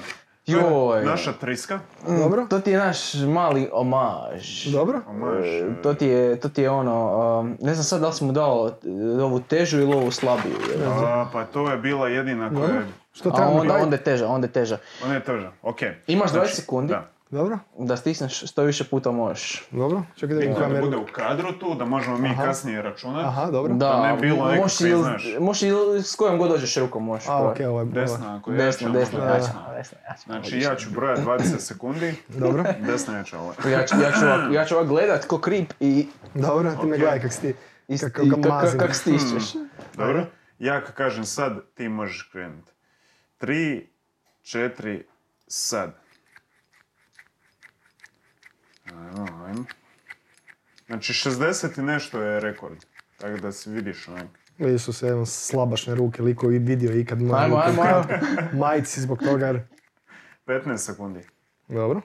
[0.48, 1.04] Joj.
[1.04, 1.80] Naša triska.
[2.10, 4.66] Dobro, To ti je naš mali omaž.
[4.66, 5.02] dobro.
[5.08, 5.46] Omaž.
[5.46, 6.96] E, To ti je, to ti je ono,
[7.40, 8.72] um, ne znam sad da li smo dao
[9.18, 10.56] e, ovu težu ili ovu slabiju.
[10.88, 12.86] A, pa to je bila jedina koja je...
[13.14, 13.84] Što A trebamo onda, napraviti?
[13.84, 14.78] onda je teža, onda je teža.
[15.06, 15.92] Ona je teža, okej.
[16.08, 17.08] Imaš 20 Znači, sekundi Da.
[17.30, 19.64] Dobro, da stisneš što više puta možeš.
[19.72, 20.04] dobro.
[20.16, 20.86] Čekaj da vidim Bitno da kameru.
[20.86, 23.28] bude u kadru tu, da možemo mi kasnije računati.
[23.28, 23.74] Aha, dobro.
[23.74, 25.26] Da, ne bi bilo možeš nekakve, ili- znaš.
[25.40, 27.28] možeš ili s kojom god dođeš rukom možeš.
[27.28, 27.70] A, okej, je...
[27.70, 29.74] ovo je- Desna, ako je Desno, jača, desno, možda jača, desna.
[29.74, 30.22] desno, jača.
[30.26, 33.54] Znači ja ću brojati 20 sekundi, Dobro, desna jača ovo.
[33.66, 36.94] Ja ću, ja ću, ovak, ja ću ovak gledat ko krip i, dobro, ti me
[36.94, 37.00] Ok.
[37.00, 37.54] gledaj kak si ti...
[37.88, 38.80] i, Kako i ga mazim.
[38.80, 39.54] kak stišćeš.
[39.98, 40.26] Dobro?
[40.60, 42.72] Ja kad kažem sad, ti možeš krenuti.
[43.38, 43.90] Tri,
[44.42, 45.04] četiri,
[45.48, 46.07] sad.
[48.90, 49.66] Ajmo, ajmo.
[50.88, 52.78] Znači 60 i nešto je rekord.
[53.18, 54.28] Tako da si vidiš onak.
[54.58, 58.04] Vidi su se slabašne ruke, liko i vidio ikad moje Ajmo, ajmo, ajmo.
[58.66, 59.46] majici zbog toga.
[59.48, 59.62] jer-
[60.46, 61.20] 15 sekundi.
[61.68, 62.02] Dobro.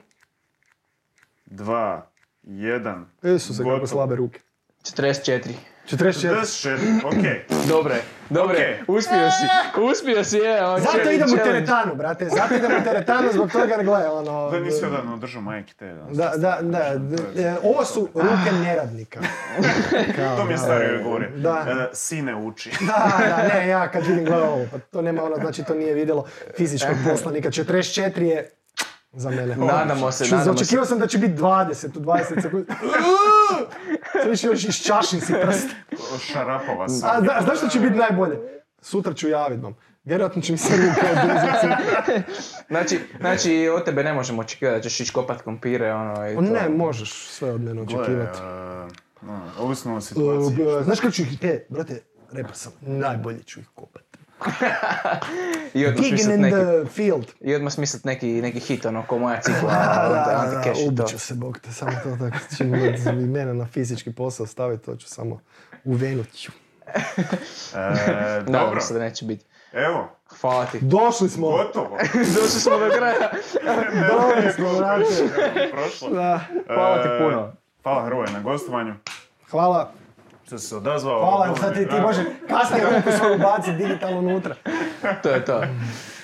[1.45, 2.09] Dva,
[2.43, 3.05] jedan.
[3.21, 4.39] Vidi su se kako slabe ruke.
[4.83, 5.51] 44.
[5.87, 6.41] 44.
[6.41, 7.45] 44, okej.
[7.67, 7.95] Dobre,
[8.29, 8.83] dobre, Okej.
[8.87, 9.45] uspio si,
[9.91, 12.29] uspio si, je, ovo Zato idem u teretanu, brate.
[12.29, 14.51] Zato idem u teretanu zbog toga jer gledaj, ono...
[14.51, 15.93] Da nisi odavno držao majke te.
[16.11, 16.79] Da, Da, da,
[17.37, 19.19] e, ovo su ruke neradnika.
[20.15, 21.27] Kao, To mi je da, stari govori.
[21.35, 21.65] Da.
[21.69, 22.71] E, Sine uči.
[22.79, 25.93] Da, da, ne, ja kad vidim gledam ovo, pa to nema ono, znači to nije
[25.93, 26.25] vidjelo
[26.57, 27.49] fizičkog poslanika.
[27.49, 28.49] 44 je
[29.13, 29.55] za mene.
[29.73, 30.61] Nadamo se, Što- nadamo se.
[30.61, 32.67] Očekivao sam da će biti 20, u 20 sekundi.
[34.13, 35.67] Sad više još iščašim si prst.
[36.21, 37.23] Šarapova A sam.
[37.23, 38.37] zna, znaš što će biti najbolje?
[38.81, 39.75] Sutra ću javit vam.
[40.03, 41.83] Vjerojatno će mi se ruke oduzeti.
[42.69, 46.41] Znači, znači, od tebe ne možemo očekivati da ćeš ići kopat kompire, ono, i to.
[46.41, 48.39] Ne, možeš sve od mene očekivati.
[48.39, 48.87] e,
[49.21, 50.65] no, ovisno o situaciji.
[50.67, 52.01] Uh, znaš kako ću ih, e, brate,
[52.31, 54.12] repa sam, najbolje ću ih kopat.
[55.73, 57.25] I odmah Digging in neki, the field.
[57.41, 60.71] i odmah smislit neki, neki hit, ono, ko moja cikla, Da, ono, da, da, anti-cash
[60.73, 60.87] i to.
[60.87, 62.37] ubit ću se, bog te, samo to tako.
[62.59, 65.39] God mi mene na fizički posao staviti, to ću samo
[65.83, 66.49] uvenuti.
[66.85, 66.99] E,
[68.45, 69.45] dobro, Nadam se da neće biti.
[69.73, 70.09] evo,
[70.41, 70.79] Hvala ti.
[70.81, 71.49] Došli smo!
[71.49, 71.97] gotovo.
[72.35, 73.31] Došli smo do kraja.
[74.09, 74.65] Došli smo.
[75.71, 76.09] Prošlo.
[76.09, 76.39] Da.
[76.67, 77.53] Hvala ti E, puno.
[77.83, 78.93] Hvala Hrvoje na gostovanju.
[79.49, 79.91] Hvala,
[80.45, 81.19] Što se odazvao.
[81.19, 84.55] hvala, sad ti, ti može kasnije ruku svoju baci digitalno unutra.
[85.23, 85.61] To je to.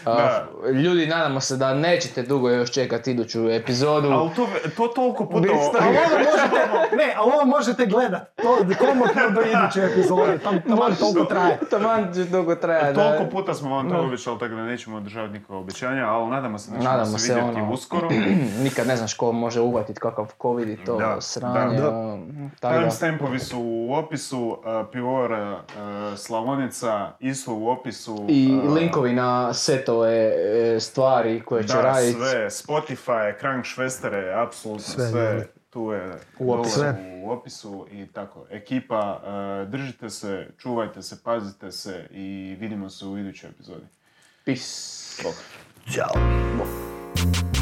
[0.06, 0.48] Da.
[0.74, 4.10] ljudi, nadamo se da nećete dugo još čekati iduću epizodu.
[4.10, 4.48] Ali to,
[4.78, 5.48] to toliko puta...
[5.80, 6.58] Ali ovo možete,
[6.98, 8.22] ne, ali ovo možete gledat.
[8.36, 11.60] To komotno do iduće epizode, tam, taman toliko traje.
[11.70, 12.94] Taman će dugo traje.
[12.94, 16.58] da- Toliko puta smo vam to obećali, tako da nećemo održavati nikakva obećanja, ali nadamo
[16.58, 18.08] se da ćemo Nadamo se vidjeti ono, uskoro.
[18.64, 21.78] Nikad ne znaš ko može uhvatit kakav covid i to Da, sranje.
[21.78, 21.90] da, da.
[21.90, 22.20] ono,
[22.62, 24.58] da, Timestampovi su u opisu, uh,
[24.92, 25.60] pivora uh,
[26.18, 28.26] Slavonica isto u opisu.
[28.28, 29.54] I uh, linkovi na
[29.90, 30.32] setove
[30.76, 32.14] e, stvari koje će Da, raditi.
[32.14, 36.82] sve, Spotify, Krankšvestere, apsolutno Sve, sve, tu je U opisu.
[37.24, 38.46] u opisu i tako.
[38.50, 39.22] Ekipa,
[39.64, 43.86] uh, držite se, čuvajte se, pazite se i vidimo se u idućoj epizodi.
[44.46, 45.24] Peace.
[45.24, 45.36] Bok.
[45.94, 47.59] Ćao.